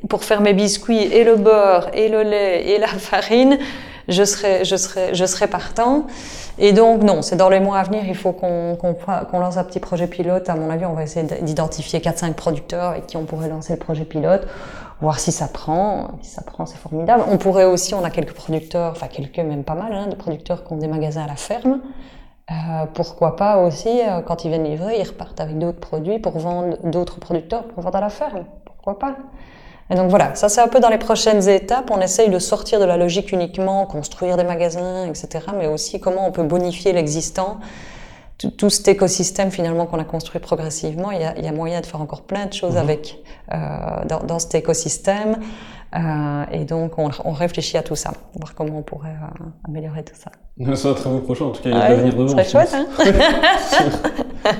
pour 0.09 0.25
faire 0.25 0.41
mes 0.41 0.55
biscuits 0.55 1.03
et 1.03 1.25
le 1.25 1.37
beurre 1.37 1.89
et 1.93 2.09
le 2.09 2.23
lait 2.23 2.71
et 2.71 2.79
la 2.79 2.87
farine, 2.87 3.59
je 4.09 4.25
serais 4.25 4.65
je 4.65 4.77
serais 4.77 5.15
je 5.15 5.25
serais 5.25 5.49
partant. 5.49 6.07
Et 6.59 6.73
donc, 6.73 7.03
non, 7.03 7.23
c'est 7.23 7.37
dans 7.37 7.49
les 7.49 7.59
mois 7.59 7.79
à 7.79 7.83
venir, 7.83 8.05
il 8.07 8.15
faut 8.15 8.33
qu'on 8.33 8.77
qu 8.81 8.87
qu 8.87 9.37
lance 9.37 9.57
un 9.57 9.65
petit 9.65 9.81
projet 9.81 10.07
pilote. 10.07 10.49
À 10.49 10.55
mon 10.55 10.71
avis, 10.71 10.87
on 10.87 10.93
va 10.93 11.03
essayer 11.03 11.27
d'identifier 11.43 11.99
4-5 11.99 12.35
producteurs 12.35 12.91
avec 12.91 13.07
qui 13.07 13.17
on 13.17 13.25
pourrait 13.25 13.49
lancer 13.49 13.73
le 13.73 13.79
projet 13.79 14.05
pilote, 14.05 14.47
voir 15.01 15.19
si 15.19 15.33
ça 15.33 15.49
prend. 15.49 16.13
Si 16.23 16.31
ça 16.31 16.43
prend, 16.43 16.65
c'est 16.67 16.79
formidable. 16.79 17.25
On 17.29 17.39
pourrait 17.39 17.65
aussi, 17.65 17.95
on 17.95 18.05
a 18.05 18.11
quelques 18.11 18.35
producteurs, 18.35 18.93
enfin 18.93 19.09
quelques, 19.09 19.39
même 19.39 19.65
pas 19.65 19.75
mal, 19.75 19.93
hein, 19.93 20.07
de 20.07 20.15
producteurs 20.15 20.65
qui 20.65 20.73
ont 20.73 20.77
des 20.77 20.89
magasins 20.89 21.25
à 21.25 21.27
la 21.27 21.37
ferme. 21.37 21.81
Euh, 22.51 22.87
pourquoi 22.93 23.37
pas 23.37 23.59
aussi, 23.59 23.89
euh, 23.89 24.21
quand 24.21 24.45
ils 24.45 24.49
viennent 24.49 24.65
livrer, 24.65 25.01
ils 25.01 25.09
repartent 25.09 25.41
avec 25.41 25.59
d'autres 25.59 25.81
produits 25.81 26.19
pour 26.19 26.39
vendre 26.39 26.77
d'autres 26.85 27.19
producteurs 27.19 27.65
pour 27.65 27.83
vendre 27.83 27.97
à 27.97 28.01
la 28.03 28.11
ferme. 28.11 28.45
Pourquoi 28.67 28.99
pas? 28.99 29.17
Et 29.91 29.95
donc 29.97 30.09
voilà, 30.09 30.35
ça 30.35 30.49
c'est 30.49 30.61
un 30.61 30.69
peu 30.69 30.81
dans 30.81 30.89
les 30.89 30.99
prochaines 30.99 31.49
étapes. 31.49 31.91
On 31.91 32.01
essaye 32.01 32.31
de 32.31 32.39
sortir 32.39 32.81
de 32.81 32.85
la 32.85 32.97
logique 32.97 33.33
uniquement, 33.33 33.87
construire 33.87 34.37
des 34.37 34.45
magasins, 34.45 35.07
etc. 35.07 35.47
Mais 35.59 35.67
aussi 35.67 36.01
comment 36.01 36.27
on 36.27 36.33
peut 36.33 36.43
bonifier 36.43 36.93
l'existant. 36.93 37.59
Tout, 38.39 38.51
tout, 38.51 38.71
cet 38.71 38.89
écosystème 38.89 39.51
finalement 39.53 39.87
qu'on 39.87 40.01
a 40.01 40.05
construit 40.05 40.41
progressivement, 40.41 41.13
il 41.13 41.21
y, 41.21 41.25
a, 41.25 41.39
il 41.39 41.45
y, 41.45 41.49
a, 41.49 41.53
moyen 41.53 41.81
de 41.81 41.87
faire 41.87 42.01
encore 42.01 42.23
plein 42.23 42.47
de 42.47 42.53
choses 42.53 42.75
mmh. 42.75 42.79
avec 42.79 43.23
euh, 43.53 43.57
dans, 44.09 44.25
dans, 44.25 44.41
cet 44.41 44.57
écosystème. 44.57 45.37
Euh, 45.95 46.45
et 46.51 46.65
donc 46.65 46.99
on, 46.99 47.11
on, 47.25 47.31
réfléchit 47.31 47.77
à 47.77 47.85
tout 47.85 47.95
ça, 47.95 48.11
voir 48.35 48.57
comment 48.57 48.79
on 48.79 48.83
pourrait 48.83 49.11
euh, 49.11 49.45
améliorer 49.69 50.03
tout 50.03 50.17
ça. 50.17 50.33
C'est 50.75 50.89
un 50.89 50.95
très 50.95 51.11
beau 51.11 51.21
prochain, 51.21 51.45
en 51.45 51.51
tout 51.51 51.63
cas, 51.63 51.71
il 51.71 51.77
y 51.77 51.81
a 51.81 51.89
de 51.91 51.95
l'avenir 51.95 52.17
devant. 52.17 52.37
C'est 52.37 52.51
chouette, 52.51 52.75
hein 52.75 52.87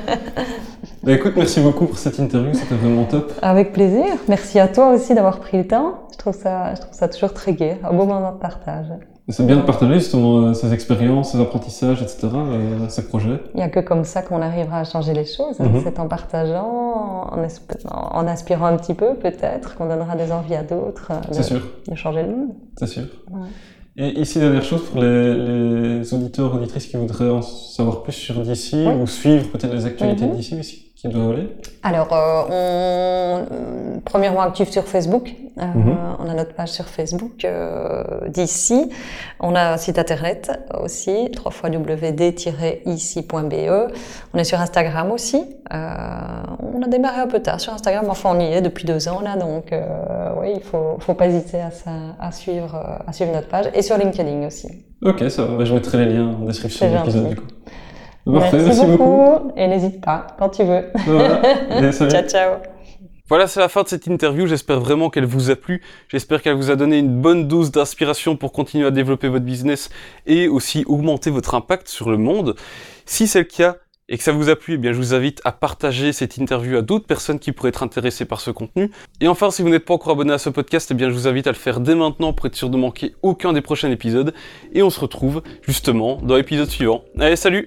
Bah 1.05 1.13
écoute, 1.13 1.35
merci 1.37 1.61
beaucoup 1.61 1.85
pour 1.85 1.99
cette 1.99 2.19
interview, 2.19 2.55
c'était 2.55 2.77
vraiment 2.77 3.05
top. 3.05 3.31
Avec 3.43 3.75
plaisir. 3.75 4.07
Merci 4.27 4.59
à 4.59 4.69
toi 4.69 4.95
aussi 4.95 5.15
d'avoir 5.15 5.39
pris 5.39 5.59
le 5.59 5.67
temps. 5.67 6.07
Je 6.13 6.17
trouve 6.17 6.35
ça, 6.35 6.75
je 6.75 6.81
trouve 6.81 6.95
ça 6.95 7.09
toujours 7.09 7.35
très 7.35 7.53
gai, 7.53 7.77
un 7.85 7.93
beau 7.93 8.07
moment 8.07 8.33
de 8.33 8.39
partage. 8.39 8.87
C'est 9.29 9.45
bien 9.47 9.57
de 9.57 9.63
partager 9.63 9.95
justement 9.95 10.55
ces 10.55 10.73
expériences, 10.73 11.33
ces 11.33 11.41
apprentissages, 11.41 12.01
etc., 12.01 12.29
euh, 12.35 12.89
ces 12.89 13.07
projets. 13.07 13.41
Il 13.55 13.59
n'y 13.59 13.63
a 13.63 13.69
que 13.69 13.81
comme 13.81 14.05
ça 14.05 14.23
qu'on 14.23 14.41
arrivera 14.41 14.81
à 14.81 14.85
changer 14.85 15.13
les 15.13 15.27
choses. 15.27 15.59
Mm 15.59 15.65
-hmm. 15.67 15.83
C'est 15.85 15.99
en 15.99 16.09
partageant, 16.09 16.73
en, 17.33 18.19
en, 18.21 18.27
inspirant 18.27 18.67
un 18.67 18.77
petit 18.77 18.95
peu 18.95 19.11
peut-être, 19.15 19.77
qu'on 19.77 19.89
donnera 19.89 20.15
des 20.17 20.31
envies 20.33 20.57
à 20.57 20.63
d'autres 20.63 21.09
de, 21.31 21.91
de, 21.91 21.97
changer 21.97 22.23
le 22.23 22.31
monde. 22.37 22.53
C'est 22.79 22.91
sûr. 22.97 23.07
Ouais. 23.31 23.51
Et 23.97 24.21
ici, 24.23 24.39
dernière 24.41 24.65
chose 24.65 24.83
pour 24.89 25.01
les, 25.03 25.35
les, 26.01 26.15
auditeurs, 26.15 26.51
auditrices 26.55 26.87
qui 26.91 26.97
voudraient 26.97 27.31
en 27.31 27.43
savoir 27.77 28.03
plus 28.05 28.13
sur 28.27 28.35
DC 28.49 28.73
oui. 28.73 28.87
ou 29.01 29.07
suivre 29.07 29.47
peut-être 29.53 29.75
les 29.79 29.87
actualités 29.91 30.27
mm 30.27 30.33
-hmm. 30.33 30.37
d'ici 30.37 30.55
aussi 30.61 30.84
qui 31.11 31.17
aller 31.17 31.49
Alors, 31.83 32.09
euh, 32.13 32.43
on, 33.97 34.01
premièrement 34.05 34.41
actif 34.43 34.71
sur 34.71 34.85
Facebook. 34.85 35.33
Euh, 35.59 35.63
Mhm. 35.75 35.97
On 36.19 36.29
a 36.29 36.35
notre 36.35 36.53
page 36.55 36.71
sur 36.71 36.87
Facebook 36.87 37.45
euh, 37.45 38.03
d'ici. 38.29 38.91
On 39.39 39.55
a 39.55 39.75
un 39.75 39.77
site 39.77 40.01
internet 40.01 40.51
aussi, 40.83 41.31
www.d-ici.be. 42.45 43.93
On 44.33 44.39
est 44.39 44.45
sur 44.45 44.61
Instagram 44.61 45.11
aussi. 45.13 45.43
Euh, 45.73 45.77
on 46.75 46.83
a 46.83 46.89
démarré 46.89 47.21
un 47.21 47.27
peu 47.27 47.41
tard 47.41 47.61
sur 47.61 47.73
Instagram, 47.73 48.07
enfin 48.09 48.31
on 48.35 48.41
y 48.41 48.45
est 48.53 48.61
depuis 48.63 48.85
deux 48.85 49.09
ans 49.09 49.21
là, 49.21 49.37
donc 49.37 49.73
euh, 49.73 49.81
oui, 50.41 50.49
il 50.57 50.61
faut, 50.63 50.97
faut 51.01 51.15
pas 51.15 51.27
hésiter 51.27 51.61
à, 51.61 51.71
ça- 51.71 51.91
à 52.21 52.33
suivre, 52.33 52.75
euh, 52.75 52.99
à 53.09 53.13
suivre 53.13 53.33
notre 53.33 53.49
page 53.49 53.67
et 53.75 53.83
sur 53.83 53.97
LinkedIn 53.97 54.47
aussi. 54.47 54.69
Ok, 55.03 55.23
ça 55.31 55.45
va. 55.45 55.57
Bah, 55.59 55.65
je 55.65 55.73
mettrai 55.75 56.05
les 56.05 56.13
liens 56.15 56.35
en 56.41 56.45
description 56.47 56.87
de 56.91 56.95
l'épisode 56.97 57.29
du 57.29 57.37
coup. 57.37 57.47
Parfait, 58.25 58.59
merci, 58.65 58.87
beaucoup. 58.87 59.53
et 59.57 59.67
n'hésite 59.69 60.01
pas 60.01 60.27
quand 60.39 60.49
tu 60.49 60.65
veux. 60.65 60.85
Voilà. 61.07 61.91
Ciao 61.93 62.23
ciao. 62.27 62.53
Voilà, 63.29 63.47
c'est 63.47 63.61
la 63.61 63.69
fin 63.69 63.83
de 63.83 63.89
cette 63.89 64.07
interview. 64.07 64.47
J'espère 64.47 64.81
vraiment 64.81 65.09
qu'elle 65.09 65.25
vous 65.25 65.51
a 65.51 65.57
plu. 65.57 65.83
J'espère 66.09 66.43
qu'elle 66.43 66.57
vous 66.57 66.71
a 66.71 66.77
donné 66.77 66.99
une 66.99 67.23
bonne 67.23 67.49
dose 67.49 67.71
d'inspiration 67.71 68.37
pour 68.37 68.53
continuer 68.53 68.87
à 68.87 68.91
développer 68.91 69.29
votre 69.29 69.47
business 69.47 69.89
et 70.27 70.47
aussi 70.47 70.85
augmenter 70.87 71.31
votre 71.31 71.55
impact 71.55 71.89
sur 71.89 72.11
le 72.11 72.19
monde. 72.19 72.55
Si 73.07 73.27
c'est 73.27 73.39
le 73.39 73.45
cas 73.47 73.77
et 74.11 74.19
que 74.19 74.23
ça 74.23 74.33
vous 74.33 74.51
a 74.51 74.57
plu, 74.57 74.75
eh 74.75 74.77
bien, 74.77 74.93
je 74.93 74.99
vous 74.99 75.15
invite 75.15 75.41
à 75.45 75.53
partager 75.53 76.13
cette 76.13 76.37
interview 76.37 76.77
à 76.77 76.83
d'autres 76.83 77.07
personnes 77.07 77.39
qui 77.39 77.53
pourraient 77.53 77.71
être 77.71 77.83
intéressées 77.83 78.27
par 78.27 78.43
ce 78.43 78.51
contenu. 78.51 78.91
Et 79.23 79.29
enfin, 79.29 79.51
si 79.51 79.63
vous 79.63 79.71
n'êtes 79.71 79.87
pas 79.87 79.95
encore 79.95 80.13
abonné 80.13 80.35
à 80.35 80.39
ce 80.39 80.51
podcast, 80.51 80.91
eh 80.91 80.95
bien, 80.95 81.09
je 81.09 81.15
vous 81.15 81.27
invite 81.27 81.47
à 81.47 81.51
le 81.51 81.57
faire 81.57 81.81
dès 81.81 81.95
maintenant 81.95 82.35
pour 82.35 82.45
être 82.45 82.57
sûr 82.57 82.69
de 82.69 82.77
manquer 82.77 83.15
aucun 83.23 83.55
des 83.55 83.63
prochains 83.63 83.91
épisodes. 83.91 84.35
Et 84.75 84.83
on 84.83 84.91
se 84.91 85.01
retrouve 85.01 85.43
justement 85.63 86.21
dans 86.23 86.37
l'épisode 86.37 86.69
suivant. 86.69 87.03
Allez, 87.19 87.37
salut! 87.37 87.65